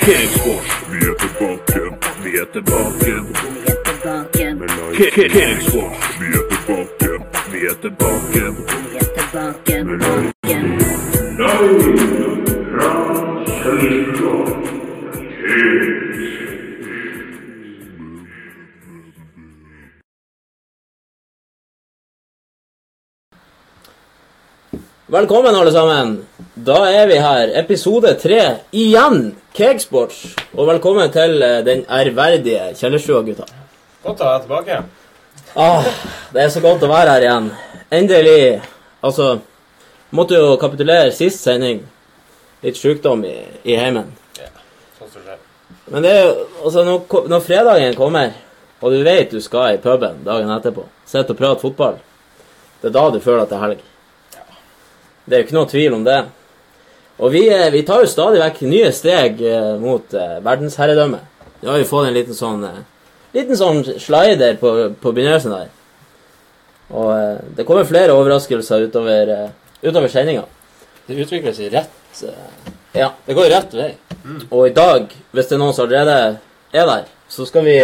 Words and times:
Kingsfors, 0.00 0.68
vi 0.90 0.98
er 1.08 1.14
tilbake, 1.18 1.80
vi 2.22 2.30
er 2.36 2.44
tilbake. 2.52 3.12
Er 4.04 5.28
Kingsfors, 5.28 6.20
vi 6.20 6.26
er 6.26 6.44
tilbake, 6.50 7.10
vi 7.52 7.58
er 7.66 7.74
tilbake. 7.82 8.44
vi 8.82 8.96
er 8.96 9.04
tilbake, 9.14 9.74
tilbake. 9.84 10.58
Fra 13.62 14.07
Velkommen, 25.08 25.54
alle 25.56 25.72
sammen. 25.72 26.26
Da 26.54 26.78
er 26.92 27.06
vi 27.08 27.16
her. 27.22 27.48
Episode 27.62 28.12
tre 28.20 28.40
igjen. 28.76 29.30
Cakesports. 29.56 30.18
Og 30.52 30.66
velkommen 30.68 31.08
til 31.14 31.40
eh, 31.42 31.60
den 31.66 31.84
ærverdige 31.88 32.66
Kjellerstua, 32.76 33.22
gutta. 33.26 33.46
Godt 34.04 34.20
å 34.20 34.28
være 34.28 34.42
tilbake. 34.44 34.80
Ah, 35.58 35.86
det 36.34 36.42
er 36.44 36.52
så 36.52 36.60
godt 36.64 36.84
å 36.84 36.90
være 36.92 37.14
her 37.16 37.24
igjen. 37.26 37.48
Endelig. 38.00 38.42
Altså 39.04 39.38
Måtte 40.16 40.38
jo 40.40 40.54
kapitulere 40.60 41.10
sist 41.12 41.42
sending. 41.44 41.82
Litt 42.64 42.78
sykdom 42.80 43.24
i, 43.28 43.34
i 43.68 43.74
heimen. 43.76 44.12
Sånn 44.98 45.10
som 45.12 45.20
skjer. 45.24 45.40
Men 45.92 46.04
det 46.04 46.12
er 46.14 46.22
jo 46.26 46.30
Altså, 46.62 46.84
når, 46.84 47.02
ko- 47.12 47.24
når 47.28 47.42
fredagen 47.44 47.96
kommer, 47.96 48.32
og 48.80 48.92
du 48.94 49.02
vet 49.06 49.32
du 49.32 49.40
skal 49.44 49.76
i 49.76 49.80
puben 49.82 50.20
dagen 50.26 50.48
etterpå, 50.54 50.84
sitte 51.08 51.32
og 51.34 51.38
prate 51.38 51.60
fotball, 51.64 51.96
det 52.82 52.88
er 52.90 52.94
da 52.96 53.04
du 53.14 53.20
føler 53.24 53.44
at 53.44 53.52
det 53.52 53.56
er 53.58 53.64
helg. 53.66 53.84
Det 55.28 55.36
er 55.36 55.42
jo 55.42 55.46
ikke 55.48 55.58
noe 55.58 55.68
tvil 55.68 55.94
om 55.98 56.04
det. 56.06 56.18
Og 57.18 57.32
vi, 57.34 57.48
eh, 57.52 57.70
vi 57.74 57.82
tar 57.86 58.04
jo 58.04 58.10
stadig 58.10 58.40
vekk 58.40 58.62
nye 58.70 58.92
steg 58.94 59.42
eh, 59.42 59.74
mot 59.82 60.14
eh, 60.14 60.38
verdensherredømme. 60.44 61.18
Nå 61.60 61.72
har 61.72 61.80
vi 61.82 61.88
fått 61.88 62.08
en 62.08 62.14
liten 62.14 62.36
sånn 62.36 62.62
liten 63.34 63.58
sånn 63.58 63.82
slider 64.00 64.56
på, 64.60 64.70
på 65.02 65.12
begynnelsen 65.12 65.52
der. 65.52 65.72
Og 66.88 67.42
det 67.58 67.66
kommer 67.68 67.84
flere 67.84 68.14
overraskelser 68.16 68.86
utover, 68.86 69.32
utover 69.82 70.08
sendinga. 70.08 70.46
Det 71.08 71.18
utvikler 71.20 71.52
seg 71.56 71.74
rett 71.74 72.22
Ja, 72.96 73.10
det 73.26 73.36
går 73.36 73.50
rett 73.52 73.74
vei. 73.76 73.90
Og 74.48 74.70
i 74.70 74.72
dag, 74.72 75.12
hvis 75.34 75.50
det 75.50 75.58
er 75.58 75.60
noen 75.60 75.76
som 75.76 75.84
allerede 75.84 76.38
er 76.72 76.88
der, 76.88 77.04
så 77.28 77.44
skal 77.44 77.66
vi 77.68 77.76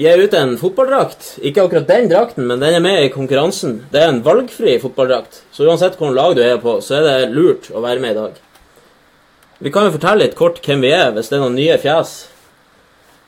gi 0.00 0.12
ut 0.16 0.34
en 0.34 0.54
fotballdrakt. 0.56 1.34
Ikke 1.44 1.66
akkurat 1.66 1.88
den 1.88 2.08
drakten, 2.08 2.46
men 2.48 2.62
den 2.62 2.78
er 2.78 2.84
med 2.84 3.02
i 3.04 3.12
konkurransen. 3.12 3.82
Det 3.92 4.00
er 4.00 4.08
en 4.08 4.22
valgfri 4.24 4.78
fotballdrakt. 4.80 5.42
Så 5.52 5.66
uansett 5.68 5.98
hvilket 5.98 6.16
lag 6.16 6.36
du 6.38 6.40
er 6.44 6.60
på, 6.62 6.78
så 6.84 7.00
er 7.00 7.08
det 7.08 7.34
lurt 7.34 7.68
å 7.74 7.82
være 7.84 8.00
med 8.00 8.14
i 8.14 8.20
dag. 8.20 8.38
Vi 9.60 9.72
kan 9.74 9.84
jo 9.84 9.92
fortelle 9.98 10.24
litt 10.24 10.38
kort 10.38 10.62
hvem 10.64 10.80
vi 10.86 10.94
er, 10.96 11.10
hvis 11.12 11.28
det 11.28 11.36
er 11.36 11.42
noen 11.44 11.58
nye 11.58 11.76
fjes. 11.82 12.14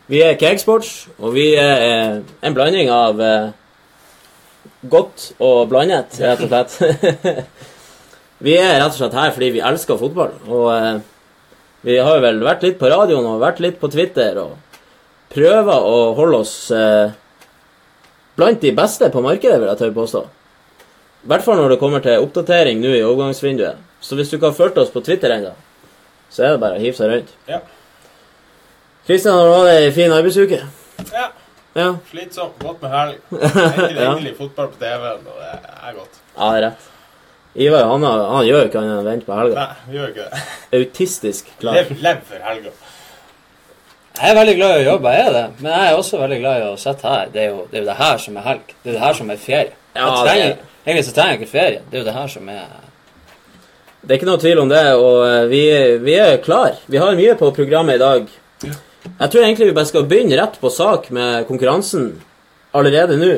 Vi 0.09 0.23
er 0.25 0.39
Cakesports, 0.41 0.95
og 1.21 1.37
vi 1.37 1.51
er 1.61 1.85
eh, 1.85 2.17
en 2.41 2.57
blanding 2.57 2.89
av 2.93 3.21
eh, 3.21 3.53
godt 4.89 5.29
og 5.45 5.69
blandet, 5.69 6.17
rett 6.25 6.41
og 6.47 6.51
slett. 6.51 7.45
vi 8.47 8.57
er 8.57 8.79
rett 8.79 8.95
og 8.95 8.97
slett 8.97 9.21
her 9.21 9.37
fordi 9.37 9.53
vi 9.59 9.65
elsker 9.69 10.01
fotball. 10.01 10.33
Og 10.49 10.67
eh, 10.73 11.05
vi 11.85 12.01
har 12.01 12.17
jo 12.17 12.25
vel 12.25 12.43
vært 12.49 12.65
litt 12.65 12.81
på 12.81 12.89
radioen 12.89 13.29
og 13.29 13.43
vært 13.45 13.61
litt 13.61 13.77
på 13.83 13.93
Twitter 13.93 14.41
og 14.41 14.57
prøver 15.33 15.87
å 15.89 15.99
holde 16.19 16.41
oss 16.45 16.55
eh, 16.77 17.13
blant 18.37 18.61
de 18.63 18.73
beste 18.77 19.09
på 19.13 19.23
markedet, 19.25 19.59
vil 19.61 19.71
jeg 19.73 19.81
tørre 19.81 19.97
påstå. 19.97 20.23
I 21.23 21.31
hvert 21.31 21.45
fall 21.47 21.61
når 21.61 21.75
det 21.75 21.81
kommer 21.83 22.03
til 22.05 22.25
oppdatering 22.25 22.81
nå 22.83 22.93
i 22.99 23.05
overgangsvinduet. 23.07 23.79
Så 24.03 24.17
hvis 24.19 24.33
du 24.33 24.37
ikke 24.39 24.51
har 24.51 24.57
fulgt 24.59 24.81
oss 24.83 24.91
på 24.91 25.03
Twitter 25.07 25.31
ennå, 25.37 25.53
så 26.33 26.47
er 26.49 26.55
det 26.57 26.63
bare 26.65 26.79
å 26.79 26.83
hive 26.83 26.97
seg 26.99 27.13
rundt. 27.13 27.31
Ja. 27.47 27.61
Kristian, 29.07 29.35
har 29.39 29.53
hatt 29.61 29.71
ei 29.77 29.93
fin 29.95 30.13
arbeidsuke? 30.15 30.63
ja. 31.13 31.29
Ja. 31.73 31.87
Slitsomt. 32.11 32.59
Godt 32.61 32.83
med 32.85 32.91
helg. 32.93 33.21
Endelig, 33.33 34.33
Ja. 34.35 34.35
fotball 34.37 34.67
på 34.75 34.77
TV-en, 34.83 35.23
og 35.25 35.39
det 35.41 35.53
er 35.89 35.95
godt. 35.97 36.19
Ja, 36.37 36.49
det 36.53 36.59
er 36.59 36.65
rett. 36.67 36.83
Ivar 37.65 37.87
han, 37.89 38.05
han 38.05 38.45
gjør 38.45 38.67
ikke 38.67 38.81
annet 38.83 38.93
enn 38.93 39.01
å 39.01 39.07
vente 39.07 39.25
på 39.25 39.39
helga. 39.39 39.63
Nei, 39.63 39.95
gjør 39.97 40.11
ikke 40.13 40.27
det. 40.35 40.43
Autistisk 40.77 41.49
klar. 41.63 41.79
Lev, 41.79 41.95
lev 42.05 42.21
for 42.29 42.45
helga. 42.45 42.75
Jeg 44.19 44.31
er 44.31 44.37
veldig 44.37 44.55
glad 44.59 44.75
i 44.77 44.83
å 44.83 44.91
jobbe, 44.93 45.13
jeg 45.17 45.27
er 45.27 45.33
det. 45.35 45.45
Men 45.63 45.73
jeg 45.73 45.89
er 45.89 45.99
også 45.99 46.19
veldig 46.21 46.39
glad 46.43 46.61
i 46.61 46.67
å 46.69 46.77
sitte 46.81 47.09
her. 47.09 47.31
Det 47.33 47.41
er 47.43 47.49
jo 47.49 47.63
det, 47.71 47.79
er 47.79 47.83
jo 47.83 47.89
det 47.89 47.99
her 47.99 48.19
som 48.21 48.37
er 48.37 48.47
helg. 48.47 48.75
Det 48.83 48.91
er 48.91 48.97
det 48.99 49.03
her 49.03 49.19
som 49.19 49.33
er 49.33 49.41
ferie. 49.41 49.75
Ja, 49.97 50.09
trenger, 50.21 50.55
Egentlig 50.83 51.05
så 51.07 51.15
trenger 51.17 51.33
jeg 51.33 51.41
ikke 51.41 51.53
ferie. 51.53 51.81
Det 51.89 51.97
er 51.97 52.03
jo 52.03 52.09
det 52.09 52.17
her 52.17 52.31
som 52.33 52.49
er 52.53 52.63
Det 54.03 54.11
er 54.11 54.19
ikke 54.19 54.29
noe 54.29 54.43
tvil 54.43 54.61
om 54.65 54.71
det, 54.73 54.83
og 54.99 55.19
eh, 55.29 55.45
vi, 55.51 55.63
vi 56.03 56.15
er 56.19 56.41
klar. 56.43 56.77
Vi 56.91 56.99
har 56.99 57.15
mye 57.19 57.37
på 57.39 57.53
programmet 57.55 57.97
i 57.97 58.03
dag. 58.03 58.33
Jeg 58.67 59.31
tror 59.31 59.43
egentlig 59.45 59.69
vi 59.71 59.77
bare 59.77 59.91
skal 59.91 60.09
begynne 60.11 60.39
rett 60.39 60.59
på 60.61 60.71
sak 60.75 61.09
med 61.15 61.47
konkurransen 61.49 62.11
allerede 62.75 63.17
nå. 63.21 63.33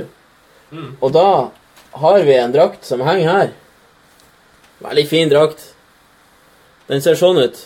Og 1.00 1.12
da 1.14 1.28
har 2.00 2.24
vi 2.26 2.34
en 2.40 2.54
drakt 2.54 2.88
som 2.88 3.04
henger 3.04 3.30
her. 3.30 3.52
Veldig 4.84 5.06
fin 5.08 5.30
drakt. 5.30 5.62
Den 6.90 7.04
ser 7.04 7.16
sånn 7.20 7.38
ut. 7.44 7.60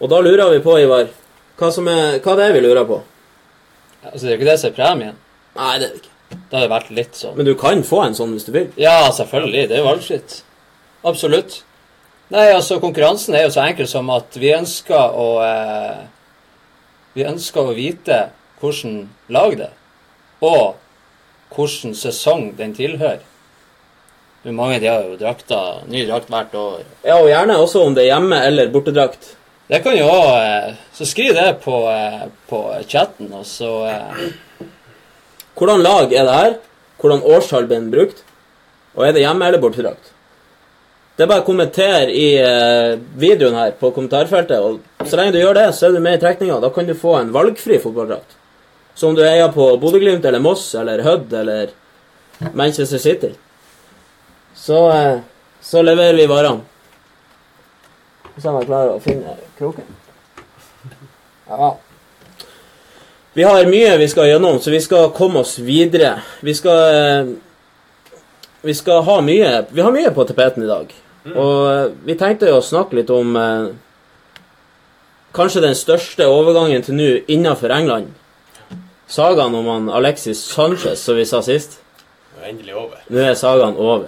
Og 0.00 0.10
da 0.12 0.20
lurer 0.20 0.50
vi 0.52 0.64
på, 0.64 0.74
Ivar, 0.82 1.08
hva, 1.56 1.70
som 1.72 1.88
er, 1.88 2.18
hva 2.24 2.34
det 2.36 2.48
er 2.48 2.56
vi 2.56 2.64
lurer 2.64 2.84
på. 2.88 3.00
Altså, 4.04 4.26
det 4.26 4.28
er 4.28 4.34
jo 4.34 4.40
ikke 4.40 4.50
det 4.50 4.58
som 4.60 4.70
er 4.70 4.76
premien. 4.76 5.16
Nei, 5.56 5.70
det 5.80 5.86
er 5.86 5.94
det 5.94 6.02
ikke. 6.02 6.12
Det 6.26 6.56
hadde 6.56 6.70
vært 6.72 6.88
litt 6.90 7.14
sånn 7.14 7.36
Men 7.38 7.46
du 7.46 7.52
kan 7.58 7.84
få 7.86 8.00
en 8.02 8.16
sånn 8.18 8.32
hvis 8.34 8.48
du 8.48 8.50
vil. 8.54 8.66
Ja, 8.80 9.06
selvfølgelig. 9.14 9.68
Det 9.70 9.76
er 9.76 9.82
jo 9.84 9.86
valgfritt. 9.86 10.40
Absolutt. 11.06 11.60
Nei, 12.34 12.48
altså, 12.50 12.80
konkurransen 12.82 13.36
er 13.38 13.46
jo 13.46 13.52
så 13.54 13.62
enkel 13.62 13.86
som 13.90 14.10
at 14.10 14.34
vi 14.42 14.50
ønsker 14.56 15.14
å 15.14 15.26
eh, 15.46 16.00
Vi 17.14 17.24
ønsker 17.24 17.70
å 17.70 17.76
vite 17.76 18.26
hvordan 18.60 19.06
lag 19.32 19.54
det 19.60 19.70
og 20.44 20.76
hvilken 21.54 21.94
sesong 21.96 22.50
den 22.58 22.74
tilhører. 22.76 23.22
Mange 24.52 24.78
de 24.78 24.86
har 24.86 25.02
jo 25.02 25.16
drakta, 25.18 25.80
ny 25.90 26.04
drakt 26.06 26.28
hvert 26.30 26.52
år. 26.54 26.82
Ja, 27.02 27.16
og 27.16 27.30
gjerne 27.30 27.56
også 27.58 27.82
om 27.86 27.96
det 27.96 28.04
er 28.04 28.12
hjemme- 28.12 28.42
eller 28.46 28.68
bortedrakt. 28.70 29.32
Det 29.68 29.82
kan 29.82 29.96
jo 29.98 30.06
også, 30.06 30.36
eh, 30.42 30.74
Så 30.92 31.06
skriv 31.06 31.34
det 31.34 31.60
på, 31.64 31.88
eh, 31.90 32.28
på 32.48 32.60
chatten, 32.88 33.32
og 33.32 33.44
så 33.46 33.86
eh, 33.90 34.28
Hvordan 35.56 35.82
lag 35.82 36.12
er 36.12 36.24
det 36.24 36.34
her? 36.34 36.54
Hvordan 37.00 37.22
årstall 37.24 37.66
ble 37.66 37.80
den 37.80 37.90
brukt? 37.90 38.22
Og 38.94 39.06
er 39.06 39.12
det 39.12 39.24
hjemme- 39.24 39.46
eller 39.46 39.58
bortedrakt? 39.58 40.12
Det 41.16 41.24
er 41.24 41.28
bare 41.30 41.40
å 41.40 41.46
kommentere 41.46 42.12
i 42.12 42.36
videoen 43.16 43.54
her 43.56 43.70
på 43.72 43.88
kommentarfeltet, 43.92 44.60
og 44.60 44.80
så 45.08 45.16
lenge 45.16 45.32
du 45.32 45.38
gjør 45.40 45.54
det, 45.54 45.74
så 45.74 45.86
er 45.86 45.92
du 45.92 46.00
med 46.00 46.18
i 46.18 46.20
trekninga. 46.20 46.60
Da 46.60 46.68
kan 46.68 46.84
du 46.84 46.92
få 46.92 47.14
en 47.18 47.32
valgfri 47.32 47.78
fotballdrakt. 47.80 48.36
Så 48.94 49.08
om 49.08 49.14
du 49.16 49.22
eier 49.24 49.48
på 49.52 49.80
Bodø-Glimt 49.80 50.24
eller 50.28 50.40
Moss 50.44 50.74
eller 50.74 51.00
Hødd 51.02 51.32
eller 51.32 51.72
Manchester 52.52 52.98
City, 52.98 53.32
så, 54.54 55.20
så 55.62 55.82
leverer 55.82 56.16
vi 56.20 56.26
varene. 56.28 56.60
Så 58.36 58.50
er 58.50 58.58
jeg 58.60 58.68
klar 58.68 58.90
å 58.92 59.00
finne 59.00 59.36
kroken. 59.56 59.86
Ja. 61.48 61.70
Vi 63.36 63.44
har 63.44 63.68
mye 63.68 63.96
vi 64.00 64.08
skal 64.08 64.30
gjennom, 64.30 64.58
så 64.60 64.72
vi 64.72 64.80
skal 64.80 65.10
komme 65.16 65.42
oss 65.44 65.58
videre. 65.58 66.18
Vi 66.40 66.54
skal 66.54 67.34
Vi 68.66 68.74
skal 68.74 69.02
ha 69.04 69.20
mye 69.20 69.66
Vi 69.70 69.82
har 69.84 69.92
mye 69.92 70.10
på 70.10 70.24
tapeten 70.24 70.64
i 70.64 70.70
dag. 70.70 70.92
Og 71.34 71.58
eh, 71.70 71.90
vi 72.06 72.14
tenkte 72.18 72.50
jo 72.50 72.60
å 72.60 72.64
snakke 72.64 73.00
litt 73.00 73.10
om 73.10 73.36
eh, 73.36 73.72
kanskje 75.34 75.64
den 75.64 75.74
største 75.74 76.28
overgangen 76.30 76.84
til 76.86 76.94
nå 76.98 77.08
innenfor 77.26 77.74
England. 77.74 78.12
Sagaen 79.10 79.54
om 79.54 79.66
han 79.70 79.88
Alexis 79.90 80.38
Sanchez, 80.52 81.02
som 81.02 81.18
vi 81.18 81.26
sa 81.26 81.42
sist. 81.42 81.80
Det 82.36 82.44
er 82.44 82.52
endelig 82.52 82.76
over. 82.78 83.02
Nå 83.10 83.22
er 83.22 83.34
sagaen 83.38 83.74
over. 83.78 84.06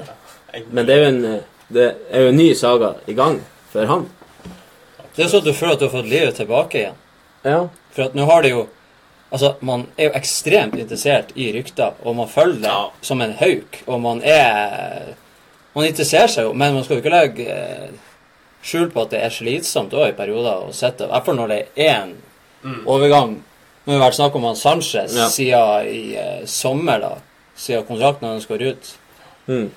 Ja, 0.53 0.63
Men 0.71 0.87
det 0.87 0.95
er 0.95 1.03
jo 1.03 1.09
en, 1.09 1.25
eh, 1.25 1.43
det 1.75 1.89
er 2.11 2.23
jo 2.23 2.33
en 2.33 2.39
ny 2.39 2.53
saga 2.55 2.95
i 3.07 3.19
gang 3.19 3.43
for 3.73 3.91
han. 3.91 4.07
Det 5.19 5.25
er 5.27 5.31
sånn 5.33 5.43
at 5.43 5.49
du 5.51 5.57
føler 5.59 5.75
at 5.75 5.81
du 5.83 5.87
har 5.89 5.95
fått 5.99 6.09
livet 6.11 6.37
tilbake 6.39 6.79
igjen. 6.79 6.99
Ja. 7.45 7.61
For 7.95 8.05
at 8.09 8.15
nå 8.19 8.25
har 8.31 8.43
det 8.47 8.55
jo 8.57 8.67
Altså, 9.29 9.51
man 9.61 9.83
er 10.01 10.07
jo 10.09 10.13
ekstremt 10.17 10.79
interessert 10.81 11.35
i 11.37 11.51
rykter, 11.53 11.93
og 12.01 12.15
man 12.17 12.29
følger 12.33 12.63
det 12.63 12.71
Ja. 12.71 12.87
som 13.05 13.21
en 13.21 13.35
hauk, 13.37 13.83
og 13.87 14.01
man 14.01 14.23
er 14.25 15.11
Man 15.75 15.85
interesserer 15.85 16.27
seg 16.33 16.45
jo, 16.47 16.53
men 16.55 16.73
man 16.75 16.85
skal 16.85 16.97
jo 16.97 17.03
ikke 17.03 17.13
legge 17.13 17.45
eh, 17.53 17.91
skjul 18.65 18.89
på 18.91 19.03
at 19.03 19.11
det 19.11 19.21
er 19.23 19.31
slitsomt 19.31 19.93
òg 19.93 20.09
i 20.09 20.17
perioder 20.17 20.65
å 20.65 20.73
sitte 20.73 21.05
I 21.05 21.09
hvert 21.13 21.27
fall 21.27 21.37
når 21.37 21.49
det 21.53 21.59
er 21.77 21.93
én 22.01 22.15
overgang. 22.87 23.37
Nå 23.85 23.93
har 23.93 23.99
det 23.99 24.07
vært 24.07 24.17
snakk 24.19 24.35
om 24.41 24.45
han 24.49 24.57
Sanchez 24.57 25.15
Ja. 25.17 25.29
siden 25.29 25.87
i 25.93 26.17
eh, 26.17 26.47
sommer, 26.47 26.99
da. 27.01 27.13
Siden 27.57 27.85
kontrakten 27.85 28.29
hans 28.29 28.47
går 28.47 28.63
ut. 28.73 28.91
Mm. 29.47 29.71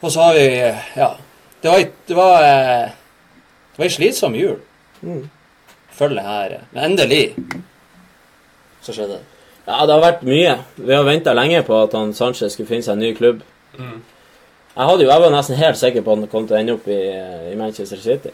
Og 0.00 0.10
så 0.12 0.20
har 0.22 0.34
vi 0.34 0.46
eh, 0.46 0.76
Ja. 0.96 1.16
Det 1.62 1.68
var, 1.70 1.84
det 2.06 2.14
var, 2.16 2.42
eh, 2.42 2.88
det 3.74 3.78
var 3.78 3.84
ei 3.86 3.90
slitsom 3.90 4.34
jul. 4.38 4.60
Mm. 5.02 5.24
Følg 5.96 6.18
det 6.18 6.26
her. 6.26 6.58
Men 6.72 6.90
endelig 6.90 7.24
så 8.82 8.92
skjedde 8.92 9.16
det. 9.16 9.24
Ja, 9.66 9.82
det 9.82 9.94
har 9.96 10.02
vært 10.02 10.26
mye. 10.26 10.58
Vi 10.78 10.94
har 10.94 11.06
venta 11.06 11.34
lenge 11.34 11.62
på 11.66 11.78
at 11.82 11.94
han 11.98 12.12
Sanchez 12.14 12.54
skulle 12.54 12.70
finne 12.70 12.86
seg 12.86 12.94
en 12.94 13.02
ny 13.02 13.14
klubb. 13.18 13.40
Jeg, 13.76 14.84
hadde 14.84 15.02
jo, 15.02 15.10
jeg 15.10 15.22
var 15.22 15.32
nesten 15.34 15.58
helt 15.58 15.80
sikker 15.80 16.04
på 16.04 16.12
at 16.12 16.22
han 16.22 16.30
kom 16.30 16.46
til 16.46 16.54
å 16.54 16.60
ende 16.60 16.76
opp 16.76 16.86
i, 16.86 17.00
i 17.50 17.56
Manchester 17.58 17.98
City. 17.98 18.30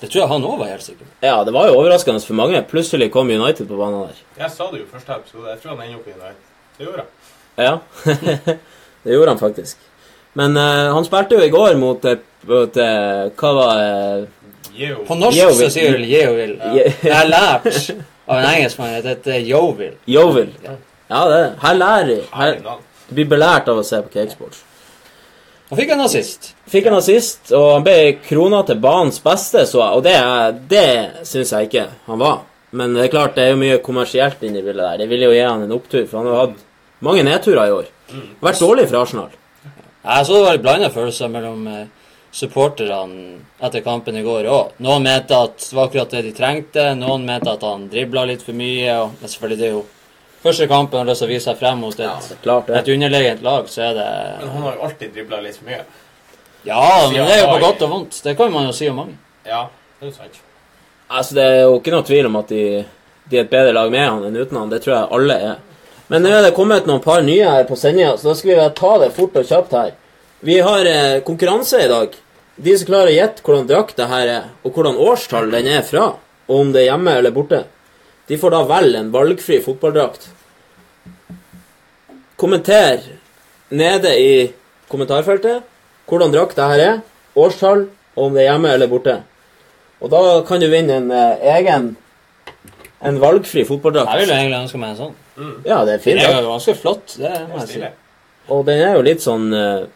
Det 0.00 0.08
tror 0.08 0.22
jeg 0.22 0.30
han 0.30 0.46
òg 0.48 0.62
var 0.62 0.70
helt 0.72 0.86
sikker 0.86 1.04
på. 1.04 1.10
Ja, 1.26 1.42
det 1.44 1.52
var 1.52 1.68
jo 1.68 1.76
overraskende 1.76 2.22
for 2.24 2.38
mange. 2.38 2.62
Plutselig 2.70 3.10
kom 3.12 3.28
United 3.28 3.68
på 3.68 3.76
banen 3.76 4.08
der. 4.08 4.22
Jeg 4.40 4.54
sa 4.54 4.70
det 4.72 4.80
jo 4.80 4.88
første 4.88 5.18
episode. 5.18 5.50
Jeg 5.50 5.60
tror 5.60 5.74
han 5.74 5.82
ender 5.84 6.00
opp 6.00 6.08
i 6.08 6.14
United. 6.16 6.46
Det 6.78 6.86
gjorde 6.86 7.04
han. 7.04 7.16
Ja, 7.60 7.74
det 9.04 9.18
gjorde 9.18 9.34
han 9.34 9.42
faktisk. 9.42 9.84
Men 10.40 10.56
uh, 10.56 10.94
han 10.94 11.04
spilte 11.04 11.36
jo 11.36 11.44
i 11.44 11.52
går 11.52 11.76
mot, 11.76 12.04
eh, 12.06 12.22
mot 12.48 12.76
uh, 12.78 13.28
Hva 13.34 13.50
var 13.56 13.80
eh, 13.82 14.28
På 15.08 15.16
norsk 15.18 15.38
så 15.58 15.68
sier 15.72 15.96
du 15.98 16.04
Yeovil. 16.06 16.56
Ye- 16.76 16.92
Jeg 17.02 17.14
har 17.14 17.28
lært 17.28 17.66
av 18.30 18.38
en 18.38 18.48
engelskmann 18.54 18.96
at 19.00 19.04
dette 19.08 19.34
er 19.36 19.40
Yeovil. 19.46 19.94
Yeovil? 20.08 20.50
Ja, 21.10 21.22
det 21.28 21.40
Her 21.62 21.74
lærer. 21.80 22.20
Her, 22.34 22.58
du 23.08 23.14
blir 23.18 23.26
belært 23.32 23.68
av 23.68 23.80
å 23.80 23.84
se 23.86 23.98
på 24.04 24.12
Cakesports. 24.14 24.62
Han 25.70 25.78
fikk 25.78 25.90
en 25.94 26.00
assist. 26.02 26.52
Fikk 26.70 26.86
en 26.90 26.96
assist, 26.98 27.52
og 27.54 27.66
han 27.76 27.84
ble 27.86 27.96
krona 28.26 28.62
til 28.66 28.78
banens 28.82 29.20
beste, 29.22 29.62
så. 29.70 29.82
Og 29.96 30.02
det, 30.06 30.14
det 30.70 30.86
syns 31.26 31.52
jeg 31.54 31.68
ikke 31.68 31.84
han 32.08 32.18
var. 32.22 32.40
Men 32.74 32.94
det 32.94 33.04
er 33.04 33.12
klart, 33.12 33.34
det 33.34 33.44
er 33.44 33.52
jo 33.54 33.58
mye 33.62 33.78
kommersielt 33.82 34.42
inni 34.46 34.62
bildet 34.62 34.82
der. 34.82 34.98
Det 35.02 35.08
ville 35.10 35.26
jo 35.28 35.34
gi 35.34 35.42
han 35.46 35.62
en 35.66 35.74
opptur, 35.74 36.04
for 36.10 36.20
han 36.22 36.30
har 36.30 36.40
hatt 36.44 36.58
mange 37.06 37.22
nedturer 37.26 37.66
i 37.70 37.74
år. 37.80 37.88
Vært 38.42 38.62
dårlig 38.62 38.88
for 38.90 39.00
Arsenal. 39.02 39.30
Jeg 40.02 40.26
så 40.26 40.36
det 40.38 40.42
var 40.46 40.54
litt 40.56 40.62
blanda 40.66 40.90
følelser 40.94 41.30
mellom 41.30 41.66
eh, 41.70 41.86
supporterne 42.32 43.40
etter 43.60 43.82
kampen 43.84 44.16
i 44.16 44.22
går 44.22 44.46
òg. 44.50 44.74
Noen 44.84 45.02
mente 45.06 45.36
at 45.36 45.56
det 45.62 45.76
var 45.76 45.88
akkurat 45.88 46.12
det 46.14 46.22
de 46.28 46.34
trengte, 46.34 46.84
noen 46.98 47.24
mente 47.26 47.50
at 47.50 47.64
han 47.66 47.88
dribla 47.90 48.26
litt 48.30 48.44
for 48.46 48.56
mye. 48.56 48.92
Og, 49.02 49.16
men 49.20 49.32
selvfølgelig, 49.32 49.58
det 49.60 49.66
er 49.68 49.74
jo 49.74 49.82
første 50.44 50.68
kampen 50.70 51.00
han 51.00 51.06
har 51.08 51.12
lyst 51.12 51.24
til 51.24 51.30
å 51.30 51.32
vise 51.32 51.48
seg 51.50 51.58
frem 51.60 51.82
mot 51.82 51.98
et, 51.98 52.28
Det 52.30 52.38
klart 52.44 52.70
et 52.70 52.92
underlegent 52.94 53.42
lag, 53.46 53.66
så 53.68 53.88
er 53.88 53.98
det 53.98 54.12
Men 54.44 54.54
han 54.54 54.68
har 54.68 54.76
jo 54.76 54.86
alltid 54.88 55.12
dribla 55.16 55.42
litt 55.46 55.58
for 55.58 55.72
mye. 55.72 55.82
Ja, 56.68 56.84
men 57.08 57.16
det 57.16 57.34
er 57.34 57.42
jo 57.42 57.50
på 57.54 57.58
godt 57.64 57.82
og 57.86 57.92
vondt. 57.94 58.22
Det 58.22 58.36
kan 58.36 58.52
man 58.52 58.68
jo 58.68 58.76
si 58.76 58.88
om 58.90 59.02
mange. 59.02 59.16
Ja, 59.48 59.66
det 60.00 60.10
er 60.10 60.16
sant. 60.16 60.40
Altså, 61.10 61.34
det 61.34 61.44
er 61.44 61.60
jo 61.64 61.78
ikke 61.80 61.94
noe 61.94 62.06
tvil 62.06 62.28
om 62.28 62.36
at 62.38 62.52
de, 62.52 62.64
de 63.32 63.38
er 63.38 63.46
et 63.46 63.50
bedre 63.50 63.72
lag 63.74 63.90
med 63.90 64.06
han 64.06 64.26
enn 64.28 64.36
uten 64.36 64.60
han. 64.60 64.70
Det 64.70 64.82
tror 64.84 64.94
jeg 64.94 65.10
alle 65.16 65.38
er. 65.50 65.56
Men 66.10 66.24
nå 66.26 66.30
er 66.34 66.44
det 66.44 66.54
kommet 66.56 66.86
noen 66.90 67.02
par 67.02 67.22
nye 67.22 67.46
her 67.46 67.66
på 67.68 67.78
sendinga, 67.78 68.16
så 68.18 68.30
da 68.30 68.36
skal 68.38 68.50
vi 68.50 68.68
ta 68.78 68.92
det 69.02 69.10
fort 69.16 69.36
og 69.38 69.46
kjapt 69.46 69.74
her. 69.78 69.92
Vi 70.40 70.60
har 70.60 70.86
eh, 70.88 71.20
konkurranse 71.26 71.80
i 71.84 71.88
dag. 71.88 72.14
De 72.60 72.76
som 72.78 72.88
klarer 72.88 73.12
å 73.12 73.16
gjette 73.16 73.44
hvordan 73.44 73.68
drakt 73.68 73.96
det 74.00 74.06
her 74.10 74.28
er, 74.28 74.48
og 74.64 74.72
hvordan 74.76 74.98
årstall 75.00 75.50
den 75.52 75.68
er 75.68 75.82
fra, 75.86 76.06
og 76.50 76.60
om 76.64 76.72
det 76.74 76.82
er 76.84 76.90
hjemme 76.90 77.14
eller 77.20 77.32
borte, 77.34 77.62
de 78.28 78.38
får 78.38 78.52
da 78.54 78.60
velge 78.68 79.00
en 79.00 79.10
valgfri 79.14 79.58
fotballdrakt. 79.64 80.28
Kommenter 82.40 83.02
nede 83.70 84.12
i 84.16 84.32
kommentarfeltet 84.90 85.66
hvordan 86.10 86.32
drakt 86.34 86.56
det 86.58 86.68
her 86.72 86.82
er, 86.84 87.00
årstall, 87.38 87.84
og 88.16 88.22
om 88.26 88.34
det 88.36 88.42
er 88.44 88.50
hjemme 88.52 88.72
eller 88.74 88.90
borte. 88.90 89.18
Og 90.00 90.10
da 90.12 90.20
kan 90.48 90.62
du 90.62 90.66
vinne 90.72 90.96
en 91.02 91.10
eh, 91.14 91.50
egen 91.58 91.96
En 93.00 93.16
valgfri 93.16 93.62
fotballdrakt. 93.64 94.10
Jeg 94.12 94.26
ville 94.26 94.34
egentlig 94.36 94.58
ønske 94.58 94.78
meg 94.80 94.90
en 94.90 94.96
sånn. 94.98 95.12
Ja, 95.64 95.78
det 95.88 95.94
er 95.94 96.02
fin 96.04 96.18
Det 96.18 96.24
er 96.26 96.34
drakt. 96.34 96.42
jo 96.44 96.50
ganske 96.52 96.74
flott, 96.76 97.14
det 97.16 97.30
Det 97.32 97.46
må 97.48 97.54
er 97.56 97.62
jeg 97.62 97.68
si. 97.70 97.90
Og 98.52 98.66
den 98.66 98.82
er 98.84 98.98
jo 98.98 99.04
litt 99.06 99.22
sånn 99.24 99.46
eh, 99.56 99.86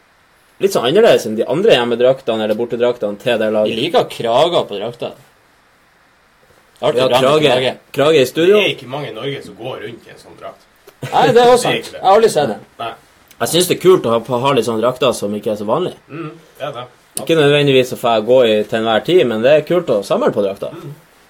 Litt 0.64 0.72
sånn 0.72 0.88
annerledes 0.88 1.26
enn 1.28 1.36
de 1.36 1.44
andre 1.50 1.76
hjemmedraktene 1.76 2.46
eller 2.46 2.56
bortedraktene 2.56 3.20
til 3.20 3.38
det 3.40 3.50
Jeg 3.50 3.56
laget. 3.58 3.78
liker 3.78 4.10
krager 4.10 4.68
på 4.68 4.78
drakta. 4.80 5.12
Vi 6.80 7.00
har 7.00 7.08
krage, 7.08 7.48
krage. 7.48 7.72
krage 7.92 8.20
i 8.20 8.24
Det 8.24 8.48
er 8.50 8.68
ikke 8.74 8.88
mange 8.88 9.10
i 9.10 9.14
Norge 9.14 9.42
som 9.44 9.54
går 9.56 9.76
rundt 9.84 10.06
i 10.08 10.10
en 10.10 10.20
sånn 10.20 10.36
drakt. 10.40 10.64
Nei, 11.12 11.26
det 11.32 11.40
er 11.42 11.52
også 11.52 11.62
sant. 11.68 11.92
Jeg 11.92 12.02
har 12.02 12.16
aldri 12.16 12.30
sett 12.32 12.48
det. 12.48 12.58
Nei. 12.80 12.92
Jeg 13.40 13.50
syns 13.50 13.68
det 13.68 13.76
er 13.76 13.82
kult 13.82 14.06
å 14.08 14.12
ha, 14.14 14.38
ha 14.44 14.52
litt 14.56 14.66
sånne 14.66 14.82
drakter 14.82 15.14
som 15.16 15.32
ikke 15.36 15.52
er 15.52 15.56
så 15.60 15.66
vanlige. 15.68 15.96
Mm, 16.08 16.30
det 16.58 16.68
er 16.68 16.76
det. 16.76 16.84
Ikke 17.22 17.36
nødvendigvis 17.38 17.92
å 17.94 17.98
få 18.00 18.14
gå 18.26 18.38
i 18.48 18.54
til 18.66 18.78
enhver 18.80 19.04
tid, 19.06 19.24
men 19.30 19.42
det 19.44 19.52
er 19.52 19.66
kult 19.68 19.90
å 19.92 20.00
samle 20.06 20.32
på 20.34 20.42
drakter. 20.44 20.74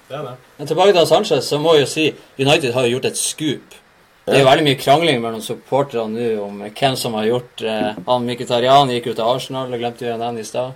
Det 0.08 0.16
er 0.18 0.26
det. 0.28 0.34
Men 0.58 0.70
tilbake 0.70 0.94
til 0.96 1.08
Sanchez, 1.10 1.48
så 1.48 1.58
må 1.60 1.74
jeg 1.74 1.84
jo 1.84 1.90
si 1.90 2.06
United 2.38 2.72
har 2.76 2.86
jo 2.86 2.96
gjort 2.96 3.10
et 3.10 3.20
skup. 3.20 3.76
Det 4.24 4.38
er 4.40 4.46
veldig 4.46 4.64
mye 4.64 4.78
krangling 4.80 5.18
mellom 5.20 5.42
supporterne 5.44 6.14
nå 6.16 6.28
om 6.46 6.62
hvem 6.64 6.94
som 6.96 7.12
har 7.18 7.26
gjort 7.28 7.62
eh, 7.68 7.90
Han 8.06 8.24
Mkhitaryan 8.24 8.88
gikk 8.94 9.10
jo 9.10 9.14
til 9.18 9.24
Arsenal, 9.28 9.68
det 9.70 9.80
glemte 9.82 10.06
vi 10.06 10.12
å 10.14 10.16
nevne 10.20 10.40
i 10.40 10.48
stad. 10.48 10.72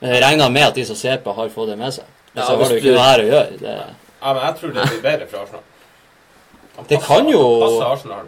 Men 0.00 0.14
jeg 0.16 0.22
regner 0.24 0.50
med 0.50 0.64
at 0.66 0.74
de 0.74 0.84
som 0.88 0.96
ser 0.98 1.20
på, 1.22 1.34
har 1.36 1.52
fått 1.54 1.68
det 1.70 1.76
med 1.78 1.92
seg. 1.94 2.04
Ja, 2.34 2.42
så 2.48 2.56
har 2.56 2.64
du- 2.68 2.74
ikke 2.80 2.94
noe 2.96 3.04
her 3.06 3.20
å 3.22 3.28
gjøre. 3.30 3.58
Det, 3.60 3.76
Ja, 4.20 4.32
men 4.34 4.42
jeg 4.42 4.56
tror 4.58 4.72
det 4.74 4.88
blir 4.90 5.02
bedre 5.02 5.26
for 5.28 5.38
Arsenal. 5.44 5.62
Passer, 6.76 6.88
Det 6.88 7.00
kan 7.02 7.28
jo- 7.28 7.82
Arsenal. 7.92 8.26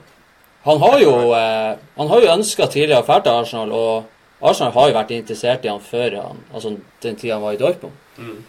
han 0.65 0.79
har 0.81 0.99
jo 1.01 1.33
eh, 1.35 1.77
Han 1.97 2.09
har 2.09 2.21
jo 2.21 2.29
ønska 2.37 2.67
tidligere 2.71 3.03
å 3.03 3.07
dra 3.07 3.21
til 3.21 3.33
Arsenal, 3.33 3.73
og 3.73 4.05
Arsenal 4.43 4.73
har 4.73 4.89
jo 4.89 4.95
vært 4.95 5.11
interessert 5.11 5.65
i 5.65 5.69
han 5.69 5.81
før 5.81 6.17
han, 6.23 6.39
altså 6.55 6.77
den 7.01 7.17
tida 7.17 7.35
han 7.35 7.43
var 7.43 7.53
i 7.53 7.57
Dortmund. 7.57 7.93
Mm. 8.19 8.43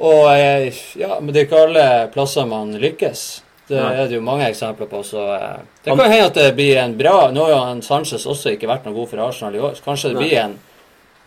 Og 0.00 0.32
eh, 0.32 0.72
ja, 0.96 1.20
men 1.20 1.32
det 1.34 1.42
er 1.42 1.46
ikke 1.46 1.62
alle 1.68 2.08
plasser 2.12 2.46
man 2.46 2.72
lykkes. 2.72 3.41
Det 3.68 3.78
er 3.78 4.08
det 4.10 4.16
jo 4.18 4.20
mange 4.26 4.44
eksempler 4.50 4.88
på. 4.90 5.00
Så 5.06 5.22
eh, 5.34 5.60
det 5.84 5.94
kan 5.96 6.10
hende 6.10 6.26
at 6.26 6.34
det 6.34 6.48
blir 6.58 6.76
en 6.82 6.96
bra 6.98 7.30
Nå 7.32 7.44
har 7.46 7.50
jo 7.54 7.58
han 7.64 7.82
Sanchez 7.82 8.26
også 8.26 8.52
ikke 8.56 8.68
vært 8.68 8.84
noe 8.88 8.94
god 8.96 9.08
for 9.12 9.22
Arsenal 9.28 9.54
i 9.56 9.62
år. 9.62 9.76
Så 9.78 9.84
kanskje 9.86 10.10
det 10.12 10.18
blir 10.20 10.34
en, 10.42 10.56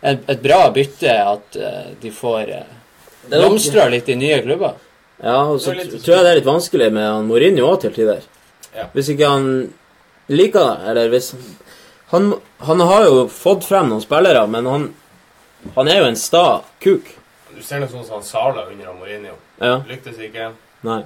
en, 0.02 0.20
et 0.28 0.42
bra 0.44 0.60
bytte 0.74 1.14
at 1.22 1.56
eh, 1.56 1.88
de 2.02 2.10
får 2.14 2.52
nok- 2.52 3.32
blomstra 3.32 3.88
litt 3.90 4.08
i 4.12 4.18
nye 4.20 4.42
klubber. 4.44 4.76
Ja, 5.22 5.38
og 5.48 5.60
så 5.64 5.72
tror 5.72 6.12
jeg 6.12 6.24
det 6.26 6.30
er 6.34 6.38
litt 6.42 6.46
vanskelig 6.50 6.90
med 6.92 7.06
han 7.08 7.26
Mourinho 7.26 7.70
òg 7.72 7.80
til 7.86 7.94
tider. 7.96 8.20
Ja. 8.76 8.84
Hvis 8.92 9.08
ikke 9.14 9.30
han 9.32 9.46
liker 10.28 10.60
det, 10.68 10.90
eller 10.92 11.08
hvis 11.14 11.30
han, 12.12 12.34
han 12.68 12.80
har 12.84 13.06
jo 13.08 13.22
fått 13.32 13.64
frem 13.64 13.88
noen 13.88 14.04
spillere, 14.04 14.42
men 14.52 14.68
han, 14.68 14.84
han 15.74 15.88
er 15.88 16.02
jo 16.02 16.10
en 16.12 16.18
sta 16.20 16.44
kuk. 16.84 17.08
Du 17.56 17.62
ser 17.64 17.80
noe 17.80 17.88
sånn 17.88 18.04
som 18.04 18.18
han 18.20 18.26
Sala 18.28 18.66
under 18.68 18.92
Mourinho. 18.92 19.32
Ja, 19.56 19.78
Lyktes 19.88 20.20
ikke. 20.20 20.50
nei. 20.84 21.00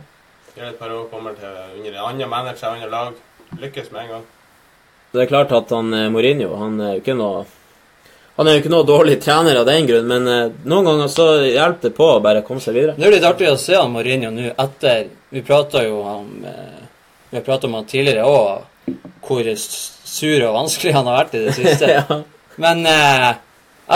Gjør 0.61 0.75
et 0.75 0.77
par 0.77 0.91
år, 0.93 1.05
kommer 1.09 1.33
til 1.41 1.49
under 1.49 1.95
en 1.95 2.03
annen 2.05 2.29
manager, 2.29 2.67
annen 2.69 2.91
lag. 2.93 3.15
Lykkes 3.62 3.87
med 3.95 4.03
en 4.03 4.11
gang. 4.12 4.25
Det 5.15 5.23
er 5.23 5.31
klart 5.31 5.55
at 5.57 5.71
han 5.73 5.89
eh, 5.97 6.11
Mourinho 6.12 6.51
han 6.61 6.75
er 6.85 6.91
jo 6.93 7.01
ikke 7.01 7.15
noe 7.17 7.47
Han 8.37 8.49
er 8.49 8.55
jo 8.55 8.61
ikke 8.61 8.73
noe 8.75 8.87
dårlig 8.87 9.15
trener 9.25 9.57
av 9.57 9.65
den 9.67 9.89
grunn, 9.89 10.11
men 10.11 10.29
eh, 10.29 10.53
noen 10.69 10.91
ganger 10.91 11.09
så 11.09 11.27
hjelper 11.47 11.89
det 11.89 11.95
på 11.97 12.11
å 12.11 12.21
bare 12.21 12.45
komme 12.45 12.61
seg 12.61 12.77
videre. 12.77 12.99
Det 13.01 13.09
er 13.09 13.17
litt 13.17 13.27
artig 13.31 13.49
å 13.49 13.57
se 13.62 13.79
han 13.79 13.89
Mourinho 13.95 14.35
nå 14.37 14.53
etter 14.53 15.09
Vi 15.33 15.47
prata 15.49 15.87
jo 15.87 16.05
om 16.05 16.29
eh, 16.45 16.85
Vi 17.31 17.41
har 17.41 17.49
prata 17.49 17.71
om 17.71 17.81
han 17.81 17.89
tidligere 17.89 18.29
òg, 18.29 18.95
hvor 19.25 19.51
sur 19.57 20.47
og 20.51 20.57
vanskelig 20.61 20.97
han 20.99 21.09
har 21.09 21.23
vært 21.23 21.41
i 21.41 21.45
det 21.47 21.57
siste. 21.57 21.93
ja. 21.97 22.23
Men 22.61 22.85
eh, 22.85 23.29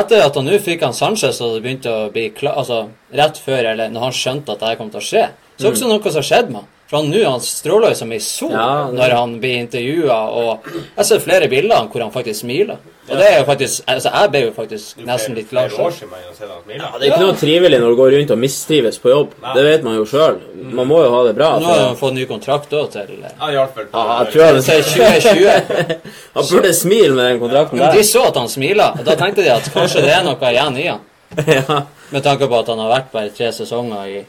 etter 0.00 0.24
at 0.24 0.40
han 0.40 0.48
nå 0.48 0.64
fikk 0.64 0.88
han 0.88 0.96
Sanchez, 0.96 1.44
og 1.44 1.58
det 1.58 1.64
begynte 1.68 1.92
å 1.92 2.10
bli 2.14 2.30
klar, 2.32 2.56
altså 2.64 2.86
rett 3.12 3.36
før, 3.36 3.74
eller 3.74 3.92
når 3.92 4.08
han 4.08 4.22
skjønte 4.24 4.56
at 4.56 4.64
dette 4.64 4.78
kom 4.80 4.94
til 4.94 5.04
å 5.04 5.08
skje, 5.12 5.26
så 5.58 5.70
også 5.70 5.88
noe 5.90 6.12
som 6.14 6.22
skjedde 6.22 6.50
med 6.50 6.62
han. 6.62 6.70
For 6.84 7.00
han 7.00 7.06
nå 7.10 7.20
han 7.24 7.40
stråler 7.40 7.94
jo 7.94 7.96
som 7.96 8.10
ei 8.12 8.18
sol 8.20 8.50
Ja, 8.52 8.86
det- 8.90 8.98
når 8.98 9.14
han 9.16 9.38
blir 9.40 9.56
intervjua, 9.62 10.18
og 10.28 10.66
jeg 10.96 11.06
ser 11.06 11.18
flere 11.24 11.48
bilder 11.48 11.74
av 11.74 11.78
han 11.82 11.88
hvor 11.88 12.02
han 12.02 12.12
faktisk 12.12 12.40
smiler. 12.44 12.76
Og 13.08 13.18
det 13.18 13.24
er 13.28 13.38
jo 13.38 13.44
faktisk 13.44 13.82
Altså, 13.88 14.10
jeg 14.12 14.30
ble 14.30 14.40
jo 14.40 14.52
faktisk 14.56 15.00
nesten 15.04 15.34
litt 15.34 15.50
glad 15.50 15.70
sjøl. 15.70 15.78
har 15.78 15.90
han 15.90 16.62
smile. 16.64 16.84
Det 16.98 17.08
er 17.08 17.10
ikke 17.12 17.20
noe 17.20 17.36
trivelig 17.36 17.80
når 17.80 17.88
du 17.88 17.96
går 17.96 18.12
rundt 18.16 18.30
og 18.30 18.38
mistrives 18.38 18.98
på 18.98 19.08
jobb. 19.10 19.34
Nei. 19.42 19.54
Det 19.54 19.64
vet 19.64 19.82
man 19.84 19.96
jo 19.96 20.04
sjøl. 20.04 20.38
Man 20.72 20.88
må 20.88 21.02
jo 21.04 21.10
ha 21.10 21.24
det 21.26 21.34
bra. 21.36 21.58
Nå 21.58 21.64
har 21.66 21.80
han 21.86 21.96
fått 21.96 22.14
ny 22.14 22.24
kontrakt 22.26 22.70
òg 22.72 22.90
til 22.92 23.24
eh, 23.24 23.30
Ja, 23.40 23.50
hjalp 23.50 23.76
vel 23.76 23.86
på. 23.86 23.98
Ja, 23.98 24.24
jeg 24.24 24.32
tror 24.32 24.44
jeg 24.44 24.62
til 24.68 24.82
2020. 24.84 26.00
Han 26.34 26.44
burde 26.50 26.72
smile 26.74 27.14
med 27.14 27.24
den 27.30 27.40
kontrakten 27.40 27.78
Men 27.78 27.96
de 27.96 28.04
så 28.04 28.24
at 28.28 28.36
han 28.36 28.48
smila, 28.48 28.90
og 28.98 29.04
da 29.04 29.14
tenkte 29.14 29.42
de 29.44 29.50
at 29.52 29.68
kanskje 29.74 30.02
det 30.04 30.12
er 30.14 30.24
noe 30.24 30.36
igjen 30.52 30.78
i 30.80 30.86
han. 30.88 31.00
ja. 31.58 31.82
Med 32.10 32.22
tanke 32.22 32.48
på 32.48 32.58
at 32.58 32.68
han 32.72 32.78
har 32.78 32.90
vært 32.90 33.12
bare 33.12 33.30
tre 33.36 33.52
sesonger 33.52 34.06
i, 34.08 34.24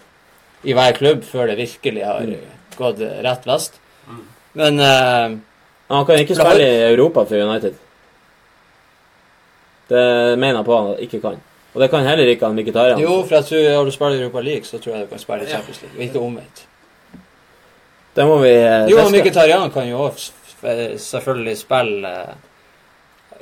i 0.65 0.75
hver 0.75 0.97
klubb 0.97 1.23
før 1.27 1.51
det 1.51 1.57
virkelig 1.61 2.05
har 2.05 2.29
gått 2.77 3.01
rett 3.25 3.47
vest. 3.47 3.79
Men 4.55 4.79
uh, 4.79 5.35
Han 5.91 6.05
kan 6.07 6.21
ikke 6.21 6.37
spille 6.37 6.65
i 6.65 6.85
Europa 6.93 7.25
for 7.29 7.37
United. 7.37 7.75
Det 9.89 10.05
mener 10.39 10.61
jeg 10.61 10.65
på 10.65 10.77
han 10.79 11.03
ikke 11.05 11.19
kan. 11.21 11.41
Og 11.75 11.81
det 11.81 11.89
kan 11.91 12.07
heller 12.07 12.29
ikke 12.31 12.47
han 12.47 12.55
Mkhitaryan. 12.55 13.01
jo, 13.03 13.19
for 13.27 13.35
jeg 13.35 13.45
tror 13.45 13.65
har 13.77 13.85
du 13.85 13.91
spilt 13.91 14.15
i 14.15 14.21
Europa 14.23 14.41
League, 14.41 14.65
så 14.65 14.79
tror 14.79 14.95
jeg 14.95 15.05
du 15.05 15.11
kan 15.11 15.19
spille 15.19 15.43
i 15.43 15.51
Champions 15.51 15.81
League. 15.81 15.97
Og 15.97 16.03
ikke 16.03 16.19
omvendt. 16.19 16.65
Det 18.15 18.25
må 18.25 18.37
vi 18.39 18.53
eh, 18.55 18.85
Jo, 18.89 18.97
teste. 18.97 19.19
Mkhitaryan 19.19 19.71
kan 19.71 19.89
jo 19.89 20.01
også 20.07 20.31
selvfølgelig 20.97 21.57
spille 21.57 22.11
eh, 22.11 22.35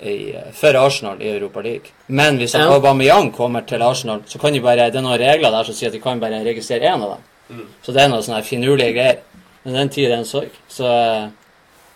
i, 0.01 0.35
eh, 0.35 0.51
for 0.53 0.75
Arsenal 0.75 1.21
i 1.21 1.29
Europa 1.35 1.61
League. 1.61 1.91
Men 2.07 2.37
hvis 2.37 2.53
Ja. 2.53 2.67
Aubameyang 2.73 3.31
kommer 3.33 3.61
til 3.67 3.81
Arsenal, 3.81 4.21
så 4.27 4.39
kan 4.39 4.53
de 4.53 4.59
bare, 4.59 4.89
det 4.91 4.95
er 4.95 5.01
noen 5.01 5.19
regler 5.19 5.51
der 5.51 5.63
som 5.63 5.73
sier 5.73 5.87
at 5.87 5.93
de 5.93 5.99
kan 5.99 6.19
bare 6.19 6.43
registrere 6.43 6.81
én 6.81 7.03
av 7.03 7.17
dem. 7.17 7.57
Mm. 7.57 7.67
Så 7.83 7.93
det 7.93 8.01
er 8.01 8.09
noen 8.09 8.23
sånne 8.23 8.43
finurlige 8.43 8.93
greier. 8.93 9.17
Men 9.65 9.73
den 9.73 9.89
tid 9.89 10.11
er 10.11 10.17
en 10.17 10.25
sorg. 10.25 10.49
Så 10.69 10.83
eh, 10.85 11.29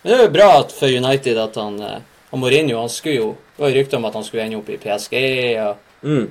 Men 0.04 0.12
det 0.12 0.20
er 0.20 0.22
jo 0.26 0.32
bra 0.32 0.58
at 0.60 0.72
for 0.72 0.86
United 0.86 1.36
at 1.38 1.54
han 1.56 1.80
eh, 1.82 1.98
han 2.30 2.40
Mourinho 2.40 2.78
han 2.80 2.88
skulle 2.88 3.16
jo 3.16 3.36
Det 3.56 3.62
var 3.64 3.70
jo 3.70 3.74
rykter 3.80 3.96
om 3.96 4.04
at 4.04 4.14
han 4.14 4.24
skulle 4.24 4.42
ende 4.44 4.56
opp 4.56 4.68
i 4.70 4.76
PSG. 4.76 5.58
og 5.68 5.76
Mm. 6.02 6.30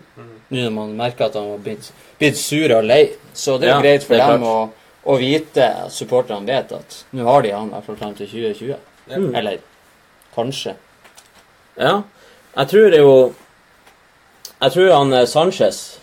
Nå 0.49 0.63
når 0.63 0.71
man 0.71 0.95
merker 0.95 1.25
at 1.25 1.33
han 1.33 1.49
var 1.49 1.57
blitt, 1.57 1.91
blitt 2.17 2.37
sur 2.37 2.71
og 2.77 2.85
lei. 2.85 3.09
Så 3.33 3.57
det 3.59 3.67
er 3.67 3.73
Ja, 3.75 3.81
greit 3.81 4.03
for 4.03 4.15
dem 4.15 4.43
å, 4.43 4.69
å 5.05 5.17
vite, 5.19 5.89
supporterne 5.89 6.45
vet, 6.45 6.71
at 6.71 7.03
nå 7.11 7.25
har 7.27 7.41
de 7.41 7.51
han 7.51 7.67
i 7.67 7.71
hvert 7.71 7.83
fall 7.83 7.95
fram 7.99 8.13
til 8.15 8.27
2020. 8.27 8.75
Mm. 9.09 9.35
Eller 9.35 9.57
kanskje. 10.35 10.75
Ja. 11.77 12.01
Jeg 12.57 12.69
tror 12.71 12.95
jo 12.97 13.11
Jeg 14.61 14.73
tror 14.73 14.91
han 14.95 15.13
eh, 15.13 15.27
Sanchez 15.29 15.99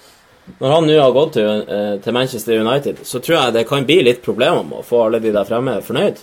Når 0.60 0.74
han 0.74 0.86
nå 0.86 0.98
har 1.00 1.14
gått 1.16 1.32
til, 1.38 1.48
eh, 1.66 1.96
til 2.04 2.14
Manchester 2.14 2.60
United, 2.60 3.00
så 3.08 3.18
tror 3.18 3.38
jeg 3.38 3.54
det 3.56 3.66
kan 3.68 3.86
bli 3.88 4.02
litt 4.04 4.22
problemer 4.22 4.62
med 4.62 4.82
å 4.82 4.86
få 4.86 5.06
alle 5.06 5.22
de 5.24 5.32
der 5.32 5.46
fremme 5.48 5.78
fornøyd. 5.82 6.18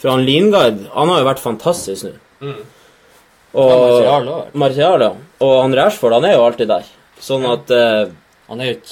For 0.00 0.08
han 0.08 0.24
Lingard 0.24 0.78
han 0.94 1.12
har 1.12 1.20
jo 1.20 1.28
vært 1.28 1.42
fantastisk 1.44 2.08
nå. 2.08 2.14
Mm. 2.40 2.62
Og 3.56 4.56
Martial 4.56 5.04
ja. 5.04 5.10
Og 5.44 5.52
han 5.62 5.76
Rashford 5.76 6.16
han 6.16 6.26
er 6.28 6.36
jo 6.38 6.46
alltid 6.46 6.72
der. 6.72 6.88
Sånn 7.20 7.44
at 7.48 7.70
eh, 7.72 8.08
Han 8.48 8.60
er 8.62 8.70
jo 8.70 8.78
et, 8.78 8.90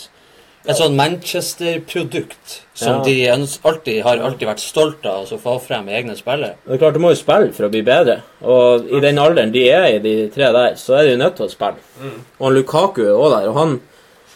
et 0.65 0.79
sånn 0.79 0.95
Manchester-produkt 0.97 2.61
som 2.75 2.97
Ja. 2.97 3.03
de 3.05 3.29
alltid 3.65 4.03
har 4.03 4.17
alltid 4.19 4.49
vært 4.49 4.61
stolt 4.61 5.05
av 5.07 5.27
å 5.27 5.39
få 5.39 5.61
frem 5.61 5.87
egne 5.89 6.17
spillere. 6.17 6.55
Det 6.67 6.75
er 6.75 6.79
klart, 6.79 6.95
du 6.95 7.01
må 7.01 7.11
jo 7.11 7.21
spille 7.21 7.53
for 7.53 7.67
å 7.67 7.71
bli 7.71 7.83
bedre. 7.83 8.23
Og 8.43 8.87
i 8.91 9.01
den 9.01 9.19
alderen 9.19 9.53
de 9.53 9.69
er 9.69 9.85
i, 9.95 9.99
de 9.99 10.29
tre 10.31 10.53
der, 10.53 10.75
så 10.75 10.99
er 10.99 11.11
de 11.11 11.17
nødt 11.17 11.37
til 11.37 11.47
å 11.47 11.51
spille. 11.51 11.77
Mm. 12.01 12.21
Og 12.41 12.47
han 12.47 12.55
Lukaku 12.55 13.03
er 13.03 13.13
òg 13.15 13.31
der. 13.41 13.49
Og 13.51 13.57
han, 13.57 13.81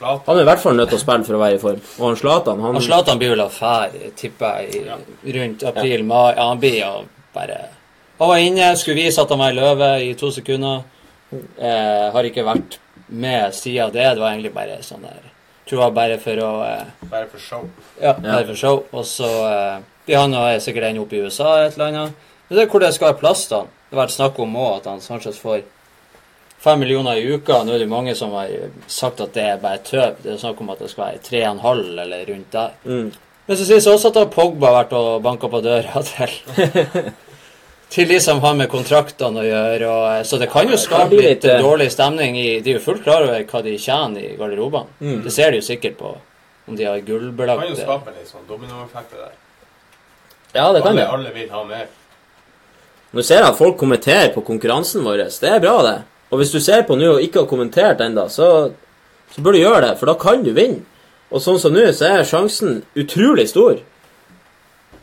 han 0.00 0.37
er 0.37 0.40
i 0.42 0.44
hvert 0.44 0.61
fall 0.61 0.76
nødt 0.76 0.90
til 0.90 0.99
å 0.99 1.00
spille 1.00 1.25
for 1.25 1.35
å 1.35 1.38
være 1.38 1.54
i 1.54 1.58
form. 1.58 1.80
Og 1.99 2.06
han 2.06 2.16
Zlatan, 2.16 2.61
han 2.61 2.75
Han 2.75 2.82
Zlatan 2.82 3.18
blir 3.18 3.30
vel 3.30 3.47
affære, 3.47 4.12
tipper 4.16 4.61
jeg, 4.61 4.85
i, 5.25 5.32
rundt 5.38 5.64
april-mai. 5.64 6.35
Ja, 6.37 6.49
han 6.49 6.61
blir 6.61 6.80
jo 6.80 6.92
bare 7.35 7.58
Han 8.18 8.28
var 8.28 8.37
inne, 8.37 8.76
skulle 8.76 8.97
vise 8.97 9.23
at 9.23 9.28
han 9.30 9.38
var 9.38 9.50
i 9.50 9.54
løve 9.54 10.11
i 10.11 10.14
to 10.14 10.30
sekunder. 10.30 10.82
Eh, 11.32 12.11
har 12.12 12.25
ikke 12.25 12.44
vært 12.44 12.78
med 13.08 13.54
siden 13.54 13.92
det. 13.92 14.14
Det 14.14 14.20
var 14.20 14.32
egentlig 14.32 14.54
bare 14.54 14.78
sånn 14.82 15.02
der 15.02 15.27
Tror 15.68 15.82
jeg 15.84 15.96
bare 15.98 16.18
for 16.22 16.42
å 16.44 16.50
eh, 16.64 16.84
Bare 17.10 17.28
for 17.28 17.42
show. 17.42 17.64
Ja, 18.00 18.14
bare 18.16 18.46
for 18.48 18.56
show. 18.56 18.84
Og 18.92 19.04
så 19.08 19.28
blir 20.06 20.16
han 20.22 20.37
og 20.37 20.46
jeg 20.54 20.62
sikkert 20.64 20.88
ende 20.88 21.02
opp 21.04 21.12
i 21.12 21.20
USA 21.25 21.58
et 21.64 21.76
eller 21.76 21.90
annet. 21.90 22.28
Men 22.48 22.56
det 22.56 22.64
er 22.64 22.70
hvor 22.72 22.80
det 22.80 22.94
skal 22.96 23.10
være 23.10 23.20
plass, 23.20 23.42
da. 23.50 23.64
Det 23.88 23.96
har 23.96 24.04
vært 24.06 24.16
snakk 24.16 24.38
om 24.40 24.56
òg 24.56 24.78
at 24.78 24.88
han 24.88 25.02
Sanchez 25.04 25.40
får 25.40 25.62
fem 26.58 26.80
millioner 26.80 27.20
i 27.20 27.28
uka. 27.34 27.62
Nå 27.64 27.76
er 27.76 27.84
det 27.84 27.90
mange 27.92 28.14
som 28.16 28.32
har 28.37 28.50
sagt 28.88 29.20
at 29.25 29.37
det 29.37 29.44
er 29.44 29.62
bare 29.62 29.80
tøv. 29.84 30.18
Det 30.25 30.34
er 30.34 30.40
snakk 30.40 30.60
om 30.64 30.72
at 30.72 30.82
det 30.82 30.90
skal 30.92 31.04
være 31.06 31.25
tre 31.28 31.44
og 31.44 31.50
en 31.52 31.64
halv 31.64 32.04
eller 32.06 32.28
rundt 32.32 32.52
der. 32.52 32.76
mm. 32.84 33.08
Men 33.48 33.56
så 33.56 33.64
sies 33.64 33.84
det 33.87 33.92
også 33.94 34.10
at 34.12 34.28
Pogba 34.34 34.68
har 34.68 34.75
vært 34.82 34.90
og 34.92 35.22
banka 35.25 35.48
på 35.48 35.62
døra 35.64 36.02
til 36.04 36.32
til 37.90 38.09
de 38.09 38.18
som 38.21 38.40
har 38.40 38.54
med 38.54 38.68
kontraktene 38.71 39.42
å 39.42 39.47
gjøre. 39.47 39.88
Og, 39.88 40.07
eh, 40.12 40.23
så 40.28 40.38
det 40.40 40.50
kan 40.52 40.68
jo 40.68 40.76
skape 40.76 41.16
litt 41.16 41.25
litt, 41.25 41.45
eh, 41.45 41.61
dårlig 41.62 41.90
stemning. 41.92 42.37
i 42.37 42.61
De 42.61 42.71
er 42.71 42.78
jo 42.78 42.85
fullt 42.85 43.04
klar 43.04 43.23
over 43.23 43.45
hva 43.45 43.62
de 43.62 43.76
tjener 43.78 44.21
i 44.21 44.37
garderobene. 44.37 44.87
Mm. 45.00 45.23
Det 45.25 45.33
ser 45.33 45.50
de 45.50 45.61
jo 45.61 45.66
sikkert 45.66 45.97
på 45.97 46.16
om 46.68 46.76
de 46.76 46.85
har 46.85 47.00
Det 47.00 47.07
kan 47.07 47.68
jo 47.68 47.75
skape 47.75 48.12
litt 48.12 48.28
sånn 48.28 48.47
dominoeffekter 48.49 49.16
der. 49.16 49.33
Ja, 50.54 50.73
det 50.73 50.83
kan 50.83 50.92
Alle, 50.92 51.00
det. 51.00 51.09
alle 51.09 51.33
vil 51.33 51.49
ha 51.50 51.64
mer. 51.64 51.87
Nå 53.14 53.23
ser 53.25 53.37
jeg 53.37 53.49
at 53.49 53.57
folk 53.57 53.78
kommenterer 53.78 54.35
på 54.35 54.45
konkurransen 54.45 55.02
vår. 55.02 55.16
Det 55.40 55.49
er 55.49 55.61
bra, 55.61 55.83
det. 55.83 56.02
Og 56.30 56.38
hvis 56.38 56.52
du 56.52 56.61
ser 56.61 56.83
på 56.83 56.97
nå 56.97 57.14
og 57.14 57.23
ikke 57.25 57.40
har 57.40 57.47
kommentert 57.49 58.00
ennå, 58.04 58.28
så, 58.28 58.73
så 59.33 59.40
bør 59.40 59.52
du 59.52 59.59
gjøre 59.62 59.80
det, 59.87 59.99
for 59.99 60.07
da 60.07 60.14
kan 60.14 60.42
du 60.45 60.52
vinne. 60.52 60.85
Og 61.30 61.40
sånn 61.40 61.59
som 61.61 61.73
nå, 61.73 61.85
så 61.92 62.09
er 62.09 62.25
sjansen 62.28 62.83
utrolig 62.97 63.49
stor. 63.49 63.80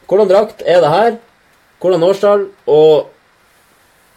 Hvordan 0.09 0.29
drakt 0.29 0.61
er 0.65 0.81
det 0.81 0.89
her? 0.89 1.17
Hvordan 1.81 2.03
årstall? 2.07 2.47
Og 2.71 3.11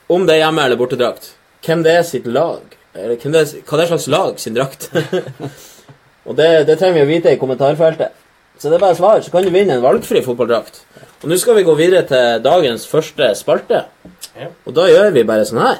om 0.08 0.26
det 0.26 0.36
er 0.36 0.44
hjemme- 0.46 0.64
eller 0.64 0.76
bortedrakt. 0.80 1.34
Hvem 1.66 1.82
det 1.84 1.92
er 1.98 2.02
sitt 2.06 2.26
lag. 2.26 2.62
Eller 2.94 3.16
hvem 3.16 3.32
det 3.34 3.40
er, 3.42 3.60
hva 3.66 3.76
det 3.76 3.84
er 3.84 3.92
slags 3.92 4.08
lag 4.08 4.40
sin 4.40 4.54
drakt. 4.56 4.88
og 6.28 6.36
det, 6.38 6.66
det 6.66 6.78
trenger 6.78 7.02
vi 7.02 7.06
å 7.06 7.12
vite 7.12 7.34
i 7.34 7.40
kommentarfeltet. 7.40 8.14
Så 8.58 8.68
det 8.70 8.78
er 8.78 8.82
bare 8.82 8.96
svar, 8.98 9.20
så 9.22 9.30
kan 9.30 9.44
du 9.46 9.52
vinne 9.54 9.76
en 9.76 9.84
valgfri 9.84 10.22
fotballdrakt. 10.24 10.80
Og 11.22 11.28
nå 11.30 11.36
skal 11.38 11.54
vi 11.58 11.66
gå 11.66 11.74
videre 11.78 12.02
til 12.06 12.42
dagens 12.42 12.86
første 12.90 13.28
spalte. 13.38 13.84
Og 14.66 14.74
da 14.74 14.88
gjør 14.90 15.12
vi 15.14 15.22
bare 15.28 15.44
sånn 15.46 15.62
her. 15.62 15.78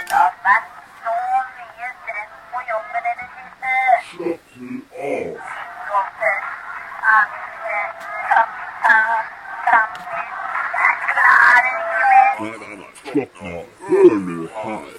Det 0.00 0.14
har 0.14 0.32
vært 0.46 0.70
så 1.02 1.14
mye 1.58 1.90
stress 1.98 2.32
på 2.54 2.58
jobben 2.70 3.02
i 3.10 3.14
det 3.20 3.28
siste. 3.36 3.70
Sykdommer, 4.12 5.45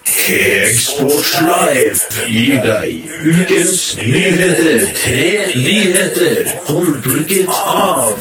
Kegsports 0.04 1.40
Live 1.40 2.26
gir 2.28 2.58
deg 2.64 3.08
ukens 3.24 3.96
nyheter. 3.96 4.84
Tre 4.98 5.28
nyheter 5.56 6.50
håndplukket 6.68 7.48
av 7.48 8.12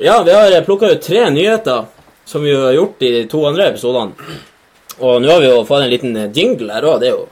Ja, 0.00 0.22
vi 0.22 0.32
har 0.32 0.62
plukka 0.64 0.90
ut 0.90 1.02
tre 1.02 1.30
nyheter, 1.30 1.84
som 2.24 2.42
vi 2.42 2.54
har 2.54 2.72
gjort 2.72 3.02
i 3.02 3.10
de 3.12 3.26
to 3.28 3.44
andre 3.46 3.68
episodene. 3.70 4.12
Og 4.98 5.22
nå 5.22 5.30
har 5.30 5.40
vi 5.40 5.52
jo 5.52 5.62
fått 5.68 5.84
en 5.84 5.92
liten 5.92 6.16
jingle 6.34 6.72
her 6.74 6.88
òg. 6.88 6.98
Det 7.00 7.12
er 7.12 7.14
jo 7.14 7.28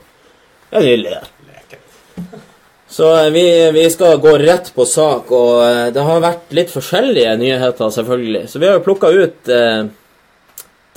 det 0.69 0.77
er 0.77 0.85
nydelig. 0.85 1.17
Så 2.89 3.25
eh, 3.25 3.29
vi, 3.29 3.71
vi 3.71 3.89
skal 3.89 4.17
gå 4.17 4.37
rett 4.37 4.71
på 4.75 4.85
sak, 4.85 5.29
og 5.31 5.61
eh, 5.61 5.87
det 5.93 6.03
har 6.05 6.23
vært 6.23 6.55
litt 6.57 6.71
forskjellige 6.73 7.35
nyheter, 7.37 7.91
selvfølgelig. 7.93 8.47
Så 8.49 8.61
vi 8.61 8.65
har 8.65 8.79
jo 8.79 8.85
plukka 8.87 9.11
ut 9.13 9.51
eh, 9.53 9.83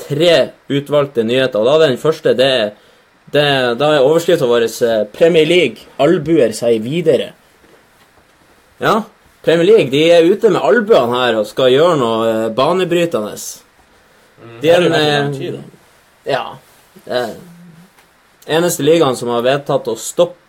tre 0.07 0.33
utvalgte 0.73 1.27
nyheter, 1.29 1.61
og 1.61 1.69
da 1.69 1.77
den 1.85 2.01
første 2.01 2.33
det, 2.39 2.55
det, 3.35 3.45
Da 3.81 3.93
er 3.93 4.07
overskrifta 4.07 4.49
vår 4.49 4.67
eh, 4.71 5.05
'Premier 5.13 5.49
League 5.49 5.85
albuer 6.01 6.57
seg 6.57 6.81
videre'. 6.81 7.35
Ja, 8.81 9.03
Premier 9.45 9.69
League 9.69 9.93
de 9.93 10.03
er 10.17 10.25
ute 10.25 10.49
med 10.49 10.65
albuene 10.65 11.21
her 11.21 11.37
og 11.43 11.47
skal 11.47 11.71
gjøre 11.75 12.01
noe 12.01 12.51
banebrytende. 12.57 13.37
De 14.63 14.71
er 14.71 14.89
da. 14.89 15.63
ja. 16.27 16.45
Eneste 18.47 18.83
ligaen 18.83 19.15
som 19.19 19.31
har 19.31 19.45
vedtatt 19.47 19.87
å 19.87 19.95
stoppe 19.99 20.42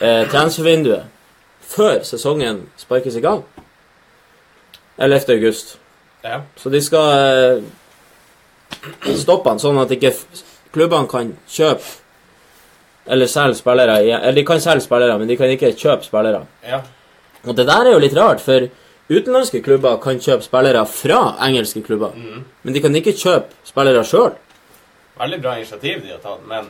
eh, 0.00 0.24
transfervinduet 0.30 1.02
før 1.68 2.02
sesongen 2.06 2.62
sparkes 2.80 3.16
i 3.16 3.20
gang. 3.24 3.42
11. 4.98 5.32
august. 5.36 5.76
Ja. 6.24 6.40
Så 6.56 6.70
de 6.72 6.80
skal 6.82 7.08
eh, 7.14 7.62
stoppe 9.18 9.48
han 9.52 9.60
sånn 9.62 9.78
at 9.82 9.90
ikke 9.94 10.12
klubbene 10.74 11.08
kan 11.10 11.26
kjøpe 11.48 11.84
eller 13.08 13.26
selge 13.30 13.56
spillere. 13.60 13.94
Eller 14.04 14.36
de 14.36 14.44
kan 14.44 14.60
selge 14.60 14.84
spillere, 14.84 15.18
men 15.18 15.28
de 15.30 15.36
kan 15.40 15.50
ikke 15.52 15.72
kjøpe 15.76 16.04
spillere. 16.08 16.40
ja. 16.66 16.80
Og 17.46 17.54
det 17.56 17.66
der 17.68 17.86
er 17.86 17.92
jo 17.94 18.00
litt 18.02 18.16
rart, 18.18 18.40
for 18.42 18.60
utenlandske 19.08 19.60
klubber 19.62 19.96
kan 20.02 20.18
kjøpe 20.20 20.42
spillere 20.44 20.82
fra 20.90 21.20
engelske 21.46 21.80
klubber. 21.86 22.10
mm. 22.16 22.44
Men 22.62 22.74
de 22.74 22.80
kan 22.82 22.96
ikke 22.98 23.12
kjøpe 23.16 23.48
spillere 23.64 24.02
sjøl. 24.04 24.32
Veldig 25.20 25.40
bra 25.42 25.54
initiativ 25.56 26.02
de 26.02 26.10
har 26.10 26.18
tatt, 26.18 26.40
men 26.50 26.66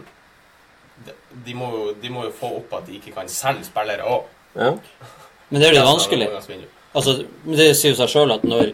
de, 1.06 1.54
må 1.54 1.70
jo, 1.74 1.84
de 2.02 2.10
må 2.12 2.24
jo 2.26 2.32
få 2.34 2.50
opp 2.60 2.74
at 2.80 2.88
de 2.88 2.98
ikke 2.98 3.14
kan 3.16 3.30
selge 3.30 3.66
spillere 3.68 4.06
òg. 4.08 4.26
Ja. 4.58 4.72
Men 5.48 5.60
det 5.60 5.68
er 5.68 5.72
jo 5.74 5.78
litt 5.78 5.88
vanskelig. 5.88 6.28
Altså, 6.96 7.14
men 7.44 7.58
det 7.60 7.68
sier 7.76 7.94
jo 7.94 8.00
seg 8.00 8.12
sjøl 8.12 8.34
at 8.34 8.44
når, 8.48 8.72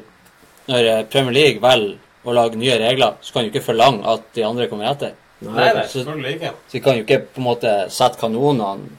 når 0.70 0.90
eh, 0.90 1.04
Premier 1.10 1.36
League 1.36 1.62
velger 1.62 1.98
å 2.24 2.34
lage 2.34 2.58
nye 2.58 2.78
regler, 2.80 3.18
så 3.20 3.34
kan 3.34 3.44
du 3.44 3.50
ikke 3.52 3.66
forlange 3.66 4.06
at 4.08 4.26
de 4.36 4.44
andre 4.46 4.68
kommer 4.70 4.88
etter. 4.90 5.12
Nei, 5.44 5.66
nei, 5.76 5.82
så, 5.90 6.00
ikke. 6.30 6.52
så 6.70 6.76
de 6.78 6.80
kan 6.80 6.96
jo 6.96 7.04
ikke 7.04 7.18
på 7.34 7.42
en 7.42 7.48
måte 7.50 7.72
sette 7.92 8.20
kanonene 8.20 8.94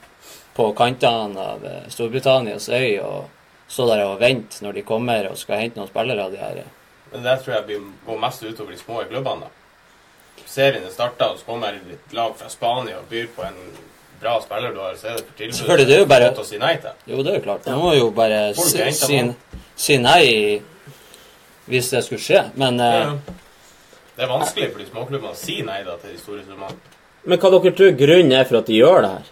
på 0.55 0.67
kantene 0.77 1.47
av 1.55 1.65
eh, 1.65 1.87
Storbritannias 1.91 2.69
øy 2.69 2.99
og 3.01 3.31
stå 3.71 3.87
der 3.89 4.05
og 4.05 4.19
vente 4.21 4.61
når 4.63 4.77
de 4.77 4.85
kommer 4.87 5.31
og 5.31 5.39
skal 5.39 5.63
hente 5.63 5.79
noen 5.79 5.89
spillere 5.89 6.27
av 6.27 6.35
de 6.35 6.39
her. 6.39 6.61
eh. 6.61 6.73
Men 7.11 7.25
det 7.25 7.39
tror 7.41 7.55
jeg 7.57 7.65
blir, 7.69 7.87
går 8.05 8.21
mest 8.21 8.43
utover 8.45 8.75
de 8.75 8.79
små 8.79 9.01
klubbene. 9.09 9.47
da. 9.47 9.64
Serien 10.45 10.83
er 10.85 10.91
starta, 10.93 11.31
og 11.33 11.39
så 11.39 11.45
kommer 11.45 11.73
et 11.75 12.13
lag 12.13 12.35
fra 12.37 12.49
Spania 12.49 12.97
og 12.99 13.09
byr 13.09 13.27
på 13.35 13.43
en 13.47 13.55
bra 14.21 14.37
spiller 14.41 14.71
du 14.73 14.79
har, 14.79 14.93
så 14.95 15.07
er 15.11 15.17
det 15.17 15.25
for 15.25 15.37
tilbud. 15.37 15.55
Selvfølgelig, 15.57 15.87
det 15.87 15.95
er 15.95 15.99
jo 15.99 16.05
bare- 16.05 16.29
å 16.31 16.45
si 16.45 16.57
nei 16.57 16.75
til. 16.77 16.91
Jo, 17.07 17.23
det 17.23 17.31
er 17.33 17.35
jo 17.39 17.43
klart. 17.47 17.65
Du 17.65 17.71
må 17.75 17.93
jo 17.97 18.09
bare 18.11 18.53
si, 18.55 18.91
si, 18.91 19.19
si 19.75 19.97
nei 19.97 20.61
hvis 21.67 21.89
det 21.89 22.03
skulle 22.05 22.21
skje. 22.21 22.51
Men 22.55 22.79
eh, 22.79 22.99
Ja. 23.01 23.15
Det 24.15 24.23
er 24.23 24.27
vanskelig 24.31 24.71
for 24.71 24.79
de 24.79 24.85
småklubbene 24.85 25.31
å 25.33 25.35
si 25.35 25.61
nei 25.61 25.83
da 25.83 25.97
til 25.97 26.11
de 26.13 26.17
store 26.17 26.43
summene. 26.47 26.77
Men 27.25 27.37
hva 27.41 27.49
dere 27.51 27.73
tror 27.75 27.97
grunnen 27.99 28.31
er 28.31 28.45
for 28.45 28.57
at 28.61 28.65
de 28.69 28.77
gjør 28.79 29.01
det 29.01 29.09
her? 29.11 29.25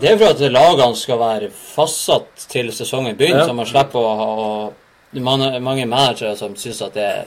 Det 0.00 0.10
er 0.12 0.18
for 0.18 0.30
at 0.32 0.40
lagene 0.52 0.96
skal 0.96 1.18
være 1.18 1.48
fastsatt 1.50 2.46
til 2.48 2.70
sesongen 2.72 3.16
begynner, 3.18 3.40
Ja. 3.40 3.46
så 3.48 3.54
man 3.54 3.66
slipper 3.66 3.98
å 3.98 4.16
ha 4.16 4.28
og 5.14 5.20
mange, 5.20 5.60
mange 5.60 5.86
managere 5.86 6.36
som 6.36 6.54
syns 6.54 6.80
at 6.82 6.94
det 6.94 7.02
er 7.02 7.26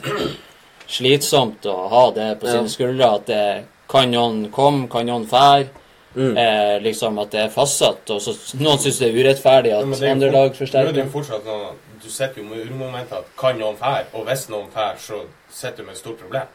slitsomt 0.88 1.66
å 1.68 1.88
ha 1.92 2.10
det 2.16 2.40
på 2.40 2.46
sine 2.48 2.66
Ja. 2.66 2.72
skuldre. 2.72 3.14
At 3.14 3.26
det 3.26 3.64
kan 3.88 4.10
noen 4.10 4.50
komme, 4.50 4.88
kan 4.88 5.06
noen 5.06 5.26
fære. 5.26 5.68
Mm. 6.14 6.36
Eh, 6.36 6.80
liksom 6.82 7.18
at 7.22 7.30
det 7.30 7.40
er 7.40 7.48
fastsatt. 7.48 8.10
Og 8.10 8.20
så 8.20 8.34
noen 8.58 8.78
syns 8.78 8.98
det 8.98 9.08
er 9.08 9.18
urettferdig 9.18 9.72
at 9.76 9.84
ja, 10.00 10.06
er 10.06 10.10
andre 10.10 10.30
lag 10.32 10.50
Nå 10.50 10.66
er 10.66 10.92
det 10.92 11.02
er 11.02 11.04
jo 11.04 11.10
fortsatt 11.12 11.44
noe, 11.44 11.74
du 12.02 12.08
setter 12.10 12.40
jo 12.40 12.48
med 12.48 12.64
urmomentet 12.66 13.12
at 13.12 13.26
kan 13.36 13.58
noen 13.58 13.76
fære, 13.76 14.06
og 14.14 14.24
hvis 14.26 14.48
noen 14.48 14.70
fære, 14.74 14.98
så 14.98 15.20
sitter 15.50 15.76
du 15.76 15.82
med 15.84 15.92
et 15.92 15.98
stort 15.98 16.18
problem. 16.18 16.46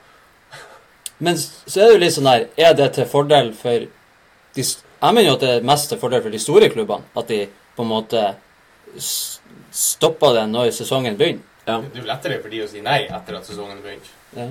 Men 1.20 1.38
så 1.38 1.80
er 1.80 1.86
det 1.86 1.94
jo 1.94 2.02
litt 2.02 2.16
sånn 2.16 2.28
her 2.28 2.48
Er 2.58 2.74
det 2.74 2.94
til 2.94 3.06
fordel 3.06 3.54
for 3.54 3.86
de, 4.56 4.64
Jeg 4.64 5.14
mener 5.14 5.28
jo 5.30 5.36
at 5.38 5.46
det 5.46 5.50
er 5.50 5.68
mest 5.70 5.90
til 5.90 6.00
fordel 6.02 6.22
for 6.22 6.34
de 6.34 6.40
store 6.40 6.70
klubbene. 6.70 7.04
At 7.16 7.28
de 7.28 7.48
på 7.76 7.84
en 7.84 7.90
måte 7.90 8.36
stopper 9.74 10.34
det 10.34 10.44
når 10.50 10.72
sesongen 10.72 11.18
begynner. 11.18 11.42
Ja. 11.68 11.80
Det 11.80 11.98
er 12.00 12.04
jo 12.04 12.10
lettere 12.10 12.42
for 12.42 12.52
de 12.52 12.62
å 12.64 12.68
si 12.68 12.82
nei 12.84 13.04
etter 13.08 13.38
at 13.38 13.48
sesongen 13.48 13.78
er 13.78 13.86
begynt. 13.86 14.12
Ja. 14.36 14.48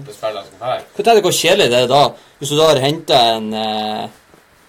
Hva 0.97 1.05
tenker 1.05 1.21
du 1.21 1.27
hvor 1.29 1.37
kjedelig 1.37 1.71
det 1.73 1.85
er 1.85 1.89
da, 1.91 2.03
hvis 2.39 2.53
du 2.53 2.57
da 2.59 2.69
har 2.71 2.83
henta 2.83 3.23
en 3.37 3.53
eh, 3.55 4.05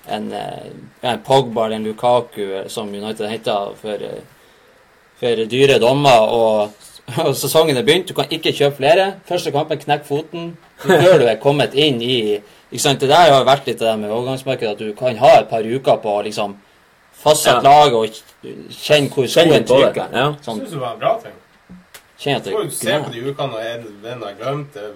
en, 0.08 0.32
eh, 0.34 0.72
en 1.02 1.20
Pogba 1.24 1.66
eller 1.66 1.76
en 1.76 1.84
Lukaku 1.84 2.42
eh, 2.42 2.68
som 2.68 2.90
United 2.90 3.30
henta 3.30 3.58
for, 3.82 4.08
for 5.20 5.46
dyre 5.50 5.80
dommer, 5.80 6.20
og, 6.28 6.74
og 7.26 7.36
sesongen 7.36 7.78
er 7.78 7.86
begynt, 7.88 8.10
du 8.10 8.18
kan 8.18 8.32
ikke 8.32 8.54
kjøpe 8.56 8.82
flere. 8.82 9.14
Første 9.28 9.52
kampen, 9.52 9.80
knekk 9.80 10.06
foten 10.08 10.52
før 10.84 11.18
du 11.22 11.30
er 11.30 11.40
kommet 11.42 11.76
inn 11.76 12.02
i 12.04 12.18
ikke 12.74 12.82
sant? 12.82 13.02
Det 13.02 13.10
der 13.12 13.32
har 13.32 13.46
vært 13.46 13.68
litt 13.70 13.80
det 13.80 13.88
der 13.88 14.00
med 14.02 14.12
overgangsmarkedet, 14.12 14.74
at 14.74 14.80
du 14.82 14.94
kan 14.98 15.20
ha 15.22 15.36
et 15.40 15.50
par 15.52 15.64
uker 15.64 16.00
på 16.02 16.18
å 16.20 16.24
liksom 16.26 16.58
fastsette 17.24 17.62
Ja. 17.62 17.86
laget 17.86 17.94
og 17.94 18.74
kjenne 18.74 19.14
hvor 19.14 19.28
skoen 19.30 19.64
på 19.64 19.78
trykker. 19.78 20.10
Ja. 20.12 20.26
Sånn, 20.42 20.60
synes 20.64 20.74
det 20.74 20.82
var 20.82 20.96
en 20.98 21.00
bra 21.04 21.14
ting. 21.22 21.36
Kjenn 22.24 22.40
at 22.40 22.46
Du 22.46 22.50
det 22.50 22.56
får 22.58 22.68
jo 22.68 22.76
se 22.78 23.00
på 23.06 23.12
de 23.14 23.24
ukene, 23.30 23.58
og 23.58 23.72
en, 23.74 23.90
en 24.14 24.24
har 24.28 24.38
glemt 24.40 24.78
det, 24.78 24.92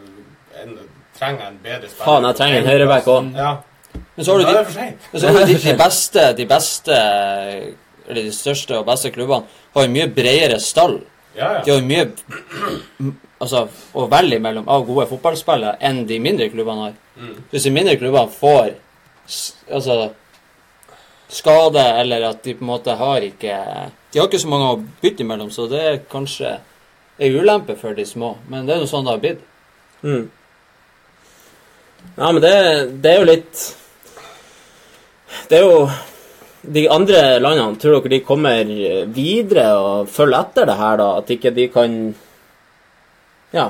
en 0.63 0.77
trenger 1.17 1.49
en 1.49 1.59
bedre 1.63 1.89
spiller. 1.89 2.05
Faen, 2.05 2.29
jeg 2.29 2.39
trenger 2.39 2.61
en 2.61 2.71
høyreback 2.71 3.11
òg. 3.13 3.29
Ja. 3.37 3.51
Men 4.15 4.25
så 4.25 4.33
har 4.33 4.39
du 4.39 4.45
de, 4.45 5.19
så 5.19 5.27
har 5.27 5.37
du 5.37 5.51
de, 5.51 5.59
de 5.63 5.75
beste, 5.77 6.23
de 6.37 6.45
beste 6.45 6.97
Eller 8.07 8.27
de 8.27 8.33
største 8.35 8.77
og 8.77 8.85
beste 8.87 9.09
klubbene 9.13 9.47
har 9.75 9.85
jo 9.85 9.93
mye 9.93 10.07
bredere 10.13 10.59
stall. 10.63 10.99
Ja, 11.37 11.57
De 11.65 11.71
har 11.71 11.81
jo 11.81 11.85
mye 11.85 12.05
altså, 13.43 13.65
å 13.93 14.05
velge 14.09 14.39
mellom 14.41 14.69
av 14.71 14.85
gode 14.87 15.05
fotballspillere 15.11 15.77
enn 15.85 16.05
de 16.09 16.21
mindre 16.23 16.47
klubbene 16.53 16.87
har. 16.87 16.95
Mm. 17.17 17.35
Hvis 17.51 17.67
de 17.67 17.73
mindre 17.75 17.97
klubbene 17.99 18.33
får 18.33 18.71
altså, 19.75 19.97
skade, 21.27 21.83
eller 22.01 22.29
at 22.29 22.41
de 22.45 22.55
på 22.55 22.65
en 22.65 22.71
måte 22.71 22.95
har 22.97 23.25
ikke 23.27 23.59
De 24.13 24.21
har 24.21 24.29
ikke 24.29 24.39
så 24.39 24.49
mange 24.49 24.71
å 24.71 24.81
bytte 25.03 25.25
imellom, 25.25 25.51
så 25.51 25.67
det 25.69 25.83
er 25.83 26.03
kanskje 26.09 26.55
en 27.19 27.35
ulempe 27.41 27.75
for 27.79 27.93
de 27.97 28.05
små. 28.05 28.35
Men 28.49 28.65
det 28.67 28.75
er 28.75 28.79
jo 28.83 28.89
sånn 28.89 29.05
det 29.07 29.11
har 29.15 29.23
blitt. 29.23 29.39
Mm. 30.03 30.27
Ja, 32.17 32.31
men 32.31 32.41
det, 32.41 32.51
det 33.01 33.11
er 33.11 33.17
jo 33.19 33.25
litt 33.27 33.61
Det 35.49 35.57
er 35.57 35.63
jo 35.65 35.89
De 36.61 36.83
andre 36.93 37.23
landene, 37.41 37.79
tror 37.81 37.97
dere 37.97 38.11
de 38.13 38.19
kommer 38.25 38.69
videre 39.15 39.65
og 39.81 40.07
følger 40.13 40.39
etter 40.45 40.69
det 40.69 40.75
her, 40.77 40.97
da? 41.01 41.07
At 41.21 41.29
ikke 41.33 41.51
de 41.55 41.65
kan 41.73 41.97
Ja. 43.55 43.69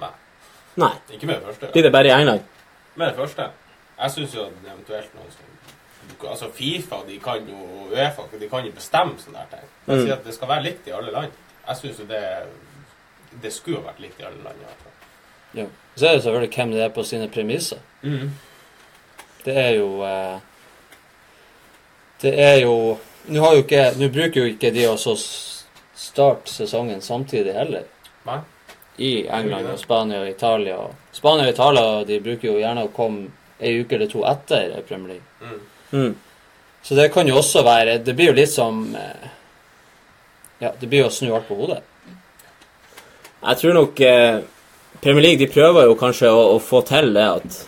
Nei. 0.00 0.12
Nei. 0.84 0.92
Ikke 1.16 1.26
med 1.30 1.36
det 1.40 1.46
første. 1.48 1.72
Blir 1.72 1.82
det 1.88 1.92
bare 1.96 2.10
i 2.10 2.14
England? 2.20 2.40
Med 2.96 3.06
det 3.08 3.16
første. 3.16 3.48
Jeg 4.00 4.10
syns 4.16 4.34
jo 4.34 4.44
at 4.48 4.72
eventuelt 4.72 5.14
noen 5.16 5.30
som 5.30 5.46
Altså 6.30 6.50
Fifa 6.52 6.98
de 7.08 7.16
kan 7.22 7.46
jo, 7.48 7.86
Uefa 7.94 8.26
de 8.40 8.48
kan 8.50 8.64
jo 8.66 8.72
bestemme 8.76 9.14
sånne 9.22 9.40
der 9.40 9.56
ting. 9.56 9.68
Jeg 9.86 9.96
Mm. 9.96 10.02
sier 10.04 10.12
at 10.18 10.24
det 10.26 10.34
skal 10.34 10.48
være 10.48 10.62
likt 10.66 10.88
i 10.88 10.92
alle 10.92 11.12
land. 11.12 11.32
Jeg 11.70 11.78
syns 11.78 11.98
jo 12.02 12.06
det 12.10 12.22
Det 13.42 13.52
skulle 13.54 13.78
ha 13.78 13.92
vært 13.92 14.00
likt 14.02 14.20
i 14.20 14.26
alle 14.26 14.42
land. 14.42 14.62
Ja. 15.54 15.66
Så 15.94 16.06
er 16.06 16.16
det 16.16 16.22
selvfølgelig 16.22 16.54
hvem 16.56 16.72
det 16.74 16.82
er 16.82 16.94
på 16.94 17.04
sine 17.06 17.28
premisser. 17.30 17.78
Det 19.44 19.56
er 19.56 19.70
jo 19.78 20.02
eh, 20.04 20.38
Det 22.20 22.34
er 22.42 22.56
jo 22.64 22.74
Nå 23.30 23.44
har 23.44 23.54
jo 23.54 23.64
ikke 23.64 23.84
Nå 23.98 24.08
bruker 24.08 24.40
jo 24.40 24.52
ikke 24.54 24.72
de 24.74 24.86
også 24.88 25.16
starte 26.00 26.50
sesongen 26.50 27.02
samtidig 27.04 27.52
heller. 27.54 27.84
Nei. 28.26 28.40
I 28.96 29.26
England 29.28 29.68
og 29.68 29.78
Spania 29.78 30.22
og 30.22 30.30
Italia. 30.30 30.78
Spania 31.12 31.44
og 31.46 31.52
Italia 31.52 32.04
de 32.08 32.18
bruker 32.24 32.48
jo 32.48 32.58
gjerne 32.58 32.86
å 32.86 32.92
komme 32.94 33.28
ei 33.60 33.74
uke 33.82 33.94
eller 33.96 34.08
to 34.08 34.24
etter 34.24 34.72
Premier 34.88 35.14
League. 35.14 35.28
Mm. 35.40 35.60
Mm. 35.92 36.14
Så 36.82 36.96
det 36.96 37.10
kan 37.12 37.28
jo 37.28 37.36
også 37.36 37.62
være 37.62 37.98
Det 37.98 38.14
blir 38.16 38.30
jo 38.30 38.38
litt 38.38 38.50
som 38.50 38.80
eh, 38.96 39.28
Ja, 40.60 40.72
det 40.80 40.86
blir 40.86 41.04
jo 41.04 41.08
å 41.08 41.14
snu 41.14 41.30
alt 41.32 41.48
på 41.48 41.56
hodet. 41.56 41.80
Jeg 43.40 43.60
tror 43.62 43.76
nok 43.76 44.00
eh, 44.04 44.42
Premier 45.00 45.24
League 45.24 45.40
de 45.40 45.48
prøver 45.52 45.88
jo 45.88 45.96
kanskje 45.96 46.28
å, 46.28 46.40
å 46.54 46.58
få 46.60 46.82
til 46.88 47.14
det 47.16 47.24
at 47.24 47.60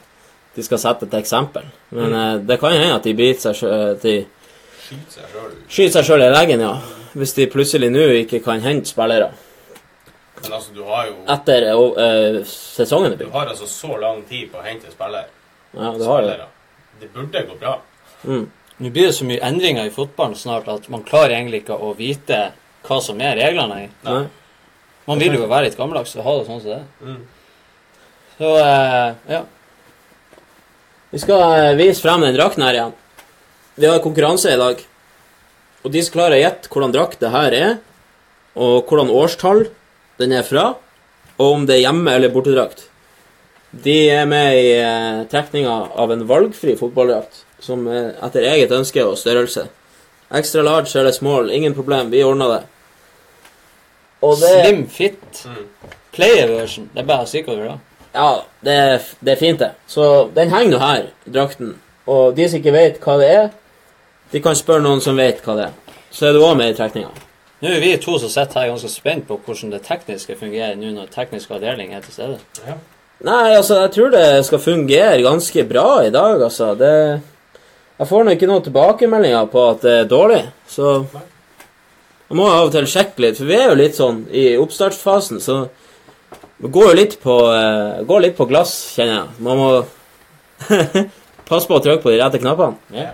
de 0.53 0.65
skal 0.67 0.81
sette 0.81 1.09
et 1.09 1.17
eksempel. 1.23 1.65
Men 1.97 2.13
eh, 2.13 2.35
det 2.45 2.59
kan 2.61 2.77
hende 2.77 2.99
at 2.99 3.09
de 3.09 3.15
biter 3.17 3.57
seg 3.57 3.73
at 3.73 4.05
de 4.05 4.19
skyter 4.93 5.95
seg 5.95 6.05
sjøl 6.05 6.27
i 6.27 6.33
leggen, 6.33 6.65
ja. 6.65 6.75
Hvis 7.17 7.35
de 7.37 7.49
plutselig 7.53 7.91
nå 7.93 8.05
ikke 8.23 8.41
kan 8.45 8.63
hente 8.65 8.89
spillere 8.89 9.27
Men 10.41 10.55
altså, 10.57 10.71
du 10.73 10.81
har 10.89 11.11
jo 11.11 11.19
etter 11.35 11.67
eh, 11.69 12.39
sesongen 12.49 13.13
er 13.13 13.21
Du 13.21 13.29
har 13.35 13.51
altså 13.53 13.69
så 13.69 13.99
lang 14.01 14.23
tid 14.29 14.49
på 14.53 14.61
å 14.61 14.65
hente 14.65 14.93
spiller. 14.93 15.29
Ja, 15.73 15.93
det 15.97 16.09
har 16.09 16.25
det. 16.25 16.33
spillere. 16.33 16.49
Det 17.01 17.13
burde 17.13 17.43
gå 17.49 17.59
bra. 17.61 17.75
Mm. 18.25 18.47
Nå 18.83 18.91
blir 18.91 19.09
det 19.09 19.15
så 19.17 19.29
mye 19.29 19.45
endringer 19.45 19.89
i 19.89 19.93
fotballen 19.95 20.37
snart 20.37 20.69
at 20.73 20.89
man 20.93 21.05
klarer 21.07 21.37
egentlig 21.37 21.63
ikke 21.63 21.77
å 21.77 21.93
vite 21.99 22.41
hva 22.87 22.99
som 23.03 23.21
er 23.23 23.37
reglene. 23.39 23.85
egentlig. 23.85 24.31
Man 25.07 25.19
vil 25.23 25.35
jo 25.35 25.49
være 25.51 25.67
litt 25.69 25.79
gammeldags 25.79 26.15
og 26.17 26.27
ha 26.27 26.37
det 26.39 26.47
sånn 26.47 26.63
som 26.63 26.71
det 26.71 26.79
er. 26.79 26.87
Mm. 27.03 27.21
Så 28.39 28.53
eh, 28.63 29.35
ja. 29.35 29.43
Vi 31.13 31.21
skal 31.23 31.43
eh, 31.59 31.75
vise 31.79 32.03
frem 32.03 32.23
den 32.25 32.37
drakten 32.39 32.65
her 32.65 32.79
igjen. 32.79 32.95
Vi 33.75 33.89
har 33.89 34.03
konkurranse 34.05 34.53
i 34.53 34.61
dag. 34.61 34.81
Og 35.83 35.91
de 35.91 36.05
som 36.05 36.15
klarer 36.15 36.39
å 36.39 36.43
gjette 36.45 36.71
hvordan 36.71 36.95
drakt 36.95 37.21
det 37.23 37.33
her 37.35 37.57
er, 37.59 37.75
og 38.55 38.87
hvordan 38.87 39.11
årstall 39.11 39.67
den 40.21 40.35
er 40.37 40.47
fra, 40.47 40.73
og 41.41 41.47
om 41.57 41.67
det 41.67 41.79
er 41.79 41.87
hjemme- 41.89 42.15
eller 42.15 42.31
bortedrakt, 42.31 42.87
de 43.73 43.97
er 44.13 44.27
med 44.29 44.55
i 44.61 44.67
eh, 44.77 45.23
trekninga 45.33 45.75
av 45.99 46.13
en 46.13 46.27
valgfri 46.29 46.77
fotballdrakt, 46.79 47.43
som 47.63 47.87
er 47.89 48.13
etter 48.23 48.45
eget 48.53 48.75
ønske 48.77 49.03
og 49.07 49.17
størrelse. 49.19 49.67
Extra 50.35 50.63
large 50.63 50.99
eller 50.99 51.13
small, 51.13 51.51
ingen 51.51 51.75
problem, 51.75 52.11
vi 52.11 52.23
ordner 52.25 52.55
det. 52.55 52.61
Og 54.23 54.37
det 54.41 54.53
Slim 54.65 54.85
fit. 54.89 55.43
Mm. 55.45 55.65
Player 56.13 56.53
version. 56.53 56.91
Det 56.95 57.03
er 57.03 57.09
bare 57.09 57.27
å 57.27 57.29
si 57.29 57.43
hva 57.43 57.57
du 57.57 57.63
vil 57.65 57.73
ha. 57.73 57.79
Ja, 58.13 58.31
det 58.65 58.77
er, 58.77 59.11
det 59.25 59.35
er 59.35 59.41
fint, 59.41 59.61
det. 59.61 59.73
Så 59.89 60.29
den 60.35 60.53
henger 60.53 60.77
nå 60.77 60.81
her, 60.83 61.11
drakten. 61.25 61.75
Og 62.07 62.37
de 62.37 62.49
som 62.49 62.61
ikke 62.61 62.75
vet 62.75 63.01
hva 63.03 63.17
det 63.21 63.29
er, 63.33 63.51
de 64.33 64.41
kan 64.45 64.57
spørre 64.57 64.85
noen 64.85 65.03
som 65.05 65.19
vet 65.19 65.43
hva 65.45 65.57
det 65.59 65.69
er. 65.69 66.01
Så 66.13 66.29
er 66.29 66.37
du 66.37 66.43
òg 66.45 66.57
med 66.61 66.73
i 66.73 66.77
trekninga. 66.77 67.13
Nå 67.63 67.71
er 67.71 67.83
vi 67.83 67.93
to 68.03 68.17
som 68.19 68.31
sitter 68.33 68.61
her 68.61 68.73
ganske 68.73 68.91
spent 68.91 69.29
på 69.29 69.39
hvordan 69.45 69.73
det 69.73 69.85
tekniske 69.87 70.37
fungerer 70.41 70.75
nå 70.79 70.91
når 70.97 71.13
teknisk 71.13 71.53
avdeling 71.55 71.93
er 71.95 72.03
til 72.05 72.17
stede. 72.17 72.39
Ja. 72.67 72.79
Nei, 73.23 73.53
altså, 73.55 73.85
jeg 73.85 73.93
tror 73.95 74.11
det 74.11 74.25
skal 74.49 74.63
fungere 74.65 75.23
ganske 75.23 75.63
bra 75.71 76.01
i 76.03 76.11
dag, 76.11 76.43
altså. 76.43 76.73
Det 76.75 76.95
Jeg 77.99 78.09
får 78.09 78.25
nå 78.25 78.35
ikke 78.35 78.49
noen 78.51 78.65
tilbakemeldinger 78.65 79.51
på 79.53 79.63
at 79.75 79.85
det 79.85 79.95
er 80.01 80.11
dårlig, 80.11 80.43
så 80.71 81.05
Jeg 82.33 82.39
må 82.39 82.47
av 82.49 82.71
og 82.71 82.73
til 82.73 82.87
sjekke 82.89 83.21
litt, 83.21 83.37
for 83.37 83.45
vi 83.45 83.57
er 83.59 83.67
jo 83.69 83.77
litt 83.77 83.99
sånn 83.99 84.23
i 84.33 84.55
oppstartsfasen, 84.57 85.41
så 85.45 85.67
det 86.63 86.71
går 86.73 86.87
jo 86.89 86.95
litt 86.97 87.19
på, 87.21 87.35
eh, 87.53 88.05
går 88.09 88.23
litt 88.25 88.39
på 88.39 88.47
glass, 88.49 88.73
kjenner 88.97 89.19
jeg. 89.19 89.43
Man 89.45 89.61
må 89.61 89.69
passe 91.51 91.69
på 91.69 91.77
å 91.77 91.83
trykke 91.85 92.01
på 92.01 92.15
de 92.15 92.23
rette 92.23 92.41
knappene. 92.41 92.79
Yeah. 92.95 93.13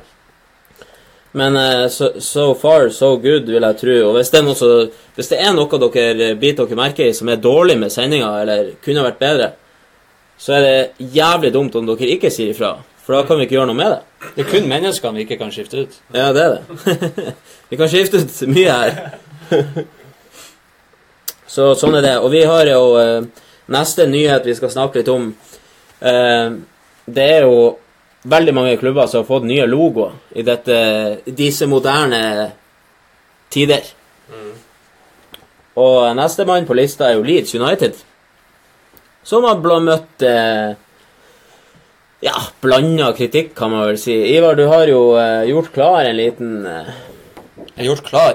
Men 1.32 1.56
eh, 1.56 1.88
so, 1.88 2.12
so 2.20 2.54
far, 2.54 2.88
so 2.94 3.16
good, 3.16 3.48
vil 3.48 3.64
jeg 3.66 3.78
tro. 3.80 3.96
Og 4.08 4.16
hvis 4.16 4.30
det 4.32 4.44
noe, 4.44 4.56
så, 4.58 4.68
hvis 5.16 5.32
det 5.32 5.40
er 5.44 5.56
noe 5.56 5.80
dere 5.82 6.34
biter 6.40 6.68
dere 6.68 6.78
merke 6.78 7.08
i 7.08 7.16
som 7.16 7.28
er 7.32 7.40
dårlig 7.42 7.78
med 7.80 7.92
sendinga, 7.92 8.30
eller 8.42 8.70
kunne 8.84 9.04
vært 9.06 9.20
bedre, 9.22 9.50
så 10.38 10.54
er 10.58 10.64
det 10.64 11.10
jævlig 11.16 11.52
dumt 11.54 11.76
om 11.78 11.88
dere 11.88 12.12
ikke 12.14 12.32
sier 12.32 12.54
ifra. 12.54 12.76
For 13.08 13.16
da 13.16 13.22
kan 13.24 13.38
vi 13.40 13.46
ikke 13.46 13.54
gjøre 13.56 13.70
noe 13.70 13.78
med 13.78 13.88
det. 13.88 14.26
Det 14.34 14.42
er 14.42 14.48
kun 14.50 14.66
menneskene 14.68 15.16
vi 15.16 15.22
ikke 15.24 15.38
kan 15.40 15.48
skifte 15.48 15.80
ut. 15.80 15.94
Ja, 16.12 16.26
det 16.36 16.42
er 16.44 16.50
det. 16.58 16.62
vi 17.70 17.76
kan 17.80 17.88
skifte 17.88 18.18
ut 18.20 18.40
mye 18.52 18.68
her. 18.68 18.98
så 21.54 21.70
sånn 21.80 21.96
er 21.96 22.02
det. 22.04 22.10
Og 22.20 22.28
vi 22.34 22.42
har 22.44 22.68
jo 22.68 22.82
eh, 23.00 23.24
neste 23.72 24.04
nyhet 24.12 24.44
vi 24.44 24.52
skal 24.58 24.74
snakke 24.74 25.00
litt 25.00 25.08
om. 25.08 25.30
Eh, 26.04 26.48
det 27.08 27.24
er 27.38 27.46
jo 27.46 27.62
veldig 28.28 28.54
mange 28.58 28.74
klubber 28.76 29.08
som 29.08 29.22
har 29.22 29.30
fått 29.30 29.46
nye 29.48 29.64
logoer 29.64 30.12
i 30.36 30.44
dette, 30.44 30.76
disse 31.32 31.64
moderne 31.64 32.20
tider. 33.48 33.88
Og 35.80 36.12
nestemann 36.20 36.68
på 36.68 36.76
lista 36.76 37.08
er 37.08 37.16
jo 37.16 37.24
Leeds 37.24 37.56
United, 37.56 37.96
som 39.24 39.48
har 39.48 39.64
møtt 39.88 40.28
eh, 40.28 40.76
ja, 42.20 42.35
blanda 42.61 43.12
kritikk, 43.12 43.54
kan 43.54 43.70
man 43.70 43.87
vel 43.87 43.98
si. 43.98 44.14
Ivar, 44.37 44.54
du 44.59 44.66
har 44.66 44.90
jo 44.90 45.02
eh, 45.20 45.44
gjort 45.50 45.72
klar 45.74 46.04
en 46.04 46.16
liten 46.16 46.66
eh, 46.66 46.90
Jeg 47.76 47.76
har 47.76 47.85
gjort 47.85 48.04
klar. 48.04 48.35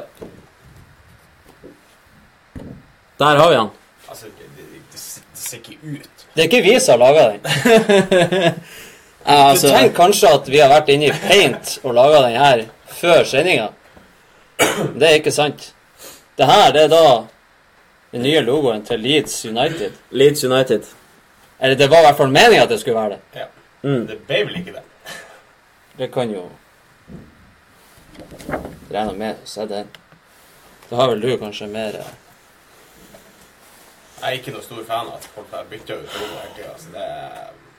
Der 3.19 3.41
har 3.41 3.49
vi 3.49 3.55
han. 3.55 3.69
Altså, 4.09 4.25
det, 4.25 4.47
det, 4.57 4.83
det, 4.91 5.01
ser 5.33 5.57
ikke 5.57 5.77
ut. 5.83 6.25
Det 6.33 6.41
er 6.41 6.47
ikke 6.49 6.63
vi 6.63 6.79
som 6.79 7.01
har 7.01 7.13
laga 7.13 7.29
den. 7.33 8.59
Ja, 9.25 9.31
Du 9.31 9.49
altså, 9.49 9.69
tenker 9.71 9.95
kanskje 9.95 10.29
at 10.35 10.49
vi 10.51 10.57
har 10.59 10.67
vært 10.67 10.89
inne 10.91 11.07
i 11.07 11.13
paint 11.15 11.77
og 11.87 11.93
laga 11.95 12.25
den 12.25 12.33
her 12.35 12.63
før 12.91 13.23
sendinga. 13.23 13.69
Det 14.59 15.07
er 15.07 15.15
ikke 15.21 15.31
sant. 15.31 15.69
Det 16.37 16.47
her 16.49 16.73
det 16.75 16.81
er 16.83 16.91
da 16.91 17.05
den 18.11 18.25
nye 18.27 18.41
logoen 18.43 18.83
til 18.83 18.99
Leeds 18.99 19.45
United. 19.45 19.95
Leeds 20.11 20.43
United. 20.43 20.83
Eller 21.59 21.79
det 21.79 21.87
var 21.89 22.03
i 22.03 22.07
hvert 22.09 22.19
fall 22.19 22.35
meninga 22.35 22.65
at 22.65 22.73
det 22.75 22.81
skulle 22.81 22.99
være 22.99 23.15
det. 23.15 23.21
Ja. 23.39 23.47
Mm. 23.83 24.05
Det 24.07 24.17
ble 24.27 24.43
vel 24.47 24.55
ikke 24.61 24.73
det. 24.77 24.83
Det 25.97 26.07
kan 26.13 26.29
jo 26.31 26.45
Regner 28.93 29.15
med 29.17 29.39
å 29.43 29.47
se 29.49 29.65
den. 29.69 29.87
Da 30.89 30.99
har 30.99 31.09
vel 31.13 31.21
du 31.23 31.31
kanskje 31.41 31.67
mer 31.71 31.95
eh, 31.97 32.11
Jeg 34.21 34.29
er 34.29 34.37
ikke 34.39 34.53
noen 34.53 34.63
stor 34.65 34.83
fan 34.87 35.09
av 35.09 35.17
at 35.17 35.27
folk 35.35 35.51
har 35.55 35.65
bytta 35.71 35.97
ut 35.99 36.17
logo 36.19 36.37
hele 36.37 36.55
tida. 36.57 36.73
Så 36.79 36.93
det 36.93 37.07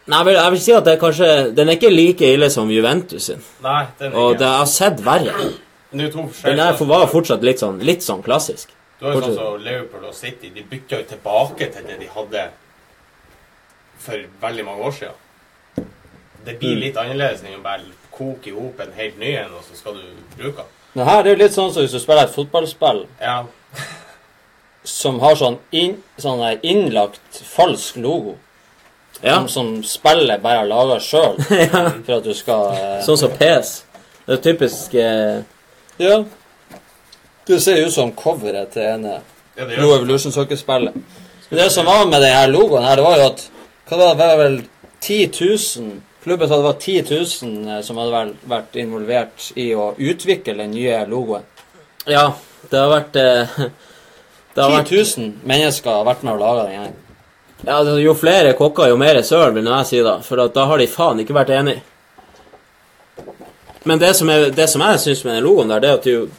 Nei, 0.04 0.18
jeg 0.18 0.26
vil, 0.28 0.34
jeg 0.36 0.52
vil 0.52 0.60
si 0.60 0.72
at 0.76 0.84
det 0.84 0.92
er 0.92 1.00
kanskje 1.00 1.28
Den 1.56 1.70
er 1.72 1.78
ikke 1.78 1.92
like 1.94 2.32
ille 2.36 2.50
som 2.52 2.68
Juventus 2.72 3.30
sin. 3.30 3.40
Nei, 3.64 3.84
den 3.98 4.12
er 4.12 4.18
Og 4.20 4.34
ikke 4.34 4.42
det 4.42 4.50
har 4.58 4.68
sett 4.68 5.00
verre. 5.06 5.36
Men 5.94 6.10
Den 6.10 6.58
der 6.58 6.74
for- 6.76 6.90
var 6.90 7.06
fortsatt 7.06 7.42
litt 7.46 7.62
sånn, 7.62 7.78
litt 7.80 8.02
sånn 8.02 8.22
klassisk. 8.22 8.68
Du 8.98 9.06
har 9.06 9.14
jo 9.14 9.20
sånn 9.22 9.34
som 9.38 9.62
Liverpool 9.62 10.04
og 10.10 10.14
City. 10.14 10.50
De 10.50 10.62
bytta 10.62 10.98
jo 11.00 11.06
tilbake 11.14 11.70
til 11.72 11.86
det 11.86 12.00
de 12.00 12.08
hadde 12.10 12.48
for 13.98 14.26
veldig 14.42 14.64
mange 14.66 14.82
år 14.90 14.92
siden. 14.98 15.20
Det 16.44 16.58
blir 16.58 16.74
Mm. 16.76 16.80
litt 16.80 16.96
annerledes 16.96 17.42
enn 17.44 17.58
å 17.58 17.62
bare 17.62 17.82
koke 18.12 18.50
i 18.50 18.52
hop 18.54 18.80
en 18.80 18.92
helt 18.96 19.18
ny 19.18 19.32
en, 19.36 19.52
og 19.54 19.62
så 19.64 19.76
skal 19.76 19.94
du 19.94 20.02
bruke 20.42 20.56
den. 20.56 20.72
Det 20.94 21.04
her 21.04 21.22
det 21.22 21.30
er 21.30 21.36
jo 21.36 21.42
litt 21.42 21.52
sånn 21.56 21.72
som 21.72 21.82
hvis 21.82 21.92
du 21.92 21.98
spiller 21.98 22.24
et 22.28 22.34
fotballspill 22.34 23.06
Ja, 23.20 23.44
som 24.84 25.20
har 25.20 25.34
sånn, 25.40 25.56
inn, 25.72 25.96
sånn 26.20 26.42
innlagt 26.62 27.40
falsk 27.48 27.96
logo. 27.96 28.36
Ja, 29.22 29.38
Som, 29.46 29.48
som 29.48 29.82
spillet 29.86 30.42
bare 30.42 30.58
har 30.58 30.66
laga 30.68 30.98
sjøl 31.00 31.38
for 32.04 32.16
at 32.18 32.24
du 32.26 32.34
skal 32.34 32.72
eh, 32.74 32.96
Sånn 33.06 33.16
som 33.16 33.30
PS. 33.38 33.84
Det 34.26 34.34
er 34.38 34.42
typisk 34.42 34.94
eh, 34.94 35.38
Ja. 36.02 36.18
Det 37.46 37.60
ser 37.62 37.84
ut 37.86 37.92
som 37.94 38.10
coveret 38.12 38.72
til 38.74 38.82
ene 38.82 39.20
ja 39.56 39.64
det 39.68 39.76
gjør 39.76 39.84
det. 39.86 39.96
Evolution 40.00 40.32
Soccer-spillet. 40.34 40.94
Det 41.54 41.66
som 41.70 41.86
var 41.86 42.04
med 42.10 42.20
denne 42.24 42.48
logoen 42.50 42.82
her, 42.84 42.96
det 42.98 43.04
var 43.06 43.16
jo 43.20 43.26
at 43.30 43.44
hva 43.88 43.98
var 44.00 44.08
det, 44.08 44.18
det 44.18 44.26
var 44.26 44.40
vel 44.42 44.56
10 45.00 45.30
000 45.80 45.92
Klubben 46.24 46.48
hadde 46.48 46.62
det 46.62 46.64
var 46.64 46.72
10 46.72 47.04
000 47.42 47.68
eh, 47.68 47.80
som 47.84 47.98
hadde 48.00 48.20
vært 48.48 48.76
involvert 48.80 49.50
i 49.60 49.66
å 49.76 49.90
utvikle 49.98 50.56
den 50.56 50.70
nye 50.72 51.02
logoen. 51.04 51.44
Ja, 52.08 52.30
det 52.70 52.78
har 52.80 52.92
vært 52.92 53.16
eh, 53.20 53.56
Det 54.54 54.62
har 54.62 54.86
10 54.86 55.00
vært 55.02 55.42
mennesker 55.44 55.90
har 55.90 56.06
vært 56.08 56.22
med 56.24 56.36
å 56.36 56.40
lage 56.40 56.62
den 56.68 56.78
her. 56.80 56.92
Ja, 57.64 57.74
altså, 57.76 57.98
Jo 58.00 58.14
flere 58.16 58.54
kokker, 58.56 58.88
jo 58.88 58.96
mer 59.00 59.20
søl, 59.22 59.52
vil 59.56 59.68
jeg 59.68 59.88
si, 59.90 60.00
da. 60.04 60.14
For 60.24 60.40
da 60.40 60.64
har 60.70 60.80
de 60.80 60.86
faen 60.88 61.20
ikke 61.20 61.36
vært 61.36 61.52
enige. 61.58 61.82
Men 63.84 64.00
det 64.00 64.14
som, 64.16 64.30
er, 64.32 64.48
det 64.56 64.68
som 64.72 64.80
jeg 64.80 65.02
syns 65.02 65.24
med 65.26 65.36
den 65.36 65.44
logoen 65.44 65.74
der, 65.74 65.82
det 65.84 65.90
er 65.90 65.98
at 65.98 66.08
du 66.08 66.30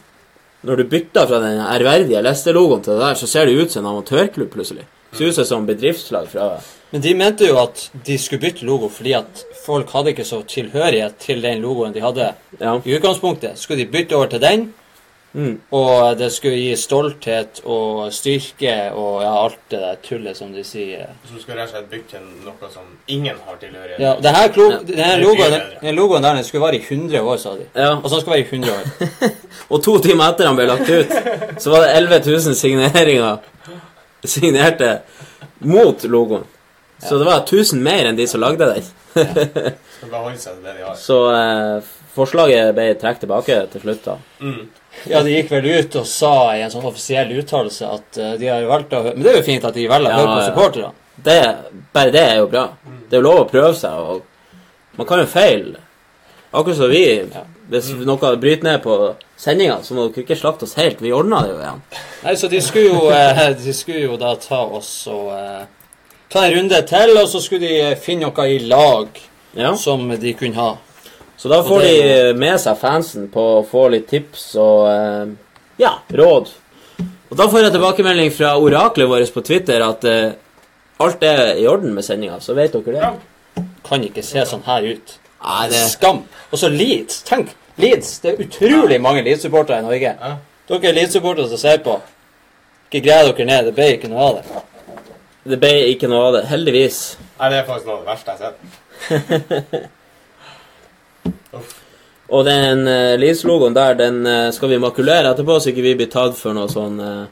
Når 0.65 0.80
du 0.82 0.84
bytter 0.89 1.28
fra 1.30 1.39
den 1.43 1.60
ærverdige 1.62 2.24
Leste-logoen 2.26 2.82
til 2.82 2.95
det 2.95 3.04
der, 3.04 3.17
så 3.19 3.28
ser 3.30 3.45
det 3.45 3.54
ut 3.54 3.71
som 3.71 3.84
en 3.84 3.91
amatørklubb 3.91 4.50
plutselig. 4.50 4.88
Det 5.12 5.19
Ser 5.19 5.30
ut 5.30 5.48
som 5.48 5.62
et 5.62 5.76
bedriftslag 5.76 6.26
fra 6.32 6.56
Men 6.91 7.02
de 7.02 7.13
mente 7.17 7.48
jo 7.48 7.58
at 7.60 7.89
de 8.06 8.17
skulle 8.21 8.41
bytte 8.45 8.65
logo 8.65 8.88
fordi 8.93 9.13
at 9.17 9.43
folk 9.65 9.89
hadde 9.91 10.13
ikke 10.13 10.24
så 10.28 10.43
tilhørighet 10.48 11.17
til 11.19 11.41
den 11.43 11.62
logoen 11.62 11.93
de 11.93 12.02
hadde 12.02 12.34
Ja. 12.62 12.76
i 12.86 12.95
utgangspunktet. 12.98 13.58
Skulle 13.60 13.84
de 13.86 13.91
bytte 13.91 14.15
over 14.15 14.26
til 14.28 14.41
den, 14.41 14.74
Mm. 15.36 15.60
og 15.71 16.17
det 16.17 16.32
skulle 16.32 16.56
gi 16.56 16.76
stolthet 16.80 17.60
og 17.65 18.13
styrke 18.13 18.91
og 18.95 19.21
ja, 19.21 19.34
alt 19.43 19.58
det 19.69 19.80
der 19.82 19.95
tullet 20.04 20.38
som 20.38 20.54
de 20.54 20.63
sier. 20.63 21.10
Så 21.28 21.34
du 21.36 21.41
skal 21.41 21.58
rett 21.58 21.63
og 21.67 21.69
slett 21.74 21.89
bytte 21.91 22.10
til 22.13 22.21
noe 22.45 22.69
som 22.71 22.84
ingen 23.10 23.36
har 23.45 23.58
tilhørighet 23.60 24.00
Ja, 24.00 24.13
det 24.15 24.32
her 24.32 24.48
Ja. 24.56 24.78
denne, 24.88 25.17
logoen, 25.26 25.52
denne 25.82 25.95
logoen 25.98 26.24
der 26.24 26.36
den 26.36 26.43
skulle 26.43 26.62
vare 26.62 26.76
i 26.80 26.84
100 26.89 27.19
år, 27.21 27.38
sa 27.38 27.50
de. 27.58 27.65
ja. 27.76 27.95
Og 27.98 28.10
så 28.10 28.21
skulle 28.21 28.38
være 28.38 28.45
i 28.45 28.50
100 28.50 28.71
år. 28.71 29.30
Og 29.76 29.84
to 29.84 29.98
timer 30.00 30.24
etter 30.32 30.48
han 30.48 30.56
ble 30.56 30.65
lagt 30.67 30.89
ut, 30.89 31.12
så 31.60 31.69
var 31.69 31.82
det 31.84 31.95
11 31.98 32.19
000 32.32 32.56
signeringer 32.56 33.38
signerte 34.24 35.00
mot 35.60 36.04
logoen. 36.04 36.43
Så 37.03 37.17
det 37.19 37.25
var 37.27 37.43
1000 37.43 37.81
mer 37.84 38.08
enn 38.10 38.17
de 38.17 38.27
som 38.27 38.41
lagde 38.41 38.65
den. 38.71 38.84
Så 40.99 41.17
eh, 41.34 41.93
forslaget 42.15 42.73
ble 42.77 42.88
trukket 42.99 43.25
tilbake 43.25 43.60
til 43.73 43.84
slutt, 43.84 44.03
da. 44.05 44.17
Mm. 44.39 44.62
Ja, 45.12 45.21
de 45.25 45.34
gikk 45.34 45.49
vel 45.51 45.65
ut 45.75 45.95
og 45.99 46.05
sa 46.08 46.36
i 46.55 46.62
en 46.63 46.71
sånn 46.71 46.86
offisiell 46.88 47.34
uttalelse 47.36 47.89
at 47.97 48.19
eh, 48.21 48.36
de 48.39 48.51
har 48.51 48.67
valgt 48.69 48.95
å 48.95 49.01
Men 49.10 49.25
det 49.25 49.34
er 49.34 49.41
jo 49.41 49.47
fint 49.47 49.67
at 49.67 49.75
de 49.75 49.88
velger 49.91 50.12
å 50.12 50.13
Ja, 50.13 50.21
høre 50.21 50.38
på 50.38 50.45
supporterne. 50.49 50.93
Det, 51.25 51.39
bare 51.95 52.13
det 52.15 52.23
er 52.29 52.39
jo 52.41 52.47
bra. 52.51 52.63
Det 53.10 53.17
er 53.17 53.21
jo 53.21 53.27
lov 53.27 53.41
å 53.43 53.49
prøve 53.49 53.73
seg, 53.77 53.91
og 53.91 54.97
man 54.99 55.08
kan 55.10 55.21
jo 55.23 55.27
feile. 55.31 55.81
Akkurat 56.55 56.77
som 56.79 56.91
vi. 56.91 57.05
Hvis 57.71 57.89
noe 58.08 58.36
bryter 58.39 58.67
ned 58.67 58.84
på 58.84 58.95
sendinga, 59.39 59.81
så 59.84 59.95
må 59.97 60.08
dere 60.08 60.23
ikke 60.23 60.38
slakte 60.39 60.67
oss 60.67 60.75
helt. 60.79 61.01
Vi 61.03 61.12
ordna 61.15 61.41
det 61.43 61.51
jo 61.51 61.58
igjen. 61.60 61.81
Nei, 62.23 62.36
så 62.39 62.49
de 62.51 62.62
skulle 62.63 62.91
jo, 62.93 63.08
eh, 63.12 63.41
de 63.60 63.73
skulle 63.75 64.05
jo 64.05 64.19
da 64.21 64.36
ta 64.39 64.62
oss 64.77 64.91
og 65.12 65.31
eh, 65.36 65.65
ta 66.36 66.43
en 66.45 66.58
runde 66.58 66.82
til, 66.89 67.13
og 67.17 67.30
så 67.32 67.39
skulle 67.43 67.63
de 67.67 67.78
eh, 67.91 67.95
finne 68.00 68.28
noe 68.28 68.48
i 68.52 68.60
lag 68.67 69.21
Ja. 69.56 69.71
som 69.80 70.10
de 70.19 70.34
kunne 70.36 70.60
ha. 70.60 70.74
Så 71.38 71.50
da 71.52 71.62
får 71.63 71.82
det 71.84 71.95
de 72.04 72.34
med 72.39 72.60
seg 72.60 72.78
fansen 72.80 73.28
på 73.32 73.43
å 73.60 73.65
få 73.67 73.88
litt 73.93 74.08
tips 74.12 74.50
og 74.60 74.88
eh, 74.91 75.34
ja, 75.80 75.98
råd. 76.12 76.52
Og 77.32 77.38
da 77.39 77.48
får 77.52 77.65
jeg 77.65 77.74
tilbakemelding 77.76 78.32
fra 78.36 78.54
oraklet 78.62 79.10
vårt 79.12 79.34
på 79.36 79.43
Twitter 79.43 79.84
at 79.84 80.04
eh, 80.08 80.36
alt 81.04 81.24
er 81.28 81.56
i 81.60 81.65
orden 81.67 81.95
med 81.95 82.06
sendinga. 82.08 82.39
Så 82.43 82.56
vet 82.56 82.76
dere 82.76 83.00
det. 83.00 83.63
Kan 83.86 84.04
ikke 84.06 84.24
se 84.26 84.43
sånn 84.48 84.63
her 84.67 84.86
ut. 84.95 85.17
Nei, 85.45 85.65
det 85.71 85.82
Skam. 85.91 86.24
Og 86.52 86.60
så 86.60 86.69
Leeds. 86.71 87.19
Tenk, 87.28 87.52
Leeds. 87.82 88.19
Det 88.24 88.32
er 88.34 88.45
utrolig 88.45 89.00
mange 89.04 89.24
Leeds-supportere 89.26 89.82
i 89.84 89.86
Norge. 89.86 90.13
Ja. 90.19 90.36
Dere 90.71 90.89
er 90.91 90.95
Leeds-supportere 91.00 91.52
som 91.52 91.62
ser 91.62 91.84
på. 91.86 92.00
Ikke 92.88 93.04
greier 93.10 93.32
dere 93.32 93.50
ned. 93.50 93.67
Det 93.69 93.76
ble 93.78 93.91
ikke 93.98 94.10
noe 94.12 94.30
av 94.30 94.39
det. 94.39 94.63
Det 95.45 95.60
ble 95.62 95.69
ikke 95.91 96.08
noe 96.10 96.23
av 96.29 96.34
det. 96.39 96.43
Heldigvis. 96.49 96.97
Nei, 97.39 97.49
det 97.53 97.58
er 97.60 97.65
faktisk 97.67 97.88
noe 97.89 97.97
av 97.97 98.01
det 98.01 98.10
verste 98.10 98.29
jeg 98.31 98.38
har 98.39 98.45
sett. 98.45 98.60
Og 102.36 102.41
den 102.47 102.79
uh, 102.89 103.13
Leeds-logoen 103.21 103.75
der, 103.77 103.93
den 103.99 104.17
uh, 104.25 104.49
skal 104.53 104.69
vi 104.71 104.79
makulere 104.81 105.29
etterpå, 105.36 105.53
så 105.62 105.67
ikke 105.69 105.86
vi 105.86 105.93
blir 105.99 106.10
tatt 106.10 106.34
for 106.39 106.51
noe 106.58 106.69
sånn 106.71 106.95
uh, 106.99 107.25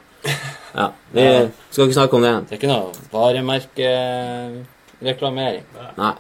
Ja. 0.74 0.88
Vi 1.14 1.22
Ja. 1.26 1.48
skal 1.72 1.86
ikke 1.88 1.98
snakke 1.98 2.16
om 2.18 2.24
det. 2.26 2.34
Det 2.50 2.54
er 2.56 2.60
ikke 2.62 2.74
noe 2.74 2.88
varemerkereklamering. 3.14 5.64
Nei. 5.98 6.14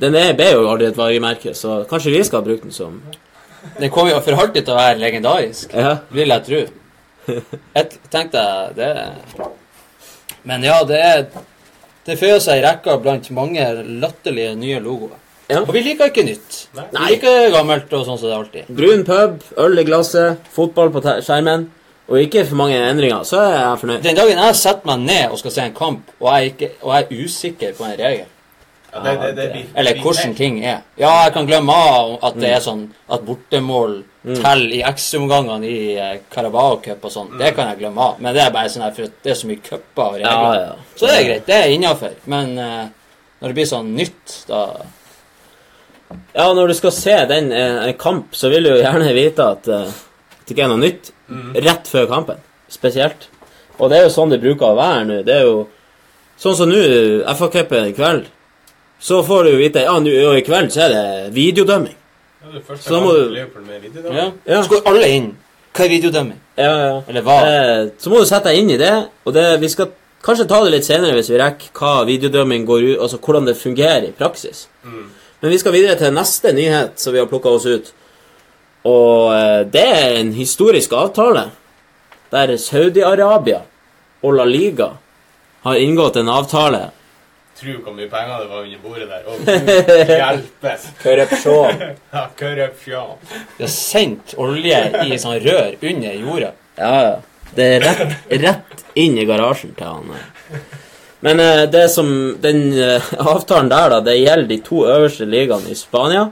Den 0.00 0.14
er, 0.16 0.32
ble 0.36 0.46
jo 0.54 0.68
aldri 0.68 0.86
et 0.88 0.96
varemerke, 1.00 1.50
så 1.56 1.68
kanskje 1.88 2.12
vi 2.14 2.24
skal 2.24 2.42
bruke 2.44 2.62
den 2.64 2.72
som 2.72 3.02
Den 3.76 3.90
kommer 3.92 4.10
jo 4.14 4.20
for 4.24 4.32
alltid 4.40 4.64
til 4.64 4.72
å 4.72 4.76
være 4.78 4.96
legendarisk. 5.02 5.72
Ja. 5.76 5.96
Vil 6.16 6.28
jeg 6.32 6.42
tro. 6.46 6.60
Jeg 7.76 7.84
tenkte 8.12 8.40
det 8.76 8.88
Men 10.48 10.64
ja, 10.64 10.82
det 10.88 11.00
er 11.04 11.24
Det 12.06 12.16
føyer 12.18 12.38
seg 12.40 12.58
i 12.58 12.62
rekka 12.64 12.94
blant 13.02 13.26
mange 13.36 13.64
latterlige 14.00 14.54
nye 14.56 14.78
logoer. 14.80 15.18
Ja. 15.50 15.60
Og 15.60 15.72
vi 15.74 15.82
liker 15.84 16.08
ikke 16.08 16.24
nytt. 16.24 16.56
Nei. 16.74 16.86
Vi 16.94 17.02
liker 17.12 17.50
gammelt 17.52 17.92
og 17.92 18.06
sånn 18.06 18.18
som 18.18 18.28
det 18.28 18.32
er 18.32 18.38
alltid. 18.38 18.70
Brun 18.78 19.04
pub, 19.06 19.44
øl 19.60 19.82
i 19.82 19.84
glasset, 19.84 20.48
fotball 20.54 20.92
på 20.94 21.02
skjermen, 21.04 21.66
og 22.10 22.18
ikke 22.24 22.46
for 22.48 22.58
mange 22.58 22.78
endringer, 22.78 23.22
så 23.28 23.42
er 23.44 23.52
jeg 23.56 23.80
fornøyd. 23.82 24.02
Den 24.06 24.18
dagen 24.18 24.42
jeg 24.42 24.58
setter 24.58 24.90
meg 24.90 25.04
ned 25.04 25.34
og 25.34 25.42
skal 25.42 25.54
se 25.54 25.66
en 25.68 25.76
kamp, 25.76 26.14
og 26.18 26.28
jeg, 26.32 26.54
ikke, 26.54 26.70
og 26.80 26.94
jeg 26.96 27.06
er 27.06 27.24
usikker 27.26 27.76
på 27.78 27.86
en 27.86 27.98
regel, 28.00 28.30
Ja, 28.92 29.00
det, 29.04 29.12
det, 29.20 29.32
det 29.38 29.44
blir, 29.52 29.66
eller 29.78 29.98
hvordan 30.02 30.32
ting 30.34 30.56
er 30.64 30.80
Ja, 30.98 31.10
jeg 31.24 31.32
kan 31.36 31.46
glemme 31.46 31.74
at 32.26 32.38
det 32.42 32.48
er 32.56 32.62
sånn 32.64 32.88
at 33.06 33.22
bortemål 33.26 34.00
teller 34.24 34.72
i 34.74 34.80
X-omgangene 34.90 35.68
i 35.70 35.82
eh, 35.96 36.16
Carabao 36.32 36.80
Cup 36.84 37.04
og 37.06 37.12
sånn. 37.14 37.30
Det 37.40 37.52
kan 37.56 37.70
jeg 37.70 37.78
glemme 37.84 38.02
av. 38.04 38.18
Men 38.20 38.34
det 38.36 38.42
er 38.44 38.50
bare 38.52 38.68
sånn 38.72 38.82
her 38.84 38.92
for 38.96 39.08
det 39.24 39.30
er 39.32 39.38
så 39.38 39.48
mye 39.48 39.62
cuper 39.64 40.02
og 40.04 40.16
regler. 40.18 40.34
Ja, 40.34 40.64
ja. 40.66 40.96
Så 40.98 41.06
det 41.08 41.14
er 41.20 41.28
greit. 41.28 41.46
Det 41.46 41.56
er 41.56 41.72
innafor. 41.76 42.16
Men 42.34 42.52
eh, 42.60 42.82
når 43.40 43.52
det 43.52 43.56
blir 43.60 43.70
sånn 43.70 43.94
nytt, 43.96 44.34
da 44.50 44.64
Ja, 46.34 46.48
når 46.52 46.72
du 46.72 46.74
skal 46.74 46.92
se 46.92 47.16
den 47.30 47.52
eh, 47.54 47.78
en 47.86 47.94
kamp, 47.98 48.34
så 48.36 48.50
vil 48.50 48.66
du 48.66 48.72
jo 48.74 48.80
gjerne 48.82 49.12
vite 49.16 49.46
at 49.54 49.68
eh, 49.70 49.92
det 50.44 50.56
ikke 50.56 50.66
er 50.66 50.72
noe 50.72 50.82
nytt 50.82 51.12
rett 51.62 51.86
før 51.88 52.08
kampen. 52.10 52.40
Spesielt. 52.70 53.28
Og 53.78 53.88
det 53.90 54.00
er 54.00 54.08
jo 54.08 54.12
sånn 54.12 54.32
det 54.34 54.40
bruker 54.42 54.72
å 54.72 54.76
være 54.78 55.04
nå. 55.06 55.20
Det 55.24 55.36
er 55.38 55.46
jo 55.46 55.60
sånn 56.40 56.56
som 56.58 56.68
nå, 56.68 56.80
FA-cupen 57.38 57.88
i 57.92 57.94
kveld. 57.96 58.26
Så 59.00 59.22
får 59.24 59.44
du 59.48 59.56
vite 59.56 59.80
ja, 59.86 59.94
nu, 59.98 60.10
og 60.28 60.36
i 60.38 60.42
kveld 60.44 60.70
så 60.74 60.82
er 60.86 60.92
det 60.92 61.34
videodømming. 61.34 61.94
Ja, 62.42 62.50
det 62.52 62.60
er 62.60 62.66
første 62.66 62.88
Så 62.88 63.00
må 63.00 63.12
du- 63.12 63.30
med 63.66 63.80
videodømming. 63.80 64.16
Ja. 64.46 64.54
Ja. 64.54 64.62
Så 64.62 64.68
går 64.74 64.82
alle 64.90 65.08
inn. 65.08 65.30
Hva 65.74 65.84
er 65.84 65.88
videodømming? 65.88 66.38
Ja, 66.58 66.72
ja. 66.86 67.00
Eller 67.08 67.22
hva? 67.22 67.36
Eh, 67.46 67.90
så 67.98 68.10
må 68.10 68.18
du 68.20 68.26
sette 68.28 68.50
deg 68.50 68.58
inn 68.58 68.70
i 68.70 68.76
det, 68.76 68.92
og 69.24 69.32
det, 69.34 69.60
vi 69.60 69.68
skal 69.68 69.88
kanskje 70.22 70.48
ta 70.48 70.58
det 70.64 70.72
litt 70.74 70.84
senere 70.84 71.14
hvis 71.16 71.30
vi 71.30 71.38
rekker 71.40 71.70
hva 71.78 72.04
videodømming 72.04 72.66
går 72.68 72.82
ut, 72.90 72.98
altså 73.00 73.18
hvordan 73.18 73.46
det 73.46 73.56
fungerer 73.56 74.08
i 74.08 74.12
praksis. 74.12 74.66
Men 74.84 75.50
vi 75.50 75.58
skal 75.58 75.72
videre 75.72 75.96
til 75.96 76.12
neste 76.12 76.52
nyhet 76.52 77.00
som 77.00 77.12
vi 77.14 77.18
har 77.22 77.26
plukka 77.30 77.48
oss 77.48 77.64
ut. 77.66 77.92
Og 78.84 79.32
eh, 79.32 79.64
det 79.72 79.86
er 79.88 80.18
en 80.20 80.32
historisk 80.36 80.92
avtale 80.92 81.46
der 82.32 82.56
Saudi-Arabia 82.56 83.62
og 84.22 84.34
La 84.36 84.44
Liga 84.44 84.90
har 85.64 85.74
inngått 85.80 86.16
en 86.16 86.28
avtale. 86.28 86.90
Tro 87.60 87.76
hvor 87.84 87.92
mye 87.92 88.08
penger 88.08 88.42
det 88.42 88.50
var 88.50 88.62
under 88.64 88.78
bordet 88.82 89.08
der. 89.10 89.26
Og 89.28 89.40
hjelpes! 90.22 90.86
Korrupsjon. 91.02 91.82
Ja, 92.14 92.26
korrupsjon. 92.38 93.18
De 93.58 93.66
har 93.66 93.72
sendt 93.74 94.34
olje 94.40 94.78
i 95.04 95.18
sånn 95.20 95.40
rør 95.44 95.74
under 95.92 96.22
jorda. 96.24 96.54
Ja, 96.80 96.94
ja. 97.04 97.16
Det 97.50 97.66
er 97.66 97.82
rett, 97.82 98.12
rett 98.44 98.84
inn 99.02 99.18
i 99.18 99.26
garasjen 99.26 99.74
til 99.74 99.88
han. 99.88 100.12
Men 101.26 101.40
eh, 101.42 101.64
det 101.68 101.88
som, 101.92 102.10
den 102.40 102.70
eh, 102.78 103.08
avtalen 103.18 103.68
der, 103.72 103.90
da, 103.92 103.98
det 104.06 104.20
gjelder 104.20 104.48
de 104.48 104.60
to 104.64 104.84
øverste 104.86 105.26
ligaene 105.28 105.72
i 105.72 105.78
Spania. 105.78 106.28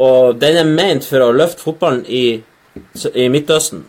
Og 0.00 0.38
den 0.40 0.56
er 0.62 0.68
ment 0.68 1.04
for 1.04 1.26
å 1.26 1.32
løfte 1.36 1.66
fotballen 1.66 2.04
i, 2.08 2.40
i 3.12 3.26
Midtøsten. 3.28 3.82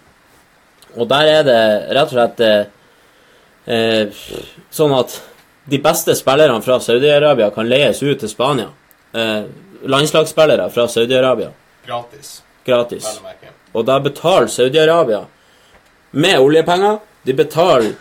Og 1.00 1.08
der 1.08 1.30
er 1.38 1.44
det 1.48 1.62
rett 1.96 2.10
og 2.10 2.16
slett 2.18 2.42
eh, 2.44 2.64
eh, 3.72 4.24
sånn 4.74 4.96
at 4.98 5.16
de 5.72 5.80
beste 5.80 6.16
spillerne 6.16 6.62
fra 6.62 6.80
Saudi-Arabia 6.84 7.50
kan 7.56 7.70
leies 7.70 8.02
ut 8.04 8.20
til 8.20 8.30
Spania. 8.30 8.68
Eh, 9.16 9.44
landslagsspillere 9.88 10.70
fra 10.72 10.88
Saudi-Arabia 10.88 11.52
Gratis, 11.88 12.44
gratis. 12.66 13.08
Og 13.74 13.86
da 13.88 14.00
betaler 14.00 14.48
Saudi-Arabia 14.52 15.24
med 16.12 16.40
oljepenger. 16.40 17.00
De 17.26 17.34
betaler 17.34 17.94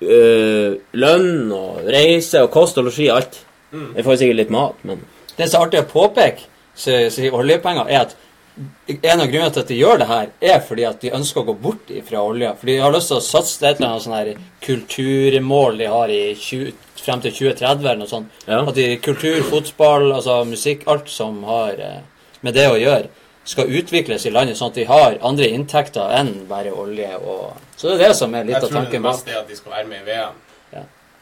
øh, 0.00 0.78
lønn 0.92 1.52
og 1.52 1.84
reise 1.86 2.42
og 2.42 2.50
kost 2.50 2.78
og 2.78 2.88
losji, 2.88 3.08
alt. 3.12 3.42
Jeg 3.72 4.04
får 4.04 4.18
sikkert 4.20 4.36
litt 4.36 4.50
mat, 4.52 4.82
men 4.82 5.04
Det 5.36 5.48
som 5.48 5.62
er 5.62 5.66
artig 5.66 5.80
å 5.80 5.88
påpeke, 5.88 6.42
sier 6.76 7.32
oljepenger, 7.32 7.88
er 7.88 8.02
at 8.06 8.16
en 8.56 9.20
av 9.20 9.30
grunnene 9.30 9.52
til 9.54 9.62
at 9.62 9.70
de 9.70 9.78
gjør 9.78 10.00
det 10.02 10.08
her, 10.10 10.32
er 10.52 10.58
fordi 10.66 10.84
at 10.84 11.00
de 11.00 11.12
ønsker 11.16 11.40
å 11.40 11.48
gå 11.48 11.54
bort 11.62 11.92
fra 12.08 12.20
olja. 12.20 12.52
For 12.58 12.68
de 12.68 12.76
har 12.82 12.92
lyst 12.92 13.08
til 13.12 13.20
å 13.20 13.24
satse 13.24 13.58
til 13.58 13.70
et 13.70 13.80
eller 13.80 13.94
annet 13.94 14.04
sånn 14.04 14.16
her 14.18 14.32
kulturmål 14.66 15.80
de 15.80 15.88
har 15.92 16.12
i 16.12 16.20
20, 16.36 16.74
frem 17.02 17.24
til 17.24 17.34
2030 17.38 17.80
eller 17.80 18.02
noe 18.02 18.10
sånt. 18.10 18.44
Ja. 18.46 18.60
At 18.60 18.76
de, 18.76 18.86
kultur, 19.02 19.40
fotball, 19.48 20.10
altså 20.18 20.42
musikk, 20.48 20.84
alt 20.92 21.08
som 21.10 21.40
har 21.48 21.80
eh, 21.80 21.98
med 22.44 22.58
det 22.58 22.68
å 22.68 22.78
gjøre, 22.78 23.10
skal 23.48 23.72
utvikles 23.74 24.28
i 24.28 24.30
landet, 24.30 24.58
sånn 24.58 24.70
at 24.70 24.78
de 24.78 24.86
har 24.86 25.16
andre 25.26 25.48
inntekter 25.50 26.12
enn 26.20 26.34
bare 26.50 26.70
olje. 26.76 27.10
og... 27.18 27.56
Så 27.74 27.90
det 27.90 27.96
er 27.96 28.12
det 28.12 28.18
som 28.20 28.34
er 28.38 28.46
litt 28.46 28.60
av 28.60 28.68
tanken 28.68 29.00
Jeg 29.00 29.02
tror 29.02 29.02
det 29.02 29.06
bak. 29.08 29.16
beste 29.16 29.34
er 29.34 29.40
at 29.40 29.48
de 29.48 29.58
skal 29.58 29.78
være 29.78 29.88
med 29.90 30.02
i 30.02 30.10
VM. 30.12 30.36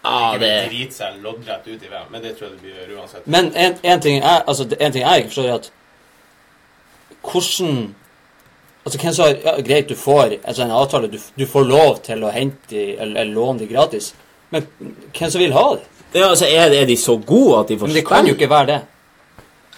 ah, 0.03 0.35
Ikke 0.35 0.43
det, 0.43 0.55
drite 0.69 0.99
seg 0.99 1.21
loddrett 1.25 1.69
ut 1.71 1.79
i 1.79 1.89
VM, 1.89 2.09
men 2.11 2.25
det 2.25 2.35
tror 2.37 2.51
jeg 2.51 2.59
det 2.59 2.63
blir 2.67 2.99
uansett. 2.99 3.27
Men 3.27 3.53
en, 3.55 3.79
en, 3.83 4.01
ting 4.01 4.19
jeg, 4.19 4.43
altså, 4.47 4.69
en 4.69 4.93
ting 4.93 5.07
jeg 5.07 5.23
ikke 5.23 5.33
forstår, 5.33 5.49
er 5.49 5.61
at 5.63 5.71
hvordan 7.23 7.95
Altså, 8.85 8.99
hvem 8.99 9.13
som 9.13 9.25
har 9.27 9.35
ja, 9.45 9.61
Greit, 9.61 9.89
du 9.89 9.95
får 9.95 10.39
altså, 10.45 10.63
en 10.65 10.71
avtale, 10.73 11.09
du, 11.13 11.19
du 11.39 11.47
får 11.47 11.65
lov 11.69 11.99
til 12.03 12.23
å 12.25 12.31
hente 12.33 12.79
eller, 12.97 13.21
eller 13.21 13.35
låne 13.35 13.61
de 13.61 13.67
gratis, 13.69 14.15
men 14.51 14.65
hvem 15.13 15.31
som 15.31 15.43
vil 15.43 15.53
ha 15.53 15.65
det? 15.75 15.85
ja, 16.15 16.31
altså, 16.31 16.47
er, 16.49 16.73
er 16.75 16.87
de 16.89 16.97
så 16.97 17.19
gode 17.19 17.59
at 17.61 17.69
de 17.69 17.77
får 17.79 17.87
Men 17.91 17.99
det 17.99 18.07
kan 18.09 18.27
jo 18.27 18.35
ikke 18.35 18.49
være 18.51 18.67
det. 18.73 18.79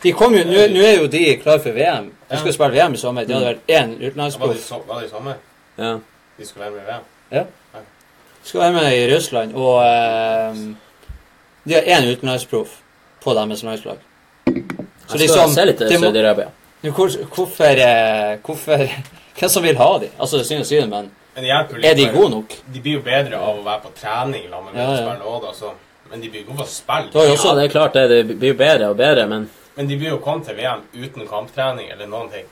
De 0.03 0.13
kom 0.13 0.35
jo, 0.35 0.45
Nå 0.47 0.85
er 0.87 0.97
jo 1.01 1.11
de 1.11 1.25
klar 1.43 1.59
for 1.63 1.75
VM. 1.77 2.09
De 2.31 2.39
skulle 2.39 2.55
spille 2.55 2.73
VM 2.79 2.95
i 2.95 3.03
sommer. 3.03 3.27
Det 3.27 3.37
hadde 3.37 3.51
vært 3.51 3.69
én 3.71 3.93
det, 3.99 4.13
utenlandsproff. 4.13 4.57
so- 4.65 4.81
var 4.87 5.03
det 5.03 5.07
i 5.07 5.11
sommer? 5.11 5.35
Ja. 5.79 5.93
De 6.39 6.47
skulle 6.47 6.65
være 6.65 6.73
med 6.73 6.81
i 6.83 6.87
VM? 6.89 7.05
Ja. 7.33 7.45
De 7.75 8.49
Skal 8.49 8.61
være 8.61 8.73
med 8.73 8.97
i 8.97 9.05
Russland, 9.15 9.55
og 9.55 9.85
eh, 9.85 10.65
de 11.69 11.75
har 11.75 11.83
én 11.99 12.09
utenlandsproff 12.11 12.79
på 13.23 13.35
deres 13.35 13.63
landslag. 13.63 13.99
Så 15.07 15.19
skal 15.19 15.51
se 15.55 15.65
litt 15.69 15.79
de, 15.79 15.89
det 15.93 16.01
må- 16.01 16.49
hvor, 16.91 17.09
hvorfor, 17.35 17.65
eh, 17.65 18.39
hvorfor 18.43 18.87
Hvem 19.39 19.49
som 19.49 19.63
vil 19.63 19.77
ha 19.77 19.99
de? 19.99 20.09
Altså, 20.19 20.37
det 20.37 20.43
er 20.45 20.49
synd 20.49 20.61
å 20.65 20.67
si 20.69 20.77
det, 20.81 20.89
men 20.89 21.11
Men 21.35 21.45
det 21.45 21.77
litt. 21.79 21.85
er 21.91 21.95
de 21.95 22.07
gode 22.13 22.31
nok? 22.31 22.57
De 22.75 22.81
blir 22.81 22.93
jo 22.99 23.01
bedre 23.01 23.39
av 23.39 23.59
å 23.59 23.63
være 23.65 23.81
på 23.83 23.93
trening 24.01 24.49
sammen 24.51 24.75
med 24.75 24.83
Ja, 24.83 24.83
ja. 24.83 24.91
medspillere 24.91 25.25
også, 25.25 25.47
da, 25.47 25.53
så 25.55 25.73
Men 26.11 26.21
de 26.21 26.29
blir 26.29 26.43
gode 26.45 26.59
for 26.59 26.65
å 26.65 26.69
spille. 26.69 27.11
Du 27.13 27.19
jo 27.19 27.33
også 27.33 27.55
det 27.57 27.65
er 27.65 27.69
klart 27.73 27.93
det. 27.95 28.27
De 28.29 28.35
blir 28.35 28.49
jo 28.53 28.55
bedre 28.59 28.89
og 28.91 28.97
bedre, 28.97 29.27
men 29.27 29.49
Men 29.77 29.87
de 29.89 29.97
blir 29.97 30.11
jo 30.11 30.19
kommet 30.19 30.45
til 30.47 30.57
VM 30.57 30.83
uten 30.95 31.27
kamptrening 31.27 31.91
eller 31.91 32.07
noen 32.07 32.29
ting. 32.31 32.45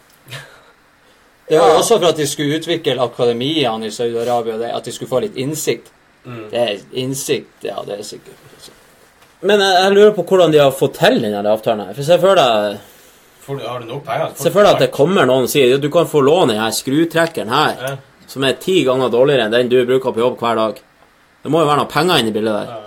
Det 1.50 1.58
var 1.58 1.68
jo 1.74 1.78
også 1.82 1.98
for 1.98 2.08
at 2.08 2.16
de 2.16 2.26
skulle 2.26 2.56
utvikle 2.56 3.02
akademiene 3.02 3.86
i 3.86 3.90
Saudi-Arabia, 3.90 4.70
at 4.76 4.84
de 4.84 4.92
skulle 4.92 5.08
få 5.10 5.20
litt 5.20 5.36
innsikt. 5.36 5.90
Mm. 6.24 6.44
Det 6.50 6.58
er 6.60 6.78
innsikt, 6.92 7.64
ja, 7.64 7.82
det 7.86 7.98
er 7.98 8.02
sikkert. 8.06 8.70
Men 9.42 9.60
jeg, 9.60 9.74
jeg 9.82 9.92
lurer 9.92 10.14
på 10.14 10.22
hvordan 10.22 10.52
de 10.52 10.58
har 10.60 10.70
fått 10.70 10.94
til 11.00 11.20
denne 11.22 11.42
avtalen 11.48 11.86
her. 11.86 11.94
For 11.96 12.02
se 12.06 12.18
for 12.22 12.38
deg 12.38 12.78
Du, 13.46 13.56
har 13.66 13.80
du 13.80 13.86
nok 13.88 14.04
penger? 14.06 14.34
Se 14.36 14.50
for 14.52 14.62
deg 14.62 14.74
at 14.76 14.82
det 14.84 14.90
kommer 14.94 15.26
noen 15.26 15.46
og 15.48 15.50
sier 15.50 15.78
du 15.80 15.88
kan 15.90 16.06
få 16.06 16.20
låne 16.22 16.52
denne 16.54 16.68
skrutrekkeren 16.76 17.48
her, 17.50 17.74
Ja, 17.80 17.96
som 18.30 18.44
er 18.46 18.52
ti 18.62 18.84
ganger 18.86 19.10
dårligere 19.10 19.48
enn 19.48 19.54
den 19.56 19.68
du 19.72 19.78
bruker 19.88 20.12
på 20.14 20.20
jobb 20.22 20.36
hver 20.38 20.54
dag. 20.60 20.76
Det 21.42 21.50
må 21.50 21.62
jo 21.64 21.66
være 21.70 21.80
noe 21.82 21.90
penger 21.90 22.20
inni 22.22 22.30
bildet 22.36 22.54
der. 22.54 22.68
ja. 22.76 22.86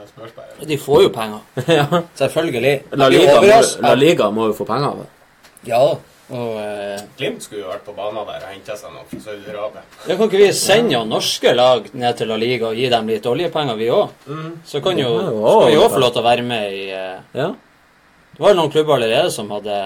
De 0.64 0.78
får 0.80 1.02
jo 1.04 1.10
penger. 1.12 1.42
ja. 1.80 1.86
Selvfølgelig. 2.16 2.76
La 2.96 3.10
Liga, 3.12 3.40
må, 3.42 3.58
La 3.84 3.94
Liga 3.98 4.30
må 4.32 4.46
jo 4.52 4.54
få 4.56 4.64
penger 4.70 4.94
av 4.94 5.02
det. 5.02 5.08
Ja, 5.68 5.82
og 6.34 6.54
eh, 6.62 7.02
Glimt 7.18 7.44
skulle 7.44 7.66
jo 7.66 7.72
vært 7.74 7.84
på 7.84 7.96
banen 7.98 8.22
der 8.30 8.46
og 8.46 8.54
henta 8.54 8.78
seg 8.80 8.94
noe 8.94 9.04
fra 9.10 9.20
Saudi-Arabia. 9.26 9.84
ja, 10.08 10.16
Kan 10.16 10.30
ikke 10.30 10.40
vi 10.40 10.48
sende 10.56 10.96
jo 10.96 11.02
norske 11.10 11.52
lag 11.58 11.90
ned 11.92 12.16
til 12.22 12.32
La 12.32 12.38
Liga 12.40 12.70
og 12.70 12.80
gi 12.80 12.88
dem 12.94 13.10
litt 13.12 13.26
oljepenger, 13.28 13.76
vi 13.82 13.90
òg? 13.92 14.14
Mm. 14.30 14.54
Så 14.70 14.80
kan 14.86 15.02
jo, 15.02 15.10
Ja, 15.18 15.34
jo, 15.34 15.44
skal 15.58 15.74
vi 15.74 15.82
òg 15.82 15.92
få 15.98 16.02
lov 16.06 16.14
til 16.16 16.24
å 16.24 16.28
være 16.30 16.48
med 16.54 16.78
i 16.78 16.86
eh, 16.94 17.20
Ja. 17.42 17.50
Det 18.34 18.42
var 18.42 18.54
jo 18.56 18.60
noen 18.62 18.72
klubber 18.74 18.96
allerede 18.96 19.30
som 19.36 19.52
hadde 19.54 19.82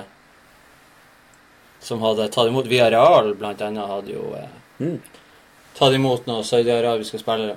Som 1.81 2.01
hadde 2.01 2.27
tatt 2.33 2.47
imot 2.49 2.67
Via 2.67 2.89
Real, 2.91 3.33
blant 3.37 3.61
annet, 3.61 3.87
hadde 3.87 4.13
jo 4.13 4.33
eh, 4.35 4.47
Mm. 4.79 4.99
tatt 5.77 5.93
imot 5.93 6.25
noen 6.27 6.43
saudiarabiske 6.43 7.19
spillere. 7.19 7.55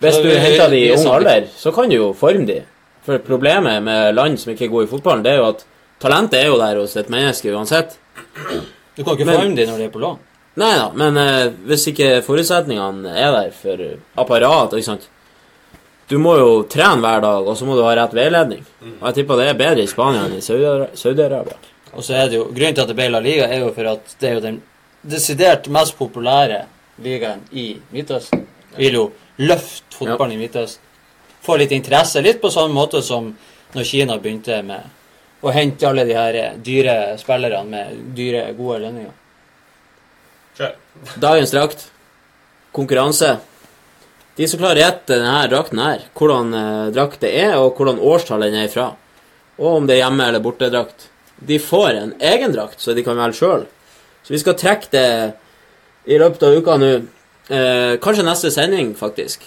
Hvis 0.00 0.16
du 0.22 0.28
henter 0.30 0.70
de 0.70 0.78
i 0.86 0.92
ung 0.96 1.06
alder, 1.06 1.46
så 1.56 1.72
kan 1.74 1.88
du 1.88 1.96
jo 1.96 2.12
forme 2.12 2.46
de. 2.46 2.62
For 3.04 3.18
problemet 3.18 3.82
med 3.82 4.14
land 4.14 4.38
som 4.40 4.52
ikke 4.52 4.64
er 4.64 4.72
gode 4.72 4.84
i 4.88 4.90
fotballen, 4.90 5.22
det 5.22 5.32
er 5.32 5.36
jo 5.42 5.48
at 5.50 5.64
talentet 6.00 6.38
er 6.40 6.46
jo 6.46 6.56
der 6.58 6.76
hos 6.80 6.96
et 6.96 7.08
menneske 7.12 7.52
uansett. 7.52 7.96
Du 8.96 9.04
kan 9.04 9.14
ikke 9.16 9.24
Men- 9.26 9.36
forme 9.40 9.56
de 9.56 9.66
når 9.66 9.76
de 9.78 9.84
er 9.84 9.88
på 9.90 10.00
lån. 10.00 10.18
Nei 10.56 10.76
da, 10.76 10.90
men 10.94 11.16
eh, 11.18 11.48
hvis 11.66 11.86
ikke 11.90 12.22
forutsetningene 12.22 13.10
er 13.16 13.32
der 13.32 13.50
for 13.50 13.76
apparat 14.16 14.72
ikke 14.72 14.84
sant? 14.84 15.08
Du 16.08 16.18
må 16.18 16.36
jo 16.38 16.62
trene 16.68 17.00
hver 17.00 17.20
dag, 17.22 17.46
og 17.48 17.56
så 17.56 17.64
må 17.66 17.74
du 17.76 17.82
ha 17.82 17.94
rett 17.96 18.12
veiledning. 18.14 18.64
Og 19.00 19.06
jeg 19.08 19.14
tipper 19.14 19.36
det 19.40 19.48
er 19.48 19.54
bedre 19.58 19.82
i 19.82 19.86
Spania 19.86 20.24
enn 20.26 20.36
i 20.36 20.40
Saudi- 20.44 20.92
Saudi-Arabia. 20.94 21.56
Og 21.94 22.04
så 22.04 22.16
er 22.18 22.30
det 22.30 22.38
jo, 22.38 22.46
Grunnen 22.50 22.74
til 22.74 22.84
at 22.84 22.90
det 22.90 22.96
ble 22.98 23.10
La 23.10 23.20
Liga, 23.22 23.48
er 23.48 23.62
jo 23.62 23.72
for 23.74 23.90
at 23.94 24.16
det 24.20 24.30
er 24.30 24.38
jo 24.38 24.44
den 24.44 24.60
desidert 25.04 25.68
mest 25.72 25.96
populære 25.98 26.64
ligaen 27.04 27.44
i 27.52 27.74
Midtøsten. 27.92 28.44
Vil 28.76 28.98
jo 28.98 29.04
løfte 29.38 29.98
fotballen 29.98 30.36
i 30.36 30.42
Midtøsten. 30.42 30.82
Få 31.44 31.58
litt 31.60 31.74
interesse. 31.76 32.22
Litt 32.24 32.40
på 32.42 32.50
samme 32.50 32.74
måte 32.74 33.02
som 33.04 33.32
når 33.74 33.88
Kina 33.88 34.16
begynte 34.18 34.62
med 34.64 35.44
å 35.44 35.52
hente 35.52 35.86
alle 35.88 36.06
de 36.08 36.16
her 36.16 36.38
dyre 36.64 37.18
spillerne 37.20 37.64
med 37.68 37.98
dyre, 38.16 38.46
gode 38.56 38.80
lønninger. 38.86 39.12
Kjør. 40.56 40.76
Dagens 41.20 41.52
drakt. 41.52 41.88
Konkurranse. 42.74 43.34
De 44.38 44.46
som 44.50 44.58
klarer 44.58 44.80
å 44.80 44.84
gjette 44.86 45.18
denne 45.18 45.48
drakten 45.50 45.82
her, 45.82 46.06
hvordan 46.18 46.54
eh, 46.58 46.92
drakt 46.94 47.20
det 47.22 47.34
er, 47.38 47.58
og 47.60 47.76
hvordan 47.78 48.00
årstall 48.02 48.42
den 48.42 48.56
er 48.58 48.70
ifra, 48.70 48.88
og 49.60 49.68
om 49.68 49.84
det 49.86 49.94
er 49.98 50.06
hjemme- 50.06 50.26
eller 50.26 50.42
bortedrakt, 50.42 51.08
de 51.36 51.58
får 51.58 51.90
en 51.98 52.14
egen 52.20 52.54
drakt, 52.54 52.80
så 52.80 52.94
de 52.94 53.04
kan 53.04 53.18
velge 53.18 53.38
sjøl. 53.40 53.66
Så 54.24 54.32
vi 54.32 54.40
skal 54.40 54.56
trekke 54.58 54.90
det 54.92 55.08
i 56.08 56.18
løpet 56.20 56.46
av 56.46 56.56
uka 56.56 56.78
nå. 56.80 56.92
Eh, 57.52 57.94
kanskje 58.00 58.24
neste 58.24 58.52
sending, 58.54 58.94
faktisk. 58.96 59.44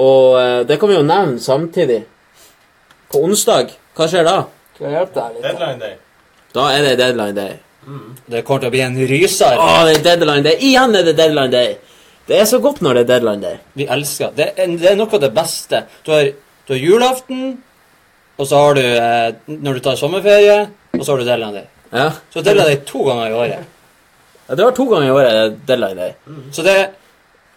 Og 0.00 0.36
eh, 0.40 0.60
det 0.68 0.76
kan 0.80 0.90
vi 0.90 0.98
jo 0.98 1.06
nevne 1.06 1.40
samtidig. 1.40 2.02
På 3.10 3.24
onsdag, 3.26 3.72
hva 3.96 4.06
skjer 4.10 4.26
da? 4.28 4.36
Skal 4.76 4.86
jeg 4.86 4.98
hjelpe 4.98 5.16
deg 5.16 5.34
litt? 5.34 5.44
Deadline 5.48 5.82
day. 5.82 5.96
Da 6.54 6.66
er 6.74 6.86
det 6.86 6.98
deadline 7.00 7.36
day. 7.36 7.56
Det 8.30 8.42
kommer 8.44 8.62
til 8.62 8.70
å 8.70 8.74
bli 8.74 8.82
en 8.84 8.98
ryser. 9.08 9.56
Å, 9.56 9.86
det 9.88 9.96
er 9.96 10.04
deadline 10.04 10.44
day! 10.44 10.58
Igjen 10.68 10.94
er 10.94 11.06
det 11.06 11.16
deadline 11.18 11.52
day! 11.52 11.72
Det 12.28 12.36
er 12.38 12.46
så 12.46 12.60
godt 12.62 12.82
når 12.84 13.00
det 13.00 13.02
er 13.02 13.08
deadline 13.14 13.42
day. 13.42 13.56
Vi 13.78 13.86
elsker 13.90 14.34
det. 14.36 14.52
Er, 14.54 14.70
det 14.78 14.92
er 14.92 14.98
noe 14.98 15.10
av 15.16 15.22
det 15.24 15.32
beste. 15.34 15.82
Du 16.06 16.12
har, 16.14 16.28
du 16.68 16.74
har 16.74 16.82
julaften, 16.82 17.56
og 18.40 18.48
så 18.48 18.60
har 18.62 18.78
du 18.78 18.84
eh, 18.84 19.58
når 19.60 19.76
du 19.76 19.82
tar 19.84 19.98
sommerferie, 20.00 20.62
og 20.96 21.04
så 21.04 21.12
har 21.12 21.20
du 21.20 21.28
delen 21.28 21.58
day. 21.58 21.66
Ja. 21.90 22.06
Så 22.32 22.40
deadline 22.46 22.70
day 22.70 22.80
to 22.86 23.04
ganger 23.04 23.28
i 23.28 23.36
året. 23.36 23.66
Ja, 24.46 24.54
det 24.56 24.64
var 24.64 24.72
to 24.76 24.86
ganger 24.88 25.08
i 25.08 25.14
året 25.14 25.58
deadline 25.68 25.98
day. 25.98 26.14
Så, 26.54 26.64
det, 26.64 26.76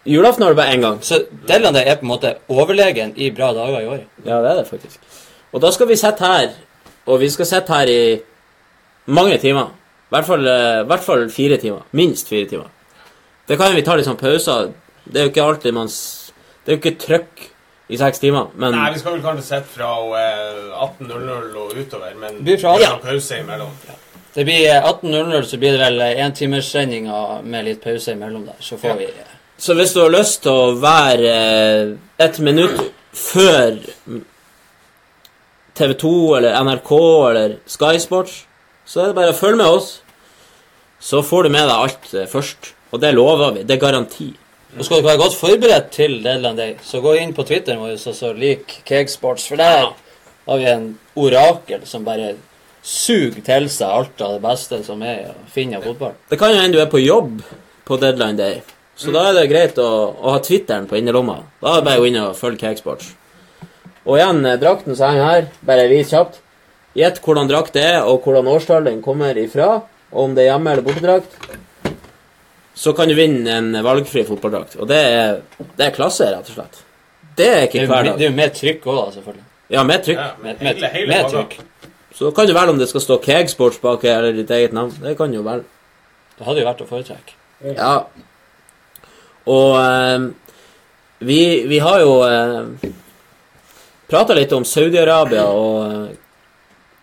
Julaften 0.04 0.44
har 0.44 0.52
du 0.52 0.58
bare 0.58 0.74
én 0.74 0.84
gang. 0.84 0.98
så 1.02 1.22
delen 1.48 1.70
av 1.70 1.78
det 1.78 1.86
er 1.88 1.96
på 1.96 2.04
en 2.04 2.12
måte 2.12 2.34
overlegen 2.52 3.14
i 3.16 3.30
bra 3.32 3.52
dager 3.56 3.80
i 3.80 3.88
året. 3.88 4.06
Ja, 4.26 4.42
det 4.44 4.50
er 4.50 4.60
det 4.60 4.68
faktisk. 4.68 5.00
Og 5.52 5.62
da 5.64 5.70
skal 5.72 5.88
vi 5.88 5.96
sitte 5.96 6.28
her, 6.28 6.50
og 7.06 7.20
vi 7.20 7.30
skal 7.30 7.48
sitte 7.48 7.72
her 7.72 7.88
i 7.88 8.20
mange 9.06 9.38
timer. 9.38 9.72
I 10.10 10.16
hvert 10.16 10.28
fall, 10.28 10.46
eh, 10.46 10.82
i 10.82 10.88
hvert 10.90 11.06
fall 11.06 11.30
fire 11.30 11.56
timer. 11.56 11.86
Minst 11.92 12.28
fire 12.28 12.48
timer. 12.50 12.68
Det 13.48 13.56
kan 13.58 13.74
vi 13.74 13.82
ta 13.82 13.96
litt 13.96 14.06
sånn 14.06 14.20
pauser. 14.20 14.72
Det 15.04 15.20
er 15.20 15.26
jo 15.26 15.32
ikke 15.32 15.48
alltid 15.48 15.74
man 15.76 15.88
Det 16.64 16.72
er 16.72 16.76
jo 16.76 16.80
ikke 16.80 17.00
trøkk 17.00 17.42
i 17.88 17.98
seks 18.00 18.22
timer, 18.22 18.48
men 18.56 18.72
Nei, 18.72 18.88
vi 18.94 19.02
skal 19.02 19.16
vel 19.16 19.24
kanskje 19.24 19.44
sett 19.44 19.68
fra 19.68 19.90
eh, 20.16 20.72
18.00 20.86 21.58
og 21.60 21.74
utover, 21.76 22.14
men 22.20 22.40
Blir 22.44 22.60
fra 22.62 22.78
det 22.80 22.86
ja. 22.86 22.94
pause 23.02 23.40
imellom. 23.42 23.74
Det 24.34 24.46
blir 24.48 24.68
eh, 24.70 24.88
18.00, 24.88 25.42
så 25.50 25.60
blir 25.60 25.76
det 25.76 25.82
vel 25.82 26.00
entimerssendinger 26.24 27.42
med 27.44 27.68
litt 27.68 27.82
pause 27.84 28.16
imellom 28.16 28.46
der. 28.48 28.56
Så 28.64 28.80
får 28.80 28.96
vi 29.02 29.10
eh, 29.10 29.34
Så 29.58 29.76
hvis 29.76 29.92
du 29.92 30.00
har 30.00 30.14
lyst 30.14 30.42
til 30.46 30.54
å 30.54 30.72
være 30.80 31.34
ett 31.34 32.30
et 32.30 32.40
minutt 32.42 32.80
før 33.14 33.76
TV 35.74 35.94
2 35.98 36.14
eller 36.38 36.64
NRK 36.64 36.92
eller 37.30 37.56
Sky 37.66 37.98
Sports, 38.02 38.44
så 38.86 39.02
er 39.02 39.10
det 39.10 39.18
bare 39.18 39.34
å 39.34 39.38
følge 39.38 39.60
med 39.60 39.76
oss. 39.76 39.90
Så 41.00 41.20
får 41.22 41.44
du 41.44 41.52
med 41.52 41.66
deg 41.68 41.74
alt 41.74 42.14
eh, 42.14 42.28
først. 42.30 42.72
Og 42.94 43.00
det 43.02 43.12
lover 43.16 43.56
vi. 43.58 43.64
Det 43.66 43.76
er 43.76 43.82
garanti. 43.82 44.28
Og 44.74 44.82
skal 44.82 44.98
dere 44.98 45.12
være 45.12 45.20
godt 45.20 45.36
forberedt 45.38 45.90
til 45.94 46.16
deadline 46.24 46.58
day, 46.58 46.72
så 46.82 46.98
gå 47.02 47.12
inn 47.20 47.34
på 47.36 47.44
Twitteren 47.46 47.78
vår 47.78 47.94
og 47.94 48.16
så 48.16 48.32
lik 48.34 48.80
Cakesports, 48.88 49.46
for 49.46 49.60
der 49.60 49.92
har 50.48 50.58
vi 50.58 50.66
en 50.66 50.88
orakel 51.14 51.84
som 51.86 52.02
bare 52.06 52.32
suger 52.84 53.38
til 53.46 53.68
seg 53.70 53.88
alt 53.88 54.24
av 54.24 54.34
det 54.34 54.42
beste 54.44 54.80
som 54.84 55.02
er 55.06 55.28
å 55.30 55.34
finne 55.54 55.78
av 55.78 55.86
fotball. 55.86 56.16
Det 56.28 56.38
kan 56.40 56.52
jo 56.52 56.58
hende 56.58 56.76
du 56.76 56.82
er 56.82 56.90
på 56.90 57.00
jobb 57.00 57.44
på 57.86 58.00
deadline 58.02 58.40
day, 58.40 58.62
Så 58.96 59.10
da 59.10 59.24
er 59.28 59.34
det 59.34 59.48
greit 59.50 59.78
å, 59.82 59.90
å 60.14 60.34
ha 60.36 60.40
Twitteren 60.42 60.84
på 60.86 60.94
innerlomma. 60.98 61.40
Da 61.62 61.72
er 61.72 61.80
det 61.80 61.86
bare 61.88 61.98
å 61.98 62.02
gå 62.04 62.10
inn 62.10 62.18
og 62.20 62.36
følge 62.38 62.60
Cakesports. 62.60 63.08
Og 64.04 64.18
igjen, 64.20 64.44
eh, 64.46 64.58
drakten 64.60 64.94
som 64.94 65.10
henger 65.10 65.24
her, 65.24 65.48
bare 65.66 65.88
vis 65.90 66.12
kjapt. 66.12 66.38
Gjett 66.94 67.18
hvordan 67.24 67.50
drakt 67.50 67.74
det 67.74 67.82
er, 67.82 68.04
og 68.06 68.22
hvordan 68.22 68.46
årstall 68.52 68.86
den 68.86 69.00
kommer 69.02 69.34
ifra, 69.34 69.82
og 70.12 70.20
om 70.28 70.34
det 70.36 70.44
er 70.44 70.52
hjemme- 70.52 70.70
eller 70.76 70.86
bortedrakt. 70.86 71.34
Så 72.74 72.92
kan 72.96 73.08
du 73.08 73.14
vinne 73.14 73.58
en 73.60 73.84
valgfri 73.86 74.24
fotballdrakt. 74.26 74.76
Og 74.82 74.88
det 74.90 74.98
er, 74.98 75.36
det 75.78 75.86
er 75.86 75.94
klasse, 75.94 76.26
rett 76.34 76.48
og 76.50 76.56
slett. 76.56 76.80
Det 77.38 77.46
er 77.50 77.68
ikke 77.68 77.84
er 77.84 77.90
hver 77.90 78.08
dag. 78.08 78.18
det 78.18 78.26
er 78.26 78.32
jo 78.32 78.36
mer 78.36 78.50
trykk 78.54 78.88
òg, 78.88 78.98
da, 78.98 79.14
selvfølgelig. 79.18 79.44
Ja, 79.74 79.84
med 79.86 80.02
trykk. 80.06 80.18
Ja, 80.18 80.30
Med, 80.42 80.58
med, 80.58 80.74
hele, 80.74 80.90
hele 80.94 81.12
med 81.12 81.30
trykk. 81.30 81.56
Så 82.14 82.30
kan 82.34 82.46
du 82.46 82.54
være 82.54 82.74
om 82.74 82.78
det 82.78 82.88
skal 82.90 83.02
stå 83.02 83.18
Kegsports 83.22 83.80
bak 83.82 84.04
eller 84.06 84.34
ditt 84.36 84.50
eget 84.54 84.74
navn. 84.74 84.92
Det 85.02 85.16
kan 85.18 85.32
jo 85.34 85.42
være. 85.46 85.64
Det 86.38 86.46
hadde 86.46 86.62
jo 86.62 86.66
vært 86.68 86.82
å 86.84 86.88
foretrekke. 86.90 87.38
Ja. 87.74 87.94
Og 89.50 89.72
eh, 89.78 90.26
vi, 91.26 91.40
vi 91.70 91.80
har 91.82 92.02
jo 92.02 92.12
eh, 92.26 92.90
prata 94.10 94.36
litt 94.36 94.52
om 94.54 94.66
Saudi-Arabia, 94.66 95.46
og 95.50 95.80
eh, 95.86 96.14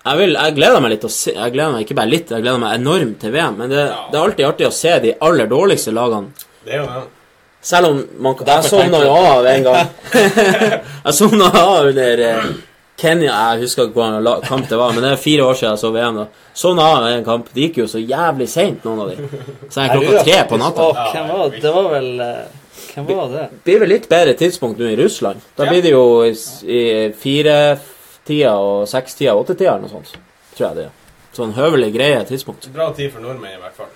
jeg, 0.01 0.17
vil, 0.17 0.33
jeg 0.33 0.55
gleder 0.57 0.81
meg 0.81 0.95
litt 0.95 1.01
til 1.03 1.11
å 1.11 1.13
se 1.13 1.33
Jeg 1.35 1.53
gleder 1.53 1.73
meg 1.75 1.85
ikke 1.85 1.97
bare 1.99 2.09
litt, 2.09 2.31
jeg 2.33 2.41
gleder 2.41 2.61
meg 2.61 2.77
enormt 2.79 3.19
til 3.21 3.33
VM. 3.35 3.57
Men 3.59 3.69
det, 3.69 3.83
det 4.11 4.17
er 4.17 4.23
alltid 4.25 4.47
artig 4.47 4.67
å 4.67 4.75
se 4.75 4.93
de 5.03 5.15
aller 5.27 5.49
dårligste 5.51 5.93
lagene. 5.93 6.47
Det 6.65 6.73
er 6.73 6.81
jo 6.81 6.87
det. 6.89 7.03
Selv 7.61 7.91
om 7.91 8.01
man 8.25 8.35
kan 8.35 8.47
Jeg 8.49 8.69
sovna 8.71 9.03
jo 9.05 9.13
av 9.13 9.45
en 9.45 9.63
gang. 9.67 9.89
jeg 11.05 11.13
sovna 11.13 11.51
av 11.53 11.91
under 11.91 12.23
eh, 12.25 12.47
Kenya 13.01 13.35
Jeg 13.35 13.61
husker 13.67 13.89
ikke 13.89 14.01
hvilken 14.01 14.47
kamp 14.47 14.69
det 14.69 14.79
var, 14.81 14.95
men 14.95 15.05
det 15.05 15.11
er 15.13 15.21
fire 15.21 15.45
år 15.45 15.59
siden 15.59 15.75
jeg 15.75 15.83
så 15.83 15.91
VM. 15.93 16.17
da 16.23 16.25
Sovna 16.63 16.87
av 16.95 17.05
en 17.11 17.27
kamp. 17.27 17.53
Det 17.53 17.67
gikk 17.67 17.83
jo 17.83 17.87
så 17.91 18.01
jævlig 18.01 18.49
seint, 18.49 18.81
noen 18.85 19.03
av 19.05 19.13
de. 19.13 19.43
Så 19.69 19.85
jeg 19.85 19.93
klokka 19.93 20.25
tre 20.25 20.41
på 20.49 20.59
natta. 20.61 20.89
Å, 20.89 21.05
hvem 21.13 21.29
var 21.29 21.45
det? 21.53 21.61
Det 21.61 21.75
var 21.77 21.93
vel 21.93 22.11
eh, 22.25 22.59
Hvem 22.91 23.07
var 23.13 23.29
det? 23.31 23.47
Det 23.53 23.63
blir 23.69 23.81
vel 23.85 23.93
litt 23.93 24.09
bedre 24.09 24.33
tidspunkt 24.41 24.81
nå 24.81 24.89
i 24.89 24.97
Russland. 24.99 25.45
Da 25.55 25.69
blir 25.69 25.85
det 25.85 25.93
jo 25.93 26.05
i, 26.25 26.33
i 26.65 26.81
i 27.13 27.45
fire-tida 28.25 28.53
og 28.57 28.87
seks-tida 28.87 29.33
og 29.35 29.45
åtte-tida 29.45 29.75
eller 29.75 29.87
noe 29.87 29.89
sånt. 29.89 30.15
Tror 30.55 30.67
jeg 30.67 30.75
det 30.77 30.85
er. 30.85 30.91
Sånn 31.33 31.53
høvelig 31.55 31.93
greie 31.93 32.23
tidspunkt. 32.27 32.69
Bra 32.73 32.91
tid 32.93 33.11
for 33.11 33.21
nordmenn, 33.21 33.57
i 33.57 33.61
hvert 33.61 33.75
fall. 33.75 33.91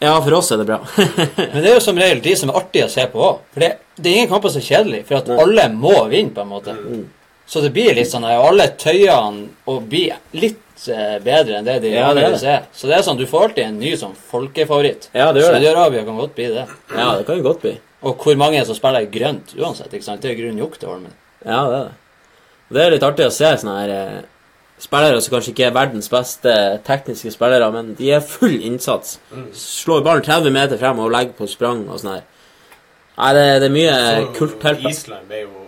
Ja, 0.00 0.16
for 0.20 0.34
oss 0.34 0.50
er 0.52 0.58
det 0.58 0.66
bra. 0.66 0.80
Men 1.54 1.62
det 1.62 1.70
er 1.70 1.76
jo 1.76 1.84
som 1.84 1.98
regel 1.98 2.20
de 2.20 2.34
som 2.36 2.50
er 2.50 2.58
artige 2.58 2.88
å 2.88 2.92
se 2.92 3.06
på 3.12 3.20
òg. 3.22 3.44
For 3.54 3.62
det, 3.62 3.70
det 3.96 4.10
er 4.10 4.16
ingen 4.18 4.32
kamper 4.32 4.52
som 4.52 4.60
er 4.60 4.66
kjedelig, 4.66 5.04
for 5.06 5.20
at 5.20 5.30
alle 5.30 5.68
må 5.72 5.94
vinne, 6.10 6.34
på 6.34 6.42
en 6.42 6.50
måte. 6.50 6.74
Mm. 6.74 7.06
Så 7.46 7.60
det 7.60 7.70
blir 7.76 7.94
litt 7.94 8.10
sånn 8.10 8.24
at 8.26 8.40
alle 8.40 8.66
tøyene 8.80 9.46
og 9.70 9.86
blir 9.88 10.16
litt 10.34 10.88
eh, 10.90 11.16
bedre 11.22 11.60
enn 11.60 11.66
det 11.68 11.78
de 11.84 11.92
Ja, 11.92 12.10
det 12.16 12.24
er 12.26 12.38
er. 12.56 12.68
Så 12.74 12.88
det 12.90 12.98
er 12.98 13.06
sånn, 13.06 13.20
du 13.20 13.26
får 13.28 13.50
alltid 13.50 13.66
en 13.68 13.80
ny 13.80 13.94
sånn 14.00 14.16
folkefavoritt. 14.32 15.10
Ja, 15.12 15.30
det 15.30 15.44
gjør 15.44 15.52
det. 15.54 15.60
Saudi-Arabia 15.60 16.06
kan 16.08 16.20
godt 16.20 16.34
bli 16.36 16.48
det. 16.56 16.64
Ja, 16.90 17.10
det 17.20 17.26
kan 17.28 17.38
jo 17.38 17.46
godt 17.46 17.62
bli. 17.64 17.76
Og 18.04 18.20
hvor 18.20 18.40
mange 18.40 18.64
som 18.66 18.76
spiller 18.76 19.06
grønt 19.12 19.54
uansett. 19.56 19.92
ikke 19.92 20.08
sant? 20.08 20.24
Det 20.24 20.32
er 20.32 20.40
grønn 20.40 20.58
nok 20.58 20.80
til 20.80 20.90
Holmen. 20.90 21.12
Ja, 21.44 21.60
det 21.68 21.76
er 21.78 21.84
det. 21.92 22.00
Det 22.72 22.80
er 22.84 22.94
litt 22.94 23.02
artig 23.06 23.26
å 23.28 23.32
se 23.34 23.50
sånne 23.60 23.74
her 23.82 23.92
eh, 23.94 24.20
spillere 24.80 25.20
som 25.22 25.34
kanskje 25.36 25.52
ikke 25.52 25.66
er 25.68 25.74
verdens 25.76 26.08
beste 26.12 26.54
tekniske 26.86 27.30
spillere, 27.34 27.68
men 27.74 27.92
de 27.98 28.10
er 28.16 28.24
full 28.24 28.56
innsats. 28.66 29.18
Slår 29.54 30.02
ballen 30.06 30.24
30 30.24 30.54
meter 30.54 30.80
frem 30.80 30.98
og 31.04 31.12
legger 31.14 31.36
på 31.38 31.48
sprang 31.50 31.84
og 31.88 32.00
sånn 32.00 32.14
her. 32.16 32.24
Nei, 33.14 33.30
det, 33.36 33.44
det 33.62 33.68
er 33.68 33.74
mye 33.76 33.94
Så 34.02 34.32
kult 34.40 34.64
helt 34.66 34.82
på. 34.82 34.90
Island 34.90 35.28
ble 35.30 35.44
jo 35.44 35.60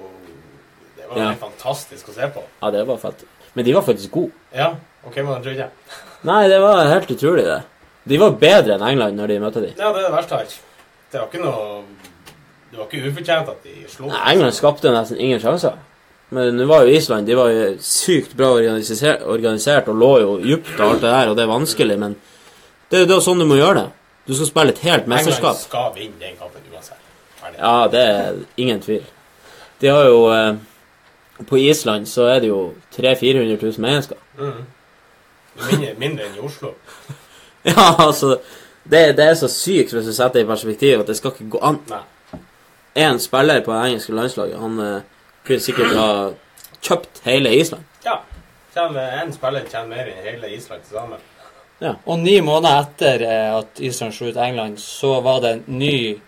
Det 0.96 1.04
var 1.12 1.20
Ja. 1.22 1.28
fantastisk 1.38 2.08
å 2.10 2.14
se 2.16 2.26
på. 2.34 2.42
Ja, 2.62 2.70
det 2.74 2.82
var 2.88 2.96
fett. 2.98 3.22
Men 3.54 3.64
de 3.64 3.72
var 3.76 3.84
faktisk 3.86 4.10
gode. 4.10 4.32
Ja, 4.52 4.72
og 5.06 5.12
hvem 5.14 5.28
hadde 5.30 5.44
trodd 5.44 5.60
det? 5.60 5.68
Nei, 6.26 6.40
det 6.50 6.58
var 6.60 6.82
helt 6.90 7.10
utrolig, 7.14 7.44
det. 7.46 7.60
De 8.10 8.18
var 8.18 8.34
bedre 8.40 8.74
enn 8.74 8.82
England 8.88 9.16
når 9.20 9.30
de 9.30 9.36
møtte 9.44 9.62
dem. 9.62 9.76
Ja, 9.78 9.92
det 9.94 10.02
er 10.02 10.08
det 10.08 10.16
verste 10.16 10.40
her. 10.40 10.56
Det 11.12 11.20
var 11.20 11.28
ikke 11.30 11.44
noe 11.44 11.84
Det 12.72 12.78
var 12.80 12.88
ikke 12.90 13.06
ufortjent 13.12 13.48
at 13.54 13.62
de 13.62 13.74
slo. 13.88 14.08
Nei, 14.10 14.22
England 14.32 14.54
skapte 14.58 14.90
nesten 14.90 15.20
ingen 15.22 15.40
sjanser. 15.40 15.78
Men 16.28 16.56
nå 16.58 16.64
var 16.66 16.82
jo 16.82 16.94
Island 16.96 17.26
de 17.26 17.36
var 17.38 17.52
jo 17.54 17.66
sykt 17.80 18.34
bra 18.34 18.50
organisert, 18.56 19.22
organisert 19.22 19.88
og 19.88 20.00
lå 20.00 20.12
jo 20.24 20.32
dypt 20.42 20.72
og 20.80 20.88
alt 20.88 21.04
det 21.04 21.12
der, 21.12 21.28
og 21.30 21.36
det 21.38 21.44
er 21.44 21.52
vanskelig, 21.52 21.98
men 22.02 22.16
det 22.90 22.98
er 22.98 23.04
jo 23.04 23.10
da 23.12 23.18
sånn 23.22 23.42
du 23.42 23.46
må 23.46 23.58
gjøre 23.58 23.82
det. 23.82 23.90
Du 24.26 24.34
skal 24.34 24.48
spille 24.48 24.74
et 24.74 24.82
helt 24.82 25.04
England 25.04 25.12
mesterskap. 25.14 25.60
skal 25.60 25.92
vinne 25.94 26.18
den 26.18 26.34
kampen 26.38 26.62
uansett. 26.72 26.98
Ja, 27.58 27.86
det 27.90 28.00
er 28.00 28.40
ingen 28.58 28.80
tvil. 28.82 29.04
De 29.80 29.92
har 29.92 30.08
jo 30.08 30.24
eh, 30.32 30.56
På 31.46 31.58
Island 31.58 32.08
så 32.08 32.24
er 32.32 32.40
det 32.40 32.48
jo 32.48 32.72
300 32.96 33.20
000-400 33.20 33.62
000 33.62 33.80
mennesker. 33.84 34.16
Mm. 34.38 34.62
Mindre, 35.70 35.94
mindre 35.98 36.26
enn 36.26 36.38
i 36.38 36.44
Oslo. 36.46 36.74
Ja, 37.66 37.96
altså 37.98 38.36
det, 38.84 39.16
det 39.18 39.24
er 39.24 39.34
så 39.34 39.48
sykt 39.50 39.90
hvis 39.92 40.06
du 40.06 40.12
setter 40.14 40.38
det 40.38 40.44
i 40.44 40.46
perspektiv 40.46 41.00
at 41.02 41.08
det 41.10 41.16
skal 41.18 41.32
ikke 41.34 41.48
gå 41.56 41.60
an. 41.66 41.80
Én 42.94 43.18
spiller 43.18 43.64
på 43.66 43.74
det 43.74 43.80
engelske 43.88 44.14
landslaget, 44.14 44.60
han 44.60 44.78
eh, 44.80 45.00
kunne 45.46 45.62
sikkert 45.62 45.94
ha 45.96 46.08
kjøpt 46.82 47.22
hele 47.24 47.54
Island. 47.56 47.84
Ja. 48.04 48.20
Én 48.76 49.32
spiller 49.32 49.64
tjener 49.70 49.88
mer 49.88 50.10
enn 50.10 50.24
hele 50.26 50.50
Island 50.52 50.82
til 50.84 50.98
sammen. 50.98 51.22
Og 52.04 52.18
ni 52.18 52.40
måneder 52.40 52.82
etter 52.82 53.22
eh, 53.24 53.54
at 53.58 53.80
Island 53.84 54.12
slo 54.16 54.28
ut 54.28 54.36
England, 54.40 54.78
så 54.80 55.20
var 55.24 55.40
det 55.44 55.52
en 55.54 55.64
ny 55.78 56.18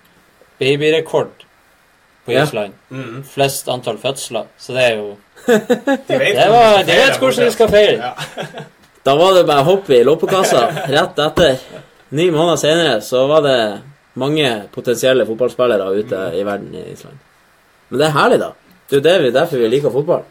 babyrekord 0.61 1.44
på 2.24 2.33
Ja. 2.33 2.42
Island. 2.44 2.72
-hmm. 2.90 3.22
Flest 3.24 3.68
antall 3.68 3.98
fødsler. 3.98 4.44
Så 4.59 4.72
det 4.72 4.85
er 4.85 4.96
jo 4.96 5.16
De 5.46 6.18
vet, 6.18 6.37
Det 6.37 6.48
var, 6.50 6.83
de 6.83 6.92
vet 6.92 7.18
hvordan 7.18 7.44
de 7.46 7.52
skal 7.52 7.68
feire. 7.68 7.96
Ja. 7.96 8.12
Da 9.04 9.14
var 9.16 9.35
det 9.35 9.46
bare 9.46 9.61
å 9.61 9.64
hoppe 9.64 9.94
i 9.96 10.04
loppekassa 10.04 10.66
rett 10.88 11.18
etter. 11.18 11.57
Ni 12.11 12.31
måneder 12.31 12.57
senere 12.57 13.00
så 13.00 13.26
var 13.26 13.40
det 13.40 13.81
mange 14.14 14.62
potensielle 14.72 15.26
fotballspillere 15.26 15.87
ute 15.94 16.33
i 16.35 16.42
verden 16.44 16.74
i 16.74 16.92
Island. 16.92 17.18
Men 17.88 17.98
det 18.00 18.07
er 18.07 18.11
herlig, 18.11 18.38
da. 18.42 18.50
Det 18.88 18.96
er 18.96 19.05
det 19.05 19.16
vi, 19.22 19.31
derfor 19.31 19.61
vi 19.61 19.68
liker 19.68 19.92
fotball. 19.92 20.24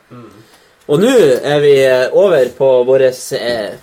Og 0.87 1.01
nå 1.01 1.11
er 1.43 1.59
vi 1.61 1.73
eh, 1.83 2.07
over 2.15 2.49
på 2.57 2.69
vår 2.87 3.03
eh, 3.11 3.75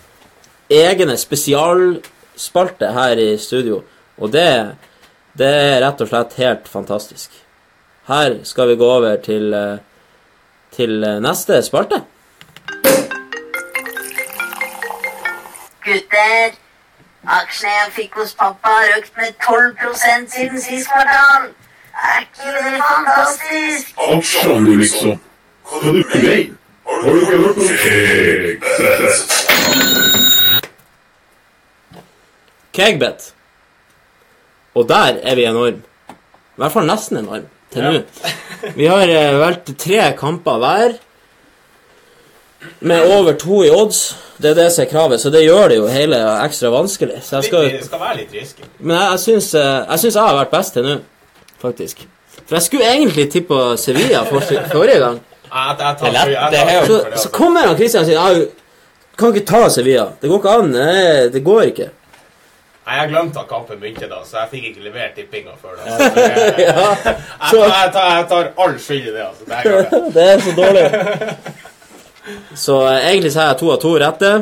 egne 0.73 1.17
spesialspalte 1.21 2.91
her 2.97 3.21
i 3.21 3.37
studio. 3.39 3.83
Og 4.19 4.33
det, 4.33 4.49
det 5.39 5.51
er 5.51 5.81
rett 5.85 6.01
og 6.01 6.11
slett 6.11 6.39
helt 6.41 6.69
fantastisk. 6.71 7.31
Her 8.09 8.41
skal 8.45 8.69
vi 8.69 8.77
gå 8.77 8.89
over 8.97 9.17
til, 9.17 9.55
eh, 9.55 9.79
til 10.77 11.05
eh, 11.05 11.21
neste 11.21 11.63
spalte. 11.63 12.03
Gutter, 15.85 16.57
aksjene 17.25 17.75
jeg 17.79 17.93
fikk 17.99 18.19
hos 18.21 18.35
pappa 18.35 18.73
har 18.79 18.99
økt 18.99 19.17
med 19.21 19.37
12 19.45 20.29
siden 20.33 20.61
sist 20.61 20.91
kvartal. 20.91 21.53
Er 21.95 22.21
ikke 22.25 22.51
det 22.57 22.83
fantastisk? 22.91 23.95
Aksjene 24.09 24.67
du, 24.67 24.75
liksom. 24.81 25.15
Hva 25.69 25.81
du 25.85 25.93
mener? 25.93 26.45
Har 26.85 27.01
du 27.05 27.21
ikke 27.21 27.37
hørt 27.45 27.57
om 27.57 27.69
Kegbet? 27.85 29.21
Kegbet. 32.75 33.31
Og 34.75 34.89
der 34.89 35.21
er 35.23 35.35
vi 35.39 35.45
enorm. 35.47 35.83
I 36.55 36.63
hvert 36.63 36.73
fall 36.75 36.87
nesten 36.89 37.21
enorm 37.23 37.47
til 37.75 37.83
nå. 37.87 37.93
Vi 38.75 38.87
har 38.91 39.11
eh, 39.11 39.39
valgt 39.41 39.71
tre 39.79 40.11
kamper 40.19 40.59
hver 40.63 40.97
med 42.81 43.01
over 43.17 43.33
to 43.39 43.63
i 43.65 43.71
odds. 43.71 44.03
Det 44.43 44.51
er 44.51 44.59
det 44.59 44.69
som 44.73 44.83
er 44.85 44.91
kravet, 44.91 45.21
så 45.23 45.31
det 45.31 45.45
gjør 45.45 45.69
det 45.71 45.77
jo 45.79 45.87
hele 45.91 46.19
ekstra 46.45 46.71
vanskelig. 46.75 47.21
Så 47.23 47.37
jeg 47.39 47.45
skal, 47.51 47.69
Det 47.71 47.85
skal 47.87 48.01
være 48.01 48.17
litt 48.23 48.33
risky. 48.35 48.63
men 48.79 48.97
jeg, 48.97 49.11
jeg 49.11 49.21
syns 49.27 49.55
eh, 49.55 49.85
jeg, 49.91 50.15
jeg 50.15 50.23
har 50.23 50.39
vært 50.41 50.55
best 50.55 50.75
til 50.75 50.87
nå, 50.89 50.97
faktisk. 51.65 52.05
For 52.45 52.57
jeg 52.59 52.67
skulle 52.67 52.91
egentlig 52.93 53.27
tippa 53.33 53.61
Sevilla 53.81 54.23
for, 54.29 54.45
forrige 54.73 55.01
gang. 55.03 55.19
Jeg, 55.49 55.67
jeg 55.71 55.77
tar, 55.81 55.97
Det 55.99 56.09
er 56.09 56.15
lett, 56.19 56.33
jeg 56.35 56.53
det 56.55 56.61
tar 56.61 56.71
er 56.77 56.87
Så, 56.91 57.01
så 57.25 57.33
kommer 57.35 57.69
han 57.69 57.77
Christian 57.79 58.03
og 58.05 58.09
sier 58.09 58.19
«Ja, 58.21 58.47
kan 59.21 59.31
ikke 59.35 59.47
ta 59.47 59.61
Sevilla. 59.71 60.09
Det 60.21 60.31
går 60.33 60.41
ikke 60.43 60.55
an. 60.59 60.73
Nei, 60.75 61.29
det 61.31 61.45
går 61.47 61.69
ikke. 61.71 61.91
Nei, 62.85 62.97
Jeg 62.99 63.11
glemte 63.13 63.41
at 63.41 63.47
kampen 63.49 63.79
begynte 63.81 64.09
da, 64.11 64.19
så 64.29 64.43
jeg 64.43 64.51
fikk 64.51 64.65
ikke 64.73 64.83
levert 64.89 65.15
tippinga 65.17 65.55
før 65.63 65.79
da. 65.79 65.85
Jeg, 66.65 66.75
jeg, 67.55 67.93
tar, 67.95 68.09
jeg 68.19 68.27
tar 68.33 68.51
all 68.61 68.75
skyld 68.83 69.07
i 69.09 69.15
det. 69.15 69.23
altså. 69.25 69.45
Det 69.47 69.55
er. 69.61 69.63
Det 70.17 70.27
er 70.33 70.43
så 70.45 70.57
dårlig. 70.59 70.85
Så 72.57 72.77
eh, 72.91 73.07
egentlig 73.13 73.33
så 73.33 73.41
har 73.45 73.49
jeg 73.53 73.59
to 73.63 73.71
av 73.73 73.81
to 73.83 73.95
rette. 74.01 74.33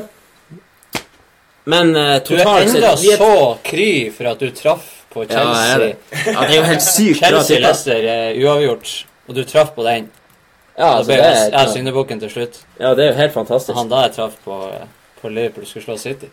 Men 1.64 1.92
uh, 1.94 2.02
Du 2.26 2.34
er 2.34 2.42
totalt 2.42 2.66
enda 2.66 2.96
sett 2.96 3.04
Du 3.04 3.10
er- 3.12 3.20
så 3.22 3.58
kry 3.68 3.90
for 4.16 4.32
at 4.32 4.40
du 4.42 4.50
traff 4.56 4.88
på 5.12 5.24
Ja, 5.28 5.44
er 5.74 5.78
det. 5.78 5.90
Ja, 6.26 6.40
det 6.40 6.50
er 6.50 6.56
jo 6.56 6.62
helt 6.70 6.82
sykt. 6.86 7.20
Chelsea-Lester 7.22 8.08
er 8.16 8.40
uavgjort, 8.42 8.92
og 9.28 9.34
du 9.38 9.44
traff 9.44 9.70
på 9.76 9.84
den. 9.86 10.10
Ja, 10.78 10.86
Da 10.86 10.90
altså, 10.98 11.06
ble 11.12 11.16
det 11.20 11.24
jeg, 11.28 11.52
jeg 11.52 11.60
er, 11.66 11.72
syndebukken 11.76 12.20
til 12.22 12.30
slutt. 12.32 12.60
ja, 12.80 12.94
det 12.96 13.04
er 13.04 13.10
jo 13.12 13.18
helt 13.20 13.32
fantastisk. 13.34 13.76
Han 13.76 13.88
da 13.92 14.02
jeg 14.06 14.12
traff 14.16 14.36
på, 14.44 14.58
på 15.20 15.28
Liverpool 15.28 15.66
skulle 15.68 15.84
slå 15.84 15.96
City. 16.00 16.30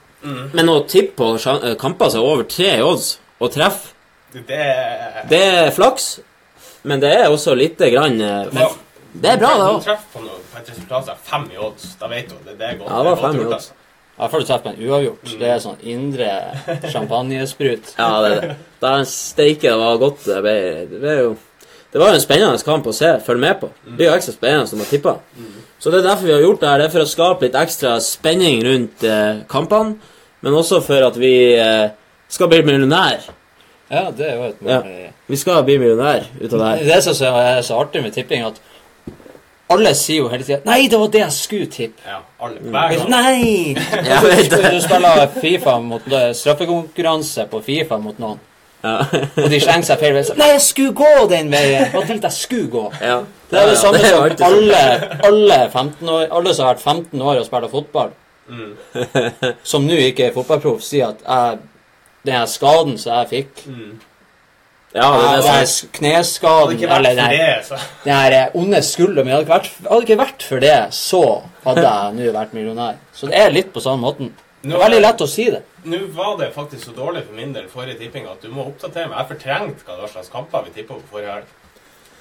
Men 0.54 0.70
å 0.72 0.80
tippe 0.88 1.16
på 1.20 1.28
eh, 1.36 1.76
kamper 1.80 2.10
som 2.12 2.24
er 2.24 2.28
over 2.34 2.44
tre 2.48 2.72
i 2.78 2.82
odds, 2.84 3.18
og 3.40 3.52
treffe, 3.56 3.94
Det, 4.34 4.44
det, 5.30 5.40
er 5.42 5.72
flaks. 5.74 6.20
Men 6.84 7.00
det 7.02 7.10
er 7.16 7.28
også 7.34 7.56
lite 7.58 7.90
grann 7.92 8.20
eh, 8.22 8.46
Men- 8.54 8.78
Det 9.12 9.30
er 9.32 9.38
bra, 9.42 9.50
det 9.58 9.64
òg. 9.74 9.80
treffer 9.84 10.12
på, 10.14 10.20
noe, 10.22 10.38
på 10.52 10.58
et 10.60 10.68
resultat 10.70 11.06
som 11.08 11.16
er 11.16 11.22
fem 11.26 11.46
i 11.52 11.58
odds, 11.58 11.96
da 12.00 12.08
vet 12.12 12.28
du 12.30 12.36
det, 12.46 12.58
det 12.60 12.68
er 12.68 12.76
godt. 12.78 12.90
Ja, 12.92 12.98
det 12.98 13.06
var 13.06 13.12
er 13.12 13.16
godt 13.16 13.24
fem 13.26 13.40
i 13.42 13.46
odds. 13.54 13.72
Fall 14.28 14.42
du 14.44 14.48
treffer 14.50 14.66
på 14.66 14.72
en 14.74 14.82
uavgjort. 14.84 15.30
Det 15.40 15.48
er 15.48 15.62
sånn 15.64 15.78
indre 15.88 16.30
champagnesprut. 16.92 17.94
Ja, 17.96 18.10
det 18.26 18.32
er 18.32 18.42
det. 18.42 18.58
Da 18.82 18.92
er 18.92 19.04
en 19.04 19.08
steike, 19.08 19.70
det 19.70 19.78
var 19.80 20.02
godt. 20.02 20.26
Det, 20.28 20.42
ble, 20.44 20.56
det, 20.92 21.16
jo, 21.22 21.32
det 21.94 22.02
var 22.02 22.12
jo 22.12 22.20
en 22.20 22.26
spennende 22.26 22.68
kamp 22.68 22.90
å 22.92 22.96
se, 22.96 23.14
følge 23.26 23.46
med 23.46 23.60
på. 23.62 23.72
Det 23.86 23.96
blir 23.96 24.10
jo 24.10 24.18
ekstra 24.18 24.36
spennende 24.36 24.68
som 24.72 24.84
å 24.84 24.88
tippe. 24.90 25.16
Så 25.80 25.94
det 25.94 26.02
er 26.02 26.10
derfor 26.10 26.28
vi 26.28 26.36
har 26.36 26.44
gjort 26.44 26.64
det 26.64 26.72
her. 26.72 26.82
Det 26.82 26.88
er 26.90 26.96
for 26.98 27.06
å 27.06 27.12
skape 27.14 27.48
litt 27.48 27.60
ekstra 27.60 27.96
spenning 28.04 28.64
rundt 28.68 29.08
eh, 29.08 29.44
kampene, 29.52 29.96
men 30.44 30.56
også 30.60 30.82
for 30.84 31.08
at 31.08 31.20
vi 31.20 31.34
eh, 31.56 31.92
skal 32.32 32.52
bli 32.52 32.60
millionær. 32.68 33.30
Ja, 33.90 34.10
det 34.14 34.28
er 34.28 34.36
jo 34.36 34.50
et 34.52 34.60
mål. 34.62 34.74
Ja. 34.76 35.14
Vi 35.30 35.38
skal 35.40 35.64
bli 35.66 35.80
millionær 35.82 36.28
ut 36.40 36.52
av 36.52 36.60
det 36.60 36.68
her. 36.68 36.84
Det 36.92 37.00
som 37.08 37.40
er 37.40 37.64
så 37.66 37.80
artig 37.80 38.04
med 38.04 38.14
tipping, 38.14 38.44
at 38.46 38.60
alle 39.70 39.94
sier 39.96 40.18
jo 40.24 40.28
hele 40.30 40.44
tida 40.44 40.60
'Nei, 40.66 40.88
det 40.88 41.00
var 41.00 41.08
det 41.08 41.20
jeg 41.22 41.32
skulle 41.32 41.66
tippe'. 41.68 42.06
Ja, 42.08 42.20
alle. 42.42 42.60
Hver 42.60 42.94
gang. 42.98 43.10
Nei! 43.10 43.76
ja. 44.10 44.20
Du 44.72 44.80
spiller 44.82 45.28
Fifa 45.42 45.80
mot 45.80 46.02
straffekonkurranse 46.34 47.46
på 47.52 47.62
Fifa 47.64 47.98
mot 47.98 48.20
noen, 48.20 48.40
Ja. 48.84 48.98
og 49.44 49.50
de 49.52 49.60
slenger 49.60 49.84
seg 49.84 50.00
feil 50.00 50.14
vei. 50.14 50.24
'Nei, 50.38 50.48
jeg 50.54 50.62
skulle 50.62 50.94
gå 50.94 51.28
den 51.30 51.52
veien!' 51.52 51.92
Hva 51.92 52.02
tenkte 52.08 52.28
jeg 52.32 52.32
skulle 52.32 52.70
gå. 52.72 52.86
ja. 53.02 53.20
Det 53.52 53.60
er 53.60 53.66
det 53.70 53.78
samme 53.78 53.98
det 53.98 54.06
er 54.06 54.10
som 54.10 54.30
sånn. 54.30 54.46
alle, 54.46 55.18
alle, 55.24 55.70
15 55.74 56.10
år, 56.10 56.28
alle 56.32 56.54
som 56.54 56.66
har 56.66 56.74
vært 56.76 56.82
15 56.84 57.22
år 57.22 57.40
og 57.40 57.46
spiller 57.46 57.68
fotball, 57.68 58.10
Mm. 58.50 58.74
som 59.64 59.84
nå 59.86 59.94
ikke 59.94 60.26
er 60.28 60.34
fotballproff, 60.34 60.82
sier 60.82 61.08
at 61.10 61.18
jeg, 61.28 61.60
den 62.26 62.48
skaden 62.48 62.98
som 62.98 63.14
jeg 63.20 63.28
fikk 63.30 63.68
Mm. 63.68 64.00
Ja, 64.96 65.10
det 65.14 65.26
er 65.30 65.60
det 65.62 65.68
som 65.70 66.48
er 66.50 66.70
det 66.74 66.88
eller 66.90 67.14
nei, 67.20 67.30
det, 67.38 67.66
så 67.68 67.78
her 68.06 68.50
onde 68.58 68.80
skulder 68.82 69.24
Men 69.24 69.34
hadde, 69.36 69.46
ikke 69.46 69.54
vært- 69.54 69.90
hadde 69.90 70.02
ikke 70.08 70.18
vært 70.18 70.42
for 70.50 70.60
det, 70.60 70.78
så 70.98 71.22
hadde 71.66 71.84
jeg 71.86 72.14
nå 72.18 72.32
vært 72.34 72.54
millionær. 72.58 72.96
Så 73.14 73.28
det 73.30 73.38
er 73.38 73.52
litt 73.54 73.70
på 73.74 73.80
samme 73.86 74.02
måten. 74.08 74.32
Det 74.64 74.74
er 74.74 74.82
veldig 74.82 75.02
lett 75.02 75.22
å 75.22 75.28
si 75.30 75.46
det. 75.54 75.62
Nå 75.86 75.98
var 76.18 76.38
det 76.42 76.50
faktisk 76.56 76.86
så 76.90 76.92
dårlig 76.98 77.22
for 77.28 77.34
min 77.38 77.54
del 77.54 77.68
forrige 77.72 78.00
tipping 78.00 78.26
at 78.28 78.42
du 78.42 78.50
må 78.50 78.66
oppdatere 78.68 79.08
meg. 79.08 79.18
Jeg 79.22 79.28
fortrengte 79.38 79.86
hva 80.02 80.10
slags 80.10 80.30
kamper 80.34 80.66
vi 80.66 80.72
tippa 80.82 80.94
på 80.98 81.08
forrige 81.14 81.32
helg. 81.38 81.46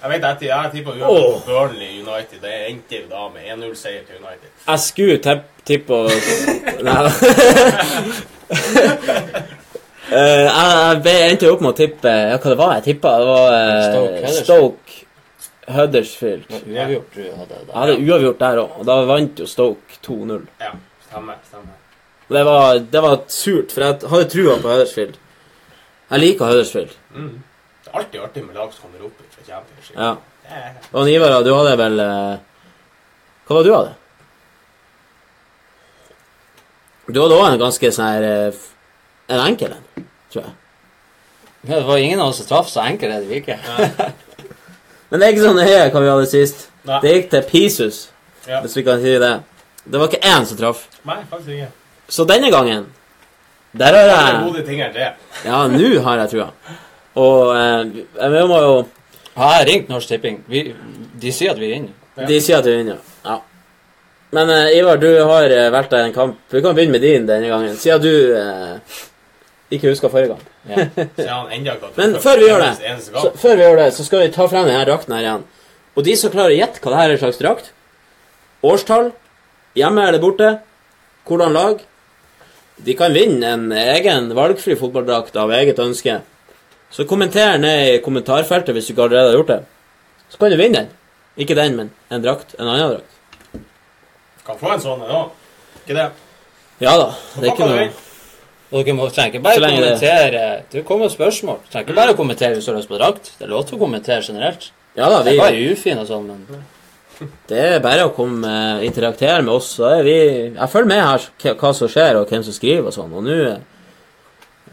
Jeg 0.02 0.10
vet 0.12 0.24
at 0.28 0.42
jeg 0.46 0.70
tippa 0.76 0.90
uavgjort 0.94 1.42
på 1.42 1.46
Burnley 1.48 1.98
United. 2.04 2.38
Det 2.44 2.52
endte 2.68 3.00
jo 3.00 3.08
da 3.10 3.24
med 3.34 3.42
1-0-seier 3.56 4.04
til 4.06 4.20
United. 4.20 4.50
Jeg 4.68 4.78
skulle 4.84 5.18
tipp- 5.18 5.50
tippe 5.64 5.92
og 5.94 6.10
Nei 6.86 7.00
jeg 10.10 11.02
jeg 11.04 11.30
endte 11.30 11.50
opp 11.52 11.60
med 11.64 11.70
å 11.72 11.76
tippe 11.76 12.12
Ja, 12.12 12.36
hva 12.38 12.50
det 12.52 12.58
var 12.58 12.74
jeg 12.78 12.84
tippa? 12.86 13.12
Det 13.20 13.26
var 13.28 13.56
eh, 13.58 14.30
Stoke 14.38 15.04
Huddersfield. 15.68 16.46
Uavgjort 16.48 17.10
du 17.12 17.24
hadde 17.26 17.56
Jeg 17.58 17.66
da. 17.68 17.72
hadde 17.76 17.96
uavgjort 18.00 18.38
der 18.40 18.60
òg, 18.62 18.70
og 18.80 18.86
da 18.88 18.94
vant 19.10 19.42
jo 19.42 19.46
Stoke 19.48 19.98
2-0. 20.06 20.46
Ja, 20.64 20.70
stemmer. 21.10 21.36
stemmer. 21.44 21.74
Det 22.28 22.44
var, 22.48 22.78
det 22.94 23.02
var 23.04 23.18
surt, 23.32 23.72
for 23.74 23.84
jeg 23.84 24.08
hadde 24.14 24.30
trua 24.32 24.54
på 24.62 24.70
Huddersfield. 24.72 25.18
Jeg 26.08 26.22
liker 26.24 26.48
Huddersfield. 26.48 26.96
Mm. 27.12 27.34
Det 27.84 27.92
er 27.92 28.00
alltid 28.00 28.24
artig 28.24 28.46
med 28.46 28.56
lag 28.56 28.72
som 28.72 28.86
kommer 28.88 29.04
opp 29.10 29.20
fra 29.34 29.44
Championship. 29.44 29.96
Ja. 29.96 30.14
Og 30.96 31.08
Ivar, 31.12 31.36
du 31.44 31.52
hadde 31.52 31.74
vel 31.76 32.00
eh, 32.00 32.40
Hva 33.44 33.58
var 33.58 33.64
det 33.64 33.68
du 33.68 33.74
hadde? 33.76 33.94
Du 37.12 37.20
hadde 37.20 37.36
òg 37.36 37.46
en 37.50 37.60
ganske 37.60 37.90
sånn 37.92 38.08
her 38.08 38.24
eh, 38.28 38.64
En 39.28 39.40
enkel 39.44 39.72
en, 39.76 40.06
tror 40.32 40.42
jeg. 40.44 40.52
Ja, 41.68 41.74
Det 41.78 41.84
var 41.86 41.98
ingen 41.98 42.20
av 42.20 42.28
oss 42.32 42.36
som 42.40 42.46
traff, 42.48 42.68
så 42.72 42.80
enkel 42.86 43.10
er 43.12 43.20
det 43.20 43.28
jo 43.28 43.40
ikke. 43.42 43.58
Men 45.10 45.20
det 45.20 45.26
er 45.26 45.32
ikke 45.34 45.44
sånn 45.46 45.58
det 45.60 45.66
er 45.72 45.90
hva 45.92 46.02
vi 46.04 46.10
hadde 46.12 46.28
sist. 46.30 46.66
Nei. 46.88 47.00
Det 47.04 47.12
gikk 47.14 47.30
til 47.34 47.42
Pisus, 47.50 47.98
Ja. 48.48 48.60
hvis 48.64 48.76
vi 48.78 48.84
kan 48.86 49.00
si 49.02 49.12
det. 49.20 49.32
Det 49.84 50.00
var 50.00 50.08
ikke 50.08 50.24
én 50.24 50.46
som 50.48 50.56
traff. 50.56 50.86
Nei, 51.08 51.18
faktisk 51.30 51.50
ikke. 51.56 51.68
Så 52.08 52.24
denne 52.24 52.50
gangen 52.50 52.86
Der 53.76 53.92
Det 53.92 54.00
er 54.00 54.14
har 54.16 54.32
jeg 54.32 54.44
gode 54.52 54.62
ting 54.66 54.80
er 54.80 54.92
det. 54.92 55.08
Ja, 55.44 55.66
nå 55.68 56.00
har 56.02 56.16
jeg 56.22 56.30
trua. 56.30 56.46
Og 57.20 57.50
eh, 57.56 58.30
vi 58.32 58.44
må 58.48 58.60
jo 58.64 58.76
Har 59.36 59.58
jeg 59.58 59.68
ringt 59.68 59.88
Norsk 59.92 60.08
Tipping? 60.08 60.38
Vi, 60.48 60.62
de 61.20 61.32
sier 61.32 61.50
at 61.52 61.58
vi 61.60 61.68
vinner. 61.68 61.92
inne. 62.16 62.26
De 62.28 62.40
sier 62.40 62.58
at 62.58 62.64
du 62.64 62.70
vinner. 62.72 62.96
Ja. 63.24 63.36
Men 64.32 64.50
eh, 64.50 64.78
Ivar, 64.78 64.96
du 64.96 65.08
har 65.24 65.52
uh, 65.52 65.68
valgt 65.72 65.90
deg 65.94 66.06
en 66.08 66.12
kamp. 66.16 66.38
Vi 66.50 66.62
kan 66.64 66.74
begynne 66.74 66.92
med 66.96 67.00
din 67.04 67.26
denne 67.28 67.48
gangen, 67.48 67.76
siden 67.76 68.02
du 68.02 68.36
eh, 68.36 68.98
ikke 69.70 69.90
huska 69.92 70.08
forrige 70.08 70.34
gang. 70.34 70.42
Men 71.96 72.16
før 72.22 72.40
vi 72.40 72.48
gjør 72.48 72.62
det, 72.64 72.72
så, 73.04 73.32
før 73.36 73.58
vi 73.58 73.66
gjør 73.66 73.80
det, 73.82 73.88
så 73.96 74.06
skal 74.06 74.24
vi 74.24 74.30
ta 74.32 74.46
frem 74.48 74.68
denne 74.68 74.86
drakten 74.88 75.14
her 75.16 75.26
igjen. 75.26 75.44
Og 75.98 76.06
de 76.06 76.14
som 76.16 76.32
klarer 76.32 76.54
å 76.54 76.58
gjette 76.60 76.80
hva 76.82 76.94
det 76.94 77.00
her 77.02 77.12
er 77.12 77.20
slags 77.20 77.40
drakt, 77.42 77.70
årstall, 78.64 79.10
hjemme 79.78 80.06
eller 80.08 80.22
borte, 80.22 80.50
hvordan 81.28 81.56
lag, 81.56 81.82
de 82.86 82.94
kan 82.96 83.12
vinne 83.12 83.52
en 83.56 83.72
egen 83.74 84.30
valgfri 84.38 84.76
fotballdrakt 84.78 85.36
av 85.36 85.52
eget 85.56 85.80
ønske. 85.82 86.20
Så 86.94 87.04
kommenter 87.08 87.58
ned 87.60 87.90
i 87.90 88.00
kommentarfeltet 88.04 88.72
hvis 88.76 88.88
du 88.88 88.94
ikke 88.94 89.08
allerede 89.08 89.32
har 89.32 89.38
gjort 89.40 89.52
det. 89.52 89.60
Så 90.32 90.40
kan 90.40 90.54
du 90.54 90.56
vinne 90.60 90.84
den. 90.84 90.94
Ikke 91.38 91.56
den, 91.58 91.76
men 91.76 91.90
en 92.10 92.22
drakt. 92.24 92.54
En 92.58 92.68
annen 92.70 92.96
drakt. 92.96 93.64
Kan 94.46 94.58
få 94.60 94.72
en 94.72 94.82
sånn 94.82 95.02
en 95.04 95.16
òg. 95.20 95.34
Ikke 95.82 95.98
det? 95.98 96.06
Ja 96.80 96.94
da. 96.96 97.10
Det 97.34 97.44
er 97.44 97.52
ikke 97.52 97.68
noe? 97.68 97.88
Og 98.68 98.84
dere 98.84 98.96
må, 98.96 99.06
trenger 99.12 99.40
bare 99.40 99.60
lenge 99.62 99.80
kommentere 99.80 100.42
Det 100.72 100.82
kommer 100.88 101.08
spørsmål. 101.12 101.62
Trenger 101.72 101.86
ikke 101.86 101.96
bare 101.96 102.12
å 102.12 102.18
kommentere 102.18 102.56
hvis 102.56 102.66
du 102.66 102.72
har 102.72 102.80
lyst 102.80 102.90
på 102.90 102.98
drakt. 102.98 103.30
Det 103.38 103.46
er 103.46 103.52
lov 103.54 103.64
til 103.68 103.78
å 103.78 103.80
kommentere 103.80 104.24
generelt. 104.26 104.68
Ja 104.98 105.08
da, 105.08 105.22
vi... 105.22 105.32
Det 105.32 105.38
er 105.38 105.44
bare 105.46 105.70
ufin 105.72 106.02
og 106.02 106.10
sånn, 106.10 106.28
men 106.28 106.66
Det 107.50 107.62
er 107.64 107.80
bare 107.82 108.04
å 108.06 108.12
komme 108.14 108.50
eh, 108.50 108.84
interaktere 108.86 109.40
med 109.42 109.54
oss. 109.56 109.72
Så 109.78 109.88
er 109.88 110.04
vi 110.06 110.18
Jeg 110.18 110.70
følger 110.70 110.90
med 110.92 111.02
her 111.02 111.56
hva 111.62 111.72
som 111.74 111.90
skjer, 111.90 112.20
og 112.20 112.30
hvem 112.30 112.44
som 112.46 112.56
skriver 112.56 112.90
og 112.90 112.94
sånn. 112.94 113.16
Og 113.16 113.24
nå 113.24 113.38
er, 113.38 113.64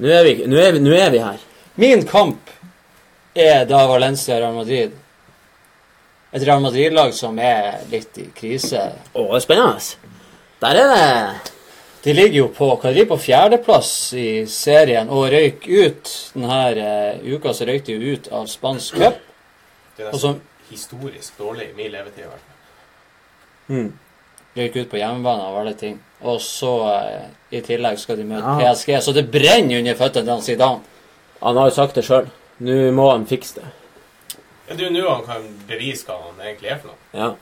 er, 0.03 0.29
er 0.29 1.15
vi 1.15 1.23
her. 1.23 1.47
Min 1.79 2.05
kamp 2.09 2.51
er 3.35 3.65
da 3.69 3.85
Valencia 3.87 4.37
Real 4.39 4.55
Madrid. 4.59 4.93
Et 6.35 6.43
Real 6.43 6.59
Madrid-lag 6.63 7.15
som 7.15 7.39
er 7.39 7.79
litt 7.91 8.17
i 8.19 8.27
krise. 8.35 8.89
Å, 9.15 9.23
det 9.23 9.39
er 9.39 9.43
spennende. 9.43 10.15
Der 10.59 10.83
er 10.83 10.91
det 10.91 11.54
De 12.05 12.13
ligger 12.13 12.37
jo 12.37 12.47
på 12.53 12.67
hva 12.77 12.91
de 12.93 13.05
på 13.09 13.17
fjerdeplass 13.17 13.91
i 14.13 14.45
serien 14.49 15.09
og 15.09 15.25
røyk 15.33 15.63
ut 15.65 16.11
denne 16.35 16.57
uh, 16.77 17.23
uka. 17.25 17.53
Så 17.57 17.65
røyk 17.65 17.87
de 17.87 17.95
jo 17.95 18.13
ut 18.13 18.27
av 18.29 18.45
spansk 18.51 18.99
cup. 19.01 19.21
Det 19.97 20.05
er 20.05 20.11
så 20.13 20.35
nesten 20.35 20.43
historisk 20.69 21.37
dårlig 21.39 21.71
i 21.71 21.77
min 21.77 21.91
levetid. 21.93 22.25
i 22.25 22.27
hvert 22.27 22.43
fall. 22.43 23.77
mm. 23.77 23.89
røyk 24.55 24.75
ut 24.75 24.89
på 24.91 24.97
hjemmebane 25.01 25.47
av 25.49 25.57
alle 25.63 25.73
ting. 25.79 25.97
Og 26.21 26.37
så 26.41 26.73
uh, 26.85 27.25
i 27.49 27.61
tillegg 27.65 27.97
skal 28.01 28.21
de 28.21 28.27
møte 28.29 28.53
Ja. 28.53 28.73
PSG. 28.75 29.01
Så 29.01 29.11
det 29.17 29.25
brenner 29.31 29.79
under 29.79 29.97
føttene 29.97 30.25
til 30.25 30.33
han 30.35 30.45
Zidane. 30.45 30.81
Han 31.41 31.57
har 31.57 31.69
jo 31.69 31.75
sagt 31.75 31.97
det 31.97 32.05
sjøl. 32.05 32.29
Nå 32.65 32.77
må 32.95 33.09
han 33.11 33.25
fikse 33.27 33.59
det. 33.59 33.73
Ja, 34.67 34.75
det 34.75 34.81
er 34.81 34.87
jo 34.89 34.93
nå 34.93 35.09
han 35.09 35.25
kan 35.25 35.49
bevise 35.67 36.05
hva 36.07 36.21
han 36.21 36.39
egentlig 36.41 36.69
er 36.73 36.79
for 36.81 36.93
noe. 36.93 37.01
Ja. 37.17 37.33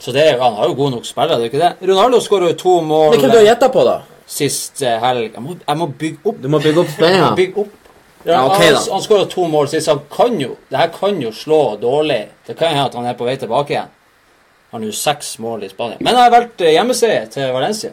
Så 0.00 0.12
det 0.16 0.22
er, 0.26 0.36
jo- 0.36 0.42
han 0.42 0.54
har 0.56 0.70
jo 0.70 0.74
god 0.78 0.90
nok 0.96 1.04
spillere, 1.06 1.36
det 1.38 1.46
er 1.46 1.50
ikke 1.52 1.60
det? 1.64 1.88
Ronaldo 1.90 2.20
skåra 2.24 2.48
jo 2.48 2.56
to 2.56 2.80
mål 2.80 3.10
Men 3.10 3.20
hvem 3.20 3.30
du 3.34 3.36
har 3.36 3.44
gjetta 3.50 3.68
på, 3.68 3.84
da? 3.84 3.98
sist 4.30 4.82
eh, 4.86 4.96
helg. 5.02 5.32
Jeg 5.34 5.42
må, 5.42 5.56
jeg 5.66 5.76
må 5.76 5.86
bygge 6.00 6.18
opp. 6.30 6.36
Du 6.42 6.48
må 6.48 6.60
bygge 6.62 6.80
opp 6.84 6.90
spenninga. 6.94 7.30
bygge 7.36 7.64
opp. 7.64 7.76
Ja, 8.24 8.42
ok 8.46 8.58
han 8.60 8.74
da. 8.76 8.80
han 8.92 9.02
skåra 9.02 9.24
to 9.28 9.46
mål 9.50 9.68
sist. 9.72 9.88
Han 9.88 10.00
kan 10.12 10.36
jo 10.40 10.52
Det 10.70 10.78
her 10.78 10.90
kan 10.94 11.20
jo 11.22 11.32
slå 11.32 11.76
dårlig. 11.80 12.28
Det 12.46 12.56
kan 12.58 12.68
hende 12.68 12.84
at 12.84 12.94
han 12.94 13.06
er 13.10 13.16
på 13.18 13.26
vei 13.26 13.34
tilbake 13.40 13.74
igjen. 13.74 13.90
Han 14.70 14.82
har 14.82 14.86
jo 14.86 14.92
seks 14.94 15.38
mål 15.42 15.64
i 15.66 15.68
Spania. 15.72 15.96
Men 16.00 16.14
jeg 16.14 16.22
har 16.22 16.30
valgt 16.30 16.60
eh, 16.60 16.72
hjemmeseier 16.76 17.26
til 17.32 17.52
Valencia. 17.52 17.90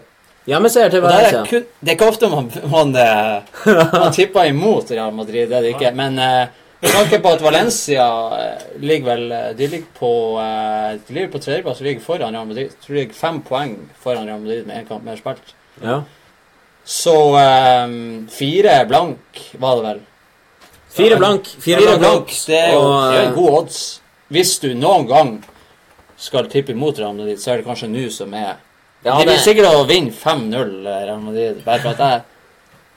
Hjemmeseier 0.47 0.89
til 0.93 1.01
Valencia. 1.01 1.31
der 1.31 1.41
er 1.41 1.49
kun, 1.49 1.65
det 1.81 1.89
er 1.89 1.95
ikke 1.97 2.07
ofte 2.11 2.29
man, 2.29 2.51
man, 2.71 2.91
man, 2.91 3.89
man 4.03 4.13
tipper 4.13 4.43
imot 4.51 4.91
Real 4.91 5.11
Madrid, 5.13 5.49
det 5.49 5.57
er 5.57 5.61
det 5.65 5.73
ikke. 5.73 5.91
Men 5.97 6.19
eh, 6.19 6.47
med 6.79 6.91
tanke 6.93 7.19
på 7.23 7.31
at 7.33 7.41
Valencia 7.41 8.05
eh, 8.37 8.65
ligger 8.83 9.07
vel 9.07 9.31
eh, 9.31 9.47
De 9.57 9.67
ligger 9.67 9.87
på 9.97 10.11
eh, 10.41 10.99
De 11.07 11.15
ligger 11.15 11.31
på 11.33 11.41
tredjeplass 11.41 11.81
og 11.81 11.87
ligger 11.87 12.03
foran 12.05 12.35
Real 12.35 12.45
Madrid. 12.49 12.75
Tror 12.83 12.93
de 12.93 12.99
ligger 12.99 13.17
fem 13.17 13.39
poeng 13.45 13.73
foran 14.03 14.27
Real 14.29 14.43
Madrid 14.43 14.67
med 14.67 14.83
én 14.83 14.87
kamp 14.89 15.05
mer 15.05 15.17
spilt. 15.17 15.55
Ja. 15.81 16.01
Så 16.87 17.15
um, 17.35 18.27
fire 18.31 18.85
blank 18.87 19.41
var 19.59 19.79
det 19.79 19.87
vel. 19.87 20.03
Fire 20.97 21.17
blank. 21.19 21.47
Fire, 21.47 21.81
Fire 21.81 21.97
blank. 21.97 21.99
blank, 21.99 22.35
det 22.47 22.59
er 22.59 22.73
jo 22.73 22.79
Og, 22.79 23.13
det 23.13 23.23
er 23.23 23.33
gode 23.35 23.57
odds. 23.61 23.81
Hvis 24.31 24.53
du 24.63 24.69
noen 24.75 25.07
gang 25.09 25.33
skal 26.17 26.47
tippe 26.51 26.71
imot 26.71 26.99
Real 26.99 27.15
Madrid, 27.17 27.41
så 27.41 27.51
er 27.51 27.61
det 27.61 27.67
kanskje 27.67 27.89
nå 27.91 28.05
som 28.13 28.33
er 28.33 28.53
Ja, 29.03 29.17
Det 29.17 29.25
blir 29.25 29.37
sikre 29.37 29.43
sikkert 29.45 29.81
å 29.81 29.83
vinne 29.89 30.13
5-0 30.13 30.71
Real 30.85 31.19
Madrid, 31.21 31.59
bare 31.65 31.83
for 31.83 31.93
at 31.93 32.05
jeg 32.05 32.21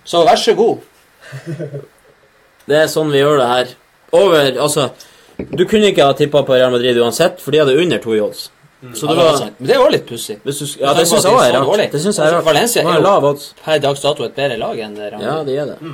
Så 0.08 0.22
vær 0.24 0.40
så 0.40 0.54
god. 0.58 0.78
Det 2.70 2.78
er 2.78 2.88
sånn 2.92 3.10
vi 3.12 3.20
gjør 3.22 3.40
det 3.40 3.48
her. 3.50 3.74
Over 4.16 4.56
Altså, 4.66 4.88
du 5.38 5.64
kunne 5.66 5.90
ikke 5.90 6.06
ha 6.06 6.14
tippa 6.18 6.42
på 6.46 6.56
Real 6.56 6.72
Madrid 6.74 6.98
uansett, 7.02 7.42
for 7.42 7.54
de 7.54 7.62
hadde 7.62 7.76
under 7.78 8.00
to 8.02 8.14
i 8.16 8.22
odds. 8.22 8.48
Så 8.94 9.06
Ja, 9.06 9.14
det 9.14 9.24
var. 9.24 9.50
Men 9.58 9.68
det 9.68 9.74
er 9.74 9.82
også 9.82 9.92
litt 9.92 10.06
pussig. 10.08 10.36
Ja, 10.80 10.94
det 10.96 11.04
syns 11.08 11.24
jeg 11.26 11.34
òg 11.34 11.42
er 11.44 11.58
rart. 11.58 11.92
Det 11.92 12.00
synes 12.00 12.16
jeg 12.16 12.26
er 12.26 12.36
rart. 12.38 12.46
Valencia 12.46 12.82
er 12.82 13.02
jo 13.02 13.34
per 13.64 13.82
dags 13.84 14.00
dato 14.00 14.24
et 14.24 14.34
bedre 14.38 14.56
lag 14.56 14.78
enn 14.78 14.96
Real 14.96 15.10
Real 15.18 15.22
Ja, 15.26 15.36
det 15.44 15.52
de 15.52 15.58
er 15.60 15.66
det. 15.74 15.92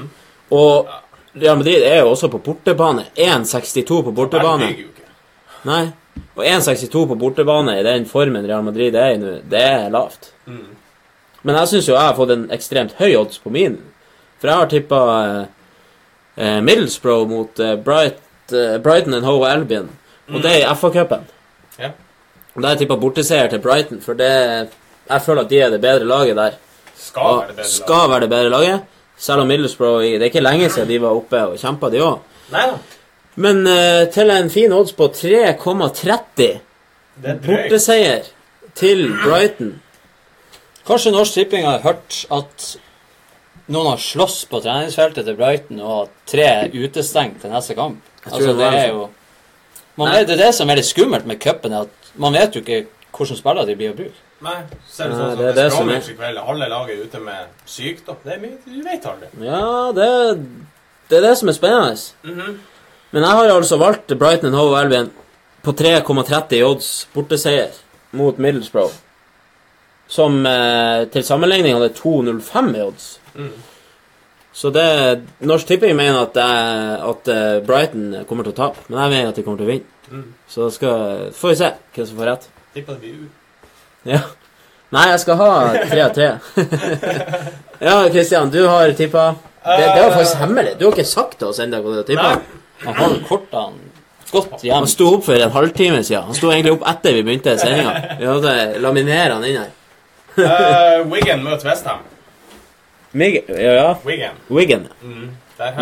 Og 0.55 0.87
Real 1.35 1.59
Madrid 1.59 1.83
er 1.83 1.99
jo 2.05 2.12
også 2.12 2.31
på 2.31 2.39
bortebane. 2.39 3.09
1,62 3.16 4.03
på 4.07 4.14
bortebane. 4.14 4.70
Jo. 4.79 4.87
Nei. 5.66 5.83
Og 6.37 6.45
1,62 6.45 7.07
på 7.11 7.18
bortebane 7.18 7.74
i 7.81 7.83
den 7.83 8.07
formen 8.07 8.47
Real 8.47 8.62
Madrid 8.62 8.95
er 8.95 9.16
i 9.16 9.18
nå, 9.20 9.35
det 9.51 9.62
er 9.66 9.91
lavt. 9.91 10.31
Mm. 10.47 10.77
Men 11.43 11.59
jeg 11.61 11.72
syns 11.72 11.89
jo 11.91 11.95
jeg 11.95 12.03
har 12.07 12.16
fått 12.16 12.33
en 12.35 12.47
ekstremt 12.55 12.95
høy 13.01 13.16
odds 13.18 13.43
på 13.43 13.51
min. 13.51 13.81
For 14.41 14.51
jeg 14.51 14.62
har 14.62 14.70
tippa 14.70 15.01
eh, 15.24 15.43
eh, 16.37 16.61
Middlesbrough 16.61 17.28
mot 17.30 17.61
eh, 17.61 17.76
Bright, 17.76 18.18
eh, 18.53 18.78
Brighton 18.82 19.14
and 19.14 19.24
Hove 19.24 19.49
Albion. 19.51 19.91
Og 20.28 20.43
det 20.43 20.51
er 20.53 20.64
i 20.64 20.74
FA-cupen. 20.74 21.24
Ja. 21.78 21.91
Og 22.57 22.62
da 22.62 22.68
har 22.68 22.74
jeg 22.74 22.78
tippa 22.87 22.97
borteseier 22.97 23.49
til 23.53 23.61
Brighton, 23.61 24.01
for 24.01 24.14
det 24.18 24.30
jeg 25.11 25.22
føler 25.22 25.43
at 25.45 25.51
de 25.51 25.59
er 25.61 25.70
det 25.70 25.80
bedre 25.80 26.05
laget 26.09 26.37
der. 26.37 26.51
Skal 26.97 27.22
Og 27.22 27.39
være 27.39 27.49
det 27.49 27.57
bedre. 27.57 27.68
skal 27.70 28.11
være 28.11 28.20
det 28.20 28.30
bedre 28.30 28.51
laget. 28.51 28.80
Selv 29.18 29.41
om 29.41 29.47
Middlesbrough 29.49 30.03
Det 30.03 30.20
er 30.20 30.24
ikke 30.30 30.41
lenge 30.41 30.70
siden 30.70 30.89
de 30.89 30.99
var 31.03 31.14
oppe 31.16 31.39
og 31.47 31.59
kjempa, 31.59 31.89
de 31.91 32.01
òg. 32.05 32.18
Men 33.37 33.66
eh, 33.66 34.07
til 34.12 34.30
en 34.30 34.51
fin 34.51 34.72
odds 34.72 34.93
på 34.93 35.09
3,30 35.09 36.18
Det 36.37 36.49
er 36.49 36.59
drøyt. 37.22 37.47
borteseier 37.47 38.22
til 38.74 39.09
Brighton 39.24 39.74
Kanskje 40.87 41.11
Norsk 41.12 41.32
Tipping 41.34 41.64
har 41.66 41.78
hørt 41.82 42.24
at 42.32 42.76
noen 43.69 43.87
har 43.93 44.03
slåss 44.03 44.45
på 44.51 44.61
treningsfeltet 44.62 45.27
til 45.27 45.37
Brighton, 45.39 45.81
og 45.81 46.11
tre 46.29 46.69
utestengt 46.75 47.41
til 47.43 47.51
neste 47.51 47.75
kamp. 47.79 48.03
Altså, 48.25 48.53
det 48.53 48.57
det 48.59 48.69
er 48.85 48.89
jo 48.93 49.09
man 49.97 50.12
vet, 50.12 50.27
Det 50.29 50.35
er 50.37 50.45
det 50.47 50.55
som 50.55 50.69
er 50.71 50.77
litt 50.77 50.85
skummelt 50.91 51.27
med 51.27 51.41
cupen, 51.41 51.73
at 51.73 51.89
man 52.21 52.35
vet 52.37 52.55
jo 52.55 52.61
ikke 52.61 52.87
hvilke 53.17 53.37
spillere 53.39 53.67
de 53.67 53.77
blir 53.79 53.93
å 53.95 53.97
bruke. 53.97 54.23
Nei, 54.45 54.53
er 54.53 54.67
det 54.69 54.77
Nei, 54.77 54.87
sånn 54.93 55.12
som 55.17 55.39
det 55.39 55.47
er 55.47 55.53
det 55.53 55.55
det 55.57 55.73
som 55.73 55.89
er- 55.89 55.97
i 55.97 56.14
kveld. 56.19 56.39
Halve 56.45 56.69
laget 56.69 56.91
er 56.99 57.05
ute 57.05 57.21
med 57.21 57.47
sykdom. 57.64 58.17
Det 58.25 58.33
er 58.35 58.39
mye, 58.39 58.59
du 58.67 58.83
vet 58.83 59.07
aldri. 59.07 59.29
Ja, 59.41 59.93
det, 59.97 60.09
det 61.09 61.19
er 61.19 61.29
det 61.31 61.39
som 61.39 61.49
er 61.49 61.53
spennende. 61.53 61.97
Mhm. 62.23 62.59
Men 63.12 63.23
jeg 63.23 63.31
har 63.33 63.49
altså 63.49 63.79
valgt 63.79 64.19
Brighton 64.19 64.47
and 64.53 64.57
Hove 64.57 64.77
Albion 64.79 65.11
på 65.64 65.73
3,30 65.73 66.62
odds 66.67 67.07
borteseier 67.14 67.71
mot 68.12 68.37
Middlesbrough. 68.39 68.93
Som 70.09 70.45
eh, 70.47 71.07
til 71.07 71.25
sammenligning 71.25 71.75
hadde 71.75 71.95
2,05 71.95 72.77
i 72.77 72.83
odds. 72.83 73.19
Mm. 73.37 73.53
Så 74.57 74.70
det 74.72 74.87
Norsk 75.45 75.68
Tipping 75.68 75.97
mener 75.97 76.22
at, 76.22 76.39
eh, 76.41 77.09
at 77.11 77.28
eh, 77.28 77.59
Brighton 77.66 78.22
kommer 78.28 78.47
til 78.47 78.55
å 78.55 78.57
tape, 78.57 78.87
men 78.89 79.03
jeg 79.03 79.12
mener 79.12 79.32
at 79.32 79.39
de 79.39 79.45
kommer 79.45 79.61
til 79.61 79.68
å 79.68 79.72
vinne. 79.74 79.93
Mm. 80.09 80.28
Så 80.49 80.64
da 80.64 80.70
skal, 80.72 81.26
får 81.37 81.53
vi 81.53 81.59
se 81.61 81.70
hvem 81.97 82.09
som 82.09 82.20
får 82.20 82.30
rett. 82.30 82.47
Tipper 82.76 82.97
det 82.97 83.03
blir 83.03 83.18
u. 83.26 83.26
Ja. 84.07 84.22
Nei, 84.95 85.09
jeg 85.11 85.20
skal 85.24 85.41
ha 85.41 85.51
tre 85.91 86.01
av 86.05 86.14
tre. 86.14 86.28
ja, 87.89 87.97
Kristian, 88.14 88.53
du 88.55 88.62
har 88.64 88.95
tippa 88.97 89.26
det, 89.66 89.82
det 89.82 90.03
var 90.03 90.14
faktisk 90.14 90.41
hemmelig. 90.41 90.76
Du 90.78 90.87
har 90.87 90.95
ikke 90.95 91.09
sagt 91.11 91.41
til 91.41 91.51
oss 91.51 91.59
ennå 91.61 91.82
hva 91.82 91.93
du 91.93 92.01
har 92.01 92.09
tippa. 92.09 92.32
Han 92.87 92.99
har 93.01 93.16
kortene 93.26 93.95
godt 94.30 94.62
hjem. 94.62 94.74
Han 94.74 94.89
sto 94.91 95.09
opp 95.16 95.24
for 95.26 95.37
en 95.37 95.55
halvtime 95.55 96.03
siden. 96.05 96.28
Han 96.28 96.39
sto 96.39 96.51
egentlig 96.53 96.76
opp 96.76 96.87
etter 96.95 97.16
vi 97.16 97.24
begynte 97.26 97.57
sendinga. 97.61 97.95
Vi 98.20 98.28
hadde 98.30 98.55
laminert 98.82 99.37
han 99.37 99.47
inn 99.49 99.59
her. 99.61 99.72
uh, 100.37 101.03
Wigan 101.11 101.43
møter 101.45 101.70
Westham. 101.70 102.05
Mig 103.17 103.39
ja. 103.49 103.97
Wigan. 104.05 104.35
Wiggen. 104.49 104.89
Mm. 105.03 105.31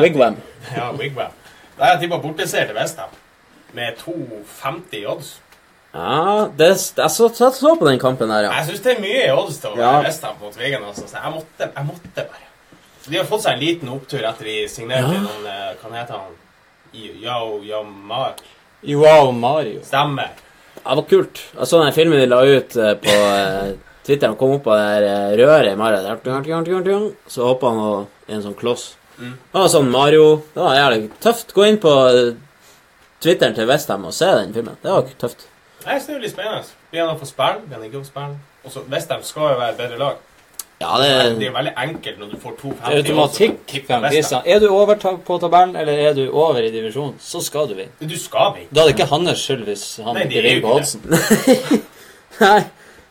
Wigwam. 0.03 0.37
Ja, 0.77 0.93
Wigwam. 0.95 1.33
Der 1.77 1.85
har 1.85 1.93
jeg 1.97 2.05
tippa 2.05 2.19
borteseier 2.23 2.69
til 2.71 2.77
Westham. 2.79 3.11
Med 3.75 3.97
2,50 4.05 4.95
i 5.01 5.07
odds. 5.11 5.33
Ja, 5.95 6.47
det, 6.59 6.69
jeg 6.97 7.11
så, 7.11 7.29
så, 7.35 7.51
så 7.55 7.75
på 7.79 7.89
den 7.89 7.99
kampen 8.03 8.31
der, 8.31 8.47
ja. 8.47 8.53
Jeg 8.61 8.69
syns 8.69 8.85
det 8.85 8.93
er 8.97 9.03
mye 9.03 9.25
i 9.27 9.33
odds 9.35 9.59
til 9.63 9.71
å 9.75 9.79
Ja. 9.79 9.91
være 9.97 10.05
Westham 10.09 10.39
mot 10.43 10.59
Wigan. 10.59 10.85
Altså. 10.87 11.09
Så 11.11 11.19
jeg 11.19 11.33
måtte, 11.35 11.69
jeg 11.77 11.87
måtte 11.91 12.15
bare. 12.31 12.43
De 13.09 13.17
har 13.19 13.27
fått 13.29 13.43
seg 13.45 13.53
en 13.59 13.63
liten 13.67 13.91
opptur 13.93 14.23
etter 14.31 14.45
de 14.49 14.57
signerte 14.71 15.11
Ja. 15.15 15.25
noen 15.27 15.79
kan 15.83 15.91
Hva 15.91 15.99
heter 16.01 16.15
han? 16.23 16.37
Yo, 16.95 17.11
yo, 17.25 17.63
Yamar. 17.67 18.37
Yo, 18.87 19.33
Mario. 19.33 19.83
Stemmer. 19.85 20.31
Det 20.77 20.97
var 20.97 21.03
kult. 21.11 21.41
Jeg 21.59 21.67
så 21.67 21.83
den 21.83 21.93
filmen 21.97 22.21
de 22.21 22.27
la 22.31 22.41
ut 22.47 22.77
eh, 22.77 22.95
på 22.95 23.19
Twitter. 24.05 24.29
Han 24.31 24.37
kom 24.41 24.57
opp 24.59 24.67
av 24.69 24.79
det 24.79 24.87
her 24.91 25.07
eh, 25.09 25.37
røret 25.41 25.73
i 25.73 25.79
Mario. 25.81 27.01
Så 27.31 27.49
hoppa 27.49 27.73
han 27.73 27.81
og 27.85 28.29
en 28.29 28.45
sånn 28.45 28.57
kloss. 28.59 28.95
Mm. 29.19 29.35
Det 29.39 29.61
var 29.61 29.69
sånn 29.71 29.91
Mario 29.95 30.25
Det 30.55 30.59
var 30.59 30.75
jævlig 30.75 31.11
tøft. 31.23 31.53
Gå 31.55 31.67
inn 31.69 31.81
på 31.83 31.93
eh, 32.11 32.35
Twitteren 33.25 33.55
til 33.57 33.69
Westham 33.71 34.05
og 34.05 34.15
se 34.17 34.29
den 34.41 34.53
filmen. 34.57 34.77
Det 34.83 34.93
var 34.93 35.09
tøft. 35.21 35.47
Jeg 35.85 36.01
synes 36.01 36.07
det 36.07 36.15
er 36.17 36.23
litt 36.27 36.35
spennende. 36.35 36.77
Blir 36.91 37.05
han 37.05 37.15
å 37.15 37.19
få 37.21 37.29
spille? 37.29 37.65
Blir 37.65 37.79
han 37.79 37.89
ikke 37.89 38.01
å 38.01 38.05
få 38.05 38.11
spille? 38.11 38.39
Også, 38.65 38.85
Westham 38.93 39.25
skal 39.25 39.53
jo 39.55 39.59
være 39.61 39.75
et 39.75 39.83
bedre 39.83 40.01
lag. 40.01 40.23
Ja, 40.83 40.99
Det 41.01 41.09
er 41.09 41.35
det 41.39 41.51
veldig 41.55 41.73
enkelt 41.81 42.19
når 42.19 42.31
du 42.33 42.39
får 42.43 42.55
2,50 42.61 42.79
Det 42.81 42.93
er 42.93 43.03
automatikk. 43.03 43.59
Christian. 44.11 44.43
Er 44.45 44.59
du 44.61 44.67
over 44.69 44.97
på 45.25 45.39
tabellen, 45.41 45.77
eller 45.77 45.93
er 45.93 46.15
du 46.17 46.25
over 46.31 46.61
i 46.61 46.71
divisjonen, 46.75 47.15
så 47.21 47.41
skal 47.41 47.69
du 47.71 47.75
vinne. 47.79 47.95
Du 48.01 48.17
skal 48.19 48.55
vinne. 48.57 48.69
Da 48.75 48.83
er 48.83 48.91
det 48.91 48.97
ikke 48.99 49.09
hans 49.13 49.45
skyld 49.45 49.65
hvis 49.69 49.85
han 50.05 50.19
Nei, 50.19 50.25
ikke 50.27 50.41
er 50.41 50.49
vinner 50.49 50.65
på 50.67 50.75
oddsen. 50.75 51.85
Nei. 52.45 52.63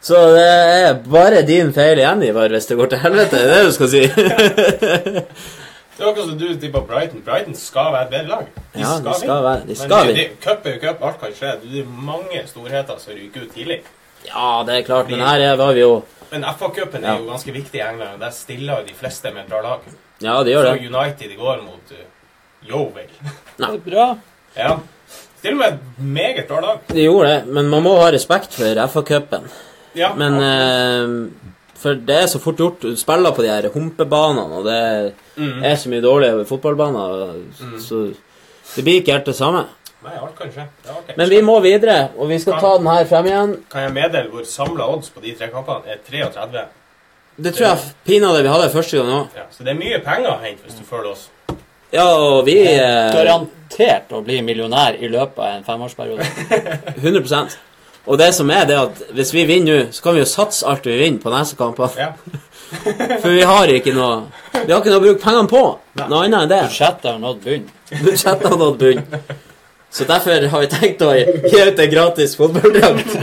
Så 0.03 0.19
det 0.35 0.43
er 0.43 0.93
bare 1.07 1.41
din 1.47 1.69
feil 1.73 1.97
igjen, 2.01 2.23
Ivar, 2.27 2.51
hvis 2.51 2.65
det 2.67 2.75
går 2.77 2.89
til 2.91 2.99
helvete. 3.05 3.39
Det 3.39 3.43
er 3.47 3.53
det 3.53 3.65
du 3.69 3.75
skal 3.77 3.89
si. 3.93 4.01
Det 5.93 6.01
er 6.01 6.09
akkurat 6.09 6.25
som 6.31 6.37
du 6.41 6.47
tippa 6.57 6.79
Brighton. 6.89 7.21
Brighton 7.25 7.53
skal 7.55 7.91
være 7.93 8.07
et 8.07 8.13
bedre 8.15 8.27
lag. 8.31 8.45
De 8.73 8.79
Ja, 8.81 8.93
de 8.97 9.13
skal 9.13 9.21
vinne. 9.21 9.43
være 9.45 9.59
De 9.61 9.65
Men 9.67 9.75
skal 9.75 10.07
det- 10.07 10.15
vinne. 10.17 10.37
Cup 10.41 10.65
er 10.65 10.73
jo 10.73 10.79
cup, 10.87 11.03
alt 11.05 11.19
kan 11.21 11.33
skje. 11.37 11.51
Det 11.63 11.79
er 11.83 11.91
mange 12.07 12.41
storheter 12.49 12.97
som 12.99 13.13
ryker 13.13 13.41
ut 13.45 13.51
tidlig. 13.53 13.77
Ja, 14.25 14.63
det 14.65 14.75
er 14.77 14.81
klart, 14.87 15.09
men 15.11 15.19
her 15.19 15.39
er- 15.51 15.55
var 15.55 15.73
vi 15.73 15.79
jo 15.79 16.03
Men 16.31 16.43
FA-cupen 16.43 17.03
er 17.05 17.17
jo 17.19 17.27
ganske 17.29 17.51
viktig 17.53 17.77
i 17.79 17.83
England. 17.89 18.19
Der 18.19 18.31
stiller 18.31 18.79
jo 18.79 18.85
de 18.87 18.93
fleste 18.97 19.31
med 19.31 19.43
et 19.43 19.49
bra 19.49 19.61
lag. 19.61 19.79
Ja, 20.21 20.43
de 20.43 20.49
gjør 20.51 20.63
det. 20.71 20.79
Så. 20.81 20.97
United 20.97 21.31
i 21.31 21.35
går 21.35 21.57
mot 21.61 21.91
uh, 21.91 22.69
Yeovil. 22.69 23.11
Det 23.57 23.69
er 23.69 23.77
bra. 23.91 24.07
Ja. 24.57 24.77
Stiller 25.37 25.57
med 25.57 25.67
et 25.67 25.79
meget 25.99 26.47
bra 26.47 26.59
lag. 26.61 26.79
De 26.89 27.03
gjorde 27.03 27.29
det, 27.29 27.45
men 27.47 27.69
man 27.69 27.83
må 27.83 27.95
ha 28.01 28.09
respekt 28.11 28.53
for 28.53 28.65
FA-cupen. 28.87 29.45
Ja, 29.93 30.13
Men 30.17 30.39
eh, 30.41 31.51
For 31.83 31.99
det 31.99 32.15
er 32.15 32.27
så 32.31 32.39
fort 32.39 32.61
gjort. 32.61 32.81
Du 32.81 32.95
spiller 32.97 33.35
på 33.35 33.43
de 33.43 33.51
her 33.51 33.67
humpebanene, 33.73 34.59
og 34.59 34.67
det 34.69 35.13
mm. 35.35 35.63
er 35.67 35.75
så 35.75 35.91
mye 35.91 36.03
dårlige 36.03 36.45
fotballbaner, 36.47 37.33
så 37.83 38.05
det 38.75 38.85
blir 38.85 39.01
ikke 39.01 39.17
helt 39.17 39.27
det 39.27 39.35
samme. 39.35 39.65
Nei, 40.03 40.13
alt 40.19 40.33
kan 40.35 40.51
skje. 40.51 40.63
Men 41.15 41.29
vi 41.31 41.41
må 41.45 41.57
videre, 41.63 42.09
og 42.19 42.31
vi 42.31 42.39
skal 42.39 42.59
ta 42.59 42.73
den 42.79 42.87
her 42.91 43.05
frem 43.07 43.27
igjen. 43.29 43.53
Kan 43.71 43.85
jeg 43.85 43.93
meddele 43.95 44.31
hvor 44.31 44.47
samla 44.47 44.87
odds 44.95 45.11
på 45.13 45.23
de 45.23 45.35
tre 45.39 45.47
kampene 45.51 45.93
er 45.93 46.01
33? 46.07 46.63
Det 47.43 47.53
tror 47.55 47.67
jeg 47.67 47.93
pinadø 48.05 48.41
vi 48.43 48.51
hadde 48.51 48.71
første 48.73 48.99
gang 48.99 49.13
òg. 49.13 49.37
Ja, 49.37 49.45
så 49.51 49.63
det 49.65 49.71
er 49.73 49.79
mye 49.79 49.99
penger 50.05 50.33
å 50.35 50.39
hente 50.43 50.67
hvis 50.67 50.75
du 50.77 50.83
følger 50.87 51.13
oss. 51.13 51.29
Ja, 51.93 52.07
og 52.09 52.43
vi 52.47 52.57
eh, 52.67 53.13
Garantert 53.13 54.11
å 54.13 54.23
bli 54.25 54.41
millionær 54.45 54.97
i 54.99 55.09
løpet 55.13 55.39
av 55.39 55.59
en 55.59 55.65
femårsperiode. 55.65 56.27
100 56.99 57.55
Og 58.05 58.17
det 58.19 58.33
som 58.35 58.49
er, 58.51 58.65
det 58.67 58.75
at 58.79 59.01
hvis 59.15 59.31
vi 59.33 59.45
vinner 59.47 59.85
nå, 59.85 59.91
så 59.95 60.03
kan 60.03 60.17
vi 60.17 60.23
jo 60.23 60.27
satse 60.27 60.67
alt 60.67 60.85
vi 60.87 60.97
vinner 60.99 61.23
på 61.23 61.31
neste 61.31 61.55
kampene. 61.59 61.89
Ja. 61.97 62.11
For 63.21 63.29
vi 63.29 63.43
har 63.45 63.69
ikke 63.69 63.93
noe 63.93 64.25
Vi 64.65 64.71
har 64.71 64.79
ikke 64.79 64.89
noe 64.91 64.99
å 64.99 65.03
bruke 65.03 65.21
pengene 65.21 65.49
på. 65.51 65.63
Noe 66.01 66.21
annet 66.25 66.39
enn 66.41 66.51
det. 66.51 66.61
Budsjettet 66.67 67.09
har 67.11 67.19
nådd 67.21 67.43
bunn. 67.43 67.67
Budsjettet 67.93 68.47
har 68.49 68.57
nådd 68.59 68.79
bunn. 68.81 69.03
Så 69.93 70.07
derfor 70.09 70.47
har 70.49 70.63
vi 70.63 70.69
tenkt 70.71 71.03
å 71.05 71.11
gi 71.13 71.59
ut 71.69 71.79
en 71.83 71.91
gratis 71.91 72.33
fotballdrakt. 72.39 73.13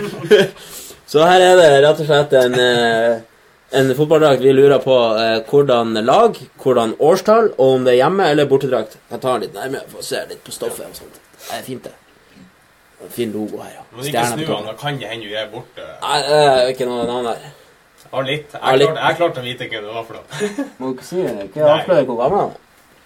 Så 1.11 1.25
her 1.27 1.43
er 1.43 1.57
det 1.59 1.71
rett 1.83 2.03
og 2.05 2.07
slett 2.07 2.35
en, 2.39 2.53
eh, 2.55 3.17
en 3.81 3.89
fotballdrakt 3.99 4.45
vi 4.45 4.53
lurer 4.55 4.79
på 4.85 4.95
eh, 5.19 5.41
hvordan 5.51 5.99
lag, 6.07 6.39
hvordan 6.63 6.95
årstall, 7.03 7.51
og 7.57 7.73
om 7.81 7.89
det 7.89 7.97
er 7.97 8.05
hjemme- 8.05 8.29
eller 8.31 8.47
bortedrakt. 8.47 8.95
Jeg 9.11 9.19
tar 9.19 9.35
den 9.41 9.49
litt 9.49 9.59
nærmere 9.59 9.91
for 9.91 10.05
å 10.05 10.07
se 10.07 10.23
litt 10.31 10.45
på 10.47 10.55
stoffet 10.55 10.87
og 10.87 10.95
sånt. 11.03 11.19
Det 11.49 11.59
er 11.59 11.67
fint, 11.67 11.91
det. 11.91 12.10
Fin 13.09 13.33
logo 13.33 13.59
her, 13.63 13.71
ja. 13.79 13.83
Du 13.91 14.03
ikke 14.03 14.11
Stjerne 14.11 14.37
snu 14.37 14.45
på 14.47 14.53
han, 14.55 14.65
toppen. 14.65 14.77
da 14.77 14.81
kan 14.83 14.99
det 15.01 15.09
hende 15.09 15.29
du 15.31 15.35
er 15.41 15.47
borte. 15.53 15.87
Nei, 16.03 16.19
det 16.27 16.41
er 16.41 16.69
ikke 16.75 16.87
noe 16.91 17.07
navn 17.09 17.25
der. 17.31 17.49
Har 18.11 18.25
litt. 18.27 18.53
Jeg 18.53 18.61
Har 18.63 18.77
klarte, 18.79 19.01
jeg 19.07 19.17
klarte 19.21 19.41
å 19.41 19.45
vite 19.47 19.67
hvem 19.71 19.85
det 19.87 19.95
var 19.95 20.05
for 20.05 20.19
noe. 20.19 20.51
Må 20.83 20.93
ikke 20.97 21.07
si 21.07 21.23
det. 21.23 21.47
Ikke 21.49 21.65
avsløre 21.65 22.05
hvor 22.09 22.19
gammel 22.21 22.41
han 22.43 22.53
er. 22.53 22.63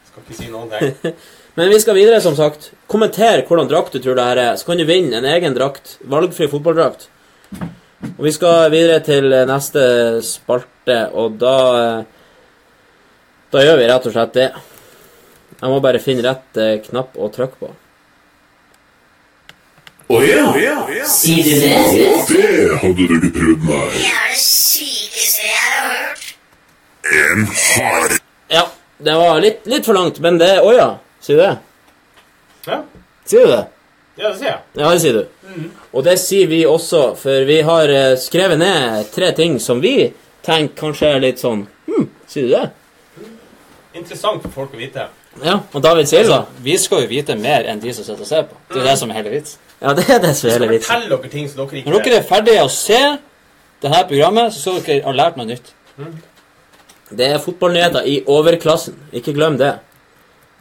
Skal 0.08 0.24
ikke 0.26 0.38
si 0.38 0.50
noen 0.52 0.70
ting. 0.72 1.16
Men 1.58 1.70
vi 1.70 1.78
skal 1.84 1.94
videre, 1.94 2.20
som 2.24 2.34
sagt. 2.38 2.70
Kommenter 2.90 3.44
hvordan 3.46 3.68
drakt 3.70 3.94
du 3.94 4.00
tror 4.02 4.16
det 4.18 4.24
her 4.26 4.40
er, 4.42 4.56
så 4.58 4.66
kan 4.66 4.80
du 4.80 4.86
vinne 4.88 5.20
en 5.20 5.28
egen 5.30 5.54
drakt. 5.54 5.98
Valgfri 6.10 6.48
fotballdrakt. 6.50 7.06
Og 8.04 8.24
vi 8.26 8.32
skal 8.34 8.72
videre 8.72 8.98
til 9.06 9.30
eh, 9.32 9.44
neste 9.48 9.84
spalte, 10.26 10.98
og 11.16 11.38
da 11.40 11.54
eh, 11.78 12.10
Da 13.54 13.62
gjør 13.62 13.78
vi 13.78 13.86
rett 13.86 14.06
og 14.10 14.12
slett 14.16 14.34
det. 14.34 14.48
Jeg 15.60 15.70
må 15.70 15.78
bare 15.84 16.00
finne 16.02 16.24
rett 16.26 16.58
eh, 16.58 16.80
knapp 16.88 17.14
å 17.16 17.28
trykke 17.32 17.60
på. 17.60 17.70
Å 20.12 20.18
ja! 20.20 20.44
Sier 21.08 21.44
du 21.44 21.54
det? 21.62 21.76
Det 22.28 22.78
hadde 22.82 23.06
du 23.08 23.14
ikke 23.16 23.30
trodd, 23.34 23.62
nei. 23.68 23.84
Det 23.94 24.08
er 24.10 24.32
det 24.34 24.40
sykeste 24.42 25.46
jeg 25.46 25.60
har 25.64 25.86
hørt. 25.92 26.26
En 27.14 27.44
hard 27.52 28.14
Ja, 28.52 28.62
det 29.04 29.14
var 29.20 29.40
litt, 29.44 29.64
litt 29.68 29.84
for 29.88 29.96
langt, 29.96 30.20
men 30.24 30.38
det 30.40 30.54
Å 30.64 30.70
ja. 30.76 30.88
Sier 31.24 31.40
du 31.40 31.42
det? 31.44 31.54
Ja, 32.68 32.78
Sier 33.28 33.46
du 33.46 33.52
det? 33.54 33.62
ja 34.20 34.28
det 34.30 34.38
sier 34.38 34.50
jeg. 34.50 34.60
Ja, 34.78 34.90
det 34.92 35.00
sier 35.02 35.16
du. 35.16 35.24
Og 35.96 36.04
det 36.06 36.14
sier 36.22 36.46
vi 36.52 36.60
også, 36.68 37.02
for 37.18 37.44
vi 37.48 37.56
har 37.66 37.90
eh, 37.90 38.12
skrevet 38.20 38.60
ned 38.60 39.08
tre 39.14 39.32
ting 39.36 39.56
som 39.60 39.80
vi 39.82 40.10
tenker 40.44 40.76
kanskje 40.84 41.10
er 41.16 41.22
litt 41.24 41.40
sånn 41.42 41.64
Hm, 41.88 42.06
sier 42.28 42.46
du 42.48 42.54
det? 42.54 42.64
Interessant 43.94 44.42
for 44.44 44.52
folk 44.52 44.76
å 44.76 44.80
vite. 44.80 45.08
Ja, 45.42 45.58
og 45.72 45.82
David 45.82 46.06
sier 46.06 46.26
så 46.28 46.44
Vi 46.62 46.76
skal 46.78 47.04
jo 47.04 47.10
vite 47.10 47.34
mer 47.36 47.66
enn 47.70 47.80
de 47.82 47.92
som 47.94 48.06
sitter 48.06 48.22
og 48.22 48.28
ser 48.28 48.44
på. 48.48 48.58
Det 48.70 48.82
er 48.82 48.90
det 48.90 48.98
som 49.00 49.10
er 49.10 49.18
hele 49.18 49.32
vitsen. 49.32 49.58
Ja, 49.80 49.94
det 49.98 50.04
er 50.08 50.20
det 50.22 50.34
som 50.38 50.50
er 50.50 50.58
hele 50.58 50.68
vitsen. 50.70 51.08
dere 51.10 51.30
ting 51.32 51.48
som 51.50 51.64
dere 51.64 51.80
ikke 51.80 51.90
Når 51.90 52.04
dere 52.06 52.20
er 52.20 52.28
ferdige 52.28 52.62
å 52.62 52.70
se 52.70 53.00
dette 53.82 54.04
programmet, 54.08 54.54
så 54.54 54.78
skal 54.78 55.00
dere 55.00 55.08
ha 55.08 55.16
lært 55.16 55.40
noe 55.40 55.48
nytt. 55.50 55.74
Det 57.14 57.26
er 57.26 57.42
fotballnyheter 57.42 58.06
i 58.08 58.20
overklassen. 58.30 58.96
Ikke 59.12 59.34
glem 59.36 59.58
det. 59.60 59.74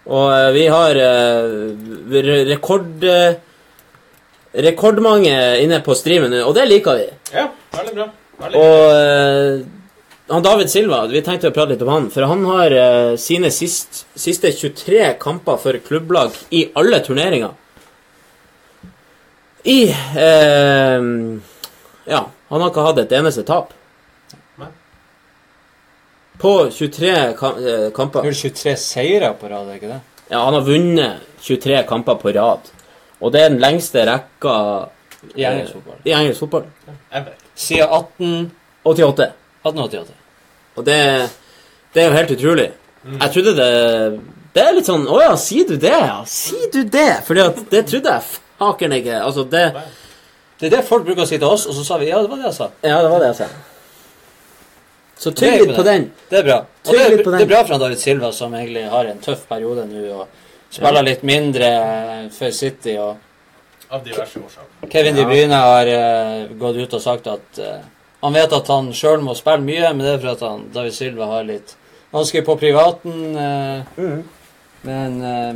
Og 0.06 0.28
eh, 0.34 0.50
vi 0.54 0.66
har 0.68 1.00
eh, 1.00 2.48
rekord... 2.52 3.04
eh, 3.08 3.36
rekordmange 4.54 5.38
inne 5.64 5.80
på 5.86 5.96
streamen 5.98 6.34
nå, 6.34 6.44
og 6.46 6.54
det 6.58 6.68
liker 6.70 7.00
vi. 7.00 7.08
Ja, 7.34 7.48
veldig 7.74 7.96
bra. 7.98 8.10
Veldig 8.44 8.60
Og 8.60 8.84
eh, 8.98 9.64
han 10.28 10.44
David 10.44 10.70
Silva, 10.72 11.02
vi 11.12 11.22
tenkte 11.22 11.50
å 11.52 11.56
prate 11.56 11.74
litt 11.74 11.82
om 11.84 11.92
han, 11.92 12.06
for 12.14 12.28
han 12.30 12.46
har 12.48 12.76
eh, 12.78 13.16
sine 13.20 13.52
sist, 13.52 14.06
siste 14.16 14.54
23 14.56 15.18
kamper 15.20 15.60
for 15.60 15.80
klubblag 15.84 16.38
i 16.56 16.66
alle 16.80 17.02
turneringer. 17.04 17.52
I 19.64 19.82
eh, 19.92 21.10
Ja, 22.04 22.22
han 22.50 22.62
har 22.62 22.72
ikke 22.72 22.88
hatt 22.88 23.04
et 23.04 23.16
eneste 23.20 23.44
tap. 23.48 23.76
På 26.44 26.56
23 26.72 27.12
ka 27.40 27.52
eh, 27.60 27.86
kamper. 27.96 28.26
Nå 28.26 28.32
er 28.34 28.40
23 28.40 28.74
seire 28.80 29.30
på 29.40 29.52
rad, 29.52 29.70
er 29.70 29.78
ikke 29.78 29.92
det? 29.92 30.00
Ja, 30.32 30.42
han 30.48 30.58
har 30.58 30.66
vunnet 30.66 31.30
23 31.44 31.84
kamper 31.88 32.18
på 32.20 32.34
rad. 32.36 32.72
Og 33.24 33.32
det 33.36 33.44
er 33.44 33.54
den 33.54 33.62
lengste 33.64 34.04
rekka 34.08 34.58
I 35.36 35.46
engelsk 35.48 35.78
fotball. 35.78 36.02
i 36.04 36.16
engelsk 36.16 36.44
fotball. 36.44 36.68
Siden 37.56 37.88
18... 37.88 38.52
88. 38.84 39.30
1888. 39.64 40.16
Og 40.78 40.86
det, 40.88 41.00
det 41.94 42.04
er 42.04 42.08
jo 42.10 42.18
helt 42.18 42.32
utrolig. 42.38 42.70
Jeg 43.04 43.34
trodde 43.34 43.56
det 43.58 43.72
Det 44.56 44.62
er 44.64 44.76
litt 44.78 44.88
sånn 44.88 45.02
Å 45.12 45.18
ja, 45.20 45.32
sier 45.36 45.68
du 45.68 45.74
det, 45.76 45.92
ja? 45.92 46.22
Sier 46.30 46.70
du 46.72 46.86
det? 46.88 47.18
Fordi 47.28 47.42
at 47.44 47.58
det 47.68 47.82
trodde 47.90 48.14
jeg 48.16 48.40
faken 48.62 48.96
ikke. 48.96 49.20
Altså, 49.20 49.44
det 49.44 49.66
Det 50.62 50.70
er 50.70 50.78
det 50.78 50.86
folk 50.88 51.04
bruker 51.04 51.26
å 51.26 51.28
si 51.28 51.36
til 51.36 51.50
oss, 51.50 51.66
og 51.68 51.76
så 51.76 51.84
sa 51.84 51.98
vi 52.00 52.08
ja, 52.08 52.22
det 52.24 52.32
var 52.32 52.40
det 52.40 52.48
jeg 52.48 52.56
sa. 52.56 52.70
Ja, 52.86 53.02
det 53.04 53.10
var 53.12 53.20
det 53.20 53.32
jeg 53.34 53.40
sa. 53.42 53.48
Så 55.24 55.32
tygg 55.36 55.58
litt 55.62 55.76
på 55.76 55.84
den. 55.84 56.06
Det 56.30 56.40
er 56.40 56.46
bra. 56.48 56.58
Og 56.64 56.94
det 56.94 57.02
er, 57.02 57.12
litt 57.12 57.26
på 57.26 57.32
den. 57.34 57.42
det 57.42 57.46
er 57.46 57.52
bra 57.52 57.62
for 57.64 57.76
han 57.76 57.82
David 57.84 58.00
Silva, 58.00 58.32
som 58.36 58.56
egentlig 58.56 58.86
har 58.92 59.10
en 59.12 59.20
tøff 59.24 59.46
periode 59.50 59.86
nå, 59.90 60.04
og 60.16 60.74
spiller 60.74 61.06
litt 61.08 61.24
mindre 61.28 61.70
for 62.36 62.56
City. 62.56 62.96
og 63.00 63.92
Av 63.94 64.04
diverse 64.06 64.40
årsaker. 64.40 64.90
Kevin 64.92 65.20
De 65.20 65.26
Bruyne 65.28 65.60
har 65.66 65.92
uh, 65.92 66.56
gått 66.60 66.80
ut 66.82 66.96
og 66.98 67.04
sagt 67.04 67.28
at 67.30 67.60
eh, 67.62 67.84
han 68.24 68.34
vet 68.34 68.54
at 68.56 68.70
han 68.72 68.86
sjøl 68.96 69.20
må 69.24 69.36
spille 69.36 69.66
mye, 69.66 69.90
men 69.92 70.06
det 70.06 70.14
er 70.14 70.22
for 70.22 70.32
at 70.32 70.44
han, 70.48 70.68
David 70.72 70.96
Silva 70.96 71.28
har 71.28 71.48
litt 71.48 71.76
vanskelig 72.14 72.46
på 72.48 72.56
privaten. 72.62 73.36
eh, 73.36 73.98
mm. 73.98 74.24
Men 74.88 75.18
eh, 75.22 75.56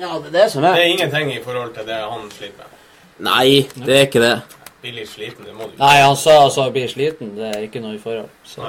Ja, 0.00 0.14
det 0.22 0.30
er 0.30 0.36
det 0.38 0.46
som 0.52 0.64
er. 0.64 0.74
Det 0.74 0.86
er. 0.86 0.92
ingenting 0.94 1.32
i 1.34 1.42
forhold 1.44 1.74
til 1.74 1.86
det 1.86 1.98
han 2.00 2.30
sliter 2.30 2.64
med. 2.64 2.78
Nei, 3.18 3.66
det 3.74 3.96
er 3.96 4.06
ikke 4.06 4.22
det. 4.22 4.34
Blir 4.80 4.94
litt 4.94 5.10
sliten, 5.10 5.44
det 5.44 5.52
må 5.58 5.66
du 5.66 5.76
Nei, 5.82 5.96
han 6.00 6.16
sa 6.16 6.38
altså 6.44 6.68
'blir 6.70 6.86
bli 6.86 6.88
sliten. 6.88 7.36
Det 7.36 7.48
er 7.56 7.60
ikke 7.66 7.82
noe 7.82 7.94
i 7.94 7.98
forhold. 7.98 8.30
Så 8.44 8.62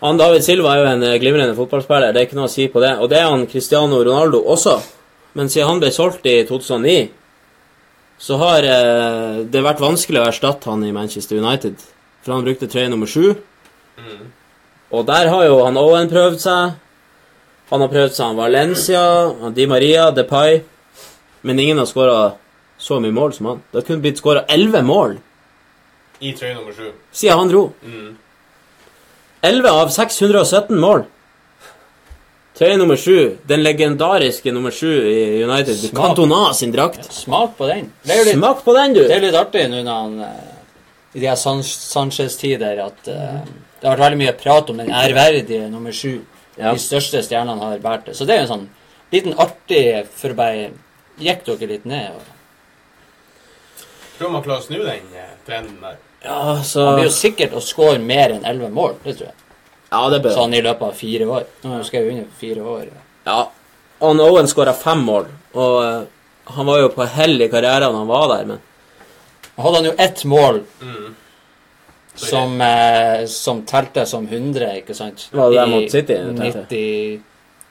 Han 0.00 0.18
David 0.18 0.42
Silva 0.42 0.74
er 0.74 0.78
jo 0.80 0.90
en 0.90 1.02
eh, 1.02 1.18
glimrende 1.20 1.54
fotballspiller, 1.54 2.12
det 2.12 2.20
er 2.20 2.26
ikke 2.26 2.40
noe 2.40 2.50
å 2.50 2.56
si 2.56 2.66
på 2.68 2.80
det. 2.80 2.96
Og 2.98 3.10
det 3.10 3.18
er 3.20 3.30
han 3.30 3.46
Cristiano 3.46 4.02
Ronaldo 4.02 4.42
også. 4.42 4.80
Men 5.34 5.48
siden 5.48 5.68
han 5.68 5.80
ble 5.80 5.90
solgt 5.90 6.26
i 6.26 6.42
2009, 6.48 7.10
så 8.22 8.38
har 8.38 8.62
eh, 8.62 9.40
det 9.50 9.64
vært 9.64 9.82
vanskelig 9.82 10.20
å 10.20 10.28
erstatte 10.30 10.70
han 10.70 10.84
i 10.86 10.92
Manchester 10.94 11.40
United. 11.42 11.80
For 12.22 12.36
han 12.36 12.44
brukte 12.46 12.68
trøye 12.70 12.90
nummer 12.92 13.10
sju. 13.10 13.32
Mm. 13.98 14.28
Og 14.94 15.06
der 15.08 15.30
har 15.32 15.46
jo 15.48 15.56
han 15.64 15.80
Owen 15.80 16.10
prøvd 16.10 16.38
seg. 16.44 16.76
Han 17.72 17.82
har 17.82 17.90
prøvd 17.90 18.14
seg 18.14 18.28
han 18.28 18.38
Valencia, 18.38 19.02
han 19.40 19.56
Di 19.56 19.66
Maria, 19.66 20.10
Depay. 20.14 20.60
Men 21.42 21.58
ingen 21.58 21.82
har 21.82 21.88
skåra 21.90 22.34
så 22.78 23.00
mye 23.02 23.14
mål 23.14 23.34
som 23.34 23.48
han. 23.50 23.62
Det 23.72 23.80
har 23.80 23.88
kun 23.90 24.04
blitt 24.04 24.22
skåra 24.22 24.44
elleve 24.50 24.84
mål 24.86 25.16
I 26.22 26.30
trøye 26.38 26.54
nummer 26.54 26.76
sju. 26.76 26.92
siden 27.10 27.38
han 27.38 27.50
dro. 27.50 27.64
Mm. 27.82 28.12
11 29.42 29.70
av 29.82 29.90
617 29.90 30.78
mål. 30.78 31.08
Trøye 32.52 32.76
nummer 32.76 32.98
sju, 33.00 33.38
den 33.48 33.62
legendariske 33.64 34.52
nummer 34.52 34.74
sju 34.74 34.90
i 34.90 35.42
United. 35.42 35.78
Smak. 35.78 35.96
Cantona 35.96 36.52
sin 36.54 36.72
drakt. 36.74 37.06
smak 37.12 37.56
på 37.56 37.68
den. 37.70 37.88
Det 38.04 38.18
litt, 38.26 38.36
Smak 38.36 38.60
på 38.64 38.74
den, 38.76 38.92
du! 38.94 39.00
det 39.06 39.16
er 39.16 39.24
litt 39.24 39.38
artig 39.38 39.64
nå 39.72 39.80
når 39.86 40.02
han 40.02 40.18
eh, 40.26 40.50
I 41.16 41.22
de 41.22 41.30
her 41.30 41.40
San 41.40 41.64
Sanchez-tider 41.64 42.82
at 42.84 43.08
uh, 43.08 43.40
det 43.80 43.88
har 43.88 43.96
vært 43.96 44.04
veldig 44.04 44.20
mye 44.20 44.36
prat 44.36 44.70
om 44.70 44.78
den 44.80 44.92
ærverdige 44.92 45.66
nummer 45.72 45.92
sju. 45.96 46.20
Ja. 46.58 46.70
De 46.70 46.80
største 46.80 47.24
stjernene 47.24 47.60
har 47.60 47.80
båret 47.80 48.06
det. 48.10 48.16
Så 48.16 48.28
det 48.28 48.36
er 48.36 48.42
jo 48.42 48.46
en 48.46 48.52
sånn 48.52 48.68
liten 49.12 49.36
artig 49.40 49.84
for 50.16 50.36
bare 50.36 50.70
Gikk 51.22 51.44
dere 51.44 51.68
litt 51.68 51.84
ned? 51.84 52.14
Og, 52.16 52.22
Tror 54.16 54.32
man 54.32 54.44
klarer 54.44 54.62
å 54.62 54.64
snu 54.64 54.78
den 54.80 55.12
eh, 55.18 55.34
trenden 55.46 55.76
der. 55.82 55.98
Ja, 56.22 56.62
så 56.64 56.86
han 56.86 56.98
blir 57.00 57.08
jo 57.08 57.14
sikkert 57.14 57.56
å 57.58 57.62
score 57.64 57.98
mer 57.98 58.32
enn 58.36 58.46
elleve 58.48 58.70
mål, 58.72 58.94
det 59.04 59.16
tror 59.18 59.28
jeg. 59.28 59.38
Ja, 59.92 60.02
det 60.08 60.22
bør 60.24 60.32
Sånn 60.34 60.54
i 60.56 60.62
løpet 60.64 60.82
av 60.88 60.94
fire 60.96 61.26
år. 61.28 61.44
Nå 61.68 61.82
skal 61.84 62.00
jeg 62.06 62.12
under 62.14 62.28
fire 62.40 62.62
år. 62.74 62.86
Ja. 63.28 63.40
Han 64.00 64.20
Owen 64.24 64.48
skåra 64.50 64.72
fem 64.74 65.02
mål, 65.06 65.26
og 65.54 65.74
uh, 65.84 66.04
han 66.56 66.66
var 66.66 66.80
jo 66.80 66.88
på 66.94 67.04
hell 67.06 67.36
i 67.44 67.48
karrieren 67.52 67.94
han 67.94 68.08
var 68.08 68.24
der, 68.32 68.46
men 68.48 68.62
hadde 69.62 69.76
han 69.76 69.90
jo 69.90 69.92
ett 69.98 70.24
mål 70.24 70.62
Mm. 70.82 71.10
som, 72.14 72.56
uh, 72.60 73.26
som 73.26 73.62
telte 73.68 74.06
som 74.06 74.26
100, 74.28 74.72
ikke 74.82 74.94
sant? 74.96 75.28
Var 75.32 75.50
det 75.50 75.56
der 75.60 75.66
I 75.66 75.70
mot 75.70 75.90
City, 75.90 76.16
90, 76.40 77.22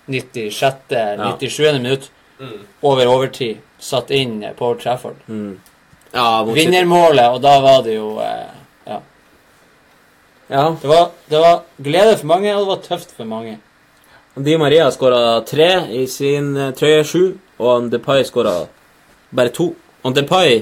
96. 0.07 0.75
Ja. 0.89 1.31
97. 1.37 1.73
minutt 1.81 2.11
Mm. 2.39 2.59
over 2.81 3.05
overtid. 3.07 3.57
Satt 3.79 4.09
inn 4.11 4.39
på 4.57 4.65
Old 4.71 4.79
Trafford. 4.81 5.15
Ja, 6.13 6.43
mot 6.45 6.55
Vinnermålet, 6.55 7.27
og 7.35 7.41
da 7.41 7.59
var 7.61 7.83
det 7.85 7.93
jo 7.95 8.15
eh, 8.19 8.47
Ja. 10.51 10.65
Det 10.81 10.87
var, 10.91 11.09
det 11.31 11.39
var 11.39 11.61
glede 11.79 12.17
for 12.19 12.27
mange, 12.33 12.51
og 12.55 12.65
det 12.65 12.71
var 12.73 12.81
tøft 12.89 13.13
for 13.17 13.27
mange. 13.29 13.57
Di 14.35 14.53
Maria 14.59 14.89
skåra 14.91 15.41
tre 15.47 15.69
i 15.91 16.05
sin 16.07 16.53
eh, 16.57 16.73
trøye 16.75 17.03
sju, 17.07 17.23
og 17.59 17.89
Depay 17.91 18.23
skåra 18.27 18.57
bare 19.35 19.51
to. 19.55 19.71
Og 20.03 20.15
Depay 20.15 20.61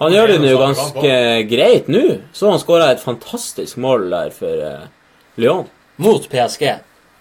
han 0.00 0.14
gjør 0.14 0.30
det 0.32 0.38
nå 0.40 0.52
ganske 0.56 1.14
greit 1.50 1.88
nå, 1.92 2.02
så 2.32 2.48
han 2.54 2.60
skåra 2.62 2.90
et 2.94 3.02
fantastisk 3.04 3.76
mål 3.80 4.06
der 4.12 4.30
for 4.32 4.62
eh, 4.64 4.86
Lyon. 5.40 5.66
Mot 6.00 6.24
PSG. 6.32 6.70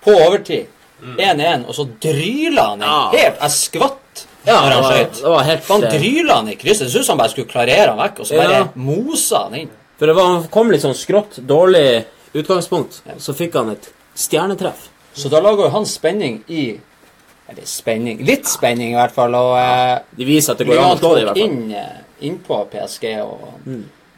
På 0.05 0.13
overtid. 0.15 0.69
1-1, 1.03 1.65
og 1.67 1.75
så 1.75 1.85
dryla 2.03 2.69
han 2.73 2.81
inn. 2.81 2.87
Ja. 2.87 3.01
Helt 3.15 3.43
Jeg 3.43 3.55
skvatt 3.55 4.23
Ja, 4.47 4.55
når 4.59 4.65
det 4.69 4.75
han 4.75 4.83
var, 4.83 4.91
skøyt. 4.95 5.19
det 5.23 5.31
var 5.31 5.45
helt 5.47 5.67
Han 5.71 5.83
eh, 5.87 5.93
dryla 5.95 6.35
han 6.41 6.49
i 6.51 6.55
krysset. 6.59 6.87
Det 6.87 6.91
så 6.93 6.99
ut 7.03 7.07
som 7.07 7.13
han 7.15 7.21
bare 7.23 7.31
skulle 7.35 7.51
klarere 7.51 7.91
han 7.93 7.99
vekk, 7.99 8.19
og 8.23 8.27
så 8.27 8.39
bare 8.39 8.57
Ja. 8.57 8.65
mosa 8.75 9.43
han 9.45 9.55
inn. 9.61 9.69
For 9.99 10.07
det 10.07 10.15
var, 10.15 10.29
han 10.33 10.47
kom 10.51 10.71
litt 10.71 10.81
sånn 10.85 10.95
skrått, 10.95 11.41
dårlig 11.43 12.05
utgangspunkt. 12.39 13.01
Så 13.19 13.33
fikk 13.35 13.57
han 13.59 13.73
et 13.73 13.89
stjernetreff. 14.15 14.87
Så 15.13 15.27
da 15.31 15.41
lager 15.43 15.67
jo 15.67 15.73
han 15.73 15.85
spenning 15.89 16.43
i 16.47 16.79
Eller 17.49 17.65
spenning 17.65 18.19
Litt 18.23 18.45
spenning, 18.47 18.91
i 18.93 18.95
hvert 18.95 19.11
fall. 19.15 19.33
Og 19.35 19.55
ja, 19.57 19.99
De 20.15 20.25
viser 20.27 20.53
at 20.53 20.59
det 20.61 20.67
går 20.69 20.77
an 20.79 20.91
å 20.93 20.99
slå 20.99 21.15
det, 21.15 21.21
i 21.23 21.25
hvert 21.25 21.39
fall. 21.39 21.49
inn, 21.49 21.71
eh, 21.73 22.27
inn 22.29 22.37
på 22.45 22.59
PSG 22.69 23.07
og 23.23 23.49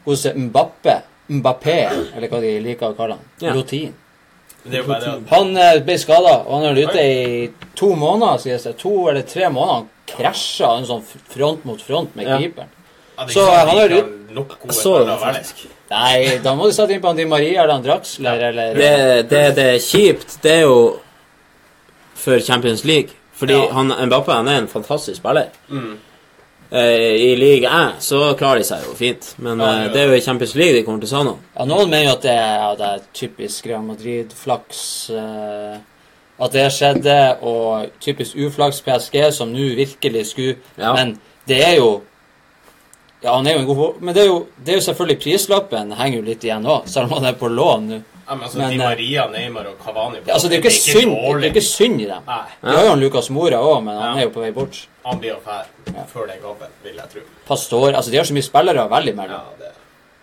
hos 0.05 0.25
Mbappe 0.35 0.97
Mbappé, 1.31 1.77
eller 2.17 2.27
hva 2.27 2.41
de 2.43 2.49
liker 2.59 2.91
å 2.91 2.95
kalle 2.97 3.15
han. 3.15 3.23
Ja. 3.39 3.53
At 3.55 5.31
Han 5.31 5.55
eh, 5.57 5.79
ble 5.85 5.95
skada, 5.97 6.33
og 6.45 6.51
han 6.57 6.65
har 6.67 6.75
vært 6.75 6.91
ute 6.91 7.05
i 7.07 7.71
to 7.79 7.93
måneder, 7.95 8.37
sies 8.43 8.67
det. 8.67 8.75
To 8.83 9.07
eller 9.09 9.23
tre 9.25 9.47
måneder. 9.49 9.87
Han 9.87 9.87
krasja 10.11 10.73
en 10.77 10.85
sånn 10.89 11.05
front 11.31 11.63
mot 11.65 11.81
front 11.81 12.15
med 12.19 12.27
Ja. 12.27 12.37
keeperen. 12.37 12.69
Så, 13.29 13.45
er 13.51 13.57
han 13.65 13.67
har 13.77 13.89
ut- 13.89 14.73
Så. 14.73 14.93
Nei, 15.91 16.37
da 16.43 16.53
må 16.55 16.65
du 16.65 16.71
sette 16.73 16.93
inn 16.95 17.01
på 17.01 17.07
han 17.07 17.17
Di 17.17 17.25
Maria 17.25 17.63
eller 17.63 17.73
han 17.73 17.83
Draxler 17.83 18.39
eller 18.49 18.73
Det, 18.73 19.29
det, 19.29 19.41
det 19.55 19.65
er 19.75 19.79
kjipt, 19.79 20.37
det 20.41 20.51
er 20.51 20.61
jo 20.61 20.99
for 22.15 22.39
Champions 22.39 22.83
League. 22.85 23.09
Fordi 23.35 23.53
Ja. 23.53 23.71
han, 23.73 23.91
Mbappé 24.07 24.31
han 24.33 24.47
er 24.47 24.57
en 24.61 24.67
fantastisk 24.67 25.17
spiller. 25.17 25.45
Mm. 25.69 25.97
Eh, 26.71 27.31
I 27.31 27.35
league 27.35 27.67
A 27.67 27.93
så 27.99 28.33
klarer 28.37 28.57
de 28.59 28.63
seg 28.63 28.83
jo 28.85 28.93
fint, 28.95 29.33
men 29.37 29.59
Ja, 29.59 29.65
ja, 29.65 29.81
ja. 29.81 29.87
det 29.89 30.01
er 30.01 30.07
jo 30.07 30.13
i 30.13 30.21
Champions 30.21 30.55
League 30.55 30.73
de 30.77 30.83
kommer 30.83 30.99
til 31.01 31.07
å 31.07 31.09
sa 31.17 31.23
noe. 31.23 31.37
Ja, 31.57 31.65
noen 31.65 31.89
mener 31.89 32.05
jo 32.05 32.11
at 32.11 32.21
det, 32.21 32.31
er- 32.31 32.59
ja, 32.61 32.75
det 32.75 32.85
er 32.87 32.99
typisk 33.13 33.65
Real 33.67 33.81
Madrid-flaks 33.81 35.09
eh, 35.09 35.77
at 36.39 36.51
det 36.53 36.71
skjedde, 36.71 37.37
og 37.43 37.89
typisk 37.99 38.35
uflaks 38.37 38.79
PSG, 38.81 39.31
som 39.33 39.51
nå 39.51 39.75
virkelig 39.75 40.25
skulle 40.27 40.55
Ja. 40.77 40.93
Men 40.93 41.19
det 41.47 41.59
er 41.67 41.75
jo 41.75 42.01
Ja, 43.21 43.35
han 43.35 43.45
er 43.47 43.53
jo 43.53 43.59
en 43.59 43.65
god 43.67 44.01
Men 44.01 44.15
det 44.15 44.23
er 44.23 44.27
jo, 44.31 44.47
det 44.57 44.73
er 44.73 44.79
jo 44.79 44.85
selvfølgelig 44.87 45.19
prislappen 45.21 45.91
henger 45.93 46.17
jo 46.17 46.23
litt 46.25 46.43
igjen 46.47 46.65
òg, 46.65 46.87
selv 46.89 47.05
om 47.11 47.19
han 47.19 47.25
er 47.33 47.37
på 47.37 47.49
lån 47.51 47.87
nå. 47.89 47.99
Ja, 48.27 48.35
men 48.35 48.43
altså, 48.47 48.57
Men, 48.57 48.69
Di 48.69 48.75
eh, 48.77 48.81
Maria, 48.85 49.27
Neymar 49.27 49.65
og 49.67 49.77
Cavani 49.83 50.21
på 50.21 50.27
Ja, 50.29 50.33
altså, 50.37 50.47
det 50.49 50.57
er 50.57 50.61
ikke, 50.63 50.71
synd, 50.71 51.11
det 51.41 51.49
er 51.49 51.51
ikke 51.51 51.61
synd 51.67 52.01
i 52.01 52.05
dem. 52.07 52.23
Nei, 52.27 52.43
Vi 52.61 52.75
har 52.77 52.83
jo 52.85 52.89
han 52.93 52.99
Lucas 53.01 53.29
Mora 53.29 53.57
òg, 53.59 53.83
men 53.83 53.97
han 53.97 54.15
Ja. 54.15 54.21
er 54.21 54.23
jo 54.29 54.29
på 54.29 54.41
vei 54.41 54.51
bort. 54.51 54.87
han 55.05 55.19
blir 55.19 55.29
jo 55.33 55.39
ferdig 55.45 56.05
før 56.13 56.27
den 56.27 56.39
gapet, 56.41 56.69
vil 56.83 56.95
jeg 56.95 57.09
tro. 57.13 57.21
Pastor 57.47 57.93
Altså, 57.93 58.11
de 58.11 58.17
har 58.17 58.23
så 58.25 58.33
mye 58.33 58.43
spillere 58.47 58.85
å 58.85 58.89
velge 58.89 59.13
mellom. 59.15 59.31
Ja, 59.31 59.43
det. 59.59 59.71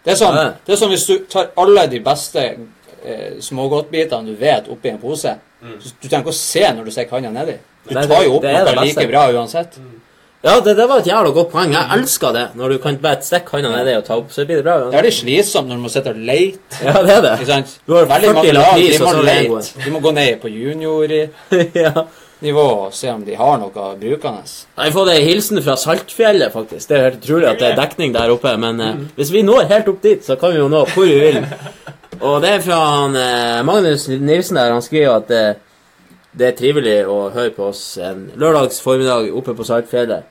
Det 0.05 0.13
er 0.13 0.17
sånn, 0.25 0.35
Ja. 0.37 0.53
det 0.65 0.73
er 0.73 0.77
sånn 0.77 0.91
hvis 0.91 1.07
du 1.07 1.19
tar 1.27 1.51
alle 1.57 1.87
de 1.87 2.01
beste 2.01 2.57
eh, 3.05 3.33
smågodtbitene 3.41 4.27
du 4.27 4.35
vet, 4.37 4.69
oppi 4.69 4.89
en 4.89 4.99
pose. 4.99 5.37
Mm. 5.63 5.79
Så 5.83 5.93
Du 6.01 6.09
trenger 6.09 6.25
ikke 6.25 6.31
å 6.31 6.33
se 6.33 6.61
når 6.73 6.85
du 6.85 6.91
ser 6.91 7.05
kanna 7.05 7.31
nedi. 7.31 7.59
Du 7.89 7.95
Nei, 7.95 8.07
tar 8.07 8.23
jo 8.25 8.37
opp 8.37 8.43
noe 8.43 8.85
like 8.85 9.07
bra 9.09 9.29
uansett. 9.33 9.79
Ja, 10.43 10.61
det, 10.61 10.77
det 10.79 10.85
var 10.87 11.01
et 11.03 11.09
jævla 11.11 11.33
godt 11.35 11.49
poeng. 11.51 11.73
Jeg 11.75 11.99
elsker 11.99 12.35
det. 12.37 12.45
Når 12.55 12.75
du 12.75 12.77
kan 12.83 12.99
bare 13.03 13.19
stikke 13.27 13.57
hånda 13.57 13.73
nedi 13.73 13.97
og 13.99 14.05
ta 14.07 14.19
opp, 14.21 14.29
så 14.31 14.45
blir 14.47 14.61
det 14.61 14.67
bra. 14.69 14.77
Det 14.93 15.01
er 15.01 15.09
litt 15.09 15.17
slitsomt 15.17 15.67
når 15.67 15.81
du 15.81 15.83
må 15.83 15.91
sitte 15.91 16.13
og 16.15 16.21
leite. 16.29 16.79
Ja, 16.85 16.95
det 17.03 17.17
er 17.17 17.25
det. 17.25 17.33
Ikke 17.41 17.49
sant? 17.49 17.73
Du 17.83 17.97
har 17.97 18.07
Veldig 18.07 18.31
40 18.31 18.39
mange 18.39 18.53
lag, 18.55 18.79
de 18.79 19.01
må 19.03 19.11
så 19.17 19.25
leite. 19.27 19.83
De 19.83 19.95
må 19.97 20.03
gå 20.05 20.15
ned 20.15 20.39
på 20.39 20.53
juniornivå 20.53 21.27
ja. 21.83 22.69
og 22.69 22.95
se 22.95 23.11
om 23.11 23.27
de 23.27 23.35
har 23.41 23.59
noe 23.65 23.91
brukende. 23.99 24.55
Jeg 24.79 24.85
har 24.85 24.95
fått 24.95 25.13
ei 25.17 25.21
hilsen 25.27 25.63
fra 25.67 25.75
Saltfjellet, 25.83 26.55
faktisk. 26.55 26.87
Det 26.87 26.99
er 27.01 27.07
helt 27.09 27.23
utrolig 27.25 27.51
at 27.51 27.59
det 27.59 27.73
er 27.73 27.81
dekning 27.83 28.15
der 28.15 28.35
oppe. 28.37 28.55
Men 28.63 28.83
eh, 28.85 29.07
hvis 29.19 29.35
vi 29.35 29.43
når 29.43 29.67
helt 29.75 29.91
opp 29.91 30.03
dit, 30.07 30.23
så 30.23 30.39
kan 30.39 30.55
vi 30.55 30.63
jo 30.63 30.71
nå 30.71 30.87
hvor 30.95 31.09
vi 31.09 31.19
vil. 31.19 31.43
Og 32.21 32.39
det 32.43 32.51
er 32.51 32.63
fra 32.63 32.79
han, 32.95 33.19
uh, 33.19 33.65
Magnus 33.67 34.07
Nilsen 34.11 34.59
der. 34.59 34.73
Han 34.75 34.87
skriver 34.87 35.19
at 35.19 35.35
eh, 35.35 35.57
det 36.37 36.51
er 36.51 36.57
trivelig 36.59 36.99
å 37.09 37.29
høre 37.35 37.53
på 37.57 37.71
oss 37.71 37.83
en 38.03 38.27
lørdags 38.39 38.83
formiddag 38.85 39.31
oppe 39.37 39.55
på 39.57 39.67
Saltfjellet. 39.67 40.27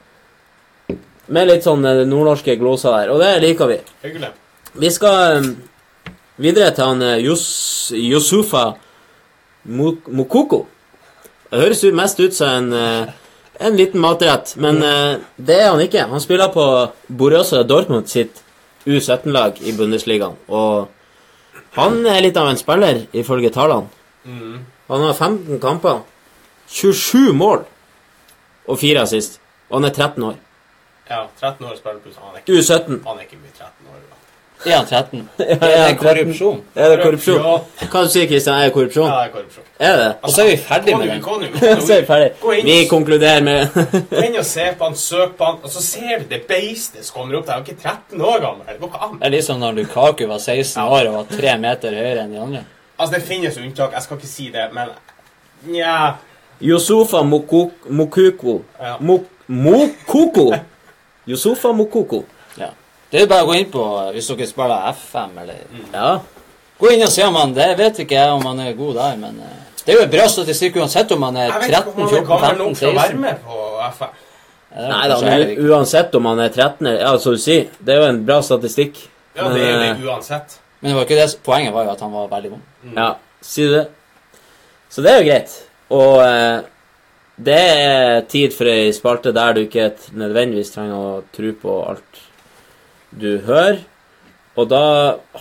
Med 1.34 1.50
litt 1.50 1.66
sånn 1.66 1.84
eh, 1.86 2.04
nordnorske 2.08 2.56
gloser 2.60 2.94
der. 2.94 3.14
Og 3.14 3.22
det 3.24 3.32
liker 3.44 3.72
vi. 3.72 3.80
Hyggelig. 4.06 4.32
Vi 4.78 4.92
skal 4.94 5.42
um, 5.42 5.52
videre 6.40 6.72
til 6.76 6.86
han 6.86 7.04
Yus, 7.20 7.46
Yusufa 7.98 8.70
Mokoko. 9.68 10.66
Det 11.50 11.64
høres 11.64 11.84
mest 11.96 12.20
ut 12.22 12.36
som 12.36 12.70
en, 12.72 13.14
en 13.60 13.80
liten 13.80 14.04
matrett, 14.04 14.54
men 14.60 14.80
det 14.80 15.56
er 15.56 15.70
han 15.72 15.82
ikke. 15.82 16.06
Han 16.12 16.24
spiller 16.24 16.52
på 16.52 16.66
Borøsa 17.08 17.64
Dortmund 17.68 18.12
sitt 18.12 18.44
U17-lag 18.88 19.60
i 19.64 19.74
Bundesligaen. 19.76 20.36
Og 20.48 20.88
han 21.78 22.00
er 22.10 22.24
litt 22.26 22.38
av 22.40 22.50
en 22.50 22.60
spiller, 22.60 23.04
ifølge 23.16 23.52
tallene. 23.54 23.92
Mm. 24.26 24.58
Han 24.88 25.02
har 25.04 25.14
15 25.14 25.60
kamper, 25.60 26.00
27 26.68 27.34
mål 27.34 27.66
og 28.68 28.80
4 28.80 29.02
assist. 29.02 29.40
Og 29.70 29.82
han 29.82 29.90
er 29.90 29.94
13 29.96 30.24
år. 30.24 30.36
Ja, 31.10 31.24
13 31.42 31.66
år 31.66 31.76
spiller 31.80 32.00
pluss. 32.04 32.16
Han 32.20 32.36
er 32.36 32.40
ikke, 32.44 32.54
U17. 32.60 33.02
han 33.08 33.18
er 33.18 33.22
ikke 33.28 33.40
mye 33.42 33.52
13 33.58 33.88
år. 33.92 34.00
da. 34.00 34.14
Er 34.66 34.78
han 34.78 34.86
13? 34.88 35.30
Ja, 35.40 35.46
Er 35.62 35.88
det 35.90 35.98
korrupsjon? 36.00 36.62
Er 36.76 36.90
det 36.90 37.04
korrupsjon? 37.04 37.42
Hva 37.92 38.02
sier 38.10 38.26
du 38.26 38.32
Kristian? 38.32 38.56
Er 38.58 38.64
det 38.66 38.74
korrupsjon? 38.74 39.06
Ja, 39.08 39.18
det 39.20 39.28
er 39.28 39.34
korrupsjon. 39.36 39.64
Er 39.80 39.98
det? 40.02 40.08
Og 40.24 40.32
så 40.34 40.42
er 40.44 40.48
vi 40.50 40.56
ferdig 40.58 40.94
Gå 40.96 41.00
med 41.00 41.08
den. 41.62 42.66
Vi 42.66 42.88
konkluderer 42.90 43.44
med 43.46 43.78
Gå 44.16 44.24
inn 44.26 44.40
og 44.42 44.46
se 44.50 44.66
på 44.80 44.88
han, 44.90 44.96
søk 44.98 45.36
på 45.38 45.46
han, 45.52 45.60
og 45.64 45.70
så 45.76 45.84
ser 45.86 46.24
du 46.24 46.26
det 46.32 46.42
beistet 46.50 47.06
som 47.06 47.20
kommer 47.20 47.38
opp 47.40 47.46
der. 47.46 47.54
Han 47.60 47.62
er 47.62 47.70
ikke 47.70 47.84
13 47.84 48.22
år 48.32 48.40
gammel. 48.48 48.66
Det 48.72 48.80
går 48.82 48.88
ikke 48.92 49.04
an. 49.10 49.20
Det 49.20 49.30
er 49.30 49.36
liksom 49.38 49.62
når 49.62 49.78
Lukaku 49.78 50.26
var 50.34 50.42
16 50.42 50.82
år 50.84 51.12
og 51.12 51.20
var 51.20 51.38
3 51.38 51.56
meter 51.68 52.00
høyere 52.02 52.26
enn 52.26 52.34
de 52.34 52.42
andre. 52.48 52.64
Altså, 52.98 53.16
det 53.16 53.24
finnes 53.24 53.58
unntak. 53.58 53.94
Jeg 53.94 54.02
skal 54.04 54.18
ikke 54.18 54.28
si 54.28 54.50
det, 54.54 54.68
men 54.74 54.90
Nja. 55.68 56.14
Yosufa 56.62 57.22
Mokoko. 57.24 58.62
Ja. 58.82 58.96
Mok 59.00 59.26
Mokoko. 59.48 60.54
Yosufa 61.28 61.72
Mokoko. 61.72 62.24
Ja. 62.58 62.72
Det 63.12 63.22
er 63.22 63.30
bare 63.30 63.46
å 63.46 63.50
gå 63.52 63.56
inn 63.60 63.70
på 63.72 63.84
hvis 64.16 64.28
dere 64.34 64.48
spiller 64.50 64.90
FM, 64.94 65.38
eller 65.44 65.62
Ja. 65.94 66.20
Gå 66.78 66.92
inn 66.94 67.02
og 67.02 67.10
se 67.10 67.24
om 67.26 67.34
han 67.36 67.54
Det 67.58 67.72
vet 67.78 68.00
ikke 68.04 68.14
jeg 68.20 68.30
om 68.30 68.44
han 68.46 68.60
er 68.62 68.74
god 68.78 68.94
der, 68.96 69.16
men 69.18 69.40
eh, 69.42 69.64
det 69.86 69.94
er 69.94 69.98
jo 69.98 70.04
en 70.04 70.12
bra 70.12 70.28
statistikk 70.30 70.76
uansett 70.78 71.12
om 71.16 71.24
han 71.24 71.38
er 71.40 71.48
Jeg 71.48 71.54
vet 71.54 71.70
ikke 71.70 71.78
13, 71.80 71.94
om 71.94 71.98
han 71.98 72.08
er 72.08 72.18
14, 72.18 72.28
gammel 72.28 72.50
15, 72.50 72.58
nok 72.60 72.78
til 72.78 72.88
å 72.88 72.96
være 72.98 73.08
16. 73.08 73.22
med 73.22 73.40
på 73.46 73.62
FM. 73.98 74.16
Nei 74.78 75.08
da, 75.10 75.18
men 75.24 75.70
uansett 75.72 76.16
om 76.20 76.26
han 76.30 76.40
er 76.44 76.50
13 76.54 76.88
eller 76.92 77.00
Ja, 77.02 77.14
som 77.24 77.34
du 77.38 77.42
sier, 77.42 77.70
det 77.80 77.96
er 77.96 78.02
jo 78.04 78.10
en 78.12 78.20
bra 78.28 78.42
statistikk. 78.46 79.00
Ja, 79.38 79.48
det 79.54 79.64
er 79.64 79.72
jo 79.72 79.80
det 79.86 80.10
uansett. 80.12 80.58
Men 80.80 80.92
det 80.92 80.96
var 80.98 81.08
ikke 81.08 81.20
det, 81.20 81.30
poenget 81.46 81.74
var 81.74 81.88
jo 81.88 81.94
at 81.96 82.02
han 82.06 82.14
var 82.14 82.32
veldig 82.32 82.52
god. 82.54 82.94
Ja, 82.94 83.12
sier 83.42 83.72
du 83.72 83.78
det? 83.80 83.86
Så 84.94 85.04
det 85.04 85.12
er 85.12 85.22
jo 85.22 85.28
greit. 85.28 85.56
Og 85.98 86.22
eh, 86.22 86.68
det 87.50 87.58
er 87.58 88.24
tid 88.30 88.56
for 88.56 88.70
ei 88.70 88.94
spalte 88.96 89.34
der 89.36 89.54
du 89.54 89.64
ikke 89.66 89.92
nødvendigvis 90.18 90.74
trenger 90.74 90.98
å 90.98 91.22
tro 91.34 91.54
på 91.62 91.78
alt 91.92 92.22
du 93.18 93.38
hører. 93.46 93.82
Og 94.58 94.66
da 94.72 94.86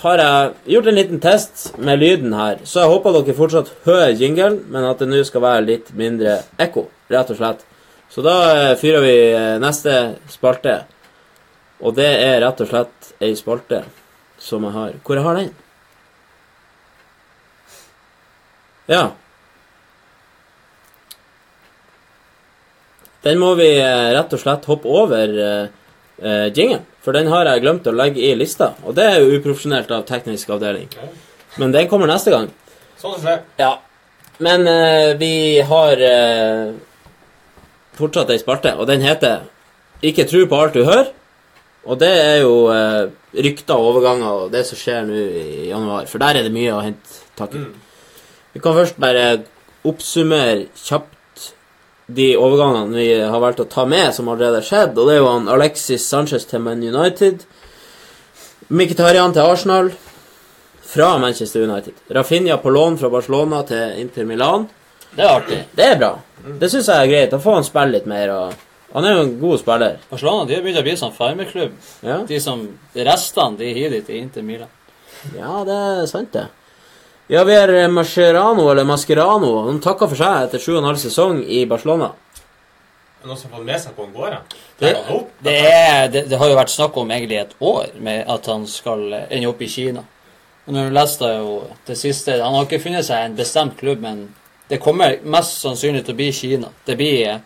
har 0.03 0.21
jeg 0.21 0.75
gjort 0.75 0.91
en 0.91 0.99
liten 0.99 1.23
test 1.25 1.71
med 1.81 2.03
lyden 2.03 2.35
her, 2.37 2.59
så 2.69 2.83
jeg 2.83 2.93
håper 2.93 3.15
dere 3.17 3.37
fortsatt 3.39 3.71
hører 3.87 4.13
jingelen, 4.13 4.59
men 4.69 4.85
at 4.85 5.01
det 5.01 5.09
nå 5.09 5.23
skal 5.25 5.45
være 5.45 5.65
litt 5.65 5.89
mindre 5.97 6.43
ekko, 6.61 6.85
rett 7.09 7.33
og 7.33 7.39
slett. 7.41 7.65
Så 8.13 8.25
da 8.25 8.35
eh, 8.53 8.75
fyrer 8.77 9.05
vi 9.05 9.15
eh, 9.31 9.55
neste 9.63 9.95
spalte, 10.31 10.83
og 11.81 11.97
det 11.97 12.11
er 12.27 12.43
rett 12.45 12.61
og 12.61 12.69
slett 12.69 13.15
ei 13.25 13.33
spalte 13.41 13.87
som 14.47 14.65
jeg 14.67 14.75
har 14.77 14.99
Hvor 15.03 15.19
jeg 15.19 15.27
har 15.27 15.39
den? 15.41 15.55
Ja. 18.87 19.05
Den 23.27 23.41
må 23.43 23.55
vi 23.59 23.73
eh, 23.75 24.13
rett 24.15 24.37
og 24.37 24.39
slett 24.39 24.69
hoppe 24.71 24.87
over 24.87 25.33
uh, 25.35 26.47
jingen, 26.55 26.85
for 27.03 27.17
den 27.17 27.27
har 27.33 27.49
jeg 27.51 27.65
glemt 27.65 27.89
å 27.91 27.95
legge 27.95 28.23
i 28.23 28.37
lista. 28.39 28.77
Og 28.87 28.95
det 28.95 29.09
er 29.11 29.19
jo 29.19 29.41
uprofesjonelt 29.41 29.91
av 29.91 30.07
teknisk 30.07 30.53
avdeling. 30.55 30.87
Men 31.59 31.75
den 31.75 31.91
kommer 31.91 32.07
neste 32.07 32.31
gang. 32.31 32.47
Sånn 33.01 33.19
skjer. 33.19 33.43
Ja. 33.59 33.73
Men 34.39 34.67
eh, 34.69 35.17
vi 35.17 35.61
har 35.61 36.03
eh, 36.05 36.75
fortsatt 37.97 38.33
ei 38.33 38.41
spalte, 38.41 38.75
og 38.77 38.87
den 38.87 39.05
heter 39.05 39.47
'Ikke 40.03 40.29
tru 40.29 40.47
på 40.47 40.57
alt 40.61 40.75
du 40.75 40.85
hører'. 40.85 41.13
Og 41.87 41.99
det 42.01 42.11
er 42.11 42.39
jo 42.43 42.55
eh, 42.75 43.09
rykter 43.47 43.79
og 43.79 43.93
overganger 43.93 44.41
og 44.45 44.55
det 44.55 44.65
som 44.67 44.79
skjer 44.79 45.05
nå 45.07 45.17
i 45.17 45.69
januar, 45.71 46.09
for 46.11 46.23
der 46.23 46.41
er 46.41 46.47
det 46.47 46.55
mye 46.55 46.75
å 46.75 46.83
hente 46.83 47.21
tak 47.39 47.55
i. 47.55 47.63
Vi 48.57 48.63
kan 48.65 48.75
først 48.75 48.99
bare 49.03 49.27
oppsummere 49.87 50.67
kjapt 50.81 51.15
de 52.07 52.33
overgangene 52.39 52.97
vi 52.97 53.07
har 53.19 53.43
valgt 53.43 53.63
å 53.63 53.69
ta 53.71 53.85
med, 53.87 54.13
som 54.15 54.31
allerede 54.31 54.63
har 54.63 54.67
skjedd. 54.67 54.99
Og 54.99 55.09
det 55.09 55.17
er 55.17 55.23
jo 55.23 55.31
han 55.31 55.51
Alexis 55.51 56.07
Sanchez 56.07 56.47
til 56.49 56.63
Man 56.65 56.83
United. 56.83 57.47
Mkhitaryan 58.69 59.35
til 59.35 59.47
Arsenal. 59.47 59.93
Fra 60.87 61.17
Manchester 61.19 61.67
United. 61.67 61.99
Rafinha 62.15 62.57
på 62.63 62.71
lån 62.71 62.99
fra 62.99 63.11
Barcelona 63.11 63.65
til 63.67 63.99
Inter 64.01 64.25
Milan. 64.25 64.69
Det 65.17 65.25
er 65.25 65.33
artig. 65.33 65.59
Det 65.75 65.87
er 65.87 65.99
bra. 65.99 66.13
Det 66.61 66.71
syns 66.71 66.89
jeg 66.89 67.03
er 67.03 67.11
greit. 67.11 67.33
Da 67.35 67.43
får 67.43 67.59
han 67.59 67.67
spille 67.67 67.97
litt 67.97 68.07
mer. 68.07 68.31
og 68.31 68.66
Han 68.93 69.05
er 69.05 69.17
jo 69.17 69.23
en 69.27 69.33
god 69.41 69.59
spiller. 69.61 69.97
Barcelona 70.11 70.45
de 70.49 70.55
har 70.55 70.63
begynt 70.63 70.79
å 70.81 70.85
bli 70.87 70.95
sånn 70.97 71.13
farmerklubb. 71.17 71.73
Ja, 72.07 72.21
De 72.29 72.39
som 72.41 72.63
Restene 72.95 73.59
de 73.59 73.73
gir 73.75 73.91
de 73.91 74.01
til 74.07 74.21
Inter 74.23 74.43
Milan. 74.47 74.69
ja 75.37 75.65
det 75.67 75.75
er 75.75 76.07
sant, 76.07 76.33
det. 76.33 76.47
Ja, 77.29 77.43
vi 77.45 77.57
har 77.59 77.69
eh, 77.75 77.89
Mascherano, 77.91 78.69
eller 78.71 78.85
Mascherano. 78.87 79.65
Han 79.67 79.81
takker 79.83 80.07
for 80.13 80.17
seg 80.21 80.45
etter 80.47 80.63
sju 80.63 80.77
og 80.77 80.85
en 80.85 80.91
halv 80.93 81.01
sesong 81.03 81.41
i 81.43 81.65
Barcelona. 81.67 82.13
Er 83.23 83.27
noen 83.27 83.41
som 83.41 83.51
har 83.51 83.59
fått 83.59 83.67
med 83.67 83.81
seg 83.83 83.97
på 83.97 84.05
han 84.07 84.13
går? 84.15 84.37
Det, 84.79 84.93
Er 84.93 85.25
det, 85.43 85.57
er, 85.67 86.09
det, 86.15 86.23
det 86.31 86.39
har 86.39 86.53
jo 86.53 86.59
vært 86.61 86.71
snakk 86.71 86.97
om 87.03 87.11
egentlig 87.11 87.41
et 87.41 87.57
år 87.59 87.89
med 87.99 88.23
at 88.31 88.47
han 88.53 88.67
skal 88.71 89.03
eh, 89.13 89.27
ende 89.35 89.51
opp 89.51 89.63
i 89.67 89.69
Kina. 89.73 90.05
Og 90.67 90.75
når 90.75 90.89
du 90.89 90.95
leste 90.97 91.29
jo 91.31 91.51
det 91.87 91.95
siste 91.99 92.39
Han 92.43 92.55
har 92.57 92.65
ikke 92.67 92.81
funnet 92.83 93.07
seg 93.07 93.23
en 93.23 93.37
bestemt 93.39 93.77
klubb, 93.79 94.01
men 94.03 94.29
det 94.71 94.81
kommer 94.83 95.19
mest 95.23 95.61
sannsynlig 95.63 96.05
til 96.07 96.15
å 96.15 96.19
bli 96.23 96.31
Kina. 96.35 96.71
Det 96.87 96.97
blir 96.99 97.27
eh, 97.35 97.41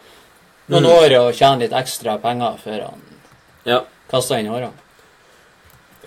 noen 0.71 0.85
Mm. 0.87 0.93
år 0.97 1.14
og 1.21 1.35
tjene 1.35 1.59
litt 1.64 1.73
ekstra 1.73 2.18
penger 2.23 2.57
før 2.64 2.83
han 2.89 3.03
Ja. 3.66 3.81
kaster 4.11 4.39
inn 4.39 4.49
årene. 4.51 4.73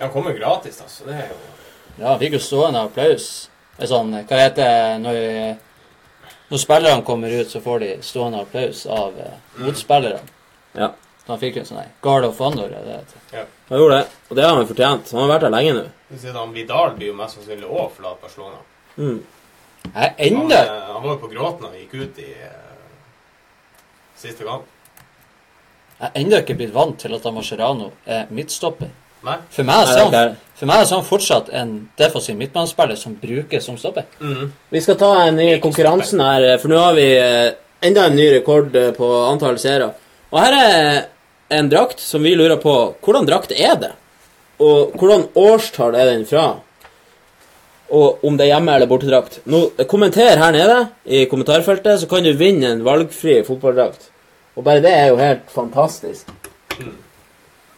Han 0.00 0.10
kommer 0.10 0.32
gratis, 0.38 0.80
altså. 0.82 1.04
Det 1.06 1.14
er 1.14 1.28
jo 1.28 1.36
Ja, 2.02 2.08
han 2.08 2.18
fikk 2.18 2.32
jo 2.32 2.38
stående 2.42 2.80
applaus. 2.82 3.48
Det 3.76 3.84
er 3.84 3.86
sånn, 3.94 4.10
hva 4.26 4.36
heter 4.38 4.64
det 4.64 5.00
når, 5.02 5.56
når 6.50 6.58
spillerne 6.58 7.04
kommer 7.06 7.30
ut, 7.40 7.46
så 7.50 7.60
får 7.62 7.78
de 7.80 7.90
stående 8.02 8.40
applaus 8.40 8.86
av 8.86 9.14
eh, 9.18 9.36
motspillerne. 9.58 10.20
ja. 10.74 10.90
Så 11.24 11.32
han 11.32 11.38
fikk 11.40 11.54
jo 11.56 11.60
en 11.60 11.66
sånn 11.66 11.86
Guard 12.02 12.24
of 12.24 12.38
Honor. 12.38 12.68
det 12.68 12.76
heter. 13.32 13.46
Han 13.70 13.78
gjorde 13.78 13.98
det, 13.98 14.08
og 14.30 14.36
det 14.36 14.44
har 14.44 14.54
han 14.56 14.66
fortjent. 14.66 15.10
Han 15.12 15.20
har 15.30 15.38
vært 15.38 15.40
der 15.40 15.50
lenge 15.54 15.72
nå. 15.72 15.84
Du 16.10 16.18
sier 16.18 16.32
han 16.34 16.52
Vidal 16.52 16.90
blir 16.98 17.06
jo 17.06 17.14
mest 17.14 17.38
sannsynlig 17.38 17.64
òg 17.70 17.90
forlatt 17.96 18.20
Barcelona. 18.20 18.56
Mm. 18.98 19.22
Jeg 19.94 20.14
enda... 20.18 20.56
Han, 20.56 20.66
eh, 20.76 20.92
han 20.92 21.02
var 21.02 21.10
jo 21.14 21.18
på 21.22 21.30
gråten 21.32 21.60
da 21.62 21.68
han 21.68 21.78
gikk 21.78 21.94
ut 21.94 22.18
i 22.18 22.28
eh, 22.34 22.50
siste 24.24 24.46
gang. 24.46 24.64
Jeg 26.00 26.10
er 26.10 26.20
ennå 26.20 26.42
ikke 26.42 26.56
blitt 26.58 26.74
vant 26.74 26.98
til 27.00 27.14
at 27.16 27.26
Mascherano 27.32 27.92
er 28.04 28.26
midtstopper. 28.34 28.90
Nei? 29.24 29.38
For 29.54 29.64
meg, 29.64 29.88
er 29.88 29.94
Nei, 29.94 30.04
er 30.04 30.28
han, 30.28 30.38
for 30.58 30.68
meg 30.68 30.82
er 30.82 30.90
han 30.92 31.06
fortsatt 31.06 31.46
en 31.56 31.70
defensiv 31.96 32.36
midtbanespiller 32.36 32.98
som 33.00 33.14
brukes 33.20 33.64
som 33.64 33.78
stopper. 33.80 34.04
Mm. 34.20 34.50
Vi 34.74 34.82
skal 34.84 34.98
ta 35.00 35.12
en 35.22 35.38
ny 35.40 35.48
konkurransen 35.64 36.20
her, 36.20 36.48
for 36.60 36.72
nå 36.72 36.80
har 36.82 36.96
vi 36.98 37.06
eh, 37.16 37.54
enda 37.88 38.08
en 38.10 38.18
ny 38.18 38.26
rekord 38.34 38.76
eh, 38.76 38.90
på 38.96 39.08
antall 39.30 39.56
seere. 39.62 39.92
Og 40.34 40.40
her 40.42 40.58
er 40.58 41.00
en 41.56 41.70
drakt 41.72 42.02
som 42.02 42.24
vi 42.26 42.34
lurer 42.36 42.60
på 42.60 42.74
hvordan 43.04 43.28
drakt 43.30 43.54
er 43.54 43.78
det? 43.80 43.94
Og 44.60 44.92
hvordan 44.98 45.28
årstall 45.40 45.96
er 45.98 46.12
den 46.12 46.28
fra? 46.28 46.48
Og 47.94 48.24
om 48.26 48.36
det 48.36 48.46
er 48.46 48.54
hjemme- 48.56 48.74
eller 48.76 48.90
bortedrakt. 48.90 49.40
Nå, 49.48 49.70
kommenter 49.88 50.40
her 50.40 50.52
nede 50.52 50.78
i 51.04 51.24
kommentarfeltet, 51.30 52.00
så 52.00 52.08
kan 52.10 52.24
du 52.24 52.32
vinne 52.36 52.72
en 52.72 52.84
valgfri 52.84 53.40
fotballdrakt. 53.46 54.10
Og 54.54 54.64
bare 54.66 54.82
det 54.84 54.92
er 54.94 55.08
jo 55.10 55.16
helt 55.18 55.48
fantastisk. 55.50 56.28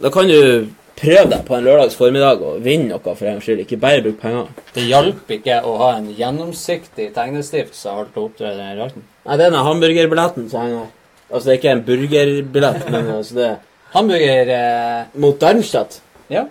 Da 0.03 0.11
kan 0.12 0.29
du 0.29 0.66
prøve 0.97 1.29
deg 1.31 1.45
på 1.49 1.57
en 1.57 1.64
lørdags 1.64 1.97
formiddag 1.97 2.43
og 2.45 2.61
vinne 2.64 2.91
noe 2.93 3.14
for 3.16 3.29
en 3.29 3.41
skyld. 3.45 3.62
Ikke 3.64 3.79
bare 3.81 4.03
bruke 4.05 4.20
penger. 4.20 4.51
Det 4.74 4.85
hjalp 4.89 5.33
ikke 5.39 5.61
å 5.68 5.77
ha 5.81 5.91
en 5.99 6.11
gjennomsiktig 6.16 7.11
tegnestift 7.16 7.77
som 7.77 8.01
holdt 8.01 8.16
å 8.16 8.27
opptre 8.29 8.53
i 8.53 8.59
den 8.59 8.77
drakten. 8.81 9.07
Nei, 9.27 9.39
det 9.39 9.47
er 9.49 9.55
den 9.57 9.66
hamburgerbilletten 9.68 10.51
som 10.53 10.64
henger. 10.64 10.93
Altså, 11.31 11.45
det 11.49 11.55
er 11.55 11.61
ikke 11.61 11.72
en 11.74 11.87
burgerbillett, 11.89 12.85
men 12.93 13.11
altså 13.18 13.39
det 13.41 13.49
er 13.51 13.57
Hamburger 13.97 14.51
eh, 14.53 15.03
mot 15.22 15.41
Darmstadt 15.41 16.01
Ja. 16.29 16.45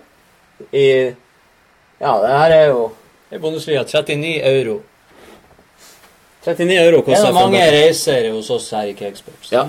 i 0.72 0.86
Ja, 2.00 2.12
det 2.20 2.30
her 2.32 2.54
er 2.54 2.66
jo 2.72 2.80
I 3.32 3.38
Bundesliga 3.38 3.84
39 3.84 4.40
euro. 4.50 4.80
39 6.46 6.78
euro 6.80 6.96
Det 6.96 7.04
koster 7.10 7.28
er 7.28 7.36
mange 7.36 7.60
reiser 7.74 8.30
hos 8.32 8.50
oss 8.54 8.70
her 8.74 8.88
i 8.90 8.94
Cakesports. 8.94 9.52
Ja. 9.52 9.66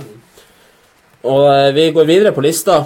Og 1.23 1.47
eh, 1.53 1.71
vi 1.75 1.91
går 1.91 2.05
videre 2.05 2.31
på 2.35 2.41
lista. 2.45 2.83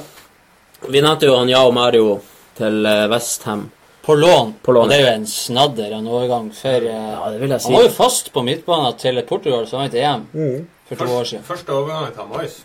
Vi 0.90 1.02
nevnte 1.02 1.28
jo 1.28 1.36
han 1.38 1.50
Yao 1.52 1.72
Mario 1.76 2.20
til 2.58 2.86
eh, 2.86 3.08
Westham. 3.12 3.68
På 4.02 4.16
lån. 4.18 4.54
På 4.66 4.72
lån. 4.74 4.84
Og 4.84 4.90
det 4.90 4.98
er 4.98 5.04
jo 5.06 5.14
en 5.20 5.28
snadder 5.30 5.92
av 5.94 6.00
en 6.00 6.08
overgang. 6.10 6.48
For 6.58 6.88
eh, 6.88 7.10
Ja, 7.12 7.30
det 7.32 7.42
vil 7.44 7.50
jeg 7.54 7.62
si. 7.62 7.68
han 7.70 7.76
var 7.78 7.84
jo 7.88 7.94
fast 7.98 8.32
på 8.34 8.44
midtbanen 8.48 8.98
til 8.98 9.22
Portugal 9.30 9.68
som 9.70 9.80
vant 9.84 9.94
EM 9.94 10.28
Mm. 10.34 10.68
for 10.90 10.96
to 10.96 11.04
år 11.04 11.10
Første, 11.20 11.30
siden. 11.30 11.44
første 11.48 11.70
overgangen 11.76 12.14
til 12.16 12.32
Moyes. 12.32 12.56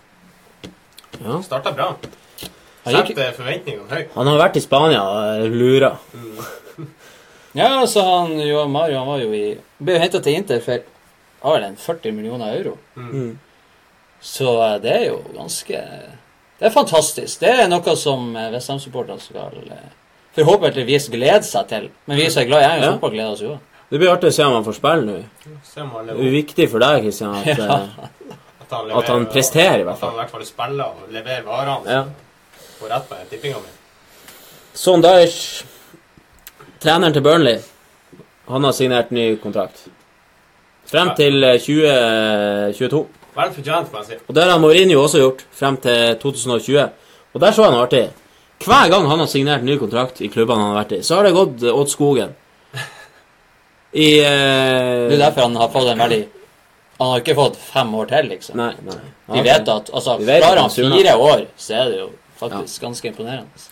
Ja. 1.21 1.41
Starta 1.43 1.73
bra. 1.73 1.91
Han 2.87 2.95
Sette 2.95 3.33
forventningene 3.35 3.89
høyt. 3.91 4.11
Han 4.15 4.27
har 4.31 4.39
vært 4.39 4.57
i 4.57 4.61
Spania 4.63 5.03
og 5.03 5.51
lura. 5.51 5.97
Mm. 6.15 6.87
ja, 7.61 7.69
altså 7.81 8.03
han 8.07 8.37
Jao 8.41 8.67
Mario 8.69 8.99
han 8.99 9.09
var 9.09 9.19
jo 9.25 9.33
i 9.35 9.57
Ble 9.83 9.97
jo 9.97 10.03
henta 10.05 10.21
til 10.23 10.37
Inter 10.39 10.61
for 10.65 10.79
har 11.43 11.53
vel 11.59 11.65
en 11.69 11.77
40 11.77 12.13
millioner 12.17 12.55
euro. 12.57 12.77
Mm. 12.97 13.39
Så 14.27 14.57
eh, 14.65 14.77
det 14.83 14.93
er 14.97 15.05
jo 15.11 15.21
ganske 15.37 15.83
Det 16.59 16.67
er 16.67 16.73
fantastisk. 16.75 17.41
Det 17.41 17.53
er 17.53 17.69
noe 17.71 17.95
som 18.01 18.33
eh, 18.37 18.51
Westham-supporterne 18.55 19.23
skal 19.23 19.55
eh, 19.71 19.89
forhåpentligvis 20.37 21.09
glede 21.15 21.45
seg 21.47 21.69
til. 21.71 21.89
Men 22.11 22.19
vi 22.19 22.27
som 22.33 22.43
er 22.43 22.51
glad 22.51 22.65
i 22.65 22.69
engelsk 22.73 22.87
Ja. 22.89 22.93
fotball, 22.97 23.15
gleder 23.15 23.37
oss 23.37 23.45
jo. 23.45 23.57
Det 23.87 24.01
blir 24.03 24.11
artig 24.11 24.33
å 24.33 24.35
se 24.35 24.43
om 24.43 24.57
han 24.57 24.65
får 24.67 24.77
spille 24.81 25.05
nå. 25.07 25.17
Uviktig 25.47 26.09
Det 26.11 26.27
er 26.27 26.35
viktig 26.35 26.69
for 26.73 26.83
deg, 26.83 27.05
Kristian, 27.07 27.37
at, 27.39 27.47
Ja. 27.63 27.79
At 28.67 28.73
han, 28.75 28.91
at 28.99 29.09
han 29.13 29.27
presterer, 29.31 29.85
i 29.85 29.87
hvert 29.87 30.01
fall. 30.01 30.11
At 30.11 30.17
han 30.17 30.19
i 30.19 30.23
hvert 30.25 30.33
fall 30.35 30.47
spiller 30.49 30.85
og 30.91 31.13
leverer 31.15 31.45
varene. 31.47 31.87
Ja. 31.87 32.63
Får 32.81 32.91
rett 32.91 33.13
med 33.13 33.29
tippinga 33.31 33.61
mi. 33.63 33.71
Son 34.75 35.05
Dyche, 35.05 35.65
treneren 36.83 37.15
til 37.15 37.23
Burnley, 37.23 37.61
han 38.51 38.67
har 38.67 38.75
signert 38.75 39.15
ny 39.15 39.37
kontrakt. 39.43 39.87
Frem 40.91 41.13
til 41.19 41.47
eh, 41.47 41.61
2022. 41.63 43.05
Vel 43.37 43.51
fortjent, 43.53 43.91
får 43.93 44.03
jeg 44.03 44.09
si. 44.09 44.21
Og 44.29 44.37
det 44.37 44.47
har 44.49 44.61
Mourinho 44.63 45.03
også 45.03 45.21
gjort, 45.21 45.43
frem 45.53 45.77
til 45.85 46.17
2020. 46.23 46.87
Og 47.37 47.43
der 47.43 47.53
så 47.53 47.67
han 47.67 47.75
noe 47.77 47.85
artig. 47.85 48.07
Hver 48.65 48.89
gang 48.89 49.05
han 49.11 49.21
har 49.21 49.29
signert 49.29 49.65
ny 49.67 49.77
kontrakt 49.77 50.23
i 50.25 50.31
klubbene 50.33 50.63
han 50.63 50.73
har 50.73 50.81
vært 50.81 50.95
i, 50.97 51.03
så 51.05 51.19
har 51.19 51.29
det 51.29 51.35
gått 51.37 51.67
åt 51.69 51.93
skogen. 51.93 52.33
I 53.97 54.09
eh, 54.21 55.05
Det 55.09 55.19
er 55.19 55.23
derfor 55.27 55.47
han 55.47 55.57
har 55.61 55.71
fått 55.73 55.89
en 55.89 56.01
veldig 56.01 56.23
Han 56.99 57.13
har 57.13 57.23
ikke 57.23 57.37
fått 57.37 57.57
fem 57.61 57.95
år 57.97 58.09
til, 58.11 58.29
liksom. 58.33 58.57
Nei, 58.57 58.73
nei. 58.85 58.99
Vi 59.37 59.45
vet 59.45 59.69
at 59.69 59.91
altså, 59.93 60.17
vet 60.21 60.41
klarer 60.41 60.63
han 60.65 60.73
fire 60.73 61.17
år, 61.21 61.43
så 61.61 61.75
er 61.83 61.91
det 61.93 61.99
jo 62.01 62.07
faktisk 62.41 62.87
ganske 62.87 63.11
imponerende. 63.13 63.67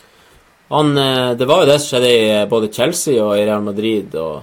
Han, 0.72 0.92
eh, 0.98 1.30
det 1.40 1.48
var 1.48 1.64
jo 1.64 1.70
det 1.72 1.78
som 1.80 1.94
skjedde 1.94 2.10
i 2.12 2.26
eh, 2.34 2.44
både 2.50 2.68
Chelsea 2.72 3.16
og 3.24 3.38
i 3.38 3.46
Real 3.46 3.64
Madrid 3.64 4.12
og 4.20 4.42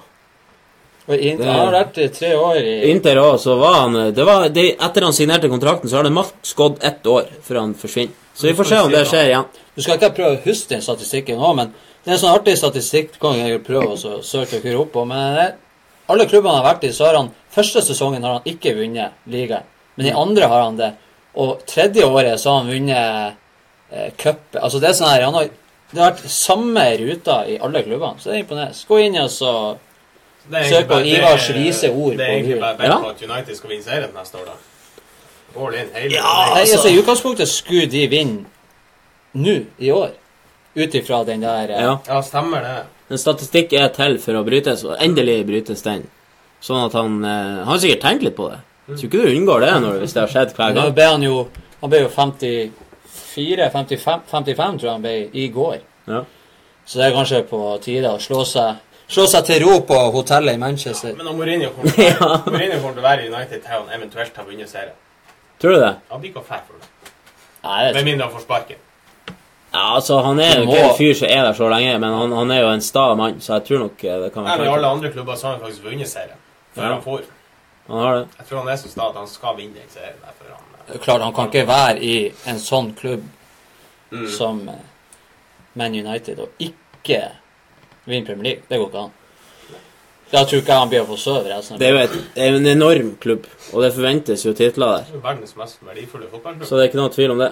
Og 1.12 1.20
in, 1.20 1.38
Det- 1.38 1.46
Han 1.46 1.60
har 1.60 1.74
vært 1.76 1.98
i 2.00 2.08
tre 2.16 2.30
år 2.40 2.58
i 2.64 2.90
Inter 2.92 3.18
òg, 3.20 3.38
så 3.44 3.58
var 3.60 3.74
han 3.82 3.96
eh, 4.00 4.12
det 4.16 4.24
var, 4.26 4.46
det, 4.50 4.66
Etter 4.80 5.04
han 5.04 5.14
signerte 5.14 5.50
kontrakten, 5.52 5.90
så 5.92 5.98
har 6.00 6.04
det 6.08 6.14
maks 6.16 6.54
gått 6.56 6.84
ett 6.88 7.04
år 7.12 7.26
før 7.44 7.60
han 7.60 7.74
forsvinner. 7.76 8.14
Så 8.34 8.48
vi 8.48 8.54
får 8.56 8.70
se 8.70 8.78
om 8.80 8.92
det 8.94 9.02
skjer 9.10 9.26
igjen. 9.28 9.46
Du 9.76 9.82
skal 9.84 9.98
ikke 9.98 10.14
prøve 10.16 10.38
å 10.38 10.44
huske 10.46 10.70
den 10.72 10.82
statistikken 10.86 11.38
nå, 11.42 11.50
men 11.58 11.74
det 12.06 12.12
er 12.14 12.16
en 12.16 12.22
sånn 12.24 12.36
artig 12.38 12.56
statistikk. 12.58 13.18
Kan 13.20 13.36
jeg 13.42 13.60
prøve 13.68 13.92
å 13.94 13.98
så 14.00 14.22
søke 14.24 14.62
dere 14.64 14.80
opp 14.80 14.94
på, 14.96 15.04
men 15.06 15.36
det, 15.36 15.50
alle 16.10 16.26
klubbene 16.32 16.56
han 16.56 16.64
har 16.64 16.74
vært 16.74 16.88
i, 16.88 16.94
så 16.96 17.06
har 17.10 17.20
han 17.20 17.32
Første 17.52 17.82
sesongen 17.84 18.24
har 18.24 18.38
han 18.38 18.46
ikke 18.48 18.72
vunnet 18.78 19.12
ligaen, 19.28 19.66
men 19.98 20.06
i 20.08 20.12
andre 20.16 20.48
har 20.48 20.62
han 20.64 20.78
det. 20.78 20.94
Og 21.36 21.66
tredje 21.68 22.06
året 22.08 22.40
så 22.40 22.54
har 22.54 22.62
han 22.62 22.72
vunnet 22.72 23.34
eh, 23.92 24.12
cup. 24.18 24.40
Altså 24.56 24.80
det 24.80 24.88
er 24.88 24.94
sånn 24.96 25.12
her 25.12 25.26
han 25.28 25.34
har, 25.36 25.50
Det 25.92 26.00
har 26.00 26.14
vært 26.14 26.30
samme 26.32 26.86
ruta 27.02 27.42
i 27.52 27.58
alle 27.60 27.82
klubbene, 27.84 28.16
så 28.18 28.30
det 28.32 28.38
er 28.38 28.44
imponerende. 28.46 28.86
Gå 28.88 29.00
inn 29.04 29.18
og 29.20 29.30
så 29.30 29.52
Søk 30.50 30.88
på 30.90 30.98
Ivars 31.06 31.50
vise 31.54 31.90
ord 31.92 32.18
Det 32.18 32.26
er 32.26 32.32
egentlig 32.38 32.60
bare 32.60 32.78
bedt 32.78 32.88
Ja. 32.90 32.98
på 33.00 33.10
at 33.10 33.22
United 33.22 33.56
skal 33.56 33.70
vinne 33.70 33.84
serien 33.84 34.10
neste 34.16 34.38
år, 34.38 34.46
da. 34.46 34.52
All 35.62 35.74
in, 35.76 35.88
hele 35.94 36.14
Ja. 36.16 36.24
Altså- 36.56 36.76
altså, 36.78 36.88
I 36.90 36.98
utgangspunktet 37.02 37.48
skulle 37.48 37.86
de 37.92 38.08
vinne 38.08 38.46
nå 39.34 39.66
i 39.80 39.92
år, 39.92 40.10
ut 40.76 40.94
ifra 40.96 41.24
den 41.26 41.42
der 41.42 41.70
eh, 41.70 41.82
Ja. 41.82 41.98
Ja, 42.08 42.22
stemmer 42.22 42.62
det. 42.62 42.84
En 43.12 43.18
statistikk 43.18 43.74
er 43.74 43.88
til 43.90 44.18
for 44.20 44.32
å 44.34 44.44
brytes, 44.46 44.84
og 44.86 44.98
endelig 45.00 45.46
brytes 45.46 45.82
den. 45.84 46.08
Sånn 46.62 46.86
at 46.86 46.94
han 46.94 47.24
eh, 47.26 47.30
Han 47.64 47.68
har 47.68 47.78
sikkert 47.78 48.02
tenkt 48.02 48.24
litt 48.24 48.36
på 48.36 48.50
det. 48.50 48.60
Tror 48.88 48.98
ikke 49.06 49.22
du 49.26 49.28
unngår 49.36 49.60
det 49.62 49.82
når, 49.82 50.00
hvis 50.00 50.14
det 50.14 50.22
har 50.22 50.28
skjedd 50.28 50.56
hver 50.56 50.74
Nå 50.74 50.82
gang. 50.82 50.94
ble 50.94 51.04
han 51.04 51.22
jo 51.24 51.48
Han 51.82 51.90
ble 51.90 52.00
jo 52.02 52.10
54 52.10 52.72
55, 53.72 54.22
55 54.32 54.80
tror 54.80 54.82
jeg 54.82 54.92
han 54.92 55.02
ble 55.02 55.30
i 55.34 55.48
går. 55.50 55.78
Ja. 56.08 56.24
Så 56.86 57.00
det 57.00 57.06
er 57.08 57.16
kanskje 57.16 57.44
på 57.48 57.82
tide 57.82 58.10
å 58.10 58.20
slå 58.20 58.44
seg 58.46 58.76
Slå 59.12 59.26
seg 59.28 59.44
til 59.50 59.64
ro 59.66 59.80
på 59.88 59.98
hotellet 60.16 60.56
i 60.56 60.60
Manchester. 60.62 61.10
Ja, 61.12 61.18
Men 61.20 61.28
om 61.28 61.36
Mourinho 61.40 61.70
kommer 61.76 61.92
til 61.92 62.06
være, 62.06 62.38
Mourinho 62.54 62.78
kommer 62.80 62.94
til 62.96 63.02
å 63.04 63.08
være 63.08 63.26
i 63.26 63.32
United 63.34 63.58
til 63.66 63.72
han 63.74 63.90
eventuelt 63.98 64.38
har 64.40 64.46
vunnet 64.48 64.70
serien. 64.72 64.96
Tror 65.62 65.76
du 65.76 65.80
det? 65.84 65.90
Han 66.12 66.22
blir 66.24 66.32
ikke 66.32 66.44
fæl 66.48 66.62
for 66.68 66.80
det. 66.80 66.88
Med 67.98 68.04
mindre 68.08 68.26
han 68.30 68.34
får 68.38 68.46
sparken. 68.46 68.80
Ja, 69.74 69.84
altså, 69.96 70.18
han 70.26 70.40
er 70.44 70.56
jo 70.58 70.64
ikke 70.68 70.80
en 70.84 70.96
fyr 70.98 71.14
som 71.16 71.28
er 71.32 71.44
der 71.48 71.54
så 71.56 71.68
lenge, 71.72 71.92
men 72.04 72.16
han, 72.20 72.32
han 72.36 72.50
er 72.52 72.62
jo 72.64 72.72
en 72.74 72.82
sta 72.84 73.04
mann, 73.16 73.38
så 73.44 73.54
jeg 73.60 73.64
tror 73.68 73.84
nok 73.86 74.02
eh, 74.04 74.16
det 74.24 74.32
kan 74.34 74.44
være 74.44 74.56
Nei, 74.58 74.64
men 74.64 74.68
I 74.68 74.74
alle 74.78 74.90
andre 74.96 75.12
klubber 75.14 75.36
så 75.40 75.48
har 75.48 75.54
han 75.58 75.62
faktisk 75.68 75.86
vunnet 75.86 76.10
serien. 76.12 76.40
Før 76.76 76.84
Ja. 76.88 76.90
han 76.96 77.04
får. 77.06 77.22
Han 77.88 78.00
har 78.04 78.18
det. 78.18 78.26
Jeg 78.40 78.48
tror 78.50 78.60
han 78.64 78.72
er 78.74 78.80
så 78.82 78.92
sta 78.92 79.06
at 79.12 79.20
han 79.22 79.30
skal 79.32 79.56
vinne 79.60 79.76
den 79.80 79.94
serien. 79.94 80.18
Derfor 80.26 80.56
han, 80.56 80.96
er 80.96 81.04
klart 81.06 81.24
han 81.24 81.34
kan 81.38 81.48
ikke 81.52 81.68
være 81.70 82.04
i 82.04 82.16
en 82.52 82.60
sånn 82.64 82.94
klubb 83.00 83.28
Mm. 84.12 84.26
som 84.28 84.58
eh, 84.68 84.80
Man 85.80 85.94
United 85.96 86.40
og 86.44 86.50
ikke 86.60 87.22
vinne 88.06 88.26
Premier 88.26 88.44
League. 88.44 88.64
Det 88.68 88.80
går 88.80 88.88
ikke 88.90 89.04
an. 89.06 89.18
Da 90.32 90.46
tror 90.48 90.62
ikke 90.62 90.72
jeg 90.72 90.80
han 90.80 90.92
blir 90.94 91.04
å 91.04 91.10
få 91.10 91.18
sove 91.20 91.50
resten 91.52 91.76
av 91.76 91.82
Det 91.82 91.90
er 91.90 91.92
jo 91.92 92.04
et, 92.06 92.14
det 92.36 92.46
er 92.46 92.56
en 92.56 92.70
enorm 92.72 93.10
klubb, 93.20 93.50
og 93.74 93.84
det 93.84 93.90
forventes 93.98 94.46
jo 94.46 94.54
titler 94.56 94.94
der. 94.96 95.10
Er 95.12 95.26
verdens 95.26 95.58
mest 95.60 95.82
verdifulle 95.84 96.30
fotballklubb. 96.32 96.68
Så 96.70 96.78
det 96.78 96.86
er 96.86 96.92
ikke 96.92 97.02
noe 97.02 97.12
tvil 97.12 97.34
om 97.36 97.44
det. 97.44 97.52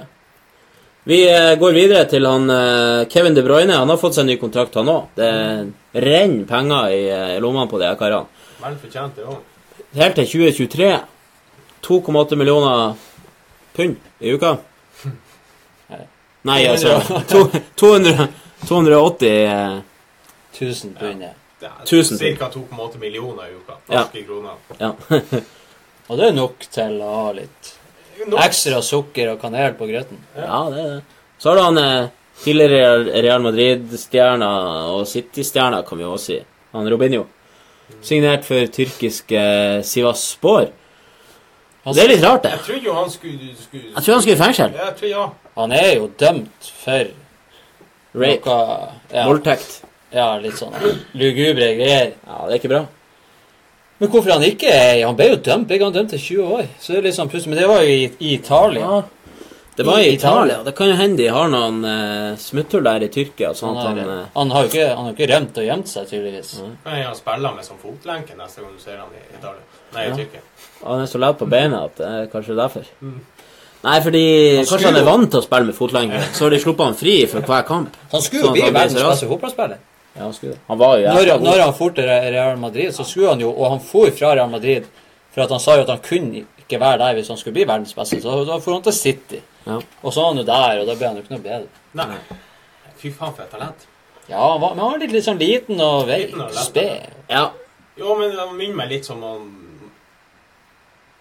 Vi 1.09 1.19
eh, 1.27 1.55
går 1.59 1.75
videre 1.75 2.05
til 2.11 2.27
han 2.27 2.47
eh, 2.53 3.03
Kevin 3.11 3.35
De 3.35 3.43
Bruyne. 3.43 3.75
Han 3.81 3.91
har 3.91 3.99
fått 3.99 4.15
seg 4.15 4.25
en 4.25 4.31
ny 4.31 4.39
kontrakt, 4.39 4.77
han 4.79 4.91
òg. 4.91 5.11
Det 5.17 5.29
renner 6.05 6.47
penger 6.47 6.95
i, 6.95 7.03
eh, 7.11 7.35
i 7.35 7.43
lommene 7.43 7.67
på 7.71 7.79
de 7.81 7.87
her 7.89 7.99
karene. 7.99 8.47
Vel 8.63 8.79
fortjent, 8.79 9.19
det 9.19 9.27
òg. 9.27 9.39
Helt 9.99 10.19
til 10.19 10.31
2023. 10.35 10.91
2,8 11.83 12.39
millioner 12.39 12.95
pund 13.75 13.95
i 14.19 14.33
uka. 14.35 14.57
Nei, 16.47 16.59
altså 16.67 16.99
200, 17.79 18.27
280 18.67 19.27
eh, 19.27 19.79
1000 20.53 20.95
pund. 20.99 21.21
ja. 21.21 21.69
Tusen 21.85 22.17
Ca. 22.17 22.47
2,8 22.53 22.97
millioner 23.01 23.49
i 23.49 23.55
uka. 23.57 23.73
Ja. 23.89 23.99
Norske 24.05 24.23
kroner. 24.23 24.55
Ja. 24.79 24.93
Og 26.09 26.17
det 26.17 26.27
er 26.29 26.33
nok 26.37 26.63
til 26.71 27.01
å 27.03 27.09
ha 27.25 27.31
litt 27.35 27.73
Nok- 28.27 28.39
ekstra 28.43 28.79
sukker 28.83 29.29
og 29.33 29.41
kanel 29.41 29.73
på 29.79 29.87
grøten. 29.87 30.17
ja, 30.35 30.61
det 30.73 30.79
er 30.85 30.95
det. 30.95 31.03
Så 31.39 31.49
har 31.49 31.55
du 31.59 31.61
han 31.63 31.77
eh, 31.77 32.07
tidligere 32.43 33.21
Real 33.23 33.41
Madrid-stjerna 33.43 34.49
og 34.95 35.05
City-stjerna, 35.07 35.83
kan 35.87 35.97
vi 35.99 36.03
også 36.07 36.25
si. 36.25 36.39
Han 36.73 36.89
Robinho. 36.91 37.25
Signert 38.01 38.43
for 38.47 38.65
tyrkiske 38.71 39.39
Sivaspor. 39.87 40.69
Det 41.89 42.03
er 42.03 42.11
litt 42.11 42.23
rart, 42.23 42.43
det. 42.43 42.51
Jeg 42.57 42.65
trodde 42.67 42.85
jo 42.89 42.93
han 42.93 43.09
skulle, 43.09 43.53
skulle 43.57 43.83
Jeg 43.95 44.03
tror 44.03 44.13
han 44.13 44.21
skulle 44.21 44.35
i 44.35 44.41
fengsel. 44.43 44.73
Jeg 44.77 44.95
tror 44.99 45.09
ja. 45.09 45.27
Han 45.57 45.71
er 45.71 45.87
jo 45.95 46.09
dømt 46.19 46.71
for 46.83 47.13
Rape. 48.19 48.57
ja, 49.13 49.25
Voldtekt. 49.27 49.79
Ja, 50.13 50.29
litt 50.41 50.57
sånn 50.57 50.73
lugubre 51.13 51.73
greier. 51.77 52.15
Ja, 52.25 52.39
det 52.47 52.55
er 52.55 52.61
ikke 52.61 52.71
bra. 52.73 52.81
Men 53.99 54.09
hvorfor 54.13 54.31
han 54.31 54.43
ikke 54.47 54.71
Han 55.03 55.15
ble 55.19 55.25
jo 55.33 55.39
dømt. 55.43 55.67
Ble 55.67 55.79
han 55.83 55.93
dømt 55.95 56.13
til 56.15 56.21
20 56.23 56.51
år? 56.55 56.67
Så 56.79 56.93
det 56.93 56.99
er 57.01 57.07
litt 57.09 57.17
sånn 57.17 57.29
plutselig 57.31 57.51
Men 57.51 57.59
det 57.59 57.65
var 57.67 57.81
jo 57.83 57.95
i, 57.95 58.05
i 58.23 58.29
Italia. 58.37 58.85
Ja. 58.85 58.99
Det 59.79 59.85
var 59.87 59.99
i 59.99 60.05
I 60.09 60.13
Italia. 60.15 60.45
Italia. 60.45 60.63
Det 60.63 60.71
kan 60.75 60.89
jo 60.91 60.95
hende 60.99 61.19
de 61.21 61.27
har 61.31 61.51
noen 61.51 61.77
uh, 61.87 62.37
smutthull 62.39 62.83
der 62.83 63.05
i 63.05 63.09
Tyrkia. 63.11 63.53
sånn 63.55 63.77
Han 63.77 63.99
han... 63.99 63.99
uh, 64.09 64.25
han 64.35 64.51
har 64.55 64.65
jo 64.65 64.71
ikke, 64.71 64.87
han 64.91 65.05
har 65.07 65.13
ikke 65.15 65.27
rømt 65.33 65.59
og 65.61 65.67
gjemt 65.67 65.91
seg, 65.91 66.07
tydeligvis. 66.09 66.49
Kan 66.83 66.97
han 66.99 67.15
spille 67.19 67.51
med 67.55 67.67
som 67.67 67.79
fotlenke 67.79 68.35
neste 68.39 68.63
gang 68.63 68.73
du 68.75 68.81
ser 68.83 68.97
han 68.99 69.13
i 69.15 69.21
Italia? 69.37 69.63
Nei, 69.95 70.07
i 70.09 70.15
Tyrkia. 70.17 70.41
Han 70.83 71.03
er 71.03 71.11
så 71.11 71.21
lav 71.23 71.37
på 71.39 71.47
beina 71.51 71.83
at 71.87 71.95
det 71.99 72.09
er 72.17 72.27
kanskje 72.33 72.57
derfor. 72.59 72.89
Nei, 73.83 73.99
fordi 74.03 74.23
Han 74.57 74.65
kanskje 74.67 74.89
han 74.89 74.99
er 74.99 75.07
vant 75.07 75.31
til 75.31 75.39
å 75.39 75.45
spille 75.47 75.69
med 75.71 75.75
fotlenke. 75.79 76.23
Så 76.35 76.47
har 76.47 76.55
de 76.55 76.59
sluppet 76.59 76.85
han 76.89 76.97
fri 76.99 77.15
for 77.31 77.47
hver 77.51 77.63
kamp. 77.67 77.95
Han 78.11 78.23
skulle 78.25 78.49
Sånn 78.49 78.59
jo 78.59 78.65
bli 78.67 78.73
verdens 78.75 78.99
beste 78.99 79.29
fotballspiller. 79.31 79.79
Ja, 80.15 80.23
han 80.23 80.33
skulle. 80.33 80.57
Han 80.67 80.79
var 80.79 80.97
jo 80.97 81.11
Når, 81.13 81.29
når 81.43 81.61
han 81.63 81.73
for 81.77 81.93
til 81.95 82.07
Real 82.09 82.57
Madrid, 82.57 82.91
så 82.95 83.03
skulle 83.07 83.29
han 83.29 83.43
jo 83.43 83.51
Og 83.53 83.69
han 83.71 83.79
for 83.83 84.09
fra 84.11 84.33
Real 84.33 84.49
Madrid 84.49 84.87
for 85.29 85.43
at 85.43 85.51
han 85.53 85.61
sa 85.61 85.75
jo 85.77 85.83
at 85.85 85.91
han 85.93 86.01
kunne 86.03 86.41
ikke 86.57 86.79
være 86.81 86.97
der 86.97 87.13
hvis 87.19 87.27
han 87.29 87.37
skulle 87.37 87.53
bli 87.53 87.67
verdens 87.69 87.93
beste. 87.93 88.17
Så 88.21 88.33
da 88.47 88.57
for 88.57 88.73
han 88.73 88.83
til 88.83 88.95
City. 88.97 89.39
Ja. 89.65 89.77
Og 90.01 90.13
så 90.13 90.21
var 90.21 90.31
han 90.33 90.41
jo 90.41 90.45
der, 90.47 90.81
og 90.81 90.87
da 90.89 90.95
ble 90.97 91.07
han 91.07 91.19
jo 91.19 91.23
ikke 91.23 91.35
noe 91.35 91.43
bedre. 91.45 91.83
Nei. 91.93 92.17
Fy 92.99 93.11
faen, 93.13 93.35
for 93.37 93.45
et 93.45 93.53
talent. 93.53 93.85
Ja, 94.29 94.41
han 94.41 94.61
var, 94.61 94.73
men 94.73 94.83
han 94.83 94.91
var 94.95 95.03
litt, 95.03 95.13
litt 95.13 95.25
sånn 95.25 95.39
liten 95.41 95.81
og 95.81 96.07
vei, 96.09 96.19
Liten 96.27 96.49
sped. 96.57 97.13
Ja. 97.29 97.45
Jo, 97.99 98.15
men 98.17 98.33
han 98.37 98.55
minner 98.57 98.81
meg 98.81 98.91
litt 98.91 99.07
som 99.07 99.21
han, 99.25 99.47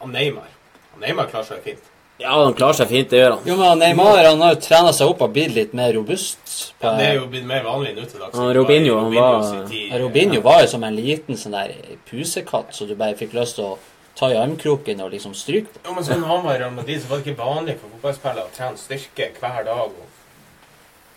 han 0.01 0.13
Neymar. 0.17 0.51
Han 0.95 1.05
Neymar 1.05 1.31
klarer 1.31 1.49
seg 1.53 1.63
fint. 1.65 1.93
Ja, 2.19 2.33
han 2.45 2.55
klarer 2.59 2.75
seg 2.75 2.89
fint, 2.91 3.11
det 3.13 3.21
gjør 3.21 3.37
han. 3.37 3.45
Jo, 3.47 3.57
men 3.61 3.79
Neymar 3.79 4.25
han 4.27 4.41
har 4.43 4.57
jo 4.57 4.61
trena 4.65 4.91
seg 4.97 5.07
opp 5.13 5.21
og 5.23 5.31
blitt 5.37 5.53
litt 5.55 5.75
mer 5.79 5.93
robust. 5.95 6.41
På, 6.81 6.89
Ja, 6.89 6.97
det 6.99 7.07
er 7.07 7.15
jo 7.21 7.29
blitt 7.31 7.47
mer 7.47 7.63
vanlig 7.63 7.93
nå 7.95 8.07
til 8.11 8.19
dags. 8.19 8.35
Han 8.37 8.51
Robinho, 8.57 8.97
han 8.99 9.15
var- 9.15 10.01
Robinho 10.03 10.41
var 10.43 10.61
jo 10.63 10.67
som 10.67 10.85
en 10.85 10.97
liten 10.97 11.37
sånn 11.39 11.53
der 11.55 11.77
pusekatt, 12.11 12.75
så 12.75 12.89
du 12.89 12.95
bare 12.97 13.15
fikk 13.15 13.33
lyst 13.39 13.55
til 13.55 13.65
å 13.65 13.79
ta 14.19 14.33
i 14.33 14.35
armkroken 14.35 15.01
og 15.01 15.13
liksom 15.13 15.33
stryke 15.35 15.71
på. 15.71 15.79
Jo, 15.87 15.95
men 15.95 16.05
sånn 16.05 16.25
han 16.27 16.43
var 16.43 16.55
i 16.57 16.59
Real 16.59 16.73
Madrid, 16.75 17.01
så 17.03 17.07
var 17.09 17.19
det 17.19 17.27
ikke 17.27 17.39
vanlig 17.45 17.77
for 17.79 17.89
fotballspillere 17.95 18.49
å 18.49 18.55
trene 18.57 18.77
styrke 18.77 19.31
hver 19.39 19.65
dag. 19.65 19.85
Og... 19.87 20.07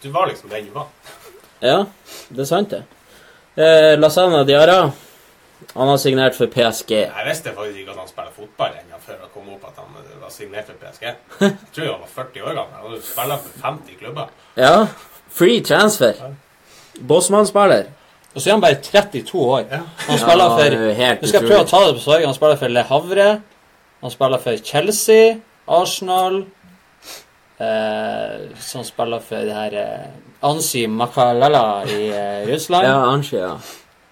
Du 0.04 0.10
var 0.12 0.28
liksom 0.28 0.50
den 0.50 0.66
du 0.66 0.72
var. 0.72 0.88
Ja, 1.62 1.86
det 2.30 2.40
er 2.46 2.46
sant, 2.46 2.70
det. 2.70 2.84
Eh, 3.58 3.96
Lasagna 3.98 4.44
Diarra, 4.46 4.92
han 5.74 5.88
har 5.88 5.98
signert 5.98 6.36
for 6.36 6.52
PSG. 6.52 6.92
Jeg 6.92 7.26
visste 7.28 7.54
faktisk 7.56 7.80
ikke 7.80 7.94
at 7.94 8.02
han 8.02 8.10
spiller 8.10 8.32
fotball 8.36 8.78
ennå 8.82 9.00
før 9.06 9.18
jeg 9.18 9.32
kom 9.34 9.50
opp 9.56 9.68
at 9.70 9.80
han 9.82 10.22
var 10.22 10.34
signert 10.34 10.70
for 10.70 10.80
PSG. 10.82 11.06
Jeg 11.42 11.74
tror 11.76 11.88
han 11.92 12.02
var 12.02 12.12
40 12.16 12.44
år 12.44 12.58
gammel. 12.60 12.78
Han 12.84 13.02
spiller 13.08 13.42
for 13.46 13.66
50 13.68 14.00
klubber. 14.00 14.32
Ja, 14.58 14.76
free 15.30 15.64
transfer. 15.64 16.24
Bossmann-spiller. 17.08 17.92
Og 18.36 18.42
så 18.42 18.50
er 18.50 18.54
han 18.54 18.64
bare 18.64 18.82
32 18.84 19.40
år. 19.40 19.64
Han 20.08 20.20
spiller 20.20 20.46
Ja, 20.46 20.58
for 20.58 20.76
jo 20.78 20.94
helt 21.02 21.28
skal 21.28 21.48
prøve 21.48 21.64
å 21.66 21.70
ta 21.72 21.84
det 21.88 21.96
på 21.98 22.04
sorg. 22.06 22.26
Han 22.26 22.38
spiller 22.38 22.60
for 22.62 22.76
Le 22.78 22.84
Havre. 22.92 23.30
Han 24.02 24.14
spiller 24.14 24.42
for 24.42 24.64
Chelsea, 24.66 25.38
Arsenal 25.68 26.44
eh, 27.62 28.50
han 28.74 28.86
spiller 28.86 29.20
for 29.26 29.46
det 29.46 29.56
her 29.56 29.76
eh, 29.78 30.08
Ansi 30.48 30.88
Makalala 30.88 31.84
i 31.86 32.08
eh, 32.10 32.48
Russland. 32.50 32.88
Ja, 32.88 32.96
Ansi, 33.12 33.38
ja. 33.38 33.58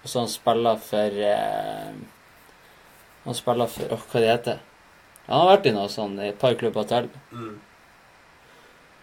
Og 0.02 0.08
så 0.08 0.22
han 0.22 0.28
spiller 0.32 0.76
for 0.80 1.16
eh, 1.30 1.90
Han 3.24 3.34
spiller 3.36 3.66
for 3.68 3.92
Åh, 3.92 4.04
hva 4.12 4.20
det 4.22 4.30
heter 4.30 4.60
Han 5.26 5.40
har 5.42 5.50
vært 5.56 5.66
i 5.66 5.74
noe 5.76 5.90
sånn 5.92 6.14
i 6.18 6.30
et 6.30 6.38
par 6.40 6.54
klubber 6.58 6.86
til. 6.88 7.10
Mm. 7.32 7.58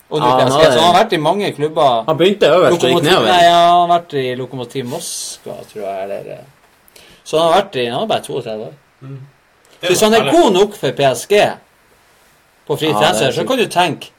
Og 0.09 0.21
du 0.21 0.25
Ja, 0.25 0.31
han 0.39 0.51
har- 0.51 0.71
så 0.71 0.79
han 0.79 0.93
har 0.95 1.03
vært 1.03 1.13
i 1.13 1.17
mange 1.17 1.51
klubber. 1.55 2.03
Han 2.07 2.17
begynte 2.17 2.49
øverst 2.49 2.83
og 2.83 2.89
gikk 2.89 3.03
nedover. 3.03 3.27
nei, 3.27 3.43
han 3.49 3.89
har 3.89 3.99
vært 3.99 4.13
i 4.13 4.35
Lokomotiv 4.35 4.85
Moskva, 4.85 5.55
tror 5.69 5.83
jeg. 5.83 6.03
Eller, 6.03 6.31
eh. 6.33 7.01
så 7.23 7.39
han 7.39 7.51
har 7.51 7.61
vært 7.61 7.75
i 7.75 7.85
Han 7.85 8.03
er 8.03 8.07
bare 8.07 8.21
32 8.23 8.61
år. 8.65 8.73
Mm. 9.01 9.19
Hvis 9.81 10.01
han 10.01 10.13
er 10.13 10.31
god 10.31 10.53
nok 10.53 10.75
for 10.75 10.91
PSG 10.91 11.33
på 12.67 12.77
fri 12.77 12.87
Ja, 12.89 13.11
det 13.13 13.27
er 13.27 13.31
så 13.31 13.47
kan 13.47 13.57
du 13.57 13.67
tenke 13.67 14.09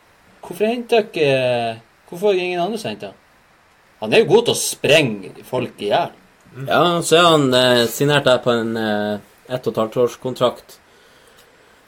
Hvorfor 0.43 0.67
henter 0.67 1.03
ikke 1.03 1.81
Hvorfor 2.09 2.27
har 2.29 2.35
ingen 2.39 2.61
andre 2.61 2.79
henter 2.79 3.07
han? 3.07 3.17
Han 4.01 4.13
er 4.15 4.19
jo 4.23 4.29
god 4.35 4.45
til 4.47 4.55
å 4.55 4.57
sprenge 4.57 5.45
folk 5.45 5.73
i 5.83 5.91
hjel. 5.91 6.13
Ja, 6.67 7.03
så 7.03 7.17
er 7.17 7.27
han 7.31 7.55
eh, 7.55 7.87
signert 7.93 8.25
der 8.25 8.39
på 8.43 8.51
en 8.51 8.77
eh, 8.77 9.19
ett 9.49 9.67
og 9.67 9.73
et 9.73 9.81
halvt 9.83 9.97
års 9.97 10.17
kontrakt. 10.23 10.79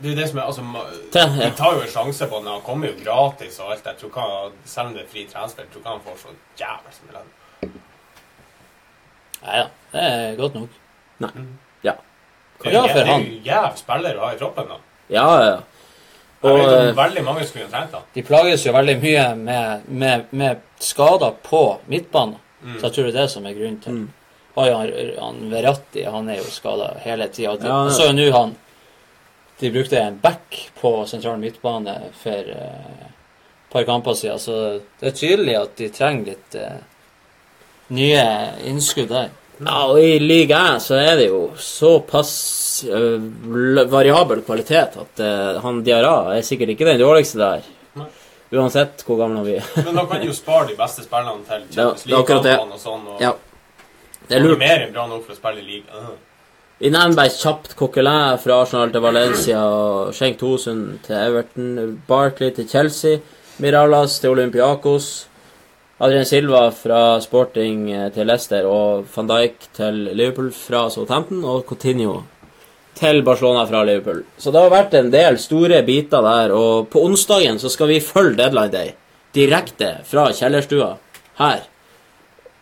Det 0.00 0.08
er 0.08 0.14
jo 0.14 0.20
det 0.20 0.28
som 0.30 0.38
er, 0.38 0.42
altså, 0.48 0.62
ma- 0.64 0.84
ja. 1.14 1.24
Vi 1.36 1.50
tar 1.58 1.74
jo 1.76 1.80
en 1.84 1.88
sjanse 1.92 2.26
på 2.30 2.38
den. 2.38 2.46
Han 2.48 2.62
kommer 2.64 2.88
jo 2.88 2.94
gratis 3.04 3.58
og 3.61 3.72
alt. 3.74 3.84
Jeg 3.86 3.98
tror 4.00 4.08
ikke 4.12 4.20
han, 4.26 4.52
Selv 4.64 4.86
om 4.88 4.94
det 4.94 5.02
er 5.02 5.11
fri 5.12 5.26
transfer, 5.32 5.62
jeg 5.66 5.72
tror 5.72 5.80
ikke 5.82 5.90
han 5.90 6.04
får 6.06 6.20
så 6.22 6.36
jævlig 6.61 6.94
mye 7.06 7.16
lønn. 7.18 7.74
Nei 9.40 9.56
da, 9.58 9.66
det 9.92 10.04
er 10.06 10.36
godt 10.40 10.54
nok. 10.61 10.78
Nei. 11.24 11.30
Ja. 11.84 11.94
Det 12.62 12.70
er 12.70 12.72
Ja, 12.76 12.82
for 12.86 12.94
det 12.94 13.02
er 13.02 13.11
han. 13.12 13.26
jo 13.26 13.40
jævlig 13.50 13.78
spiller 13.82 14.16
å 14.20 14.24
ha 14.26 14.30
i 14.34 14.38
troppen. 14.40 14.68
da. 14.68 14.78
Ja, 15.08 15.26
ja. 15.44 15.58
Jeg 16.42 16.50
Og 16.52 16.58
vet 16.58 16.72
eh, 16.72 16.88
om 16.90 16.96
veldig 16.96 17.24
mange 17.24 17.44
skulle 17.48 17.66
ha 17.66 17.70
trengt 17.74 17.92
han. 17.98 18.06
De 18.14 18.22
plages 18.24 18.64
jo 18.66 18.72
veldig 18.72 18.94
mye 19.02 19.26
med, 19.36 19.82
med, 19.88 20.24
med 20.32 20.62
skader 20.80 21.34
på 21.44 21.62
midtbanen. 21.92 22.38
Mm. 22.62 22.78
Så 22.80 22.86
jeg 22.86 22.92
tror 22.94 23.04
det 23.04 23.14
er 23.14 23.20
det 23.20 23.30
som 23.30 23.46
er 23.46 23.52
grunnen 23.58 23.80
til 23.84 23.92
Mm. 23.98 24.08
Har 24.55 24.70
han, 24.74 24.90
han 25.18 25.40
Verratti, 25.51 26.03
han 26.05 26.28
er 26.28 26.40
jo 26.40 26.48
skada 26.51 26.90
hele 27.05 27.28
tida. 27.32 27.57
Ja, 27.62 27.78
så 27.94 28.09
er 28.11 28.16
nå 28.16 28.26
han 28.34 28.57
De 29.61 29.70
brukte 29.70 29.98
en 30.01 30.16
back 30.22 30.57
på 30.80 30.94
sentral 31.07 31.36
midtbane 31.38 31.94
for 32.16 32.32
et 32.32 32.55
uh, 32.57 33.09
par 33.70 33.84
kamper 33.84 34.16
siden, 34.16 34.38
så 34.40 34.55
det 35.01 35.11
er 35.11 35.18
tydelig 35.18 35.57
at 35.59 35.74
de 35.76 35.88
trenger 35.92 36.30
litt 36.32 36.57
uh, 36.57 36.78
nye 37.92 38.22
innskudd 38.70 39.12
der. 39.12 39.28
Ja, 39.61 39.82
og 39.90 40.01
i 40.01 40.14
liga 40.22 40.62
1 40.72 40.80
så 40.80 40.96
er 40.96 41.18
det 41.20 41.26
jo 41.28 41.42
såpass 41.61 42.32
uh, 42.88 43.20
variabel 43.92 44.40
kvalitet 44.46 44.96
at 45.03 45.20
uh, 45.20 45.61
han 45.61 45.82
Diarra 45.84 46.38
er 46.38 46.46
sikkert 46.48 46.72
ikke 46.72 46.88
den 46.88 47.03
dårligste 47.03 47.42
der. 47.42 47.68
Nei. 48.01 48.09
Uansett 48.57 49.05
hvor 49.05 49.20
gammel 49.20 49.42
han 49.42 49.46
blir. 49.51 49.68
Men 49.84 50.01
da 50.01 50.07
kan 50.09 50.24
de 50.24 50.32
jo 50.32 50.34
spare 50.40 50.70
de 50.72 50.78
beste 50.80 51.05
spillerne 51.05 51.44
til 51.44 51.68
Champions. 51.76 52.09
League-kampene 52.09 52.80
og 52.80 52.80
sånn. 52.80 53.05
Og 53.12 53.20
Ja. 53.28 53.36
Det 54.31 54.39
er 54.39 54.45
han 54.47 54.53
er 54.55 54.61
mer 54.62 54.85
enn 54.85 54.93
bra 54.95 55.07
nok 55.11 55.24
for 55.26 55.35
å 55.35 55.41
spille 55.41 55.64
i 55.64 55.66
liga. 55.66 56.01
Uh. 56.01 56.12
Vi 56.81 56.89
nevner 56.89 57.18
bare 57.18 57.33
kjapt 57.35 57.74
Coquelin 57.76 58.39
fra 58.41 58.61
Arsenal 58.62 58.93
til 58.95 59.03
Valencia, 59.05 59.64
og 59.66 60.14
Schenk 60.16 60.39
Tosund 60.41 61.01
til 61.05 61.18
Everton, 61.18 61.99
Barkley 62.07 62.55
til 62.57 62.68
Chelsea, 62.70 63.18
Miralas 63.61 64.14
til 64.22 64.33
Olympiakos, 64.33 65.11
Adrian 66.01 66.24
Silva 66.24 66.62
fra 66.72 67.18
Sporting 67.20 67.91
eh, 67.93 68.07
til 68.14 68.31
Leicester 68.31 68.64
og 68.64 69.05
van 69.12 69.28
Dijk 69.28 69.66
til 69.76 69.99
Liverpool 70.14 70.49
fra 70.57 70.87
Southampton, 70.89 71.43
og 71.45 71.66
Coutinho 71.68 72.22
til 72.97 73.20
Barcelona 73.26 73.66
fra 73.68 73.83
Liverpool. 73.85 74.22
Så 74.39 74.55
det 74.55 74.62
har 74.62 74.72
vært 74.72 74.97
en 74.97 75.12
del 75.12 75.37
store 75.43 75.83
biter 75.85 76.24
der, 76.24 76.55
og 76.57 76.89
på 76.89 77.05
onsdagen 77.05 77.61
så 77.61 77.68
skal 77.68 77.93
vi 77.93 78.01
følge 78.01 78.39
Deadline 78.41 78.72
Day 78.72 78.95
direkte 79.37 79.99
fra 80.09 80.31
kjellerstua 80.35 80.95
her. 81.43 81.66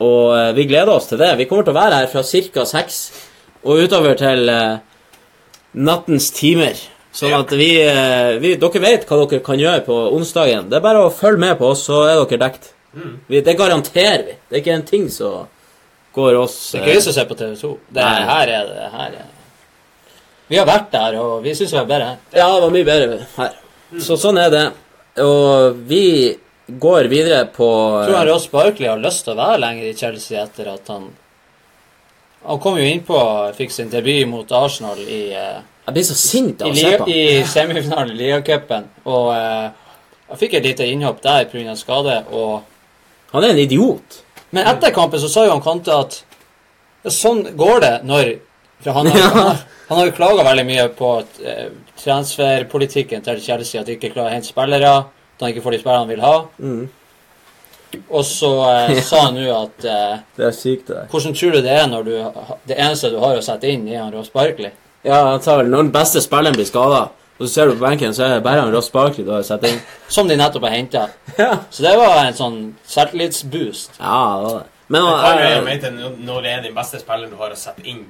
Og 0.05 0.35
eh, 0.37 0.53
vi 0.55 0.69
gleder 0.71 0.93
oss 0.95 1.09
til 1.11 1.19
det. 1.21 1.33
Vi 1.41 1.49
kommer 1.51 1.67
til 1.67 1.75
å 1.75 1.81
være 1.81 2.03
her 2.03 2.13
fra 2.13 2.23
ca. 2.23 2.65
seks 2.69 3.01
og 3.67 3.83
utover 3.83 4.15
til 4.19 4.49
eh, 4.53 4.79
nattens 5.75 6.31
timer. 6.35 6.79
Sånn 7.19 7.35
at 7.35 7.53
vi, 7.57 7.73
eh, 7.83 8.37
vi 8.39 8.55
Dere 8.61 8.83
vet 8.85 9.07
hva 9.09 9.23
dere 9.25 9.43
kan 9.45 9.59
gjøre 9.59 9.83
på 9.87 9.97
onsdagen. 10.15 10.69
Det 10.71 10.79
er 10.79 10.85
bare 10.85 11.07
å 11.07 11.15
følge 11.15 11.43
med 11.43 11.57
på 11.59 11.73
oss, 11.73 11.87
så 11.89 12.05
er 12.07 12.21
dere 12.21 12.43
dekt. 12.45 12.71
Mm. 12.95 13.15
Vi, 13.27 13.41
det 13.45 13.57
garanterer 13.59 14.27
vi. 14.27 14.37
Det 14.49 14.59
er 14.59 14.63
ikke 14.63 14.77
en 14.77 14.87
ting 14.87 15.09
som 15.13 15.49
går 16.15 16.39
oss 16.39 16.57
Det 16.73 16.81
er 16.81 16.87
ikke 16.87 16.99
vi 16.99 17.07
som 17.07 17.17
ser 17.17 17.27
på 17.29 17.39
TV2. 17.39 17.73
Det 17.95 18.05
er, 18.05 18.29
her 18.29 18.53
er 18.55 18.71
det 18.71 18.91
her 18.95 19.19
er. 19.23 19.27
Vi 20.49 20.57
har 20.57 20.69
vært 20.69 20.93
der, 20.95 21.19
og 21.21 21.43
vi 21.45 21.53
syns 21.57 21.75
vi 21.75 21.81
er 21.83 21.89
bedre 21.89 22.13
her. 22.13 22.21
Ja, 22.33 22.47
det 22.55 22.63
var 22.63 22.73
mye 22.73 22.87
bedre 22.87 23.19
her. 23.35 23.57
Så 24.05 24.17
sånn 24.21 24.39
er 24.41 24.53
det. 24.53 24.67
Og 25.21 25.83
vi 25.89 26.05
går 26.69 27.09
videre 27.09 27.47
på 27.55 27.67
Jeg 28.03 28.11
tror 28.11 28.19
han 28.19 28.29
Ross 28.29 28.47
Barkley 28.53 28.89
har 28.91 29.01
lyst 29.01 29.25
til 29.25 29.33
å 29.33 29.39
være 29.41 29.61
lenger 29.63 29.89
i 29.89 29.95
Chelsea 29.97 30.43
etter 30.43 30.69
at 30.75 30.89
han 30.93 31.07
Han 32.45 32.61
kom 32.63 32.77
jo 32.79 32.85
innpå 32.87 33.19
fikk 33.57 33.73
sin 33.75 33.89
debut 33.91 34.29
mot 34.29 34.53
Arsenal 34.53 34.99
i, 35.01 35.33
eh, 35.33 35.61
Jeg 35.87 35.95
blir 35.97 36.05
så 36.07 36.15
sint 36.15 36.63
av 36.63 36.69
å 36.71 36.77
se 36.77 36.93
på. 37.01 37.09
i 37.09 37.43
semifinalen 37.49 38.13
i 38.13 38.19
Liacupen. 38.21 38.85
Og 39.09 39.31
uh, 39.33 39.71
han 40.29 40.37
fikk 40.39 40.55
et 40.59 40.65
lite 40.69 40.87
innhopp 40.87 41.23
der 41.25 41.47
pga. 41.49 41.75
skade. 41.77 42.25
Og, 42.31 42.61
Han 43.33 43.45
er 43.45 43.51
en 43.51 43.59
idiot. 43.59 44.23
men 44.51 44.67
etter 44.67 44.91
kampen 44.91 45.21
så 45.21 45.29
sa 45.29 45.45
jo 45.45 45.51
han 45.51 45.61
Kante 45.65 45.93
at 45.93 46.23
sånn 47.13 47.57
går 47.57 47.81
det 47.81 47.95
når 48.05 48.39
For 48.85 48.93
han 48.93 49.07
har, 49.07 49.19
Ja. 49.25 49.57
han 49.89 49.99
har, 49.99 50.11
klaga 50.11 50.45
veldig 50.45 50.67
mye 50.67 50.89
på 50.89 51.25
eh, 51.45 51.71
transferpolitikken 51.99 53.23
til 53.25 53.41
Chelsea, 53.41 53.81
at 53.81 53.87
de 53.87 53.97
ikke 53.97 54.13
klarer 54.13 54.31
å 54.31 54.35
hente 54.37 54.47
spillere. 54.53 54.93
At 55.39 55.45
han 55.47 55.53
ikke 55.55 55.63
får 55.63 55.77
de 55.77 55.79
spillerne 55.79 56.03
han 56.03 56.11
vil 56.11 56.25
ha. 56.27 56.37
Mm. 56.59 56.89
Og 58.11 58.25
så 58.27 58.51
eh, 58.69 58.99
sa 59.09 59.21
han 59.29 59.39
nå 59.39 59.47
at 59.55 59.85
eh, 59.87 60.17
Det 60.37 60.49
er 60.51 60.57
sykt, 60.57 60.91
det. 60.91 61.05
Hvordan 61.13 61.37
tror 61.39 61.55
du 61.55 61.61
det 61.65 61.77
er 61.79 61.87
når 61.89 62.03
du, 62.09 62.13
det 62.69 62.77
eneste 62.77 63.13
du 63.15 63.21
har 63.23 63.39
å 63.39 63.45
sette 63.47 63.71
inn, 63.71 63.87
er 63.89 64.03
han 64.03 64.13
Ross 64.13 64.33
Barkley? 64.35 64.75
Ja, 65.07 65.23
han 65.31 65.41
sa 65.45 65.55
vel 65.61 65.71
når 65.73 65.87
den 65.87 65.95
beste 65.95 66.21
spilleren 66.21 66.59
blir 66.59 66.67
skada, 66.69 67.05
og 67.39 67.47
så 67.47 67.53
ser 67.53 67.71
du 67.71 67.77
på 67.79 67.85
benken, 67.87 68.11
så 68.13 68.27
er 68.27 68.35
det 68.35 68.43
bare 68.45 68.65
han 68.67 68.75
Ross 68.75 68.91
Barkley 68.93 69.25
du 69.25 69.31
har 69.33 69.47
satt 69.47 69.65
inn. 69.71 69.79
Som 70.19 70.29
de 70.29 70.37
nettopp 70.37 70.67
har 70.69 70.75
henta. 70.75 71.07
Ja, 71.39 71.53
Så 71.71 71.87
det 71.87 71.95
var 71.97 72.19
en 72.27 72.35
sånn 72.37 72.59
selvtillitsboost. 72.91 74.01
ja 74.03 74.19
det 74.43 74.51
var 74.51 74.59
det. 74.59 74.73
Men 74.89 75.05
Jeg 75.05 75.19
han, 75.23 75.39
jeg 75.45 75.57
eh, 75.57 75.65
mente 75.67 76.23
når 76.27 76.43
det 76.45 76.53
er 76.57 76.63
den 76.67 76.75
beste 76.77 76.99
spilleren 77.01 77.31
du 77.31 77.37
har 77.41 77.53
å 77.55 77.59
sette 77.61 77.85
inn 77.87 78.07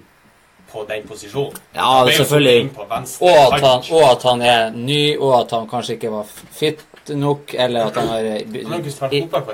på 0.73 0.85
den 0.89 1.07
posisjonen. 1.09 1.57
Ja, 1.75 2.05
selvfølgelig. 2.16 2.71
Og 2.77 2.93
at, 2.93 3.61
han, 3.62 3.83
og 3.91 4.05
at 4.11 4.23
han 4.29 4.43
er 4.43 4.71
ny, 4.75 5.16
og 5.19 5.41
at 5.41 5.51
han 5.57 5.69
kanskje 5.71 5.97
ikke 5.97 6.12
var 6.12 6.27
fit 6.29 6.85
nok, 7.09 7.55
eller 7.55 7.87
at 7.89 7.97
han 7.97 8.09
har 8.09 8.23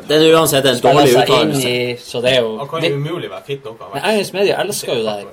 det 0.09 0.17
er 0.17 0.25
uansett 0.35 0.67
en 0.67 0.81
dårlig 0.83 1.13
uttalelse. 1.15 1.75
Så 2.03 2.21
det 2.21 2.33
er 2.33 2.41
jo 2.43 2.57
Han 2.59 2.69
kan 2.69 2.85
jo 2.85 2.97
umulig 2.97 3.31
være 3.31 3.43
fit 3.47 3.65
nok. 3.65 3.83
Men 3.95 4.03
engelsk 4.11 4.35
media 4.35 4.61
elsker 4.63 4.95
jo 4.95 5.05
det 5.05 5.13
her. 5.21 5.29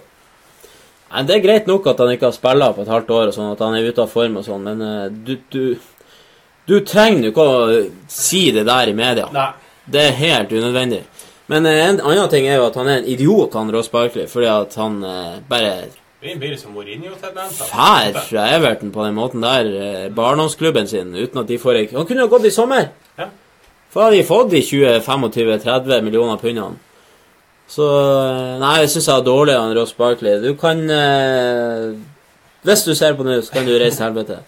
Nei, 1.12 1.24
Det 1.28 1.36
er 1.36 1.44
greit 1.44 1.68
nok 1.68 1.88
at 1.88 2.00
han 2.00 2.12
ikke 2.14 2.30
har 2.30 2.36
spilla 2.36 2.72
på 2.74 2.86
et 2.86 2.92
halvt 2.94 3.10
år, 3.10 3.32
og 3.32 3.34
sånn, 3.36 3.52
at 3.56 3.64
han 3.66 3.76
er 3.76 3.90
ute 3.90 4.06
av 4.06 4.14
form 4.14 4.38
og 4.38 4.46
sånn, 4.46 4.62
men 4.70 4.82
eh, 4.86 5.10
du, 5.12 5.38
du 5.50 5.64
Du 6.70 6.80
trenger 6.86 7.26
jo 7.26 7.32
ikke 7.34 7.44
å 7.44 7.64
si 8.08 8.52
det 8.54 8.64
der 8.68 8.88
i 8.88 8.94
media. 8.94 9.26
Nei. 9.34 9.50
Det 9.92 10.04
er 10.08 10.12
helt 10.16 10.52
unødvendig. 10.54 11.02
Men 11.52 11.66
eh, 11.68 11.82
en 11.90 12.00
annen 12.00 12.30
ting 12.32 12.48
er 12.48 12.62
jo 12.62 12.70
at 12.70 12.78
han 12.80 12.88
er 12.88 13.02
en 13.02 13.10
idiot, 13.12 13.56
han 13.60 13.72
Ross 13.74 13.92
Barkley, 13.92 14.28
fordi 14.32 14.48
at 14.48 14.78
han 14.80 15.02
eh, 15.04 15.42
bare 15.50 15.74
blir 16.22 16.56
som 16.58 16.72
Mourinho-tendenser. 16.72 17.66
fær 17.66 18.20
fra 18.28 18.46
Everton 18.56 18.92
på 18.94 19.04
den 19.04 19.16
måten 19.18 19.42
der, 19.44 19.66
eh, 19.66 20.10
barndomsklubben 20.16 20.88
sin, 20.88 21.16
uten 21.16 21.42
at 21.42 21.48
de 21.48 21.58
får 21.60 21.80
ei 21.80 21.90
Han 21.92 22.06
kunne 22.06 22.22
jo 22.22 22.28
gått 22.32 22.46
i 22.46 22.54
sommer! 22.54 22.92
Ja. 23.18 23.28
For 23.90 24.04
hadde 24.06 24.22
de 24.22 24.24
fått 24.24 24.52
de 24.52 24.62
20-25-30 24.62 26.02
millioner 26.02 26.38
pundene. 26.38 26.80
Så 27.68 27.84
Nei, 28.60 28.78
jeg 28.84 28.90
syns 28.94 29.08
jeg 29.08 29.18
er 29.18 29.28
dårlig 29.28 29.56
av 29.56 29.76
Ross 29.76 29.94
Barkley. 29.94 30.40
Du 30.44 30.56
kan 30.60 30.80
eh, 30.90 31.92
Hvis 32.64 32.84
du 32.84 32.96
ser 32.96 33.16
på 33.18 33.24
nå, 33.28 33.42
så 33.42 33.52
kan 33.52 33.68
du 33.68 33.76
reise 33.76 33.98
til 33.98 34.06
helvete. 34.06 34.40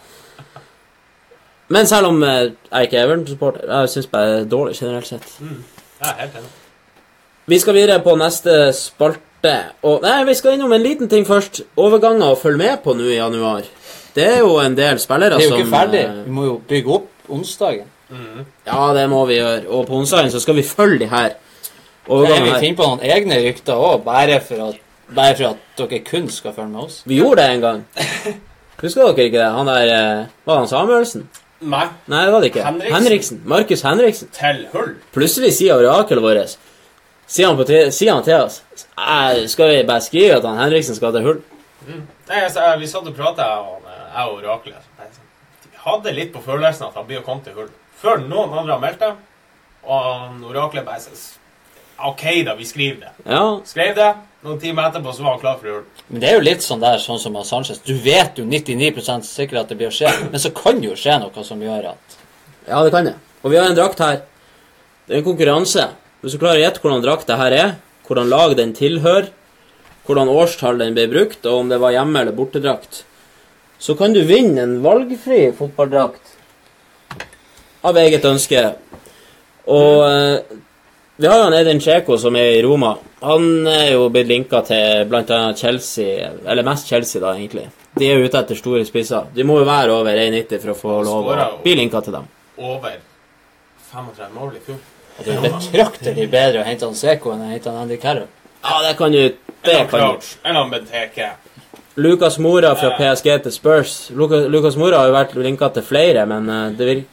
Men 1.67 1.87
selv 1.87 2.13
om 2.13 2.23
jeg 2.23 2.53
ikke 2.71 2.99
er 2.99 3.07
Everton-supporter, 3.07 3.67
jeg 3.67 3.89
syns 3.89 4.11
bare 4.11 4.35
det 4.35 4.41
er 4.45 4.51
dårlig 4.51 4.75
generelt 4.77 5.07
sett. 5.07 5.31
Jeg 5.41 6.11
er 6.11 6.19
helt 6.21 6.43
enig. 6.43 6.59
Vi 7.47 7.59
skal 7.59 7.73
videre 7.75 7.99
på 8.03 8.15
neste 8.19 8.71
spalte. 8.77 9.53
Og 9.83 10.01
nei, 10.05 10.23
vi 10.29 10.33
skal 10.39 10.55
innom 10.55 10.71
en 10.71 10.83
liten 10.83 11.09
ting 11.11 11.25
først. 11.27 11.61
Overganger 11.75 12.31
å 12.31 12.37
følge 12.39 12.57
med 12.61 12.83
på 12.85 12.93
nå 12.95 13.09
i 13.11 13.17
januar. 13.17 13.65
Det 14.15 14.23
er 14.29 14.39
jo 14.45 14.53
en 14.61 14.75
del 14.77 14.99
spillere 15.01 15.35
som 15.35 15.41
Det 15.41 15.45
er 15.45 15.49
jo 15.49 15.57
som 15.57 15.63
ikke 15.65 15.73
ferdig. 15.75 16.03
eh, 16.05 16.23
Vi 16.27 16.31
må 16.31 16.45
jo 16.45 16.61
bygge 16.69 16.93
opp 16.99 17.09
onsdagen. 17.29 17.89
Ja, 18.67 18.93
det 18.93 19.07
må 19.09 19.25
vi 19.27 19.39
gjøre. 19.39 19.65
Og 19.73 19.87
på 19.89 19.97
onsdagen 19.97 20.31
så 20.31 20.39
skal 20.39 20.55
vi 20.55 20.63
følge 20.63 20.99
de 20.99 21.07
her 21.11 21.33
overgangene 22.07 22.53
vi 22.53 22.59
finner 22.67 22.77
på 22.77 22.87
noen 22.91 23.03
egne 23.15 23.39
rykter 23.43 23.73
òg, 23.79 24.03
bare, 24.05 24.39
for 24.39 24.69
at- 24.69 24.79
bare 25.15 25.35
for 25.35 25.43
at 25.49 25.57
dere 25.89 25.99
kun 26.05 26.29
skal 26.29 26.53
følge 26.53 26.69
med 26.69 26.81
oss. 26.83 27.01
Vi 27.05 27.17
gjorde 27.19 27.41
det 27.41 27.49
en 27.55 27.61
gang. 27.61 27.85
Husker 28.83 29.01
dere 29.15 29.25
ikke 29.27 29.39
det? 29.39 29.51
Han 29.51 29.65
der 29.65 29.87
eh, 29.93 30.25
Var 30.45 30.57
han 30.57 30.67
Samuelsen? 30.67 31.27
Nei, 31.63 31.85
Nei, 32.07 32.25
det 32.25 32.33
var 32.33 32.41
det 32.41 32.49
ikke. 32.51 32.63
Henriksen. 32.65 32.93
Henriksen. 32.95 33.41
Markus 33.45 33.81
Henriksen. 33.81 34.27
til 34.35 34.65
hull. 34.73 34.95
Plutselig 35.15 35.53
sier 35.55 35.75
orakelet 35.79 36.21
vårt 36.23 36.57
Sier 37.33 37.49
han, 37.49 37.91
sier 37.91 38.13
han 38.13 38.25
til 38.25 38.43
oss 38.43 38.59
jeg, 38.77 39.47
Skal 39.49 39.71
vi 39.71 39.83
bare 39.89 40.05
skrive 40.05 40.37
at 40.37 40.45
han 40.45 40.59
Henriksen 40.61 40.97
skal 40.97 41.15
til 41.15 41.25
hull? 41.25 41.39
Nei, 41.87 42.41
altså, 42.43 42.67
Vi 42.79 42.89
satt 42.89 43.07
og 43.09 43.15
prata, 43.17 43.47
jeg 43.47 43.69
og 43.69 43.87
jeg 44.13 44.25
og 44.27 44.41
oraklet. 44.41 44.89
sånn, 44.99 45.29
Vi 45.71 45.79
hadde 45.85 46.17
litt 46.17 46.33
på 46.33 46.43
følelsen 46.45 46.89
at 46.89 46.99
han 46.99 47.07
blir 47.07 47.23
å 47.23 47.25
komme 47.25 47.45
til 47.45 47.57
hull. 47.57 47.71
Før 48.03 48.21
noen 48.21 48.53
andre 48.53 48.75
har 48.75 48.83
meldt 48.83 49.01
det. 49.01 49.13
Og 49.83 50.45
oraklet 50.51 50.85
bare 50.85 51.01
sånn 51.01 51.23
OK, 52.03 52.23
da, 52.45 52.55
vi 52.57 52.65
skriver 52.65 52.99
det. 53.05 53.11
Ja. 53.29 53.41
Skrev 53.69 53.95
det. 53.95 54.07
Noen 54.43 54.57
timer 54.59 54.89
etterpå 54.89 55.13
så 55.15 55.23
var 55.23 55.35
han 55.35 55.41
klar 55.43 55.59
for 55.59 55.69
hull. 55.71 55.83
Men 56.09 56.23
det 56.23 56.29
er 56.29 56.33
jo 56.35 56.43
litt 56.43 56.65
sånn 56.65 56.81
der, 56.81 56.97
sånn 56.99 57.21
som 57.21 57.37
Sanchez. 57.47 57.79
Du 57.85 57.93
vet 58.03 58.37
jo 58.37 58.45
99% 58.49 59.27
sikkert 59.27 59.61
at 59.61 59.71
det 59.71 59.77
blir 59.79 59.91
å 59.91 59.93
skje, 59.93 60.09
men 60.25 60.41
så 60.41 60.51
kan 60.57 60.81
jo 60.83 60.97
skje 60.99 61.19
noe 61.21 61.45
som 61.47 61.61
gjør 61.63 61.93
at 61.93 62.17
ja, 62.67 62.79
det 62.83 62.91
kan 62.95 63.07
det. 63.07 63.15
Og 63.43 63.51
vi 63.53 63.59
har 63.59 63.69
en 63.69 63.77
drakt 63.77 64.01
her. 64.03 64.21
Det 65.07 65.15
er 65.15 65.21
en 65.21 65.27
konkurranse. 65.27 65.85
Hvis 66.23 66.37
du 66.37 66.39
klarer 66.39 66.61
å 66.61 66.63
gjette 66.63 66.79
hvordan 66.79 67.01
drakt 67.03 67.27
det 67.27 67.35
her 67.35 67.53
er, 67.57 67.71
hvordan 68.07 68.29
lag 68.31 68.53
den 68.55 68.69
tilhører, 68.71 69.25
hvordan 70.07 70.29
årstall 70.31 70.77
den 70.79 70.95
ble 70.95 71.09
brukt, 71.11 71.41
og 71.43 71.65
om 71.65 71.71
det 71.71 71.81
var 71.83 71.91
hjemme- 71.91 72.21
eller 72.21 72.35
bortedrakt, 72.37 73.01
så 73.75 73.95
kan 73.99 74.15
du 74.15 74.21
vinne 74.23 74.63
en 74.63 74.77
valgfri 74.83 75.49
fotballdrakt 75.57 76.31
av 77.83 77.99
eget 77.99 78.23
ønske. 78.23 78.63
Og 79.67 79.99
eh, 80.07 80.55
vi 81.19 81.27
har 81.27 81.41
jo 81.41 81.49
han 81.49 81.57
Edin 81.59 81.83
Cheko 81.83 82.15
som 82.17 82.39
er 82.39 82.53
i 82.55 82.63
Roma. 82.63 82.93
Han 83.27 83.67
er 83.67 83.91
jo 83.97 84.07
blitt 84.07 84.31
linka 84.31 84.63
til 84.63 85.03
bl.a. 85.11 85.41
Chelsea, 85.59 86.31
eller 86.47 86.63
mest 86.63 86.87
Chelsea, 86.87 87.19
da, 87.19 87.35
egentlig. 87.35 87.67
De 87.99 88.07
er 88.07 88.15
jo 88.15 88.31
ute 88.31 88.39
etter 88.39 88.55
store 88.55 88.87
spisser. 88.87 89.27
De 89.35 89.43
må 89.43 89.59
jo 89.59 89.67
være 89.67 89.91
over 89.99 90.23
1,90 90.23 90.63
for 90.63 90.71
å 90.71 90.79
få 90.79 90.97
lov 91.03 91.31
å 91.35 91.37
bli 91.67 91.75
linka 91.83 91.99
til 91.99 92.15
dem. 92.15 92.31
Over 92.63 92.95
35 93.91 94.35
mål 94.39 94.55
i 94.55 94.63
fjor. 94.63 94.83
At 95.19 95.25
det 95.25 95.35
er 95.35 95.41
betraktelig 95.47 96.29
bedre 96.31 96.61
å 96.63 96.67
hente 96.67 96.85
han 96.85 96.95
Seko 96.97 97.33
enn 97.35 97.41
å 97.45 97.49
hente 97.51 97.69
han 97.69 97.83
Andy 97.85 97.97
Carroll. 98.01 98.27
Ja, 98.63 98.79
det 98.87 98.95
kan 98.97 99.11
du 99.11 99.23
Det 99.63 99.87
kan 99.89 99.99
du. 100.19 100.27
Eller 100.43 100.59
han 100.59 100.69
Benteke. 100.71 101.31
Lucas 101.95 102.39
Mora 102.41 102.73
fra 102.75 102.95
PSG 102.97 103.27
til 103.43 103.51
Spurs. 103.53 104.09
Lucas 104.15 104.75
Mora 104.81 104.97
har 105.03 105.07
jo 105.11 105.13
vært 105.13 105.35
linka 105.37 105.69
til 105.75 105.83
flere, 105.85 106.23
men 106.25 106.49
eh, 106.49 106.71
det, 106.77 106.85
vil, 106.89 107.03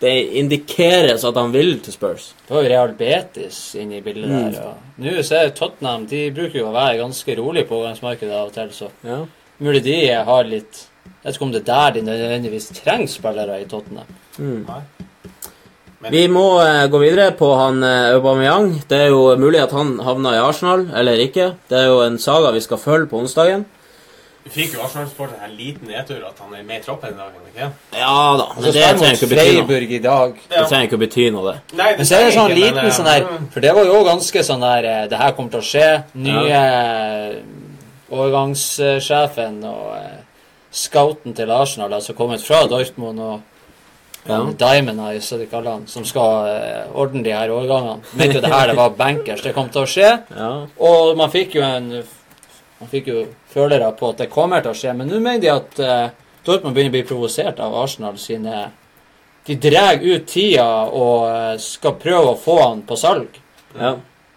det 0.00 0.14
indikeres 0.40 1.24
at 1.28 1.36
han 1.36 1.52
vil 1.52 1.74
til 1.84 1.92
Spurs. 1.92 2.30
Det 2.48 2.54
var 2.56 2.64
jo 2.64 2.70
Real 2.72 2.94
Betis 2.96 3.58
inne 3.76 3.98
i 3.98 4.04
bildet 4.06 4.30
der. 4.30 4.62
og 4.70 5.02
Nå 5.04 5.18
ser 5.26 5.44
jeg 5.44 5.54
Tottenham 5.58 6.06
de 6.08 6.22
bruker 6.34 6.62
jo 6.62 6.70
å 6.70 6.74
være 6.74 6.96
ganske 7.02 7.36
rolig 7.38 7.66
på 7.68 7.76
overgangsmarkedet 7.82 8.32
av 8.38 8.48
og 8.48 8.56
til, 8.56 8.72
så 8.72 8.88
Ja. 9.04 9.20
mulig 9.60 9.82
de 9.84 9.98
har 10.30 10.44
litt 10.48 10.86
Jeg 11.04 11.24
vet 11.24 11.34
ikke 11.36 11.44
om 11.44 11.52
det 11.52 11.60
er 11.60 11.68
der 11.68 11.90
de 11.90 12.00
nødvendigvis 12.06 12.66
trenger 12.80 13.08
spillere 13.08 13.60
i 13.60 13.64
Tottenham. 13.68 14.06
Nei. 14.38 14.80
Men 16.00 16.12
Vi 16.12 16.22
må 16.32 16.44
eh, 16.64 16.86
gå 16.88 16.98
videre 17.02 17.32
på 17.36 17.50
han 17.58 17.82
eh, 17.84 18.14
Aubameyang. 18.14 18.70
Det 18.88 19.02
er 19.04 19.10
jo 19.12 19.34
mulig 19.36 19.60
at 19.60 19.74
han 19.76 19.98
havner 20.00 20.38
i 20.38 20.40
Arsenal, 20.40 20.86
eller 20.96 21.20
ikke. 21.20 21.50
Det 21.68 21.76
er 21.76 21.90
jo 21.90 21.98
en 22.06 22.16
saga 22.18 22.54
vi 22.56 22.62
skal 22.64 22.80
følge 22.80 23.10
på 23.10 23.20
onsdagen. 23.20 23.66
vi 24.44 24.50
fikk 24.54 24.78
jo 24.78 24.80
Arsenal-sporten 24.86 25.42
en 25.44 25.52
liten 25.52 25.90
nedtur 25.92 26.22
at 26.24 26.38
han 26.40 26.54
er 26.56 26.62
med 26.64 26.80
i 26.80 26.84
troppen 26.86 27.12
i 27.12 27.18
dag. 27.18 27.34
ikke? 27.50 27.68
Ja 27.98 28.14
da, 28.40 28.46
men 28.54 28.64
det, 28.64 28.72
det 28.78 28.86
trenger 28.96 29.18
ikke 29.18 29.28
å 29.28 29.34
bety 29.34 29.58
noe. 29.58 29.82
I 29.82 30.00
dag. 30.06 30.40
Det 30.48 30.64
trenger 30.70 30.88
ikke 30.88 30.96
å 30.96 31.02
bety 31.04 31.28
noe, 31.34 31.44
det. 31.52 31.76
Nei, 31.82 31.90
Men 31.98 32.08
så 32.08 32.16
er 32.16 32.24
det 32.24 32.32
sånn 32.38 32.54
ikke, 32.54 32.60
liten 32.62 32.80
men, 32.80 32.96
sånn 32.96 33.12
eh, 33.12 33.36
For 33.52 33.66
det 33.66 33.76
var 33.76 33.92
jo 33.92 34.00
ganske 34.08 34.46
sånn 34.48 34.64
der 34.64 34.88
eh, 34.94 35.04
Det 35.12 35.20
her 35.20 35.36
kommer 35.36 35.52
til 35.52 35.60
å 35.60 35.68
skje. 35.68 35.90
Nye 36.24 36.48
ja. 36.48 36.64
overgangssjefen 38.08 39.60
og 39.68 39.84
scouten 40.72 41.36
til 41.36 41.52
Arsenal, 41.52 41.92
altså 41.92 42.16
kommet 42.16 42.40
fra 42.46 42.64
Dortmund 42.70 43.20
og 43.20 43.40
Ja. 44.26 44.52
Diamond 44.58 45.00
Eyes, 45.00 45.24
så 45.28 45.36
de 45.36 45.46
kaller 45.46 45.70
han, 45.70 45.86
som 45.86 46.04
skal 46.04 46.48
eh, 46.50 46.96
ordne 46.98 47.22
de 47.24 47.32
her 47.32 47.50
overgangene. 47.50 48.04
Mente 48.12 48.36
jo 48.36 48.42
det 48.44 48.52
her 48.52 48.68
det 48.68 48.76
var 48.76 48.96
bankers. 48.98 49.42
Det 49.44 49.54
kom 49.56 49.70
til 49.72 49.86
å 49.86 49.88
skje. 49.88 50.10
Ja. 50.36 50.50
Og 50.90 51.16
man 51.18 51.32
fikk 51.32 51.56
jo 51.60 51.66
en 51.66 51.92
Man 52.80 52.88
fikk 52.88 53.10
jo 53.10 53.22
følere 53.52 53.90
på 53.92 54.08
at 54.08 54.22
det 54.22 54.30
kommer 54.32 54.62
til 54.64 54.72
å 54.72 54.78
skje, 54.78 54.94
men 54.96 55.10
nå 55.10 55.18
mener 55.20 55.40
de 55.42 55.48
at 55.52 55.80
eh, 55.84 56.12
Dortmund 56.46 56.72
begynner 56.72 56.88
å 56.88 56.94
bli 56.94 57.02
provosert 57.04 57.58
av 57.60 57.74
Arsenal 57.76 58.16
sine 58.16 58.70
De 59.44 59.56
drar 59.60 60.00
ut 60.00 60.24
tida 60.24 60.86
og 60.88 61.26
eh, 61.28 61.58
skal 61.60 61.98
prøve 62.00 62.30
å 62.32 62.38
få 62.40 62.56
han 62.62 62.80
på 62.88 62.96
salg, 62.96 63.36
ja. 63.76 63.92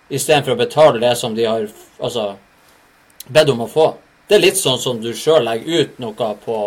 istedenfor 0.09 0.57
å 0.57 0.59
betale 0.59 0.99
det 1.05 1.13
som 1.15 1.37
de 1.37 1.47
har 1.47 1.69
altså, 2.03 2.33
bedt 3.29 3.53
om 3.55 3.63
å 3.63 3.69
få. 3.71 3.87
Det 4.27 4.35
er 4.35 4.43
litt 4.43 4.59
sånn 4.59 4.79
som 4.79 4.99
du 4.99 5.13
sjøl 5.15 5.47
legger 5.47 5.87
ut 5.87 6.03
noe 6.03 6.35
på 6.43 6.59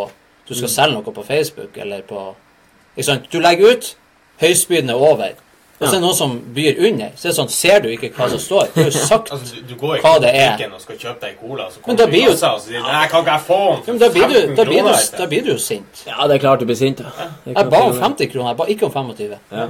Du 0.48 0.54
skal 0.54 0.72
selge 0.72 0.96
noe 0.96 1.12
på 1.12 1.28
Facebook 1.28 1.76
eller 1.76 2.08
på? 2.08 2.24
Du 3.32 3.40
legger 3.40 3.74
ut, 3.76 3.90
høyspyden 4.40 4.90
er 4.90 4.94
over. 4.94 5.34
Og 5.76 5.84
så 5.84 5.90
er 5.90 5.98
det 5.98 6.04
noen 6.06 6.16
som 6.16 6.30
byr 6.56 6.78
under. 6.88 7.10
Så 7.20 7.26
er 7.26 7.32
det 7.32 7.36
sånn, 7.36 7.50
ser 7.52 7.82
du 7.84 7.90
ikke 7.92 8.08
hva 8.16 8.30
som 8.32 8.40
står? 8.40 8.70
Det 8.72 8.80
er 8.80 8.86
jo 8.88 9.00
sagt. 9.12 9.32
Altså, 9.34 9.56
du, 9.58 9.64
du 9.68 9.74
går 9.80 9.98
Hva 10.00 10.14
ikke 10.16 10.22
det 10.24 10.30
er. 10.40 10.62
og 10.72 10.80
skal 10.80 10.96
kjøpe 11.02 11.20
deg 11.26 11.34
cola, 11.40 11.66
så 11.68 11.82
Men 11.82 11.84
kommer 11.84 11.98
da 11.98 12.06
du 12.06 12.12
blir 12.14 12.22
i 12.22 12.30
kassa 12.30 12.52
og 12.56 12.62
sier 12.64 12.80
Nei, 12.86 13.02
kan 13.12 13.24
ikke 13.26 13.34
jeg 13.34 13.44
få 13.48 13.58
den 13.86 13.98
da 14.00 14.08
blir, 14.14 14.28
du, 14.30 14.38
15 14.38 14.54
da, 14.56 14.64
blir 14.64 14.78
du, 14.78 14.86
kroner 14.86 15.00
etter?» 15.02 15.18
da 15.20 15.26
blir 15.34 15.42
du 15.44 15.50
jo 15.52 15.56
sint. 15.60 16.04
ja, 16.08 16.16
det 16.30 16.38
er 16.38 16.44
klart 16.46 16.62
du 16.64 16.68
blir 16.70 16.78
sint. 16.80 17.02
Ja. 17.04 17.26
Jeg 17.50 17.68
ba 17.74 17.82
om 17.90 17.98
50 18.00 18.30
kroner, 18.32 18.48
jeg 18.54 18.58
ba 18.62 18.68
ikke 18.72 18.88
om 18.88 18.94
25. 18.96 19.34
Ja. 19.52 19.66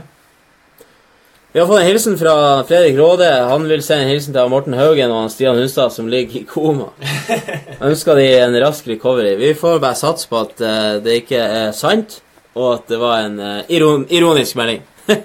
Vi 1.56 1.60
har 1.60 1.66
fått 1.70 1.80
en 1.80 1.88
hilsen 1.88 2.18
fra 2.20 2.32
Fredrik 2.68 2.98
Råde. 3.00 3.26
Han 3.50 3.66
vil 3.66 3.82
sende 3.82 4.04
en 4.04 4.10
hilsen 4.12 4.34
til 4.36 4.50
Morten 4.52 4.74
Haugen 4.76 5.10
og 5.10 5.30
Stian 5.32 5.56
Hunstad, 5.56 5.90
som 5.94 6.06
ligger 6.12 6.42
i 6.42 6.44
koma. 6.46 6.90
Ønsker 7.88 8.18
de 8.20 8.26
en 8.44 8.56
rask 8.62 8.86
recovery. 8.90 9.34
Vi 9.40 9.54
får 9.56 9.78
bare 9.82 9.96
satse 9.98 10.28
på 10.28 10.42
at 10.44 10.60
eh, 10.60 10.98
det 11.02 11.14
ikke 11.22 11.40
er 11.40 11.72
sant, 11.74 12.18
og 12.56 12.72
at 12.72 12.88
det 12.88 12.98
var 13.00 13.26
en 13.26 13.38
uh, 13.40 13.60
iron 13.68 14.06
ironisk 14.08 14.56
melding. 14.56 14.82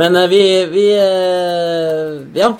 Men 0.00 0.16
uh, 0.16 0.28
vi, 0.30 0.42
vi 0.70 0.86
eh, 0.98 2.38
Ja. 2.38 2.54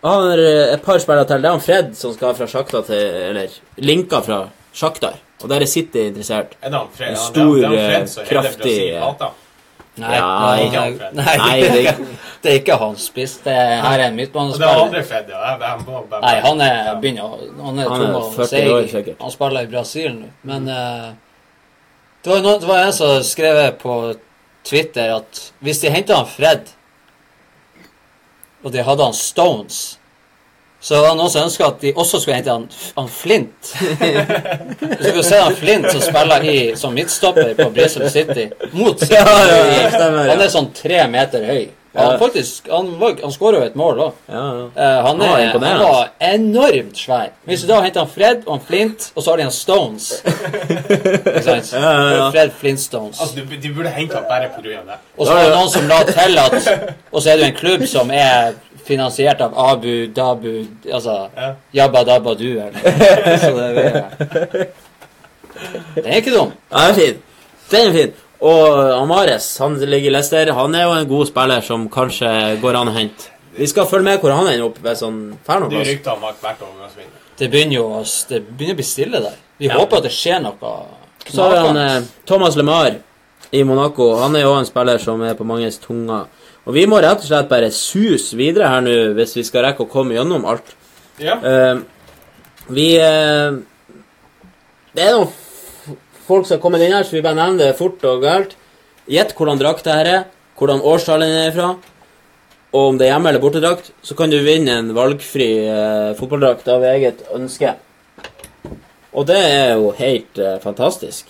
Har 0.00 0.38
et 0.40 0.80
par 0.80 0.96
spillere 1.02 1.28
til. 1.28 1.42
Det 1.42 1.48
er 1.48 1.52
han 1.52 1.60
Fred 1.60 1.90
som 1.98 2.14
skal 2.16 2.32
fra 2.38 2.46
Sjakta 2.48 2.80
til 2.86 3.18
Eller 3.26 3.52
linka 3.84 4.22
fra 4.24 4.38
Sjaktar. 4.72 5.18
Og 5.42 5.48
der 5.48 5.60
er 5.60 5.68
City 5.68 6.06
interessert. 6.08 6.56
Er 6.62 6.72
det 6.72 6.80
Fred? 6.96 7.08
En 7.08 7.14
Ja, 7.14 7.20
stor, 7.26 7.56
det 7.56 7.68
Fred 7.68 8.08
som 8.08 8.24
kraftig. 8.28 8.78
Nei, 10.00 10.08
nei, 10.08 10.70
nei, 10.70 10.90
nei, 11.12 11.60
det, 11.60 11.66
er 11.66 11.96
det- 12.42 12.52
ikke, 12.60 12.72
er 12.72 12.78
hans 12.78 13.02
spiss. 13.10 13.34
Det 13.44 13.52
er, 13.52 13.80
her 13.82 13.98
er 13.98 14.04
en 14.06 14.12
er 14.12 14.16
midtbanespiller. 14.16 14.76
Nei, 16.22 16.36
han 16.44 16.60
er 16.60 17.00
begynner 17.00 17.22
Han 17.60 17.78
er, 17.78 17.88
Han 17.88 18.02
er 18.02 18.30
40 18.36 18.72
år, 18.72 18.86
sikkert. 18.88 19.16
Han 19.20 19.30
spiller 19.34 19.60
i 19.66 19.66
Brasil 19.66 20.14
nå. 20.14 20.30
Men 20.48 20.68
eh, 20.68 21.10
det, 22.22 22.30
var 22.30 22.42
noen, 22.44 22.60
det 22.60 22.68
var 22.68 22.84
en 22.84 22.92
som 22.96 23.22
skrev 23.26 23.62
på 23.80 23.96
Twitter 24.66 25.14
at 25.14 25.46
hvis 25.64 25.80
de 25.82 25.92
henta 25.92 26.20
han 26.20 26.28
Fred, 26.28 26.68
og 28.60 28.74
de 28.74 28.84
hadde 28.84 29.06
han 29.08 29.16
Stones 29.16 30.00
så 30.80 31.00
var 31.00 31.10
det 31.10 31.16
noen 31.18 31.30
som 31.30 31.44
ønska 31.44 31.66
at 31.66 31.82
de 31.82 31.90
også 31.92 32.22
skulle 32.22 32.38
hente 32.38 32.52
han, 32.54 32.62
han 32.96 33.08
Flint. 33.12 33.72
Du 34.80 35.02
skulle 35.04 35.24
se 35.26 35.40
han 35.42 35.56
Flint 35.56 35.90
som 35.92 36.00
spiller 36.00 36.46
i, 36.48 36.54
som 36.76 36.94
midtstopper 36.96 37.52
på 37.58 37.66
Bristol 37.74 38.08
City 38.10 38.46
mot 38.72 39.00
City. 39.00 39.18
Ja, 39.18 39.34
ja, 39.44 39.58
ja. 39.76 39.90
Han 40.30 40.40
er 40.40 40.48
sånn 40.52 40.70
tre 40.76 41.02
meter 41.12 41.44
høy. 41.44 41.66
Han, 41.94 42.18
faktisk, 42.20 42.68
han, 42.70 42.86
var- 43.00 43.16
han 43.22 43.32
skåra 43.34 43.56
jo 43.58 43.62
et 43.66 43.74
mål 43.76 43.98
òg. 44.04 44.12
Ja, 44.30 44.42
ja. 44.58 44.66
Eh, 44.76 44.98
han, 45.06 45.22
ah, 45.22 45.36
han 45.50 45.60
var 45.80 46.10
enormt 46.22 46.96
svær. 46.98 47.32
Hvis 47.44 47.64
du 47.64 47.66
da 47.72 47.80
henter 47.82 48.04
han 48.04 48.10
Fred 48.12 48.44
og 48.46 48.52
han 48.58 48.62
Flint, 48.66 49.08
og 49.16 49.22
så 49.24 49.30
har 49.32 49.36
de 49.40 49.46
han 49.48 49.52
Stones 49.56 50.10
Ikke 50.22 51.42
sant? 51.42 51.72
Ja, 51.72 51.80
ja, 51.82 52.14
ja. 52.14 52.28
Fred 52.30 52.50
Flintstones. 52.60 53.18
Altså, 53.20 53.34
du, 53.40 53.56
de 53.62 53.72
burde 53.74 53.90
hente 53.96 54.14
han 54.14 54.24
bare 54.28 54.46
av 54.54 54.62
det. 54.62 54.98
Og 55.18 55.26
så 55.26 55.32
er 55.34 55.48
det 55.48 55.56
noen 55.56 55.70
som 55.74 55.88
la 55.90 55.98
til 56.06 56.38
at 56.38 56.56
Og 57.14 57.22
så 57.22 57.30
er 57.32 57.36
det 57.40 57.42
jo 57.42 57.50
en 57.50 57.58
klubb 57.58 57.86
som 57.90 58.10
er 58.14 58.52
finansiert 58.86 59.40
av 59.44 59.58
Abu 59.58 60.06
Dabu 60.16 60.52
Altså 60.92 61.16
Ja. 61.36 61.50
Jabba 61.74 62.04
Dabba 62.06 62.34
Du, 62.38 62.46
eller 62.54 62.80
Så 63.42 63.50
det 63.58 63.84
er 63.84 64.66
Den 65.94 66.04
er 66.06 66.16
ikke 66.22 66.32
dum. 66.38 66.52
Ja, 66.72 66.78
den 66.86 66.90
er 66.90 66.94
fin. 66.94 67.22
Den 67.70 67.88
er 67.88 67.92
fin. 67.98 68.12
Og 68.40 68.78
Amares 69.02 69.58
han 69.60 69.74
ligger 69.80 70.08
i 70.08 70.14
Leicester. 70.14 70.52
Han 70.56 70.74
er 70.74 70.86
jo 70.86 70.94
en 70.96 71.08
god 71.10 71.26
spiller 71.28 71.60
som 71.66 71.88
kanskje 71.92 72.30
går 72.62 72.78
an 72.80 72.88
å 72.88 72.94
hente. 72.96 73.28
Vi 73.58 73.66
skal 73.68 73.84
følge 73.90 74.04
med 74.06 74.20
hvor 74.22 74.32
han 74.32 74.46
ender 74.48 74.64
opp 74.70 74.78
hvis 74.80 75.02
han 75.04 75.18
drar 75.46 75.60
noen 75.60 75.70
Det 75.70 75.76
plass. 75.76 75.88
rykter 75.88 76.12
om. 76.12 76.24
Det 77.40 77.50
begynner 77.50 77.74
jo 77.74 77.84
å 77.98 78.00
det 78.30 78.40
begynner 78.56 78.74
å 78.76 78.80
bli 78.80 78.84
stille 78.86 79.20
der. 79.20 79.36
Vi 79.58 79.66
Ja. 79.68 79.74
håper 79.76 79.96
at 79.98 80.02
det 80.04 80.12
skjer 80.12 80.40
noe. 80.42 80.74
Så 81.28 81.42
har 81.42 81.56
han 81.66 81.76
eh, 81.76 82.02
Thomas 82.26 82.56
LeMar. 82.56 82.96
i 83.52 83.64
Monaco. 83.64 84.14
Han 84.20 84.36
er 84.36 84.42
jo 84.42 84.52
en 84.54 84.64
spiller 84.64 84.98
som 84.98 85.20
er 85.22 85.34
på 85.34 85.44
manges 85.44 85.76
tunger. 85.78 86.26
Og 86.66 86.72
vi 86.74 86.84
må 86.86 87.00
rett 87.02 87.18
og 87.18 87.24
slett 87.26 87.48
bare 87.48 87.70
suse 87.74 88.36
videre 88.36 88.68
her 88.68 88.80
nå 88.80 89.12
hvis 89.16 89.34
vi 89.34 89.42
skal 89.42 89.64
rekke 89.64 89.80
å 89.82 89.88
komme 89.90 90.14
gjennom 90.14 90.44
alt. 90.46 90.62
Ja. 91.18 91.34
Eh, 91.42 91.80
vi 92.70 92.94
eh, 92.96 93.50
Det 94.94 95.02
er 95.02 95.12
noen 95.16 95.26
f- 95.26 95.49
folk 96.30 96.46
som 96.46 96.56
har 96.56 96.62
kommet 96.62 96.86
inn 96.86 96.94
her, 96.94 97.04
så 97.06 97.18
vi 97.18 97.24
bare 97.26 97.38
nevner 97.38 97.66
det 97.66 97.78
fort 97.78 98.02
og 98.08 98.22
galt. 98.24 98.56
Gjett 99.10 99.34
hvordan 99.36 99.58
drakt 99.60 99.86
det 99.86 99.96
her 99.98 100.10
er, 100.14 100.26
hvordan 100.60 100.82
årstall 100.86 101.24
den 101.24 101.36
er 101.42 101.54
fra, 101.56 101.70
og 102.70 102.88
om 102.92 102.98
det 102.98 103.08
er 103.08 103.14
hjemme- 103.16 103.28
eller 103.32 103.42
bortedrakt. 103.42 103.90
Så 104.02 104.14
kan 104.14 104.30
du 104.30 104.38
vinne 104.46 104.76
en 104.78 104.92
valgfri 104.94 105.48
eh, 105.66 106.12
fotballdrakt 106.18 106.68
av 106.70 106.84
eget 106.92 107.24
ønske. 107.34 107.74
Og 109.10 109.26
det 109.26 109.38
er 109.42 109.72
jo 109.74 109.90
helt 109.98 110.38
eh, 110.38 110.58
fantastisk. 110.62 111.26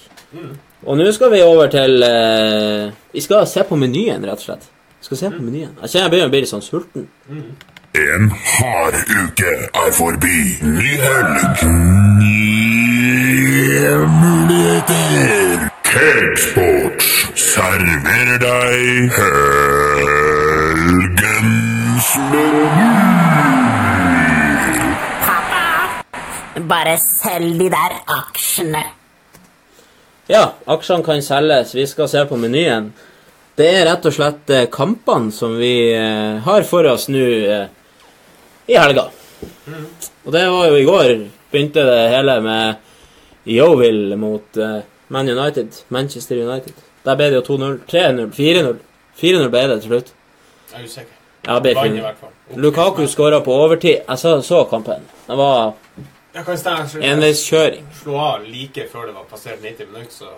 Og 0.85 0.97
nå 1.01 1.09
skal 1.13 1.33
vi 1.33 1.41
over 1.43 1.67
til 1.73 2.03
eh, 2.07 2.93
Vi 3.13 3.21
skal 3.25 3.47
se 3.49 3.65
på 3.69 3.77
menyen, 3.81 4.25
rett 4.25 4.39
og 4.39 4.47
slett. 4.51 4.69
Vi 5.01 5.09
skal 5.09 5.17
se 5.23 5.31
på 5.33 5.43
menyen. 5.43 5.73
Jeg 5.81 5.95
kjenner 5.95 6.07
jeg 6.07 6.13
begynner 6.13 6.29
å 6.29 6.35
bli 6.37 6.43
litt 6.45 6.53
sånn 6.53 6.65
sulten. 6.65 7.09
En 7.97 8.29
hard 8.31 9.01
uke 9.09 9.55
er 9.81 9.93
forbi. 9.97 10.37
Ny 10.63 10.93
helg. 11.01 11.65
Nye 12.21 12.60
muligheter. 14.21 15.71
Cakesports 15.83 17.07
serverer 17.35 18.39
deg 18.43 19.11
helgens 20.81 21.29
meny. 22.31 22.89
Bare 26.71 26.97
selg 27.03 27.59
de 27.59 27.69
der 27.73 27.93
aksjene. 28.07 28.85
Ja, 30.31 30.45
aksjene 30.71 31.03
kan 31.07 31.23
selges. 31.23 31.75
Vi 31.75 31.87
skal 31.91 32.09
se 32.11 32.25
på 32.27 32.37
menyen. 32.39 32.93
Det 33.59 33.67
er 33.81 33.87
rett 33.89 34.07
og 34.07 34.15
slett 34.15 34.51
eh, 34.55 34.69
kampene 34.73 35.33
som 35.35 35.59
vi 35.59 35.93
eh, 35.93 36.39
har 36.45 36.63
for 36.69 36.87
oss 36.89 37.09
nå 37.11 37.19
eh, 37.19 37.67
i 38.71 38.79
helga. 38.79 39.11
Og 40.25 40.33
det 40.33 40.47
var 40.49 40.71
jo 40.71 40.79
i 40.79 40.87
går 40.87 41.11
begynte 41.51 41.85
det 41.87 42.11
hele 42.13 42.41
med 42.45 42.90
Yeovil 43.47 44.17
mot 44.17 44.57
uh, 44.57 44.83
Man 45.09 45.29
United. 45.29 45.83
Manchester 45.89 46.37
United. 46.37 46.75
Der 47.05 47.17
ble 47.17 47.31
det 47.31 47.41
jo 47.41 47.57
2-0. 47.57 47.79
3-0. 47.91 48.29
4-0. 48.37 48.77
4-0 49.21 49.49
ble 49.49 49.65
det 49.69 49.81
til 49.81 49.89
slutt. 49.89 50.13
Jeg 50.73 50.81
er 50.81 50.85
usikker. 50.85 51.17
Ja, 51.47 51.59
ble 51.59 51.75
fall. 51.75 52.33
Lukaku 52.61 53.07
skåra 53.09 53.41
på 53.41 53.55
overtid. 53.55 54.03
Jeg 54.09 54.19
så, 54.19 54.41
så 54.43 54.65
kampen. 54.71 55.07
Det 55.27 55.37
var 55.37 55.73
enveiskjøring. 56.35 57.87
Slo 58.03 58.19
av 58.21 58.45
like 58.47 58.87
før 58.93 59.09
det 59.09 59.15
var 59.17 59.27
passert 59.31 59.63
90 59.63 59.93
minutter, 59.93 60.15
så 60.15 60.31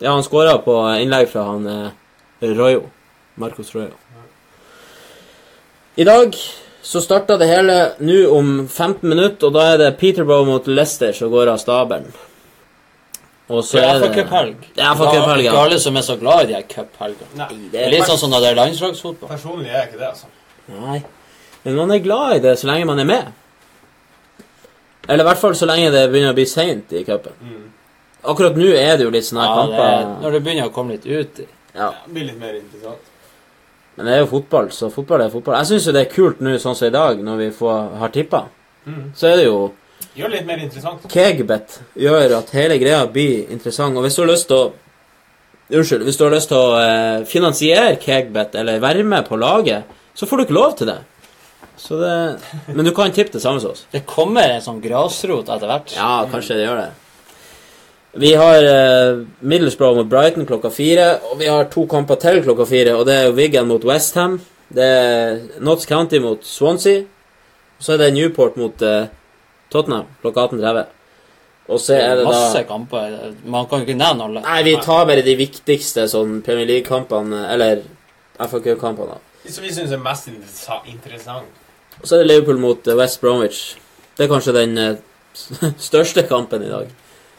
Ja, 0.00 0.10
han 0.10 0.24
skåra 0.26 0.58
på 0.58 0.74
innlegg 0.98 1.28
fra 1.30 1.44
han 1.46 1.66
eh, 1.70 2.54
Royo. 2.56 2.88
Marcos 3.34 3.74
Royo. 3.74 3.92
I 5.94 6.04
dag 6.04 6.34
så 6.82 7.00
starta 7.00 7.36
det 7.38 7.46
hele 7.46 7.76
nå 7.98 8.16
om 8.34 8.68
15 8.68 9.08
minutter, 9.08 9.46
og 9.46 9.54
da 9.54 9.66
er 9.72 9.78
det 9.78 9.96
Peterborough 9.98 10.46
mot 10.48 10.66
Leicester 10.66 11.12
som 11.12 11.30
går 11.30 11.52
av 11.52 11.60
stabelen. 11.62 12.10
Og 13.48 13.60
så 13.64 13.76
Det 13.76 13.84
er 13.84 13.98
for 13.98 14.06
det 14.08 14.24
FA-cuphelg. 14.24 14.54
Det 14.74 14.82
er 14.84 14.94
FA-cuphelg, 14.96 15.40
Ikke 15.44 15.54
ja. 15.54 15.64
alle 15.64 15.78
som 15.80 15.96
er 15.96 16.00
så 16.06 16.16
glad 16.16 16.44
i 16.44 16.46
de 16.46 16.54
her 16.54 16.62
cuphelgene. 16.68 17.48
Det 17.72 17.80
er 17.84 17.90
litt 17.92 18.06
sånn 18.08 18.18
som 18.18 18.30
når 18.32 18.40
det 18.40 18.50
er 18.50 18.58
landslagsfotball. 18.62 19.28
Personlig 19.28 19.68
er 19.68 19.78
jeg 19.82 19.88
ikke 19.90 19.98
det, 20.00 20.08
altså. 20.08 20.26
Nei. 20.72 21.02
Men 21.64 21.76
man 21.76 21.90
er 21.92 21.98
glad 22.04 22.36
i 22.36 22.38
det 22.44 22.54
så 22.58 22.66
lenge 22.70 22.86
man 22.88 22.98
er 23.02 23.04
med. 23.04 23.32
Eller 25.08 25.24
i 25.24 25.28
hvert 25.28 25.40
fall 25.42 25.54
så 25.56 25.68
lenge 25.68 25.90
det 25.92 26.06
begynner 26.12 26.32
å 26.32 26.36
bli 26.38 26.46
seint 26.48 26.92
i 26.96 27.02
cupen. 27.04 27.36
Mm. 27.44 27.66
Akkurat 28.32 28.56
nå 28.56 28.70
er 28.72 28.96
det 28.96 29.04
jo 29.04 29.10
litt 29.12 29.26
sånne 29.28 29.44
her 29.44 29.50
Ja, 29.52 29.66
det 29.66 29.74
er, 29.74 29.98
kamper. 30.04 30.22
når 30.22 30.32
det 30.32 30.42
begynner 30.46 30.70
å 30.70 30.72
komme 30.72 30.96
litt 30.96 31.04
ut 31.06 31.40
i 31.44 31.46
Ja. 31.74 31.90
Det 32.06 32.12
blir 32.14 32.24
litt 32.30 32.38
mer 32.40 32.54
interessant. 32.56 33.10
Men 33.96 34.06
det 34.06 34.14
er 34.14 34.20
jo 34.24 34.26
fotball, 34.26 34.70
så 34.72 34.88
fotball 34.90 35.20
er 35.22 35.30
fotball. 35.30 35.54
Jeg 35.60 35.66
syns 35.66 35.86
jo 35.86 35.92
det 35.92 36.06
er 36.06 36.12
kult 36.14 36.40
nå, 36.40 36.56
sånn 36.58 36.74
som 36.74 36.88
i 36.88 36.90
dag, 36.90 37.20
når 37.22 37.36
vi 37.36 37.50
får, 37.50 37.98
har 37.98 38.08
tippa. 38.08 38.46
Mm. 38.86 39.12
Så 39.14 39.28
er 39.28 39.36
det 39.36 39.44
jo 39.44 39.58
Gjør 40.14 40.30
det 40.30 40.38
litt 40.38 40.46
mer 40.46 40.62
interessant. 40.62 41.06
Kegbet 41.10 41.80
gjør 41.98 42.36
at 42.38 42.50
hele 42.54 42.78
greia 42.78 43.02
blir 43.10 43.50
interessant. 43.50 43.96
Og 43.98 44.06
hvis 44.06 44.14
du 44.14 44.22
har 44.22 44.32
lyst 44.32 44.50
til 44.50 44.62
å 44.62 44.72
Unnskyld. 45.64 46.02
Hvis 46.04 46.18
du 46.20 46.26
har 46.26 46.34
lyst 46.34 46.50
til 46.50 46.60
å 46.60 46.74
eh, 46.76 47.22
finansiere 47.24 47.96
Kegbet, 47.96 48.52
eller 48.60 48.82
være 48.82 49.04
med 49.08 49.24
på 49.24 49.38
laget, 49.40 49.88
så 50.12 50.28
får 50.28 50.36
du 50.36 50.42
ikke 50.44 50.56
lov 50.58 50.74
til 50.76 50.90
det. 50.90 50.98
Så 51.80 51.96
det 51.98 52.16
Men 52.76 52.84
du 52.84 52.92
kan 52.94 53.14
tippe 53.16 53.32
det 53.32 53.42
samme 53.42 53.62
som 53.62 53.72
oss. 53.72 53.86
Det 53.90 54.04
kommer 54.06 54.44
en 54.44 54.62
sånn 54.64 54.82
grasrot 54.84 55.48
etter 55.48 55.70
hvert. 55.70 55.96
Ja, 55.96 56.26
kanskje 56.30 56.58
det 56.58 56.66
gjør 56.68 56.82
det. 56.82 56.90
Vi 58.20 58.34
har 58.38 58.68
eh, 58.68 59.24
Middlesbrough 59.40 59.96
mot 59.96 60.10
Brighton 60.12 60.46
klokka 60.46 60.70
fire, 60.70 61.08
og 61.30 61.40
vi 61.40 61.48
har 61.50 61.66
to 61.72 61.88
kamper 61.90 62.20
til 62.22 62.44
klokka 62.44 62.68
fire. 62.68 62.94
Og 63.00 63.08
det 63.08 63.16
er 63.22 63.34
Wiggen 63.34 63.72
mot 63.72 63.88
Westham. 63.88 64.38
Det 64.74 64.84
er 64.84 65.40
Notts 65.64 65.88
County 65.88 66.20
mot 66.22 66.44
Swansea. 66.46 67.02
Og 67.74 67.88
så 67.88 67.96
er 67.96 68.04
det 68.04 68.14
Newport 68.14 68.60
mot 68.60 68.84
eh, 68.84 69.08
Tottenham 69.74 70.06
klokka 70.22 70.46
18.30. 70.48 70.84
Og 71.74 71.80
så 71.80 71.94
er 71.96 72.18
det 72.20 72.24
Masse 72.28 72.58
da 72.60 72.62
kamper. 72.68 73.14
Man 73.48 73.66
kan 73.70 73.80
jo 73.80 73.86
ikke 73.88 73.96
nevne 73.98 74.24
alle. 74.28 74.42
Nei, 74.44 74.58
vi 74.66 74.74
tar 74.84 75.06
bare 75.08 75.22
de 75.24 75.34
viktigste 75.38 76.04
sånn 76.12 76.42
Premier 76.44 76.68
League-kampene, 76.68 77.44
eller 77.54 77.80
FAQ-kampene. 78.36 79.16
Som 79.48 79.64
vi 79.64 79.72
syns 79.72 79.92
er 79.92 80.00
mest 80.02 80.28
interessant. 80.28 81.48
Og 82.00 82.04
så 82.08 82.16
er 82.18 82.24
det 82.24 82.28
Liverpool 82.30 82.60
mot 82.60 82.86
eh, 82.90 82.96
West 82.98 83.20
Bromwich. 83.22 83.62
Det 84.16 84.26
er 84.26 84.30
kanskje 84.32 84.54
den 84.56 84.76
eh, 84.78 84.96
største 85.88 86.26
kampen 86.28 86.64
i 86.66 86.70
dag. 86.72 86.90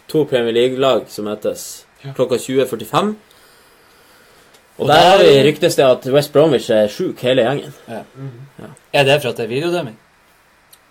To 0.09 0.23
Premier 0.29 0.53
League-lag 0.57 1.05
som 1.13 1.25
møtes 1.29 1.85
klokka 2.15 2.37
20.45. 2.41 3.13
Og, 4.75 4.81
Og 4.83 4.87
der 4.89 4.93
der- 4.93 5.09
har 5.09 5.17
vi 5.23 5.43
ryktes 5.47 5.75
det 5.77 5.85
at 5.85 6.05
West 6.13 6.33
Bromwich 6.33 6.69
er 6.73 6.87
sjuk, 6.91 7.21
hele 7.23 7.45
gjengen. 7.45 7.73
Er 8.93 9.03
det 9.07 9.21
for 9.21 9.29
at 9.29 9.37
det 9.37 9.45
er 9.45 9.53
videodømming? 9.53 9.95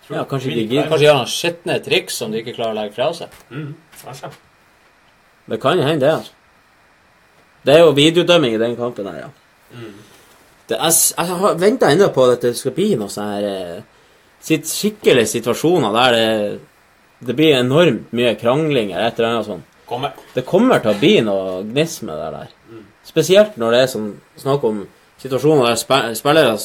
Ja, 0.09 0.23
kanskje 0.29 0.53
ikke. 0.53 0.83
Kanskje 0.85 0.99
de 1.01 1.09
har 1.09 1.19
noen 1.19 1.31
skitne 1.31 1.79
triks 1.85 2.19
som 2.21 2.33
de 2.33 2.41
ikke 2.41 2.53
klarer 2.57 2.75
å 2.75 2.79
legge 2.79 2.95
fra 2.97 3.09
seg? 3.17 3.33
Mm. 3.49 3.73
Det 5.45 5.61
kan 5.61 5.81
hende, 5.81 6.05
det. 6.05 6.13
altså. 6.13 6.31
Det 7.65 7.73
er 7.73 7.81
jo 7.81 7.95
videodømming 7.97 8.53
i 8.53 8.61
den 8.61 8.75
kampen 8.77 9.07
her, 9.09 9.25
ja. 9.25 9.29
Mm. 9.73 9.93
Det, 10.69 10.77
jeg 10.77 10.93
jeg 11.17 11.37
har 11.41 11.57
venta 11.61 11.89
ennå 11.91 12.09
på 12.13 12.25
at 12.29 12.41
det 12.41 12.55
skal 12.57 12.73
bli 12.73 12.95
noe 12.97 13.09
sånn 13.09 13.31
her 13.33 13.45
eh, 13.49 13.83
sitt 14.41 14.69
skikkelige 14.69 15.29
situasjoner 15.29 15.93
der 15.93 16.15
det, 16.15 16.59
det 17.25 17.35
blir 17.37 17.57
enormt 17.57 18.13
mye 18.13 18.35
krangling 18.37 18.91
eller 18.93 19.07
et 19.07 19.19
eller 19.19 19.31
annet 19.31 19.49
sånt. 19.49 19.71
Kommer. 19.85 20.13
Det 20.33 20.45
kommer 20.45 20.81
til 20.81 20.93
å 20.93 20.99
bli 21.01 21.13
noe 21.25 21.59
gniss 21.65 21.99
med 22.05 22.17
det 22.17 22.29
der. 22.33 22.53
Spesielt 23.05 23.57
når 23.61 23.73
det 23.73 23.81
er 23.83 23.91
sånn 23.93 24.09
snakk 24.41 24.65
om 24.65 24.81
situasjoner 25.21 25.69
der 25.69 26.15
spillere 26.17 26.57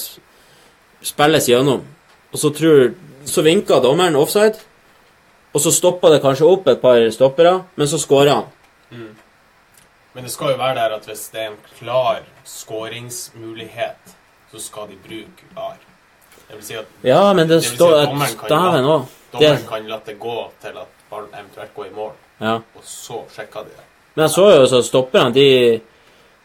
spilles 1.05 1.49
gjennom, 1.49 1.85
og 2.33 2.41
så 2.41 2.51
tror 2.57 2.95
Så 3.27 3.43
vinka 3.43 3.81
dommeren 3.81 4.17
offside, 4.17 4.55
og 5.53 5.61
så 5.61 5.71
stoppa 5.75 6.11
det 6.11 6.23
kanskje 6.23 6.47
opp 6.47 6.69
et 6.69 6.81
par 6.81 7.03
stoppere, 7.11 7.65
men 7.77 7.87
så 7.89 7.99
skåra 7.99 8.35
han. 8.35 8.45
Men 10.13 10.25
det 10.25 10.31
skal 10.33 10.51
jo 10.51 10.57
være 10.59 10.75
der 10.75 10.95
at 10.97 11.05
hvis 11.07 11.29
det 11.33 11.41
er 11.41 11.51
en 11.53 11.59
klar 11.79 12.23
skåringsmulighet, 12.45 14.15
så 14.53 14.59
skal 14.61 14.89
de 14.91 14.97
bruke 15.09 15.47
VAR. 15.55 15.77
Det 16.49 16.57
vil 16.57 16.65
si 16.67 16.75
at 16.75 16.87
Ja, 17.07 17.33
men 17.33 17.49
det 17.49 17.63
si 17.65 17.77
står 17.77 18.07
dommeren 18.07 18.37
kan 18.39 18.49
la- 18.49 18.73
dommeren 19.33 19.57
Det- 19.59 19.69
kan 19.69 19.87
la 19.89 19.99
det 20.07 20.19
gå 20.19 20.51
til 20.63 20.69
at 20.79 20.89
ballen 21.11 21.29
eventuelt 21.35 21.75
går 21.77 21.87
i 21.87 21.91
mål, 21.95 22.13
Ja. 22.41 22.55
og 22.55 22.83
så 22.85 23.23
sjekker 23.37 23.61
de 23.63 23.71
det. 23.71 23.85
Men 24.15 24.23
jeg 24.23 24.31
så 24.31 24.51
jo 24.57 24.67
så 24.67 24.83
stopperne, 24.83 25.33
de 25.35 25.81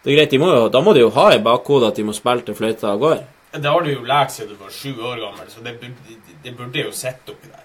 Det 0.05 0.13
er 0.13 0.17
greit, 0.17 0.29
de 0.31 0.37
må 0.37 0.45
jo, 0.53 0.69
da 0.69 0.81
må 0.81 0.93
de 0.93 0.99
jo 0.99 1.09
ha 1.09 1.31
i 1.33 1.39
bakhodet 1.39 1.87
at 1.87 1.95
de 1.95 2.03
må 2.03 2.13
spille 2.13 2.41
til 2.41 2.53
fløyta 2.53 2.95
går. 2.99 3.23
Det 3.61 3.69
har 3.71 3.85
du 3.85 3.91
jo 3.91 4.03
lært 4.03 4.33
siden 4.33 4.55
du 4.55 4.59
var 4.59 4.71
sju 4.73 4.91
år 4.99 5.21
gammel, 5.21 5.47
så 5.49 5.63
det, 5.63 5.77
det 6.43 6.53
burde 6.57 6.85
jo 6.87 6.91
sett 6.95 7.29
oppi 7.31 7.51
der. 7.51 7.63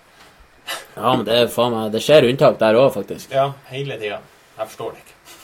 Ja, 0.94 1.14
men 1.16 1.24
det 1.26 1.34
er 1.34 1.48
faen 1.50 1.72
meg 1.74 1.92
Det 1.94 2.02
skjer 2.04 2.28
unntak 2.28 2.58
der 2.60 2.78
òg, 2.78 2.92
faktisk. 2.94 3.32
Ja, 3.34 3.50
hele 3.72 3.96
tida. 3.98 4.20
Jeg 4.58 4.68
forstår 4.68 4.92
det 4.94 5.04
ikke. 5.04 5.38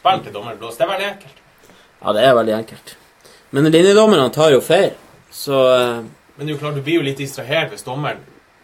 Spill 0.00 0.24
til 0.24 0.34
dommeren 0.34 0.58
blåser. 0.60 0.80
Det 0.80 0.86
er 0.86 0.92
veldig 0.94 1.08
enkelt. 1.10 1.44
Ja, 2.00 2.12
det 2.16 2.24
er 2.24 2.34
veldig 2.38 2.56
enkelt. 2.56 2.96
Men 3.50 3.70
linjedommerne 3.72 4.30
tar 4.34 4.52
jo 4.54 4.60
feil, 4.64 4.92
så 5.30 5.62
eh, 5.74 5.96
Men 6.36 6.46
det 6.46 6.52
er 6.52 6.54
jo 6.54 6.60
klart, 6.62 6.76
du 6.78 6.84
blir 6.86 7.00
jo 7.00 7.06
litt 7.06 7.18
distrahert 7.20 7.72
hvis 7.74 7.84
dommeren 7.84 8.20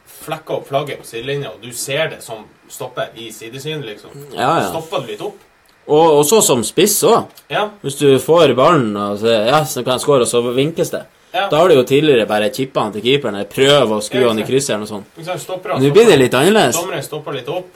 flekker 0.07 0.61
opp 0.61 0.69
flagget 0.71 1.03
på 1.03 1.09
sidelinja, 1.09 1.51
og 1.53 1.63
du 1.63 1.73
ser 1.77 2.09
det 2.15 2.23
som 2.25 2.47
stopper 2.73 3.13
i 3.15 3.29
sidesynet, 3.35 3.85
liksom. 3.85 4.15
Ja, 4.33 4.53
ja. 4.63 4.69
Stopper 4.71 5.03
du 5.05 5.11
litt 5.13 5.25
opp? 5.27 5.43
Og 5.89 6.17
også 6.21 6.41
som 6.43 6.63
spiss 6.67 6.97
òg. 7.07 7.29
Ja. 7.51 7.69
Hvis 7.83 7.95
du 8.01 8.19
får 8.19 8.55
ballen 8.59 8.97
og 8.99 9.19
så, 9.21 9.27
ja, 9.47 9.61
så 9.65 9.85
kan 9.85 9.93
jeg 9.95 10.01
score, 10.01 10.21
og 10.25 10.27
så 10.27 10.41
vinkes 10.55 10.91
det. 10.91 11.05
ja. 11.33 11.49
Da 11.49 11.57
har 11.61 11.69
du 11.69 11.75
jo 11.77 11.83
tidligere 11.87 12.27
bare 12.27 12.49
chippa 12.51 12.81
han 12.83 12.93
til 12.93 13.03
keeperen, 13.05 13.35
eller 13.37 13.47
prøv 13.47 13.93
å 13.93 14.01
skru 14.03 14.27
han 14.29 14.39
i 14.39 14.43
krysset 14.49 14.71
eller 14.75 14.87
noe 14.87 14.89
sånt. 14.89 15.79
Nå 15.83 15.93
blir 15.93 16.07
det 16.11 16.17
litt 16.19 16.35
annerledes. 16.35 16.77
Dommeren 16.81 17.03
stopper 17.07 17.33
litt 17.39 17.49
opp, 17.49 17.69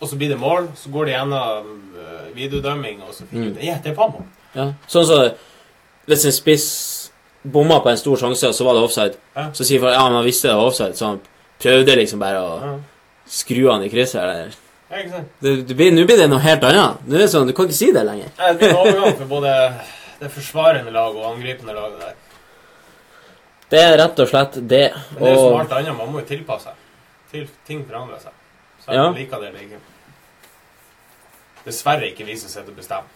og 0.00 0.08
så 0.08 0.16
blir 0.20 0.28
det 0.34 0.38
mål. 0.38 0.68
Så 0.76 0.90
går 0.92 1.06
det 1.06 1.12
gjennom 1.14 1.70
uh, 1.96 2.28
videodømming, 2.34 3.00
og 3.08 3.14
så 3.14 3.22
Mm. 3.24 3.28
finner 3.30 3.44
du 3.46 3.58
ut 3.60 3.64
Ja, 3.64 3.78
det 3.84 3.96
var 3.96 4.08
mål. 4.08 4.26
Ja. 4.54 4.72
Sånn 4.88 5.04
så 5.06 5.32
Hvis 6.08 6.24
en 6.24 6.32
spiss 6.32 7.10
bomma 7.44 7.80
på 7.80 7.88
en 7.90 7.96
stor 7.96 8.16
sjanse, 8.16 8.48
og 8.48 8.54
så 8.54 8.64
var 8.64 8.74
det 8.74 8.82
offside, 8.82 9.14
Ja. 9.36 9.48
så 9.52 9.64
sier 9.64 9.80
folk 9.80 9.92
ja, 9.92 10.04
men 10.08 10.16
han 10.16 10.24
visste 10.24 10.48
det 10.48 10.56
var 10.56 10.66
offside, 10.66 10.94
så 10.96 11.06
han 11.06 11.20
prøvde 11.60 11.96
liksom 11.96 12.18
bare 12.18 12.38
å 12.40 12.80
skru 13.28 13.70
han 13.70 13.82
i 13.82 13.88
krysset. 13.88 14.20
Eller. 14.22 14.54
Ja, 14.88 14.96
ikke 15.02 15.10
sant? 15.12 15.32
Det, 15.44 15.52
det 15.68 15.76
blir, 15.76 15.92
nå 15.92 16.04
blir 16.08 16.16
det 16.22 16.28
noe 16.32 16.40
helt 16.40 16.64
annet. 16.64 17.02
Nå 17.04 17.16
er 17.18 17.24
det 17.24 17.28
sånn, 17.32 17.48
Du 17.48 17.52
kan 17.56 17.68
ikke 17.68 17.76
si 17.76 17.90
det 17.92 18.04
lenger. 18.08 18.30
Det 18.38 18.54
blir 18.60 18.70
en 18.72 18.80
overgang 18.80 19.18
for 19.18 19.30
både 19.34 19.52
det 20.18 20.30
forsvarende 20.34 20.94
laget 20.94 21.20
og 21.20 21.28
angripende 21.34 21.76
laget 21.76 22.00
der. 22.06 22.16
Det 23.68 23.82
er 23.84 23.98
rett 24.00 24.22
og 24.24 24.30
slett 24.30 24.56
det. 24.70 24.86
Men 25.12 25.22
det 25.22 25.28
er 25.28 25.36
jo 25.36 25.44
som 25.44 25.60
alt 25.60 25.76
annet, 25.76 25.96
man 25.98 26.12
må 26.12 26.22
jo 26.22 26.26
tilpasse 26.30 26.70
seg. 26.70 26.84
Til, 27.28 27.44
ting 27.68 27.84
forandrer 27.84 28.22
seg. 28.22 28.32
Så 28.84 28.92
Ja. 28.94 29.04
jeg 29.04 29.26
liker 29.26 29.42
det 29.42 29.48
eller 29.48 29.60
ikke. 29.66 29.80
Dessverre 31.66 32.08
ikke 32.08 32.24
vi 32.24 32.36
som 32.40 32.48
sitter 32.48 32.72
og 32.72 32.76
bestemmer. 32.76 33.10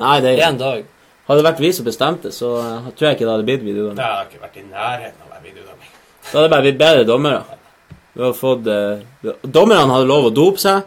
Nei, 0.00 0.20
det 0.20 0.34
er 0.38 0.48
En 0.48 0.58
dag. 0.58 0.84
Hadde 1.26 1.38
det 1.42 1.46
vært 1.46 1.60
vi 1.62 1.72
som 1.72 1.84
bestemte, 1.86 2.32
så 2.34 2.58
eh, 2.58 2.90
tror 2.96 3.06
jeg 3.08 3.16
ikke 3.16 3.24
det 3.28 3.32
hadde 3.32 3.44
blitt 3.48 3.64
Det 3.96 4.04
hadde 4.04 4.28
ikke 4.28 4.42
vært 4.42 4.56
i 4.56 4.62
nærheten 4.66 5.20
av 5.22 5.28
å 5.28 5.32
være 5.32 5.42
videodømming. 5.44 5.90
Da 6.22 6.30
hadde 6.32 6.42
det 6.42 6.50
bare 6.50 6.62
blitt 6.66 6.78
bedre 6.78 7.04
dommere. 7.06 7.59
Vi 8.14 8.22
hadde 8.24 8.36
fått 8.38 8.66
eh, 8.66 9.34
Dommerne 9.42 9.92
hadde 9.94 10.08
lov 10.10 10.28
å 10.30 10.34
dope 10.34 10.58
seg, 10.62 10.82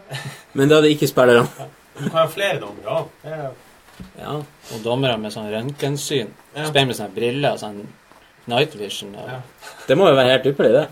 men 0.57 0.67
det 0.69 0.75
hadde 0.79 0.91
ikke 0.93 1.07
spillerne. 1.09 1.69
Du 1.97 2.03
kan 2.09 2.17
ha 2.17 2.25
flere 2.31 2.59
dommere 2.59 2.97
òg. 2.99 3.07
Ja. 4.19 4.35
Og 4.73 4.83
dommere 4.83 5.17
med 5.21 5.31
sånn 5.33 5.51
røntgensyn. 5.53 6.31
Ja. 6.55 6.65
Spiller 6.67 6.89
med 6.89 6.97
sånne 6.97 7.15
briller, 7.15 7.57
sånn 7.61 7.83
night 8.51 8.75
vision. 8.79 9.13
Og, 9.15 9.27
Ja. 9.29 9.39
Det 9.87 9.97
må 9.99 10.07
jo 10.09 10.15
være 10.17 10.33
helt 10.35 10.49
ypperlig, 10.51 10.73
det. 10.81 10.87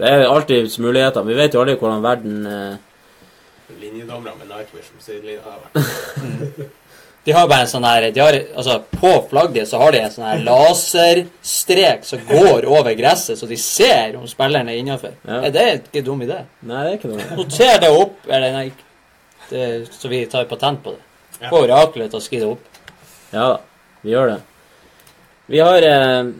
Det 0.00 0.08
er 0.08 0.26
alltids 0.28 0.78
muligheter. 0.80 1.26
Vi 1.28 1.34
vet 1.36 1.54
jo 1.54 1.60
aldri 1.64 1.76
hvordan 1.80 2.02
verden 2.04 2.46
eh, 2.46 2.76
Linjedommere 3.80 4.34
med 4.38 4.48
night 4.50 4.70
vision. 4.74 4.96
Så 5.00 5.18
det 5.22 5.38
har 5.44 5.58
vært. 5.64 6.76
De 7.24 7.32
har 7.36 7.48
bare 7.50 7.66
en 7.66 7.68
sånn 7.68 7.84
her 7.84 8.06
de 8.14 8.20
har, 8.22 8.36
altså, 8.56 8.78
På 8.96 9.10
flagget 9.28 9.68
så 9.68 9.80
har 9.82 9.92
de 9.92 10.00
en 10.00 10.12
sånn 10.12 10.24
her 10.24 10.44
laserstrek 10.46 12.06
som 12.08 12.22
går 12.28 12.64
over 12.64 12.94
gresset, 12.96 13.36
så 13.38 13.48
de 13.48 13.58
ser 13.60 14.16
om 14.16 14.24
spilleren 14.28 14.70
er 14.72 14.80
innafor. 14.80 15.12
Ja. 15.28 15.42
Er 15.44 15.52
det 15.54 15.66
ikke 15.74 16.00
en 16.00 16.06
dum 16.06 16.22
idé? 16.24 16.38
Nei, 16.64 16.84
det 16.86 16.92
er 16.94 16.98
ikke 16.98 17.10
noe. 17.12 17.26
Noter 17.36 17.82
det 17.82 17.90
opp, 17.92 18.16
eller 18.28 18.54
nei, 18.56 18.66
det, 19.50 19.66
så 19.92 20.08
vi 20.08 20.22
tar 20.32 20.48
patent 20.48 20.80
på 20.84 20.94
det. 20.96 21.02
Ja. 21.40 21.50
Få 21.50 21.64
oraklet 21.66 22.12
til 22.12 22.20
å 22.20 22.24
skrive 22.24 22.46
det 22.46 22.54
opp. 22.54 22.80
Ja 23.30 23.48
da, 23.52 23.58
vi 24.02 24.14
gjør 24.14 24.32
det. 24.32 24.38
Vi 25.50 25.60
har 25.60 25.86
eh, 25.86 26.30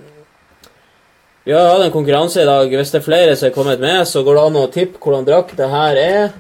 Vi 1.45 1.53
har 1.57 1.69
hatt 1.71 1.85
en 1.87 1.93
konkurranse 1.95 2.43
i 2.43 2.49
dag. 2.49 2.73
Hvis 2.73 2.93
det 2.93 3.01
er 3.01 3.05
flere 3.05 3.37
som 3.37 3.49
er 3.49 3.55
kommet 3.55 3.81
med, 3.83 4.05
så 4.09 4.23
går 4.25 4.37
det 4.37 4.43
an 4.49 4.59
å 4.61 4.67
tippe 4.73 5.01
hvordan 5.03 5.29
drakt 5.29 5.57
det 5.59 5.69
her 5.73 6.01
er. 6.01 6.35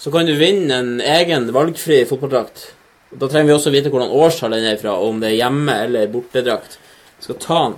Så 0.00 0.10
kan 0.10 0.26
du 0.26 0.32
vinne 0.34 0.78
en 0.80 0.94
egen 1.00 1.50
valgfri 1.54 2.00
fotballdrakt. 2.08 2.72
Da 3.18 3.28
trenger 3.28 3.46
vi 3.50 3.52
også 3.58 3.70
vite 3.74 3.90
hvordan 3.92 4.10
årstall 4.10 4.54
den 4.56 4.64
er 4.70 4.76
fra, 4.80 4.94
og 4.96 5.08
om 5.12 5.20
det 5.20 5.28
er 5.32 5.36
hjemme- 5.44 5.74
eller 5.84 6.06
bortedrakt. 6.08 6.78
Jeg 7.18 7.24
skal 7.26 7.38
ta 7.44 7.58
den 7.68 7.76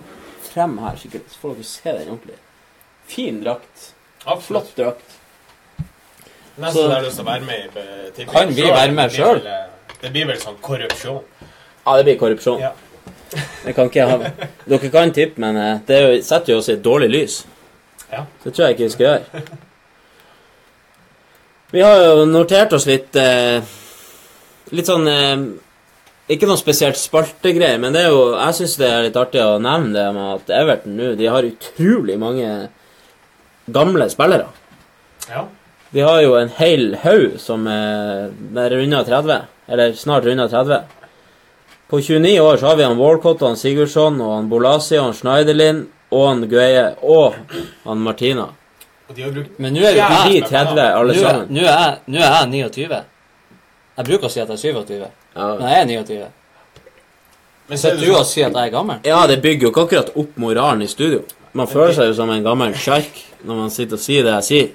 frem 0.53 0.79
her, 0.79 0.97
sikkert, 0.97 1.27
så 1.33 1.41
får 1.43 1.55
dere 1.55 1.65
se 1.65 1.93
den 1.99 2.09
ordentlig. 2.15 2.37
Fin 3.07 3.41
drakt. 3.45 3.91
Absolutt. 4.25 4.45
Flott 4.47 4.77
drakt. 4.77 5.11
Nesten 6.57 6.73
Så- 6.73 6.87
så, 6.87 6.91
har 6.95 7.03
lyst 7.03 7.17
til 7.19 7.25
å 7.25 7.27
være 7.27 7.45
med 7.45 7.55
i 7.55 7.79
eh, 7.81 8.11
tipping 8.15 8.29
Kan 8.33 8.55
vi 8.55 8.63
være 8.63 8.93
med 8.93 9.11
sjøl? 9.11 9.41
eh, 9.47 9.67
Det 10.01 10.11
blir 10.13 10.27
vel 10.27 10.37
sånn 10.39 10.57
korrupsjon. 10.63 11.23
Ja, 11.87 11.97
det 11.97 12.05
blir 12.05 12.19
korrupsjon. 12.19 12.61
Ja. 12.61 12.73
Det 13.65 13.75
kan 13.75 13.89
ikke 13.91 13.95
jeg 14.05 14.09
ha. 14.09 14.31
Dere 14.69 14.91
kan 14.91 15.11
tippe, 15.13 15.39
men 15.41 15.57
eh, 15.57 15.79
det 15.87 15.97
er 15.97 16.13
jo- 16.15 16.23
setter 16.23 16.53
jo 16.53 16.59
oss 16.59 16.69
i 16.69 16.73
et 16.73 16.83
dårlig 16.83 17.11
lys. 17.11 17.45
Ja. 18.13 18.25
Det 18.45 18.55
tror 18.55 18.67
jeg 18.69 18.77
ikke 18.77 18.85
vi 18.85 18.91
skal 18.91 19.07
gjøre. 19.07 19.43
Vi 21.73 21.81
har 21.83 21.97
jo 22.05 22.25
notert 22.27 22.73
oss 22.73 22.87
litt 22.87 23.17
eh, 23.17 23.61
Litt 24.73 24.87
sånn 24.89 25.09
eh, 25.09 25.35
Ikke 26.33 26.47
noe 26.49 26.57
spesielt 26.57 26.97
spaltegreier, 26.97 27.77
men 27.83 27.93
det 27.93 28.07
er 28.07 28.15
jo, 28.15 28.23
jeg 28.39 28.55
syns 28.57 28.77
det 28.81 28.89
er 28.89 29.03
litt 29.05 29.17
artig 29.21 29.43
å 29.45 29.59
nevne 29.61 29.93
det 29.93 30.07
med 30.17 30.31
at 30.39 30.53
Everton 30.63 30.95
nå 30.97 31.11
de 31.19 31.27
har 31.29 31.45
utrolig 31.45 32.17
mange 32.19 32.49
gamle 33.67 34.09
spillere. 34.11 34.47
ja. 35.29 35.45
De 35.95 36.01
har 36.03 36.23
jo 36.25 36.33
en 36.35 36.49
hel 36.57 36.97
haug 37.05 37.37
som 37.39 37.69
er 37.71 38.33
runda 38.73 39.05
30, 39.07 39.45
eller 39.71 39.93
snart 39.95 40.25
runda 40.27 40.49
30. 40.51 40.81
På 41.87 42.01
29 42.03 42.41
år 42.43 42.57
så 42.59 42.67
har 42.67 42.77
vi 42.81 42.83
han 42.89 42.99
Walcott 42.99 43.43
og 43.45 43.53
han 43.53 43.57
Sigurdsson 43.61 44.17
og 44.21 44.33
han 44.35 44.49
Bolasi 44.51 44.97
og 44.99 45.05
han 45.05 45.15
Schneiderlin 45.15 45.85
og 46.11 46.25
han 46.33 46.43
Gueye 46.51 46.97
og 46.99 47.37
han 47.85 48.03
Martina. 48.03 48.49
Og 49.07 49.15
de 49.15 49.23
har 49.23 49.31
brukt 49.37 49.59
Men 49.63 49.77
nå 49.77 49.85
er 49.87 49.93
vi 49.95 50.01
Ja. 50.03 50.09
De 50.27 50.41
30 50.41 50.81
alle 50.83 51.13
Nå 51.15 51.21
er, 51.21 51.23
sammen. 51.29 51.47
nå 51.55 51.63
er, 51.63 51.97
nå 52.11 52.19
er 52.19 52.35
jeg 52.41 52.51
29. 52.73 53.03
Jeg 53.97 54.07
bruker 54.09 54.27
å 54.27 54.31
si 54.31 54.41
at 54.41 54.49
jeg 54.49 54.57
er 54.59 54.63
27, 54.81 54.95
Ja. 55.37 55.47
men 55.59 55.69
jeg 55.69 55.81
er 55.81 55.87
29. 55.87 56.31
Men 57.69 57.79
så 57.79 57.89
er 57.89 57.95
det 57.97 58.01
du 58.01 58.07
sånn, 58.13 58.21
og 58.21 58.27
sier 58.27 58.47
at 58.47 58.53
jeg 58.59 58.67
er 58.69 58.73
gammel? 58.75 58.99
ja, 59.05 59.27
det 59.27 59.41
bygger 59.43 59.63
jo 59.69 59.71
ikke 59.73 59.85
akkurat 59.87 60.11
opp 60.17 60.37
moralen 60.37 60.83
i 60.83 60.87
studio. 60.91 61.23
Man 61.55 61.67
føler 61.71 61.93
seg 61.95 62.07
jo 62.11 62.15
som 62.19 62.31
en 62.31 62.43
gammel 62.45 62.75
sjark 62.75 63.23
når 63.45 63.57
man 63.63 63.71
sitter 63.71 63.95
og 63.97 64.01
sier 64.03 64.23
det 64.27 64.33
jeg 64.35 64.45
sier. 64.49 64.69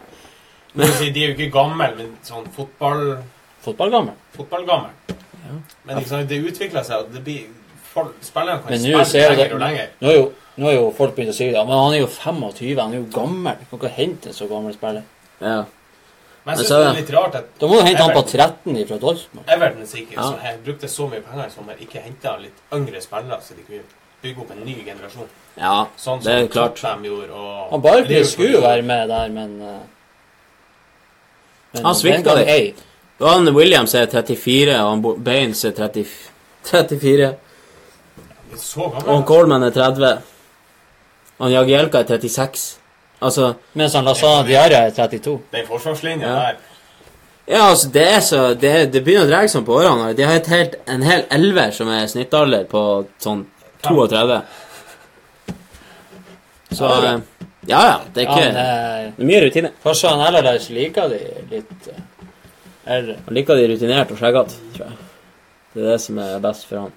men 0.74 0.86
jeg 0.88 0.96
sier, 0.96 1.12
de 1.14 1.24
er 1.24 1.28
jo 1.28 1.36
ikke 1.38 1.52
gamle, 1.54 1.90
men 1.98 2.16
sånn 2.24 2.48
fotball, 2.56 3.18
Fotballgammel? 3.62 4.14
fotballgammel. 4.38 4.92
Men 5.86 5.98
ikke 5.98 6.10
sant, 6.10 6.30
det 6.30 6.38
utvikler 6.46 6.84
seg, 6.86 6.98
og 7.04 7.14
det 7.14 7.24
blir 7.26 7.48
folk, 7.94 8.14
Spillerne 8.22 8.62
kan 8.64 8.70
Men 8.72 8.80
nå 8.80 8.86
spille 8.86 9.06
ser 9.06 9.30
du 9.30 9.36
lenger 9.36 9.54
og 9.56 9.60
lenger. 9.60 9.88
Nå 10.02 10.08
er 10.10 10.16
jo, 10.16 10.32
nå 10.58 10.68
er 10.70 10.76
jo 10.76 10.92
folk 10.96 11.16
begynt 11.16 11.34
å 11.34 11.36
si 11.36 11.48
det. 11.52 11.66
Men 11.68 11.76
han 11.84 11.94
er 11.94 12.00
jo 12.00 12.08
25, 12.08 12.80
han 12.80 12.94
er 12.94 12.98
jo 13.02 13.08
gammel. 13.14 13.56
Du 13.60 13.66
kan 13.78 13.80
ikke 13.80 13.96
hente 13.98 14.30
en 14.30 14.34
så 14.38 14.48
gammel 14.48 14.74
spiller. 14.74 15.04
Ja. 15.42 15.64
Men 16.50 16.58
jeg 16.58 16.66
synes 16.66 16.70
syns 16.70 16.80
det 16.80 16.86
er 16.86 16.90
er 16.90 17.02
litt 17.02 17.14
rart 17.16 17.36
at 17.40 17.46
Da 17.62 17.68
må 17.68 17.78
du 17.80 17.86
hente 17.86 18.02
han 18.04 18.12
på 18.16 18.24
Everton- 18.24 18.66
13 18.66 18.88
fra 18.90 18.98
Dortmund. 18.98 19.46
Everton 19.56 19.86
sikkert 19.88 20.18
Ja. 20.18 20.24
så 20.32 20.40
her, 20.42 20.58
brukte 20.66 20.88
så 20.90 21.08
mye 21.10 21.22
penger 21.22 21.46
i 21.46 21.50
sommer, 21.56 21.74
ikke 21.86 22.02
henta 22.04 22.38
litt 22.42 22.60
yngre 22.74 23.02
spillere, 23.02 23.40
så 23.42 23.56
de 23.56 23.64
kunne 23.68 23.84
bygge 24.24 24.42
opp 24.42 24.52
en 24.52 24.64
ny 24.66 24.76
generasjon. 24.86 25.28
ja, 25.58 25.86
Sånn 25.98 26.24
det 26.24 26.34
er 26.34 26.40
som 26.40 26.48
klart. 26.50 27.04
Gjorde. 27.04 27.32
Og 27.32 27.72
Han 27.72 27.82
Barkley 27.82 28.24
skulle 28.24 28.52
jo 28.58 28.62
være 28.62 28.82
med 28.84 29.08
der, 29.10 29.30
men 29.30 29.62
eh, 29.62 29.80
men 31.74 31.86
Han 31.86 31.94
svikta 31.96 32.36
det 32.36 32.48
litt. 32.48 32.50
ei. 32.50 32.74
Han 33.20 33.54
Williams 33.54 33.94
er 33.96 34.08
34, 34.08 34.80
og 34.82 34.90
han 34.90 35.24
Baines 35.24 35.64
er 35.66 35.72
30, 35.72 36.06
34. 36.64 37.36
Så 38.58 38.82
Og 38.82 38.94
han 38.96 39.06
gammel. 39.06 39.26
Coleman 39.26 39.64
er 39.64 39.72
30. 39.72 40.22
Han 41.40 41.52
Jagielka 41.52 42.00
er 42.00 42.04
36. 42.08 42.79
Altså 43.22 43.54
Mens 43.76 43.94
han 43.94 44.06
Lasana 44.08 44.44
Diarra 44.48 44.86
er 44.88 44.92
32. 44.96 45.40
Den 45.52 45.66
forsvarslinja 45.68 46.28
Ja. 46.28 46.34
der 46.36 46.56
Ja, 47.50 47.64
altså, 47.72 47.90
det 47.92 48.04
er 48.08 48.20
så 48.22 48.54
Det, 48.54 48.92
det 48.94 49.02
begynner 49.04 49.26
å 49.26 49.30
dra 49.32 49.48
seg 49.48 49.66
på 49.66 49.74
årene. 49.80 50.14
De 50.16 50.24
har 50.24 50.36
et 50.38 50.48
helt, 50.48 50.76
en 50.88 51.02
hel 51.02 51.24
elver 51.34 51.72
som 51.74 51.90
er 51.90 52.06
snittalder 52.08 52.68
på 52.70 52.84
sånn 53.20 53.46
32. 53.84 54.42
Så 56.72 56.86
Ja, 56.86 57.20
Ja, 57.68 57.82
ja. 57.86 58.00
Det 58.14 58.24
er 58.24 58.26
Ja, 58.26 58.32
ikke 58.32 58.46
men, 58.46 58.56
eh, 58.56 59.12
Det 59.18 59.24
er 59.24 59.26
mye 59.26 59.42
rutine. 59.48 59.72
Kanskje 59.84 60.10
han 60.10 60.22
Allardyce 60.28 60.70
liker 60.74 61.10
de 61.10 61.20
litt 61.52 61.88
eh, 61.90 62.94
eldre. 62.96 63.16
Han 63.26 63.34
liker 63.36 63.56
de 63.56 63.68
rutinert 63.74 64.12
og 64.12 64.18
skjeggete, 64.18 64.56
tror 64.76 64.86
jeg. 64.88 64.98
Det 65.74 65.84
er 65.84 65.92
det 65.92 66.02
som 66.02 66.18
er 66.20 66.40
best 66.40 66.66
for 66.70 66.80
han. 66.80 66.94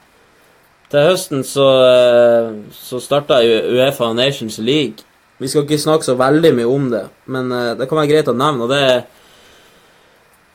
Til 0.90 1.00
høsten 1.08 1.42
så, 1.44 1.66
eh, 1.88 2.52
så 2.72 3.00
starta 3.00 3.40
Uefa 3.42 4.12
Nations 4.14 4.58
League. 4.58 5.04
Vi 5.42 5.48
skal 5.50 5.64
ikke 5.66 5.78
snakke 5.82 6.06
så 6.06 6.14
veldig 6.20 6.52
mye 6.54 6.68
om 6.70 6.84
det, 6.92 7.02
men 7.34 7.50
eh, 7.52 7.72
det 7.80 7.88
kan 7.90 7.98
være 7.98 8.10
greit 8.12 8.28
å 8.30 8.36
nevne, 8.38 8.66
og 8.68 8.70
det 8.70 9.04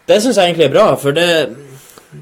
Det 0.07 0.22
syns 0.23 0.38
jeg 0.39 0.47
egentlig 0.53 0.65
er 0.69 0.72
bra, 0.72 0.85
for 0.95 1.11
det, 1.11 1.26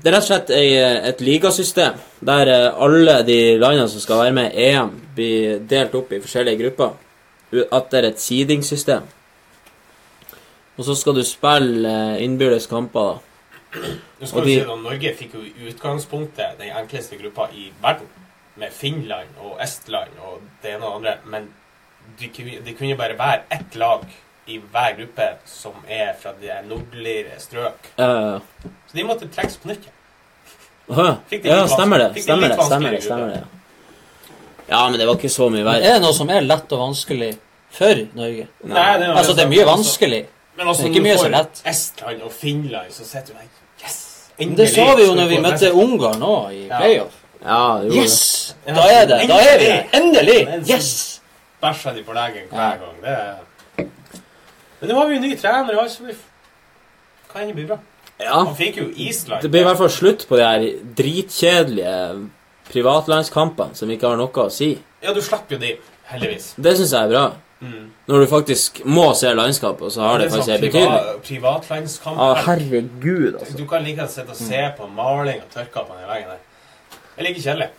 det 0.01 0.09
er 0.09 0.15
rett 0.15 0.23
og 0.23 0.29
slett 0.31 0.49
ei, 0.57 0.71
et 1.11 1.19
ligasystem 1.21 1.99
der 2.25 2.49
eh, 2.49 2.79
alle 2.81 3.19
de 3.27 3.35
landene 3.61 3.85
som 3.91 4.01
skal 4.01 4.23
være 4.23 4.33
med 4.33 4.55
i 4.57 4.69
EM, 4.71 4.89
blir 5.15 5.59
delt 5.69 5.93
opp 5.95 6.09
i 6.11 6.19
forskjellige 6.23 6.63
grupper. 6.63 6.95
At 7.71 7.91
det 7.91 7.99
er 8.01 8.07
et 8.09 8.19
seedingssystem. 8.19 9.05
Og 10.75 10.83
så 10.87 10.95
skal 10.97 11.15
du 11.15 11.21
spille 11.23 11.91
eh, 11.91 12.23
innbyrdes 12.25 12.65
kamper, 12.67 13.13
da. 13.13 13.83
Nå 14.19 14.27
skal 14.31 14.39
Og 14.39 14.45
du 14.45 14.49
de- 14.49 14.55
si 14.55 14.65
at 14.65 14.81
Norge 14.81 15.13
fikk 15.19 15.33
jo 15.37 15.43
i 15.45 15.69
utgangspunktet 15.69 16.57
den 16.59 16.73
enkleste 16.81 17.19
gruppa 17.21 17.45
i 17.53 17.69
verden, 17.83 18.09
med 18.57 18.71
Finland 18.71 19.37
og 19.43 19.57
Estland 19.63 20.17
og 20.23 20.41
det 20.63 20.73
ene 20.73 20.87
og 20.87 21.03
det 21.03 21.09
andre, 21.11 21.15
men 21.27 21.47
det 22.19 22.31
kunne, 22.35 22.59
de 22.65 22.73
kunne 22.77 22.97
bare 22.99 23.17
være 23.19 23.41
ett 23.57 23.75
lag 23.75 24.05
i 24.45 24.59
hver 24.59 24.95
gruppe 24.99 25.27
som 25.49 25.73
er 25.89 26.13
fra 26.21 26.33
de 26.41 26.53
nordligere 26.69 27.39
strøk. 27.41 27.91
Uh, 27.97 28.39
Så 28.87 28.97
de 28.97 29.03
måtte 29.03 29.27
trekkes 29.27 29.57
på 29.57 29.71
nytt. 29.73 29.89
De 30.87 31.39
ja, 31.43 31.67
stemmer 31.67 31.97
det. 31.97 32.21
Stemmer 32.21 32.47
det. 32.49 32.65
Stemmer 32.65 32.91
det, 32.91 33.03
stemmer 33.03 33.27
det. 33.33 33.43
Ja, 34.67 34.89
men 34.89 34.99
det 34.99 35.07
var 35.07 35.17
ikke 35.17 35.29
så 35.29 35.49
mye 35.49 35.65
verre. 35.65 35.81
er 35.81 35.97
det 35.97 36.05
noe 36.05 36.13
som 36.13 36.29
er 36.29 36.45
lett 36.45 36.71
og 36.73 36.81
vanskelig 36.81 37.31
for 37.73 38.05
Norge? 38.17 38.47
Nei, 38.63 38.85
det 38.99 39.09
er 39.09 39.17
Altså, 39.17 39.33
det 39.37 39.45
er 39.45 39.51
mye 39.51 39.65
vanskelig. 39.65 40.21
Men 40.57 40.67
altså, 40.67 40.83
Det 40.83 40.89
er 40.89 40.93
ikke 40.93 41.03
mye 41.03 41.17
så 41.17 41.29
lett. 41.29 41.61
Estland 41.65 42.21
og 42.21 42.31
Finland, 42.31 42.91
så 42.91 43.05
sitter 43.05 43.33
du 43.33 43.39
der 43.39 43.85
Yes! 43.85 43.97
Endelig, 44.37 44.57
det 44.57 44.69
sa 44.75 44.95
vi 44.95 45.03
jo 45.05 45.13
når 45.15 45.27
vi 45.27 45.37
møtte 45.43 45.73
Ungarn 45.73 46.19
nå 46.19 46.35
i 46.49 46.63
playoff. 46.69 47.17
Ja, 47.41 47.59
det 47.81 47.91
gjorde 47.91 48.01
Yes! 48.01 48.55
Da 48.65 48.87
er 48.93 49.05
det. 49.09 49.19
Da 49.29 49.41
er 49.41 49.59
vi 49.59 49.65
der. 49.65 49.83
Endelig! 49.99 50.39
Yes! 50.69 51.21
Bæsjer 51.65 51.95
de 51.97 52.03
på 52.07 52.13
leggen 52.13 52.47
hver 52.51 52.61
Ja. 52.61 52.77
gang. 52.85 53.01
Det 53.01 53.17
er... 53.17 53.35
Men 54.79 54.89
nå 54.91 54.95
har 54.99 55.07
vi 55.09 55.15
jo 55.15 55.21
ny 55.25 55.35
trener, 55.39 55.77
altså. 55.81 56.03
Vi 56.05 56.13
kan 57.33 57.47
det 57.47 57.55
bli 57.57 57.65
bra. 57.69 57.77
Ja. 58.19 58.33
Han 58.45 58.55
fikk 58.55 58.77
jo 58.79 58.89
Island. 58.95 59.41
Det 59.43 59.49
blir 59.51 59.61
i 59.65 59.67
hvert 59.67 59.77
fall 59.81 59.89
slutt 59.91 60.25
på 60.29 60.37
de 60.39 60.43
her 60.45 60.65
dritkjedelige 60.95 61.95
privatlandskampene 62.71 63.75
som 63.77 63.91
ikke 63.91 64.07
har 64.11 64.19
noe 64.19 64.45
å 64.45 64.51
si. 64.53 64.69
Ja, 65.03 65.13
du 65.13 65.21
slipper 65.23 65.55
jo 65.57 65.61
de, 65.61 65.73
heldigvis. 66.11 66.53
Det 66.57 66.75
syns 66.79 66.93
jeg 66.95 67.07
er 67.09 67.11
bra. 67.11 67.25
Mm. 67.65 67.85
Når 68.11 68.19
du 68.23 68.27
faktisk 68.29 68.81
må 68.85 69.07
se 69.17 69.31
landskapet, 69.33 69.93
så 69.95 70.03
har 70.05 70.19
det 70.19 70.27
det 70.29 70.33
faktisk 70.35 70.49
sånn 70.49 70.55
en 70.55 70.61
betydning. 70.61 70.91
priva- 70.91 71.23
privatlandskamp. 71.29 72.19
Ah, 72.19 72.35
herregud, 72.45 73.35
altså. 73.39 73.57
Du 73.57 73.65
kan 73.69 73.83
like 73.83 73.97
gjerne 74.01 74.11
sitte 74.11 74.29
og 74.35 74.39
se 74.39 74.61
på 74.77 74.87
maling 74.91 75.41
og 75.41 75.49
tørka 75.55 75.85
på 75.87 75.95
den 75.99 76.07
veggen 76.09 76.29
der. 76.29 76.41
Det 77.15 77.23
er 77.23 77.27
like 77.29 77.41
kjedelig. 77.41 77.69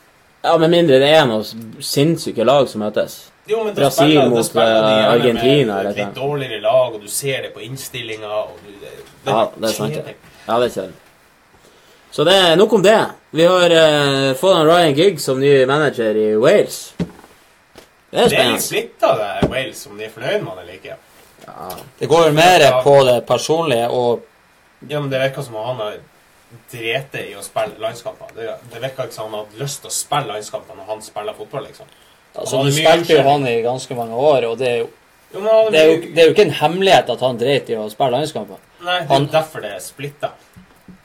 Ja, 0.45 0.57
Med 0.59 0.71
mindre 0.71 0.99
det 1.03 1.09
er 1.17 1.25
noen 1.27 1.45
sinnssyke 1.83 2.45
lag 2.45 2.69
som 2.69 2.81
møtes. 2.85 3.31
Jo, 3.47 3.65
men 3.65 3.75
Brasil 3.75 4.11
spiller- 4.11 4.29
mot, 4.29 4.47
spiller 4.47 5.01
eh, 5.01 5.11
Argentina, 5.13 5.83
med 5.83 5.97
litt 5.97 6.15
dårligere 6.15 6.61
lag, 6.61 6.95
og 6.95 7.01
du 7.01 7.09
ser 7.09 7.43
det 7.43 7.55
på 7.55 7.61
innstillinga, 7.61 8.45
det, 8.67 8.79
det 8.81 9.31
Ja, 9.31 9.51
det 9.57 9.69
er 9.69 9.75
sant. 9.75 9.97
Ja, 10.47 10.59
det 10.59 10.71
er 10.71 10.75
kjedelig. 10.75 10.95
Så 12.11 12.25
det 12.25 12.35
er 12.35 12.57
nok 12.57 12.73
om 12.73 12.83
det. 12.83 13.07
Vi 13.31 13.45
har 13.45 13.71
uh, 13.71 14.35
fått 14.35 14.57
han 14.57 14.67
Ryan 14.67 14.95
Giggs 14.95 15.25
som 15.25 15.41
ny 15.41 15.67
manager 15.67 16.17
i 16.17 16.31
Wales. 16.37 16.95
Det 16.97 18.23
er 18.23 18.29
spennende. 18.29 18.31
Det 18.31 18.39
er 18.39 18.47
litt 18.47 18.55
av 18.55 18.63
splitta, 18.63 19.11
det 19.21 19.51
Wales, 19.51 19.87
om 19.87 19.99
de 19.99 20.07
er 20.07 20.15
fornøyd 20.15 20.41
med 20.41 20.49
han 20.49 20.63
eller 20.63 20.79
ikke. 20.79 20.97
Det 21.99 22.07
går 22.11 22.27
jo 22.27 22.33
mer 22.35 22.65
på 22.83 22.95
det 23.05 23.21
personlige 23.29 23.89
og 23.89 24.25
Ja, 24.89 25.01
men 25.01 25.11
Det 25.11 25.21
virker 25.21 25.43
som 25.43 25.57
om 25.57 25.67
han 25.67 25.77
har 25.77 25.99
drete 26.71 27.23
i 27.31 27.35
å 27.37 27.43
spille 27.45 27.79
landskamper. 27.81 28.33
Det, 28.37 28.49
det 28.73 28.81
virker 28.83 29.07
ikke 29.07 29.15
som 29.15 29.29
han 29.29 29.39
har 29.39 29.47
hatt 29.47 29.61
lyst 29.61 29.83
til 29.83 29.91
å 29.91 29.95
spille 29.95 30.33
landskamper 30.33 30.79
når 30.79 30.91
han 30.91 31.03
spiller 31.03 31.37
fotball, 31.37 31.65
liksom. 31.69 31.89
Altså, 32.39 32.63
Du 32.65 32.71
spilte 32.73 33.13
jo 33.17 33.23
han 33.23 33.47
i 33.49 33.63
ganske 33.65 33.95
mange 33.95 34.15
år, 34.15 34.45
og 34.51 34.59
det 34.59 34.69
er 34.69 34.77
jo, 34.79 34.89
Jo, 35.35 35.41
men 35.41 35.73
det 35.73 35.81
er 35.81 35.87
jo, 35.91 35.97
det 36.15 36.19
er 36.23 36.27
jo 36.29 36.33
ikke 36.35 36.45
en 36.47 36.51
hemmelighet 36.61 37.09
at 37.11 37.21
han 37.21 37.39
dreit 37.41 37.71
i 37.71 37.75
å 37.77 37.89
spille 37.91 38.11
landskamper. 38.15 38.61
Nei, 38.85 38.99
det 39.01 39.05
er 39.11 39.15
han- 39.15 39.27
derfor 39.33 39.61
det 39.65 39.73
er 39.75 39.81
splitta. 39.81 40.31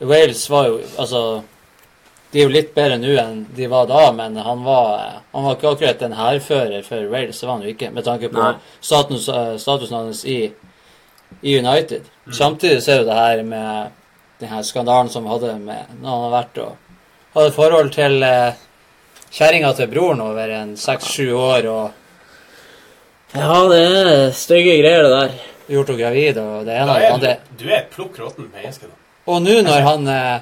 Wales 0.01 0.49
var 0.49 0.67
jo 0.67 0.79
Altså 0.99 1.43
De 2.33 2.39
er 2.39 2.43
jo 2.43 2.49
litt 2.53 2.73
bedre 2.75 2.97
nå 2.97 3.15
enn 3.19 3.45
de 3.55 3.67
var 3.67 3.87
da, 3.87 4.11
men 4.15 4.35
han 4.37 4.63
var, 4.63 5.21
han 5.33 5.43
var 5.43 5.55
ikke 5.57 5.71
akkurat 5.75 6.01
en 6.01 6.13
hærfører 6.15 6.83
for 6.85 7.09
Wales. 7.11 7.39
Det 7.41 7.47
var 7.47 7.57
han 7.57 7.63
jo 7.65 7.73
ikke, 7.73 7.89
med 7.91 8.03
tanke 8.05 8.29
på 8.31 8.55
status, 8.81 9.27
eh, 9.29 9.57
statusen 9.57 9.97
hans 9.97 10.21
i, 10.25 10.51
i 11.43 11.57
United. 11.59 12.05
Samtidig 12.31 12.81
så 12.83 12.91
er 12.93 12.97
jo 13.01 13.05
det 13.09 13.13
her 13.17 13.43
med 13.43 13.91
den 14.39 14.49
her 14.49 14.61
skandalen 14.63 15.09
som 15.09 15.23
vi 15.23 15.29
hadde 15.29 15.59
med 15.59 15.91
når 16.01 16.09
han 16.09 16.31
har 16.31 16.43
vært 16.43 16.57
og 16.63 16.77
hadde 17.35 17.51
forhold 17.51 17.91
til 17.91 18.23
eh, 18.23 18.53
kjerringa 19.31 19.73
til 19.77 19.89
broren 19.91 20.21
over 20.23 20.53
en 20.59 20.75
seks-sju 20.77 21.31
år 21.37 21.67
og 21.71 21.97
Ja, 23.31 23.61
det 23.71 23.79
er 23.79 24.31
stygge 24.35 24.73
greier, 24.81 25.05
det 25.05 25.11
der. 25.11 25.35
gjort 25.71 25.87
henne 25.87 26.01
gravid 26.01 26.37
og 26.37 26.65
det 26.67 26.75
ene 26.75 26.91
og 26.91 26.99
det 26.99 27.11
andre. 27.13 27.35
du, 27.59 27.69
er 27.71 27.85
plukk 27.93 28.19
råttent 28.19 28.51
menneske, 28.51 28.89
da. 28.89 28.97
Og 29.31 29.41
nå 29.41 29.61
når 29.63 29.81
han 29.85 30.07
eh, 30.07 30.39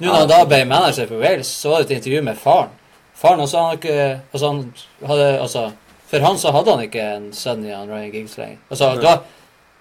Nå 0.00 0.06
når 0.08 0.14
han 0.22 0.28
da 0.30 0.44
ble 0.48 0.64
manager 0.64 1.06
for 1.10 1.20
Wales, 1.20 1.48
så 1.48 1.70
var 1.70 1.82
det 1.82 1.90
et 1.90 1.96
intervju 1.98 2.22
med 2.24 2.38
faren. 2.40 2.70
Faren 3.14 3.40
også 3.40 3.58
han 3.60 3.76
ikke 3.76 4.20
Altså, 4.32 4.46
han 4.46 4.62
hadde 5.10 5.26
Altså 5.40 5.64
For 6.08 6.24
han 6.24 6.38
så 6.38 6.52
hadde 6.56 6.70
han 6.70 6.84
ikke 6.86 7.02
en 7.16 7.32
sønn 7.36 7.66
i 7.66 7.74
han 7.74 7.90
Ryan 7.90 8.10
Giggs 8.10 8.38
lenger. 8.38 8.56
Altså, 8.70 8.94
det 8.96 9.04
var, 9.04 9.20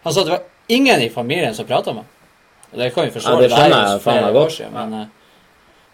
han 0.04 0.14
sa 0.14 0.20
at 0.20 0.28
det 0.28 0.34
var 0.34 0.44
ingen 0.68 1.02
i 1.02 1.10
familien 1.10 1.56
som 1.56 1.66
prata 1.66 1.94
med 1.94 2.04
ham. 2.04 2.10
Det 2.80 2.94
kan 2.94 3.06
vi 3.08 3.12
forstå. 3.16 3.32
Ja, 3.32 3.40
det 3.40 3.50
skjønner 3.54 3.78
er 3.78 3.94
jeg 3.94 4.02
faen 4.04 4.22
meg 4.26 4.36
godt. 4.36 4.60
Men, 4.74 4.94
eh, 4.94 5.08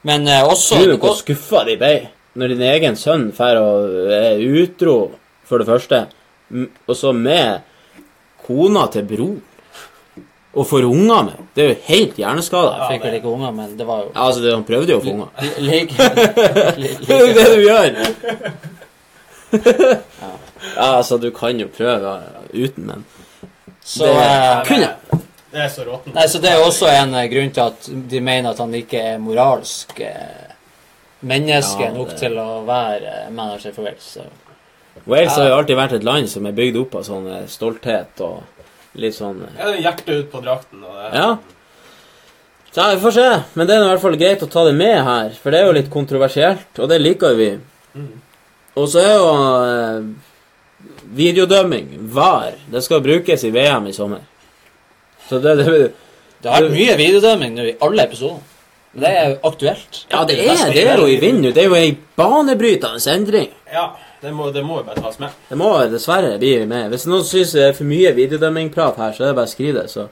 men 0.09 0.27
eh, 0.27 0.43
også 0.49 0.81
du 0.81 0.97
hvor 0.97 1.15
skuffa 1.15 1.63
de 1.69 1.77
ble 1.79 1.93
når 2.35 2.53
din 2.53 2.65
egen 2.67 2.97
sønn 2.99 3.29
drar 3.35 3.59
og 3.61 4.11
er 4.11 4.41
utro, 4.63 4.97
for 5.45 5.61
det 5.61 5.67
første, 5.69 6.05
og 6.87 6.95
så 6.97 7.11
med 7.13 7.61
kona 8.45 8.87
til 8.93 9.05
bror, 9.09 9.35
og 10.55 10.67
får 10.69 10.85
unger 10.87 11.23
med 11.27 11.39
Det 11.55 11.63
er 11.63 11.67
jo 11.67 11.75
helt 11.87 12.19
hjerneskada. 12.19 12.75
Jeg 12.79 12.93
fikk 12.93 13.05
vel 13.05 13.15
ikke 13.17 13.27
unger, 13.27 13.51
men 13.51 13.73
det 13.75 13.87
var 13.87 14.05
jo 14.05 14.11
Ja, 14.13 14.27
altså, 14.27 14.53
han 14.53 14.63
prøvde 14.63 14.93
jo 14.93 14.99
å 14.99 15.03
få 15.03 15.11
unger. 15.11 15.27
Det 17.05 17.11
er 17.11 17.19
jo 17.19 17.33
det 17.35 17.45
du 17.51 17.59
gjør! 17.65 17.89
Ja, 20.75 20.87
altså, 20.99 21.17
du 21.19 21.29
kan 21.35 21.59
jo 21.59 21.67
prøve 21.67 22.15
uten, 22.53 22.87
men 22.87 23.05
Så 23.83 24.07
det 24.07 24.63
kunne 24.69 24.87
jeg. 24.87 25.21
Det 25.55 25.61
er 25.63 25.69
så 25.71 25.85
råttent. 25.87 26.15
Nei, 26.15 26.27
så 26.27 26.39
Det 26.43 26.51
er 26.51 26.63
også 26.63 26.87
en 26.91 27.13
eh, 27.15 27.29
grunn 27.31 27.51
til 27.55 27.63
at 27.63 27.85
de 28.11 28.19
mener 28.23 28.51
at 28.51 28.59
han 28.59 28.73
ikke 28.75 29.03
er 29.13 29.21
moralsk 29.23 29.99
eh, 30.03 30.54
menneske 31.27 31.87
Ja, 31.87 31.93
nok 31.95 32.13
til 32.19 32.37
å 32.41 32.63
være 32.67 33.25
manager 33.35 33.73
for 33.75 33.87
Wales. 33.87 34.07
Så. 34.17 34.25
Wales 35.05 35.35
har 35.35 35.49
jo 35.49 35.57
alltid 35.59 35.79
vært 35.79 35.97
et 35.97 36.07
land 36.07 36.29
som 36.31 36.45
er 36.47 36.55
bygd 36.57 36.79
opp 36.83 36.95
av 37.01 37.05
sånn 37.07 37.27
eh, 37.31 37.47
stolthet 37.51 38.21
og 38.25 38.99
litt 39.01 39.17
sånn 39.17 39.41
eh, 39.45 39.57
Ja, 39.59 39.67
det 39.69 39.75
er 39.75 39.83
hjertet 39.89 40.13
ut 40.13 40.31
på 40.33 40.43
drakten. 40.45 40.83
Og 40.85 40.95
det, 41.01 41.11
Ja. 41.17 41.29
Så 42.75 42.81
ja, 42.83 42.89
vi 42.91 43.01
får 43.05 43.13
se. 43.15 43.27
Men 43.55 43.67
det 43.67 43.75
er 43.75 43.85
i 43.85 43.89
hvert 43.93 44.03
fall 44.03 44.17
greit 44.19 44.41
å 44.43 44.51
ta 44.51 44.65
det 44.67 44.73
med 44.75 44.97
her, 45.07 45.35
for 45.39 45.53
det 45.53 45.61
er 45.61 45.69
jo 45.69 45.75
litt 45.77 45.91
kontroversielt, 45.93 46.79
og 46.83 46.89
det 46.91 46.97
liker 46.99 47.37
vi. 47.39 47.53
Mm. 47.95 48.09
Og 48.75 48.89
så 48.91 48.99
er 48.99 49.13
jo 49.15 49.29
eh, 49.63 50.09
videodømming, 51.15 51.93
VAR, 52.11 52.57
det 52.71 52.81
skal 52.83 53.03
brukes 53.05 53.45
i 53.47 53.53
VM 53.55 53.87
i 53.87 53.93
sommer. 53.95 54.25
Så 55.29 55.39
det, 55.39 55.55
det 55.61 55.69
Det 56.43 56.51
har 56.51 56.61
vært 56.61 56.75
mye 56.75 56.97
videodømming 56.99 57.55
nå 57.55 57.63
i 57.71 57.77
alle 57.81 58.03
episoder. 58.05 58.43
Det 58.95 59.09
er 59.11 59.29
jo 59.29 59.37
aktuelt. 59.49 60.05
Ja, 60.11 60.21
det 60.25 60.37
er, 60.39 60.59
det 60.71 60.83
er 60.87 60.97
jo 61.01 61.07
i 61.11 61.17
vinden 61.19 61.41
nå. 61.49 61.51
Det 61.55 61.63
er 61.65 61.67
jo 61.67 61.75
ei 61.75 61.89
banebrytende 62.15 63.11
endring. 63.11 63.49
Ja, 63.73 63.89
det 64.21 64.31
må, 64.33 64.51
det 64.55 64.63
må 64.63 64.77
jo 64.79 64.85
bare 64.87 65.01
tas 65.03 65.17
med. 65.19 65.33
Det 65.49 65.57
må 65.59 65.71
dessverre 65.91 66.37
bli 66.39 66.53
med. 66.69 66.87
Hvis 66.93 67.03
noen 67.11 67.25
syns 67.27 67.51
det 67.57 67.65
er 67.69 67.73
for 67.75 67.83
mye 67.89 68.13
videodømmingprat 68.15 68.95
her, 69.01 69.11
så 69.17 69.25
er 69.25 69.33
det 69.33 69.35
bare 69.41 69.49
å 69.49 69.51
skrive 69.51 69.81
det, 69.81 69.89
så 69.91 70.07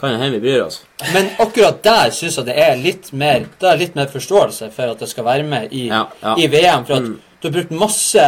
kan 0.00 0.12
det 0.14 0.20
hende 0.22 0.38
vi 0.38 0.42
bryr 0.48 0.64
oss. 0.64 0.80
Men 1.12 1.28
akkurat 1.44 1.82
der 1.84 2.10
syns 2.16 2.36
jeg 2.40 2.48
det 2.48 2.56
er 2.60 2.74
litt 2.80 3.12
mer 3.16 3.46
Det 3.60 3.68
er 3.70 3.78
litt 3.80 3.94
mer 3.96 4.08
forståelse 4.12 4.70
for 4.74 4.92
at 4.92 5.00
det 5.04 5.08
skal 5.12 5.24
være 5.28 5.44
med 5.48 5.72
i, 5.72 5.86
Ja, 5.88 6.02
ja. 6.22 6.34
i 6.40 6.48
VM. 6.52 6.84
For 6.88 6.96
at 6.98 7.02
Mm. 7.06 7.20
du 7.40 7.48
har 7.48 7.52
brukt 7.60 7.70
masse 7.70 8.26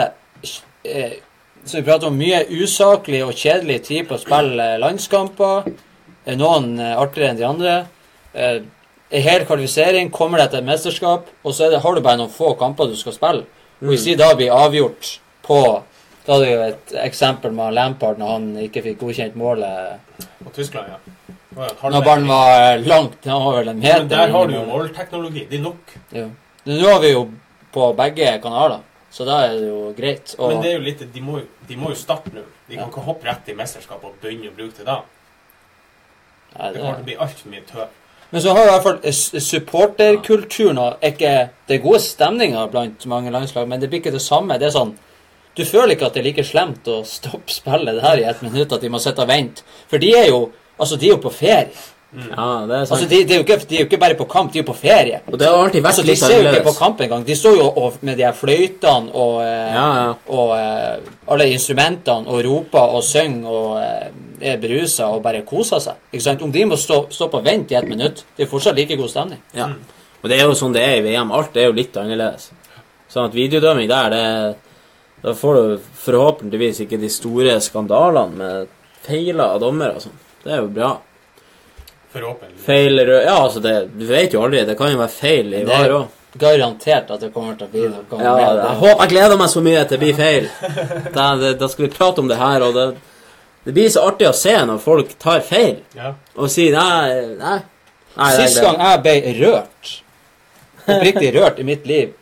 eh, 0.85 1.13
Som 1.65 1.81
vi 1.81 1.85
prater 1.91 2.07
om, 2.09 2.17
mye 2.17 2.45
usaklig 2.49 3.21
og 3.27 3.35
kjedelig 3.37 3.83
tid 3.89 4.07
på 4.09 4.15
å 4.17 4.21
spille 4.23 4.79
landskamper. 4.81 5.67
Eh, 6.25 6.37
Noen 6.37 6.79
eh, 6.81 6.95
artigere 6.97 7.31
enn 7.35 7.41
de 7.41 7.45
andre. 7.45 7.75
Eh, 8.33 8.61
En 9.11 9.23
hel 9.25 9.45
kvalifisering, 9.49 10.11
kommer 10.13 10.43
deg 10.43 10.51
til 10.53 10.61
et 10.61 10.69
mesterskap, 10.69 11.29
og 11.43 11.55
så 11.57 11.71
det, 11.73 11.81
har 11.81 11.95
du 11.95 12.03
bare 12.05 12.21
noen 12.21 12.33
få 12.33 12.53
kamper 12.61 12.91
du 12.91 12.97
skal 12.99 13.15
spille. 13.17 13.47
Og 13.81 13.93
hvis 13.93 14.05
de 14.05 14.17
da 14.19 14.35
blir 14.37 14.53
avgjort 14.53 15.19
på 15.47 15.61
Da 16.27 16.35
hadde 16.35 16.45
vi 16.45 16.53
jo 16.53 16.65
et 16.67 16.91
eksempel 17.07 17.55
med 17.57 17.73
Lampard 17.73 18.19
når 18.21 18.33
han 18.35 18.49
ikke 18.67 18.83
fikk 18.85 18.99
godkjent 19.01 19.37
målet 19.39 20.19
På 20.43 20.51
Tyskland, 20.53 20.91
ja. 20.93 20.99
Halvvei. 21.57 21.91
når 21.95 22.03
ballen 22.05 22.29
var 22.29 22.83
langt. 22.85 23.25
Han 23.25 23.45
var 23.47 23.57
vel 23.59 23.71
en 23.73 23.79
meter 23.81 24.03
Men 24.03 24.11
der 24.11 24.35
har 24.35 24.47
du 24.47 24.53
jo 24.55 24.65
målteknologi. 24.69 25.47
Det 25.51 25.59
er 25.59 25.63
nok. 25.63 25.95
Ja. 26.13 26.27
Nå 26.69 26.91
har 26.91 27.01
vi 27.01 27.13
jo 27.15 27.23
på 27.73 27.87
begge 27.99 28.35
kanaler, 28.43 28.83
så 29.11 29.25
da 29.25 29.39
er 29.47 29.57
det 29.57 29.69
jo 29.71 29.81
greit. 29.97 30.35
Og, 30.39 30.53
Men 30.53 30.63
det 30.63 30.71
er 30.71 30.77
jo 30.77 30.85
litt, 30.85 31.07
de 31.15 31.23
må, 31.25 31.41
de 31.69 31.79
må 31.81 31.95
jo 31.95 31.99
starte 31.99 32.35
nå. 32.35 32.45
De 32.69 32.77
kan 32.77 32.93
ikke 32.93 33.07
hoppe 33.09 33.27
rett 33.27 33.49
i 33.49 33.57
mesterskapet 33.57 34.11
og 34.11 34.21
begynne 34.23 34.53
å 34.53 34.57
bruke 34.59 34.77
det 34.79 34.87
da. 34.87 35.01
Nei, 36.59 36.69
Det 36.69 36.75
det, 36.75 36.83
kommer 36.83 37.01
til 37.01 37.03
å 37.03 37.09
bli 37.09 37.17
altfor 37.27 37.55
mye 37.55 37.65
tøv. 37.73 37.98
Men 38.31 38.43
så 38.45 38.53
har 38.53 38.67
i 38.67 38.71
hvert 38.71 38.87
fall 38.87 39.41
supporterkulturen 39.41 40.79
og 40.83 41.05
ikke 41.05 41.35
Det 41.69 41.77
er 41.79 41.85
gode 41.85 42.01
stemninger 42.01 42.71
blant 42.73 43.07
mange 43.07 43.31
landslag, 43.33 43.69
men 43.69 43.81
det 43.81 43.89
blir 43.89 44.03
ikke 44.03 44.13
det 44.13 44.23
samme. 44.25 44.59
Det 44.61 44.69
er 44.69 44.75
sånn 44.77 44.95
Du 45.57 45.65
føler 45.65 45.97
ikke 45.97 46.07
at 46.07 46.15
det 46.15 46.21
er 46.21 46.29
like 46.29 46.45
slemt 46.45 46.87
å 46.89 47.01
stoppe 47.09 47.51
spillet 47.51 47.97
det 47.97 48.05
her 48.05 48.21
i 48.21 48.27
ett 48.31 48.43
minutt, 48.43 48.73
at 48.73 48.81
de 48.81 48.91
må 48.93 49.01
sitte 49.03 49.25
og 49.25 49.29
vente. 49.29 49.65
For 49.89 49.99
de 49.99 50.15
er 50.17 50.29
jo 50.29 50.51
Altså, 50.79 50.97
de 50.97 51.09
er 51.09 51.17
jo 51.17 51.23
på 51.23 51.33
ferie. 51.35 51.73
Ja, 52.15 52.65
det 52.65 52.77
er 52.77 52.85
sant. 52.87 52.93
Altså, 52.95 53.07
de, 53.11 53.17
de, 53.29 53.35
er 53.35 53.41
jo 53.41 53.45
ikke, 53.45 53.57
de 53.69 53.75
er 53.75 53.83
jo 53.83 53.87
ikke 53.89 53.99
bare 54.01 54.17
på 54.17 54.25
kamp, 54.31 54.53
de 54.53 54.61
er 54.61 54.63
jo 54.63 54.69
på 54.71 54.77
ferie. 54.79 55.19
Og 55.27 55.37
det 55.41 55.49
har 55.49 55.59
alltid 55.59 55.83
vært 55.83 55.99
Altså, 55.99 56.05
De 56.07 56.17
ser 56.17 56.37
jo 56.39 56.53
ikke 56.53 56.69
på 56.71 56.75
kamp 56.79 57.03
engang. 57.05 57.27
De 57.27 57.37
står 57.37 57.59
jo 57.59 57.67
og, 57.69 57.99
med 58.01 58.17
de 58.17 58.25
her 58.25 58.37
fløytene 58.37 59.13
og, 59.13 59.35
eh, 59.43 59.75
Ja, 59.75 59.89
ja. 59.99 60.15
og 60.33 60.55
eh, 60.57 61.11
alle 61.29 61.51
instrumentene 61.53 62.31
og 62.31 62.41
roper 62.47 62.97
og 62.97 63.05
synger 63.05 63.51
og 63.51 63.83
eh, 63.83 64.09
er 64.41 64.59
berusa 64.63 65.09
og 65.15 65.23
bare 65.25 65.43
koser 65.47 65.81
seg. 65.83 65.99
Ikke 66.13 66.25
sant? 66.25 66.43
Om 66.43 66.53
de 66.55 66.65
må 66.71 66.77
stå, 66.81 67.05
stå 67.15 67.29
på 67.33 67.41
vent 67.45 67.73
i 67.73 67.79
ett 67.79 67.89
minutt, 67.89 68.25
det 68.37 68.47
er 68.47 68.51
fortsatt 68.51 68.77
like 68.79 68.97
god 68.97 69.11
stemning. 69.13 69.41
Ja. 69.57 69.71
Og 70.23 70.31
det 70.31 70.39
er 70.39 70.47
jo 70.49 70.57
sånn 70.59 70.75
det 70.75 70.83
er 70.83 70.97
i 70.99 71.05
VM. 71.07 71.31
Alt 71.35 71.57
er 71.57 71.69
jo 71.69 71.77
litt 71.77 71.97
annerledes. 71.97 72.51
Sånn 73.09 73.29
at 73.29 73.37
videodømming 73.37 73.89
der, 73.91 74.11
det 74.11 74.25
Da 75.23 75.33
får 75.35 75.55
du 75.55 75.79
forhåpentligvis 75.99 76.85
ikke 76.85 76.99
de 77.03 77.09
store 77.11 77.57
skandalene 77.61 78.37
med 78.39 78.69
feiler 79.03 79.57
av 79.57 79.61
dommere 79.65 79.97
og 79.99 80.05
sånn. 80.05 80.19
Det 80.45 80.53
er 80.55 80.61
jo 80.63 80.69
bra. 80.71 80.93
Forhåpentlig. 82.13 82.61
Feil 82.65 83.01
rød 83.05 83.25
Ja, 83.25 83.35
altså, 83.43 83.61
det 83.61 83.75
Du 83.99 84.07
vet 84.07 84.33
jo 84.33 84.45
aldri. 84.45 84.65
Det 84.65 84.77
kan 84.79 84.93
jo 84.93 85.01
være 85.01 85.13
feil 85.13 85.53
i 85.55 85.65
VAR 85.67 85.91
òg. 85.97 86.07
garantert 86.39 87.11
at 87.11 87.21
det 87.21 87.33
kommer 87.35 87.57
til 87.59 87.67
å 87.67 87.71
bli 87.73 87.89
noe 87.89 88.23
Ja, 88.23 88.35
jeg 88.55 88.79
håper 88.81 89.03
Jeg 89.03 89.13
gleder 89.13 89.37
meg 89.41 89.51
så 89.51 89.61
mye 89.65 89.85
til 89.85 89.99
det 89.99 90.01
blir 90.05 90.15
feil. 90.15 90.49
Da, 91.15 91.35
det, 91.41 91.59
da 91.59 91.69
skal 91.69 91.87
vi 91.89 91.93
prate 91.97 92.21
om 92.21 92.29
det 92.29 92.39
her, 92.39 92.63
og 92.63 92.75
det 92.75 92.87
Det 93.69 93.75
blir 93.77 93.91
så 93.93 94.07
artig 94.09 94.25
å 94.25 94.33
se 94.33 94.55
når 94.65 94.79
folk 94.81 95.11
tar 95.21 95.43
feil 95.45 95.83
Ja. 95.93 96.15
og 96.41 96.49
sier 96.49 96.73
nei, 96.73 97.35
nei. 97.37 97.59
nei 98.17 98.29
Sist 98.39 98.63
gang 98.65 98.79
jeg 98.81 99.03
ble 99.05 99.17
rørt, 99.43 99.91
oppriktig 100.89 101.35
rørt 101.37 101.59
i 101.61 101.67
mitt 101.69 101.85
liv, 101.87 102.15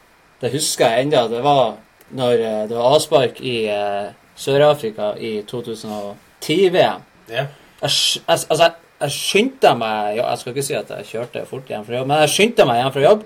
det 0.43 0.51
husker 0.57 0.91
jeg 0.91 1.07
ennå, 1.07 1.23
det 1.31 1.45
var 1.45 1.77
når 2.17 2.33
eh, 2.43 2.65
det 2.71 2.75
var 2.77 2.97
avspark 2.97 3.39
i 3.47 3.55
uh, 3.71 4.09
Sør-Afrika 4.39 5.13
i 5.23 5.37
2010-VM. 5.47 7.07
ja. 7.31 7.47
Jeg, 7.83 7.91
altså, 8.27 8.55
jeg, 8.57 8.73
jeg 9.03 9.13
skyndte 9.13 9.73
meg 9.77 10.17
Jeg 10.17 10.39
skal 10.41 10.53
ikke 10.55 10.63
si 10.65 10.75
at 10.79 10.91
jeg 10.95 11.05
kjørte 11.11 11.43
fort 11.47 11.69
hjem 11.69 11.83
fra 11.85 11.99
jobb, 11.99 12.07
men 12.09 12.23
jeg 12.25 12.31
skyndte 12.33 12.65
meg 12.67 12.79
hjem 12.81 12.93
fra 12.95 13.03
jobb. 13.05 13.25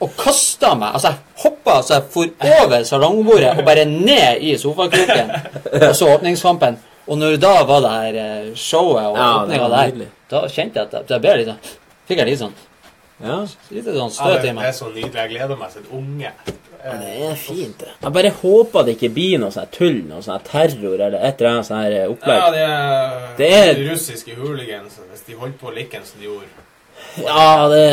Og 0.00 0.10
kasta 0.18 0.74
meg. 0.78 0.94
Altså, 0.96 1.12
jeg 1.12 1.44
hoppa 1.44 1.76
så 1.82 1.94
jeg 1.98 2.08
for 2.14 2.50
over 2.62 2.84
salongbordet 2.88 3.52
og 3.58 3.64
bare 3.66 3.84
ned 3.90 4.42
i 4.42 4.56
sofakroken. 4.60 5.30
Og 5.88 5.94
så 5.96 6.08
åpningskampen. 6.14 6.78
Og 7.06 7.18
når 7.20 7.36
da 7.36 7.54
var 7.68 7.80
det 7.84 7.90
her 7.94 8.14
eh, 8.24 8.52
showet 8.56 9.04
og 9.10 9.16
Ja, 9.18 9.24
åpninga 9.42 9.66
der, 9.68 10.06
da 10.30 10.40
kjente 10.48 10.80
jeg 10.80 10.94
at 11.02 11.10
jeg- 11.10 11.20
ble 11.20 11.34
litt 11.36 11.50
sånn 11.50 11.58
Fikk 12.08 12.20
jeg 12.22 12.28
litt 12.30 12.40
sånn 12.40 12.54
Ja, 13.20 13.36
Litt 13.70 13.84
sånn 13.90 13.98
Ja, 13.98 14.06
støt 14.08 14.46
meg. 14.46 14.54
i 14.54 14.62
det 14.62 14.68
er 14.70 14.76
så 14.78 14.88
nydelig. 14.88 15.18
Jeg 15.20 15.30
gleder 15.34 15.56
meg 15.60 15.74
til 15.74 15.82
en 15.84 15.98
unge. 15.98 16.30
det 16.84 17.12
er 17.28 17.36
fint, 17.36 17.78
det. 17.80 17.90
Jeg 18.02 18.12
bare 18.16 18.30
håper 18.40 18.82
det 18.88 18.96
ikke 18.96 19.12
blir 19.18 19.38
noe 19.44 19.52
sånn 19.52 19.68
tull, 19.72 20.00
noe 20.08 20.24
sånn 20.24 20.40
terror 20.48 20.96
eller 21.10 21.20
et 21.28 21.40
eller 21.40 21.50
annet 21.58 21.68
sånn 21.68 22.10
opplegg. 22.14 22.40
Ja, 22.40 22.50
det 22.50 22.64
er, 22.64 23.30
Det 23.36 23.52
er- 23.58 23.74
de 23.74 23.86
russiske 23.90 24.34
hooligans. 24.40 24.96
Hvis 25.12 25.26
de 25.28 25.34
holdt 25.44 25.60
på 25.60 25.74
like 25.76 26.00
som 26.04 26.20
de 26.20 26.26
gjorde 26.26 27.26
Ja, 27.28 27.68
det 27.68 27.84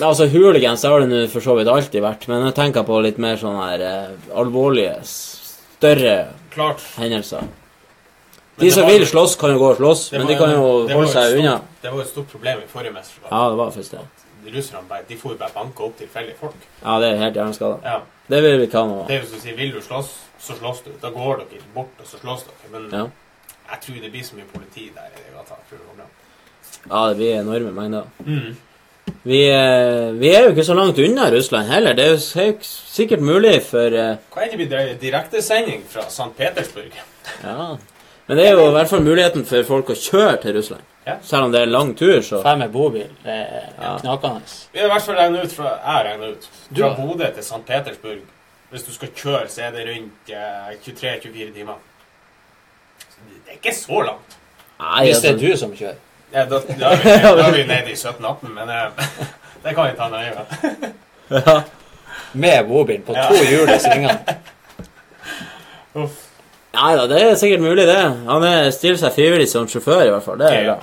Altså, 0.00 0.26
hooligans 0.32 0.82
har 0.88 1.00
det 1.00 1.08
nå 1.10 1.26
for 1.28 1.40
så 1.44 1.54
vidt 1.58 1.68
alltid 1.68 2.00
vært, 2.02 2.28
men 2.28 2.46
jeg 2.46 2.54
tenker 2.56 2.82
på 2.88 3.00
litt 3.04 3.18
mer 3.20 3.36
sånne 3.36 3.64
her 3.68 3.82
eh, 3.84 4.30
alvorlige, 4.40 4.94
større 5.04 6.14
Klart. 6.54 6.80
hendelser. 6.96 7.42
Men 8.56 8.66
De 8.66 8.70
som 8.70 8.82
var- 8.84 8.90
vil 8.92 9.06
slåss, 9.06 9.36
kan 9.40 9.50
jo 9.52 9.58
gå 9.58 9.68
og 9.70 9.76
slåss, 9.76 10.10
det 10.10 10.18
men 10.18 10.26
var 10.26 10.32
de 10.32 10.38
kan 10.38 10.50
jo 10.50 10.86
det 10.86 10.88
var 10.88 10.94
holde 10.96 11.08
et 11.08 11.12
seg 11.12 11.24
stort- 11.28 11.38
unna. 11.40 11.60
Det 11.82 11.90
var 11.90 11.96
jo 11.98 12.02
et 12.02 12.08
stort 12.08 12.28
problem 12.28 12.58
i 12.58 12.66
forrige 12.72 12.92
mesterskap. 12.92 13.28
Ja, 13.32 13.48
det 13.50 13.56
var 13.58 13.70
faktisk 13.70 13.90
det. 13.90 14.00
Russerne 14.54 14.88
bare, 14.88 15.02
de 15.08 15.16
får 15.16 15.30
jo 15.32 15.38
bare 15.38 15.50
banke 15.54 15.80
opp 15.84 15.96
tilfeldige 15.98 16.36
folk. 16.40 16.54
Ja, 16.84 16.98
det 17.00 17.12
er 17.12 17.16
helt 17.16 17.34
hjerneskada. 17.36 17.78
Ja. 17.84 18.00
Det 18.28 18.42
vil 18.42 18.58
vi 18.58 18.66
ikke 18.66 18.78
ha 18.78 18.86
nå. 18.86 19.06
Det 19.08 19.16
er 19.16 19.20
jo 19.20 19.26
som 19.28 19.38
å 19.38 19.42
si, 19.42 19.52
vil 19.52 19.72
du 19.72 19.80
slåss, 19.80 20.08
så 20.40 20.52
slåss 20.58 20.82
du. 20.84 20.90
Da 21.02 21.10
går 21.10 21.36
dere 21.38 21.60
bort, 21.74 21.92
og 22.00 22.06
så 22.06 22.16
slåss 22.18 22.44
dere. 22.48 22.72
Men 22.72 22.90
Ja. 22.90 23.06
jeg 23.70 23.80
tror 23.82 24.00
det 24.02 24.10
blir 24.12 24.22
så 24.24 24.34
mye 24.36 24.48
politi 24.52 24.90
der 24.94 25.08
i 25.12 25.32
gata. 25.36 25.54
Jeg 25.60 25.64
tror 25.68 25.78
det 25.78 25.86
går 25.88 25.96
bra. 25.96 26.08
Ja, 26.90 27.08
det 27.08 27.16
blir 27.16 27.40
enorme 27.40 27.72
mengder. 27.72 28.04
Mm. 28.26 28.56
Vi, 29.22 29.38
eh, 29.50 30.12
vi 30.18 30.28
er 30.34 30.44
jo 30.46 30.50
ikke 30.52 30.64
så 30.66 30.74
langt 30.74 30.98
unna 30.98 31.28
Russland 31.30 31.68
heller. 31.70 31.94
Det 31.94 32.04
er 32.04 32.12
jo 32.14 32.56
sikkert 32.62 33.20
mulig 33.22 33.56
for 33.66 33.94
eh, 33.94 34.16
Hva 34.34 34.44
enn 34.44 34.52
det 34.54 34.58
blir 34.68 34.94
direktesending 35.00 35.82
fra 35.90 36.04
St. 36.10 36.30
Petersburg? 36.38 36.94
Ja. 37.42 37.76
Men 38.26 38.38
det 38.38 38.46
er 38.48 38.52
jo 38.56 38.68
i 38.68 38.74
hvert 38.76 38.90
fall 38.90 39.02
muligheten 39.02 39.44
for 39.46 39.62
folk 39.66 39.90
å 39.90 39.96
kjøre 39.98 40.36
til 40.42 40.54
Russland. 40.58 40.82
Ja. 41.06 41.16
Selv 41.26 41.48
om 41.48 41.52
det 41.54 41.60
er 41.64 41.70
lang 41.70 41.94
tur, 41.98 42.20
så 42.22 42.42
Fem 42.44 42.58
med 42.62 42.70
bobil. 42.74 43.08
Det 43.24 43.32
er 43.34 43.72
Ja. 43.80 43.96
knakende. 43.98 44.42
Vi 44.72 44.78
har 44.78 44.86
i 44.86 44.92
hvert 44.92 45.02
fall 45.02 45.16
regnet 45.18 45.44
ut 45.44 45.52
fra, 45.56 45.72
jeg 45.86 46.06
regnet 46.06 46.28
ut 46.36 46.48
Du 46.70 46.82
fra 46.82 46.94
Bodø 46.94 47.26
til 47.34 47.42
St. 47.42 47.62
Petersburg. 47.66 48.20
Hvis 48.70 48.82
du 48.86 48.92
skal 48.94 49.08
kjøre, 49.08 49.48
så 49.48 49.62
er 49.66 49.70
det 49.74 49.86
rundt 49.88 50.30
eh, 50.30 50.76
23-24 50.86 51.54
timer. 51.54 51.74
Så 52.98 53.18
det- 53.26 53.42
det 53.46 53.52
er 53.52 53.58
ikke 53.62 53.74
så 53.76 54.02
langt. 54.06 54.38
Nei, 54.80 55.04
Hvis 55.06 55.20
det 55.20 55.30
er 55.30 55.34
altså, 55.34 55.46
du 55.50 55.56
som 55.56 55.72
kjører. 55.76 55.98
Ja, 56.32 56.44
da, 56.48 56.58
da, 56.78 56.90
er 56.92 56.96
vi, 57.04 57.12
da 57.22 57.46
er 57.46 57.52
vi 57.56 57.64
nede 57.68 57.92
i 57.92 57.94
17-18, 57.98 58.48
men 58.54 58.68
eh, 58.72 59.06
det 59.64 59.74
kan 59.76 59.90
vi 59.90 59.96
ta 59.98 60.08
nøye 60.12 60.32
med. 60.38 60.92
ja. 61.46 61.56
Med 62.32 62.64
bobil 62.68 63.00
på 63.04 63.12
Ja. 63.16 63.26
to 63.28 63.42
hjul 63.44 63.68
i 63.68 63.78
svingene. 63.80 64.18
Uff. 66.00 66.18
Nei 66.72 66.94
da, 66.96 67.04
det 67.10 67.18
er 67.20 67.34
sikkert 67.36 67.60
mulig, 67.60 67.84
det. 67.84 67.98
Han 68.30 68.44
er, 68.48 68.70
stiller 68.72 68.96
seg 68.96 69.12
frivillig 69.12 69.48
som 69.50 69.66
sjåfør, 69.68 70.06
i 70.06 70.12
hvert 70.14 70.24
fall. 70.24 70.38
Det 70.40 70.48
er 70.48 70.64
bra. 70.70 70.78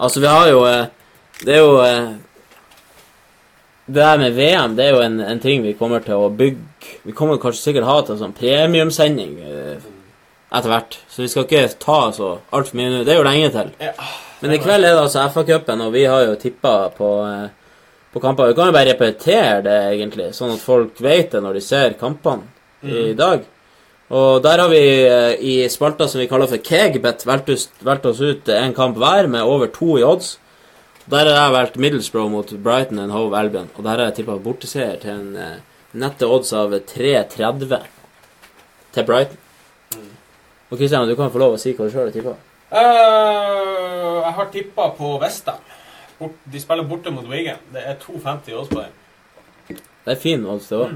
Altså, 0.00 0.20
vi 0.22 0.28
har 0.30 0.46
jo 0.48 0.60
eh, 0.68 0.84
Det 1.44 1.54
er 1.56 1.58
jo 1.60 1.72
eh, 1.84 2.06
Det 3.90 3.98
der 3.98 4.18
med 4.22 4.32
VM, 4.38 4.76
det 4.78 4.86
er 4.86 4.94
jo 4.94 5.00
en, 5.04 5.18
en 5.20 5.40
ting 5.42 5.64
vi 5.66 5.74
kommer 5.76 6.00
til 6.04 6.14
å 6.16 6.30
bygge 6.30 6.94
Vi 7.04 7.12
kommer 7.12 7.36
kanskje 7.42 7.66
sikkert 7.66 7.88
ha 7.90 7.98
til 8.06 8.14
en 8.14 8.20
sånn 8.22 8.36
premiumsending 8.38 9.34
etter 10.50 10.72
hvert. 10.72 10.98
Så 11.08 11.22
vi 11.22 11.30
skal 11.30 11.46
ikke 11.46 11.68
ta 11.82 12.00
så 12.14 12.32
altfor 12.50 12.78
mye 12.78 12.90
nå. 12.90 13.04
Det 13.06 13.14
er 13.14 13.20
jo 13.20 13.26
lenge 13.26 13.52
til. 13.54 13.72
Ja. 13.82 13.94
Men 14.40 14.56
i 14.56 14.60
kveld 14.62 14.86
er 14.86 14.96
det 14.96 15.04
altså 15.04 15.26
FA-cupen, 15.30 15.84
og 15.84 15.94
vi 15.94 16.06
har 16.08 16.24
jo 16.24 16.36
tippa 16.40 16.74
på, 16.96 17.10
eh, 17.28 17.78
på 18.12 18.22
kamper. 18.22 18.50
Vi 18.50 18.56
kan 18.58 18.70
jo 18.70 18.76
bare 18.76 18.92
repetere 18.94 19.62
det, 19.66 19.78
egentlig, 19.94 20.30
sånn 20.36 20.54
at 20.56 20.64
folk 20.64 21.00
vet 21.04 21.34
det 21.34 21.42
når 21.44 21.58
de 21.58 21.64
ser 21.64 21.98
kampene 22.00 22.48
i 22.82 23.12
dag. 23.14 23.44
Og 24.10 24.40
der 24.42 24.58
har 24.58 24.70
vi 24.72 24.84
eh, 25.06 25.34
i 25.38 25.56
spalta 25.70 26.08
som 26.08 26.22
vi 26.22 26.28
kaller 26.30 26.50
for 26.50 26.62
Kegbet, 26.64 27.26
valgt, 27.28 28.06
oss 28.08 28.20
ut 28.20 28.48
en 28.48 28.74
kamp 28.74 28.96
hver 28.98 29.28
med 29.30 29.46
over 29.46 29.70
to 29.70 29.98
i 30.00 30.06
odds. 30.06 30.38
Der 31.10 31.28
har 31.28 31.36
jeg 31.36 31.52
valgt 31.52 31.76
Middlesbrough 31.76 32.30
mot 32.30 32.50
Brighton 32.64 32.98
and 32.98 33.12
Hove 33.12 33.36
Albion, 33.38 33.70
og 33.76 33.84
der 33.84 33.90
har 33.90 34.08
jeg 34.08 34.20
tippa 34.20 34.38
borteseier 34.42 34.98
til 35.02 35.14
en 35.14 35.36
eh, 35.36 35.60
nette 35.92 36.26
odds 36.26 36.52
av 36.56 36.74
3,30 36.74 37.86
til 38.96 39.06
Brighton. 39.06 39.38
Og 40.70 40.78
Kristian, 40.78 41.08
du 41.08 41.16
kan 41.18 41.32
få 41.34 41.42
lov 41.42 41.56
å 41.56 41.60
si 41.60 41.74
hva 41.74 41.86
du 41.86 41.92
sjøl 41.92 42.06
har 42.06 42.14
tippa. 42.14 42.36
Uh, 42.70 44.20
jeg 44.22 44.34
har 44.36 44.50
tippa 44.54 44.88
på 44.94 45.16
Vesta. 45.22 45.56
Bort, 46.20 46.36
de 46.52 46.60
spiller 46.62 46.86
borte 46.86 47.10
mot 47.10 47.26
Wigan. 47.26 47.58
Det 47.74 47.82
er 47.82 47.96
2,50 47.98 48.58
odds 48.60 48.70
på 48.70 48.84
den. 48.84 49.80
Det 50.04 50.14
er 50.14 50.20
fin 50.20 50.44
odds, 50.46 50.68
det 50.70 50.78
òg. 50.78 50.94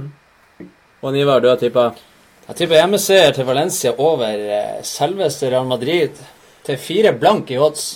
Og 1.05 1.12
Nivar, 1.12 1.42
du 1.42 1.51
har 1.51 1.59
tippa 1.60 1.90
Jeg 2.46 2.56
tipper 2.59 2.76
hjemmeseier 2.76 3.32
til 3.32 3.46
Valencia 3.48 3.94
over 4.05 4.40
eh, 4.52 4.80
selveste 4.84 5.48
Real 5.48 5.66
Madrid 5.66 6.18
til 6.64 6.80
fire 6.80 7.14
blank 7.16 7.51
i 7.51 7.59
odds. 7.60 7.86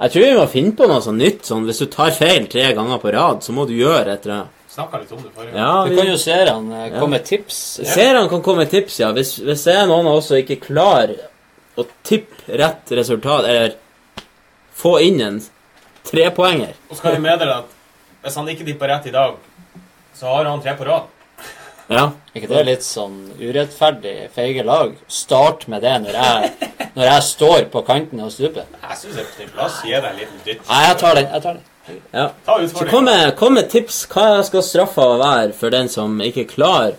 Jeg 0.00 0.14
tror 0.14 0.24
vi 0.24 0.38
må 0.38 0.46
finne 0.48 0.76
på 0.78 0.86
noe 0.88 1.02
sånt 1.04 1.20
nytt. 1.20 1.42
sånn 1.44 1.66
Hvis 1.66 1.82
du 1.82 1.90
tar 1.90 2.14
feil 2.16 2.46
tre 2.48 2.70
ganger 2.76 3.02
på 3.02 3.12
rad, 3.12 3.42
så 3.44 3.52
må 3.52 3.66
du 3.68 3.74
gjøre 3.76 4.14
et 4.14 4.24
eller 4.24 4.36
annet. 4.38 4.59
Snakka 4.80 4.98
litt 5.02 5.12
om 5.12 5.22
det 5.22 5.32
forrige. 5.36 5.54
Ja, 5.60 5.84
Du 5.84 5.90
vi, 5.90 5.96
kan 6.00 6.06
jo 6.08 6.16
seerne 6.16 6.52
han 6.56 6.70
Ja. 6.92 6.98
komme 7.00 7.18
med 7.18 7.24
tips. 7.28 7.60
Seerne 7.84 8.28
kan 8.32 8.42
komme 8.42 8.64
med 8.64 8.70
tips, 8.72 8.98
ja. 9.00 9.12
Hvis, 9.12 9.36
hvis 9.44 9.64
det 9.68 9.74
er 9.76 9.86
noen 9.86 10.06
av 10.08 10.16
oss 10.20 10.28
som 10.32 10.36
ikke 10.40 10.56
klarer 10.60 11.16
å 11.76 11.84
tippe 12.02 12.56
rett 12.58 12.90
resultat, 12.96 13.44
eller 13.44 13.74
få 14.74 14.96
inn 15.04 15.20
en 15.20 15.40
trepoenger 16.08 16.72
Og 16.88 16.96
så 16.96 17.02
kan 17.02 17.12
vi 17.18 17.20
meddele 17.28 17.58
at 17.60 17.76
hvis 18.24 18.34
han 18.36 18.48
ikke 18.48 18.64
tipper 18.66 18.88
rett 18.88 19.06
i 19.06 19.12
dag, 19.14 19.36
så 20.16 20.26
har 20.34 20.44
han 20.48 20.60
tre 20.64 20.74
på 20.76 20.84
rad. 20.88 21.02
Ja. 21.90 22.10
ikke 22.36 22.46
det 22.48 22.64
litt 22.68 22.84
sånn 22.86 23.32
urettferdig, 23.40 24.28
feige 24.34 24.62
lag? 24.64 24.92
Start 25.08 25.66
med 25.68 25.82
det 25.82 25.94
når 26.04 26.18
jeg, 26.20 26.68
når 26.94 27.04
jeg 27.08 27.22
står 27.26 27.64
på 27.72 27.82
kanten 27.86 28.20
av 28.20 28.30
stupet. 28.30 28.66
Jeg 28.84 28.98
syns 29.00 29.16
det 29.16 29.24
er 29.24 29.26
på 29.30 29.36
sin 29.40 29.48
plass. 29.56 29.80
Gi 29.84 29.90
deg 29.96 30.04
en 30.12 30.20
liten 30.20 30.44
dytt. 30.44 30.62
Nei, 30.68 30.82
jeg 30.86 30.98
tar 31.02 31.14
den. 31.18 31.26
jeg 31.32 31.42
tar 31.42 31.52
den. 31.58 31.64
Ja. 32.12 32.26
Så 32.72 32.86
kom 32.90 33.04
med, 33.08 33.36
kom 33.38 33.54
med 33.58 33.70
tips. 33.72 34.02
Hva 34.10 34.42
skal 34.46 34.64
straffa 34.66 35.06
være 35.20 35.52
for 35.56 35.72
den 35.74 35.88
som 35.92 36.18
ikke 36.24 36.46
klarer 36.50 36.96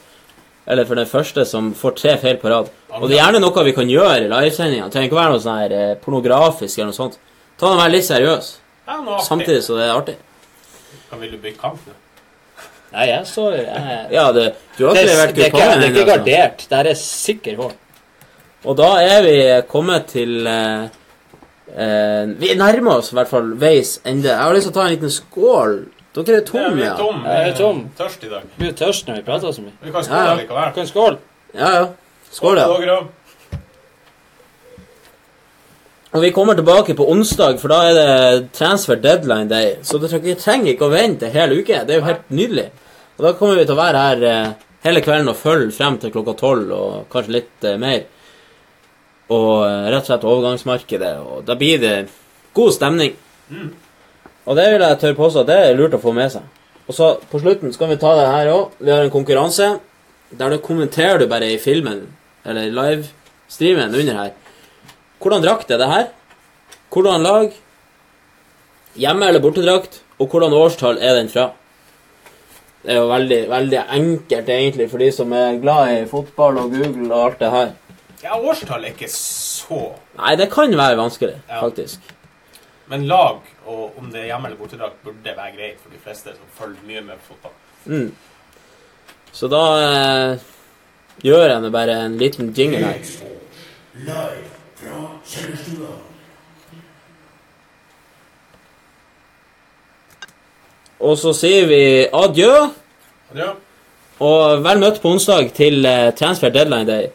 Eller 0.68 0.86
for 0.86 0.96
den 0.96 1.08
første 1.10 1.44
som 1.50 1.72
får 1.76 1.96
tre 1.98 2.18
feil 2.22 2.38
på 2.42 2.52
rad? 2.52 2.70
Og 2.94 3.08
det 3.10 3.18
er 3.18 3.24
gjerne 3.24 3.42
noe 3.42 3.64
vi 3.66 3.74
kan 3.76 3.90
gjøre 3.90 4.26
i 4.26 4.30
livesendinga. 4.30 4.90
Trenger 4.94 5.10
ikke 5.10 5.18
være 5.18 5.34
noe 5.34 5.42
sånn 5.44 5.58
her 5.64 5.74
eh, 5.76 5.96
pornografisk 6.04 6.78
eller 6.78 6.92
noe 6.92 7.00
sånt. 7.00 7.18
Ta 7.58 7.70
den 7.70 7.80
og 7.80 7.82
vær 7.82 7.92
litt 7.94 8.06
seriøs, 8.08 8.52
Ja, 8.88 9.00
samtidig 9.26 9.64
så 9.66 9.78
det 9.80 9.88
er 9.88 9.96
artig. 9.96 10.16
Hva 11.10 11.20
vil 11.22 11.34
du 11.34 11.38
bygge 11.42 11.60
kamp 11.62 11.82
med? 11.88 11.98
Nei, 12.92 13.06
jeg 13.08 13.28
så 13.30 13.50
jeg, 13.56 14.00
Ja, 14.12 14.26
det, 14.36 14.48
du 14.78 14.86
har 14.86 14.96
det, 14.98 15.04
ikke 15.04 15.12
er, 15.12 15.12
levert 15.12 15.30
er 15.32 15.52
kupongen 15.52 15.70
det 15.82 15.86
er 15.88 15.92
ikke 15.92 16.02
altså. 16.02 16.10
gardert. 16.12 16.66
Det 16.68 16.78
her 16.82 16.90
er 16.92 17.00
sikker 17.02 17.62
hår. 17.62 17.76
Og 18.62 18.78
da 18.78 18.90
er 19.02 19.24
vi 19.26 19.36
kommet 19.72 20.10
til 20.12 20.48
eh, 20.48 20.90
eh, 21.76 22.36
Vi 22.42 22.54
nærmer 22.60 23.00
oss 23.00 23.12
i 23.12 23.18
hvert 23.18 23.32
fall 23.32 23.54
veis 23.62 23.98
ende. 24.06 24.30
Jeg 24.30 24.38
har 24.42 24.54
lyst 24.56 24.68
til 24.70 24.74
å 24.74 24.78
ta 24.80 24.86
en 24.88 24.96
liten 24.96 25.14
skål. 25.14 25.76
Dere 26.12 26.42
er 26.42 26.42
Ja, 26.42 26.46
tomme, 26.50 26.76
vi 26.76 26.84
er 26.84 26.90
ja? 26.90 26.98
tom. 27.00 27.24
Jeg 27.24 27.50
er 27.50 27.56
tom. 27.56 27.82
Tørst 27.98 28.24
i 28.28 28.30
dag. 28.30 28.48
Vi 28.58 28.68
er 28.68 28.76
tørst 28.76 29.08
når 29.08 29.22
vi 29.22 29.26
prater 29.30 29.56
så 29.56 29.64
mye. 29.64 29.78
Vi 29.82 29.92
kan 29.96 30.04
skåle 30.04 30.28
ja. 30.28 30.36
likevel. 30.42 30.74
Kan 30.76 30.88
skål. 30.90 31.18
Ja, 31.56 31.70
ja. 31.78 31.86
Skål, 32.32 32.58
ja. 32.58 33.00
Og 36.12 36.22
vi 36.26 36.32
kommer 36.36 36.58
tilbake 36.60 36.94
på 37.00 37.06
onsdag, 37.08 37.56
for 37.62 37.72
da 37.72 37.78
er 37.88 37.96
det 37.96 38.50
transfer 38.58 39.00
deadline 39.00 39.48
day. 39.48 39.78
Så 39.88 40.00
dere 40.04 40.36
trenger 40.36 40.74
ikke 40.74 40.90
å 40.90 40.92
vente 40.92 41.30
en 41.30 41.36
hel 41.36 41.56
uke. 41.56 41.86
Det 41.88 41.96
er 41.96 42.02
jo 42.02 42.08
helt 42.10 42.34
nydelig. 42.36 42.68
Og 43.16 43.24
da 43.28 43.32
kommer 43.40 43.56
vi 43.60 43.64
til 43.70 43.78
å 43.78 43.80
være 43.80 44.02
her 44.10 44.26
eh, 44.28 44.50
hele 44.84 45.04
kvelden 45.06 45.32
og 45.32 45.40
følge 45.40 45.72
frem 45.76 45.96
til 46.02 46.12
klokka 46.12 46.34
tolv, 46.40 46.74
og 46.76 47.06
kanskje 47.14 47.36
litt 47.38 47.68
eh, 47.70 47.80
mer. 47.80 48.04
Og 49.32 49.64
eh, 49.66 49.88
rett 49.92 50.04
og 50.04 50.10
slett 50.10 50.28
overgangsmarkedet. 50.28 51.14
Og 51.24 51.46
da 51.48 51.56
blir 51.60 51.80
det 51.82 51.96
god 52.58 52.74
stemning. 52.76 53.16
Og 54.46 54.58
det 54.58 54.66
vil 54.74 54.84
jeg 54.84 55.00
tørre 55.00 55.20
påstå 55.20 55.46
det 55.48 55.60
er 55.62 55.78
lurt 55.78 55.96
å 55.96 56.02
få 56.02 56.14
med 56.16 56.34
seg. 56.34 56.44
Og 56.90 56.98
så 56.98 57.14
på 57.32 57.40
slutten 57.40 57.72
skal 57.76 57.92
vi 57.92 58.00
ta 58.02 58.14
det 58.18 58.28
her 58.28 58.52
òg. 58.52 58.76
Vi 58.82 58.92
har 58.92 59.06
en 59.06 59.14
konkurranse. 59.14 59.78
Der 60.32 60.50
du 60.50 60.58
kommenterer 60.64 61.20
du 61.20 61.28
bare 61.28 61.50
i 61.52 61.60
filmen, 61.60 62.06
eller 62.48 62.72
livestreamen 62.72 63.96
under 63.96 64.16
her. 64.16 64.30
Hvordan 65.20 65.44
drakt 65.44 65.72
er 65.72 65.78
det 65.78 65.90
her? 65.92 66.06
Hvordan 66.92 67.24
lag? 67.24 67.52
Hjemme- 68.96 69.28
eller 69.28 69.44
bortedrakt? 69.44 70.00
Og 70.20 70.28
hvordan 70.32 70.54
årstall 70.54 70.98
er 71.02 71.16
den 71.20 71.30
fra? 71.30 71.52
Det 72.82 72.96
er 72.96 72.98
jo 72.98 73.10
veldig, 73.12 73.50
veldig 73.50 73.82
enkelt, 73.90 74.50
egentlig, 74.50 74.90
for 74.90 74.98
de 74.98 75.12
som 75.12 75.34
er 75.34 75.60
glad 75.62 75.92
i 75.94 76.06
fotball 76.10 76.58
og 76.58 76.72
Google 76.72 77.14
og 77.14 77.26
alt 77.26 77.40
det 77.40 77.52
her. 77.52 77.70
Ja, 78.24 78.36
årstall 78.38 78.84
er 78.86 78.92
ikke 78.94 79.08
så 79.10 79.80
Nei, 80.20 80.36
det 80.38 80.50
kan 80.54 80.74
være 80.78 80.98
vanskelig, 81.00 81.40
Ja. 81.50 81.62
faktisk. 81.62 82.00
Men 82.92 83.08
lag, 83.08 83.40
og 83.66 83.98
om 83.98 84.12
det 84.12 84.22
er 84.22 84.26
hjemme- 84.26 84.48
eller 84.50 84.58
bortedrakt, 84.60 85.04
burde 85.04 85.24
være 85.38 85.56
greit 85.56 85.80
for 85.82 85.90
de 85.90 85.98
fleste 86.04 86.34
som 86.36 86.46
følger 86.58 86.84
mye 86.88 87.02
med 87.02 87.16
på 87.16 87.34
fotball. 87.34 87.52
Mm. 87.86 88.16
Så 89.32 89.48
da 89.48 89.62
eh, 89.82 90.38
gjør 91.24 91.48
jeg 91.50 91.62
nå 91.62 91.70
bare 91.72 91.96
en 92.06 92.18
liten 92.18 92.52
jingle 92.54 92.78
her. 92.84 93.00
Live 93.96 94.50
fra 94.76 95.02
kjellerstua. 95.26 95.96
Og 101.02 101.18
så 101.18 101.32
sier 101.34 101.66
vi 101.70 101.82
adjø. 102.14 102.52
Adjø. 103.34 103.48
Og 104.22 104.62
vel 104.64 104.84
møtt 104.84 105.00
på 105.02 105.10
onsdag 105.16 105.54
til 105.58 105.86
eh, 105.86 106.12
transfer 106.14 106.50
deadline 106.54 106.86
day. 106.86 107.08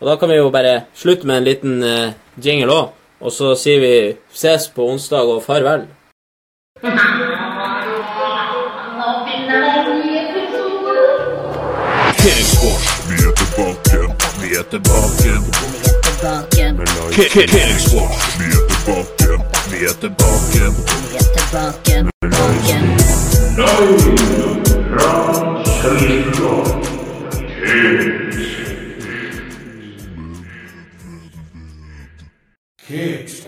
Og 0.00 0.08
da 0.08 0.16
kan 0.16 0.30
vi 0.30 0.36
jo 0.36 0.50
bare 0.50 0.80
slutte 0.96 1.26
med 1.26 1.36
en 1.38 1.44
liten 1.44 1.82
eh, 1.84 2.12
jingle 2.44 2.72
òg. 2.72 2.88
Og 3.20 3.32
så 3.36 3.52
sier 3.52 3.80
vi 3.82 4.16
ses 4.32 4.68
på 4.72 4.88
onsdag 4.88 5.28
og 5.28 5.42
farvel. 5.44 5.84
Kingsquash, 12.20 12.86
vi 13.10 13.16
er 13.28 13.32
tilbake. 13.40 13.98
Vi 14.40 14.48
er 14.56 14.64
tilbake. 14.72 15.32
Kingsquash, 17.52 18.40
vi 18.40 18.46
er 18.56 18.64
tilbake. 18.72 19.30
Vi 19.70 19.78
er 19.84 19.94
tilbake. 20.00 20.60
vi 20.60 20.64
er 21.04 21.44
tilbake, 21.44 22.22
tilbake. 22.22 22.40
Kids. 32.90 33.39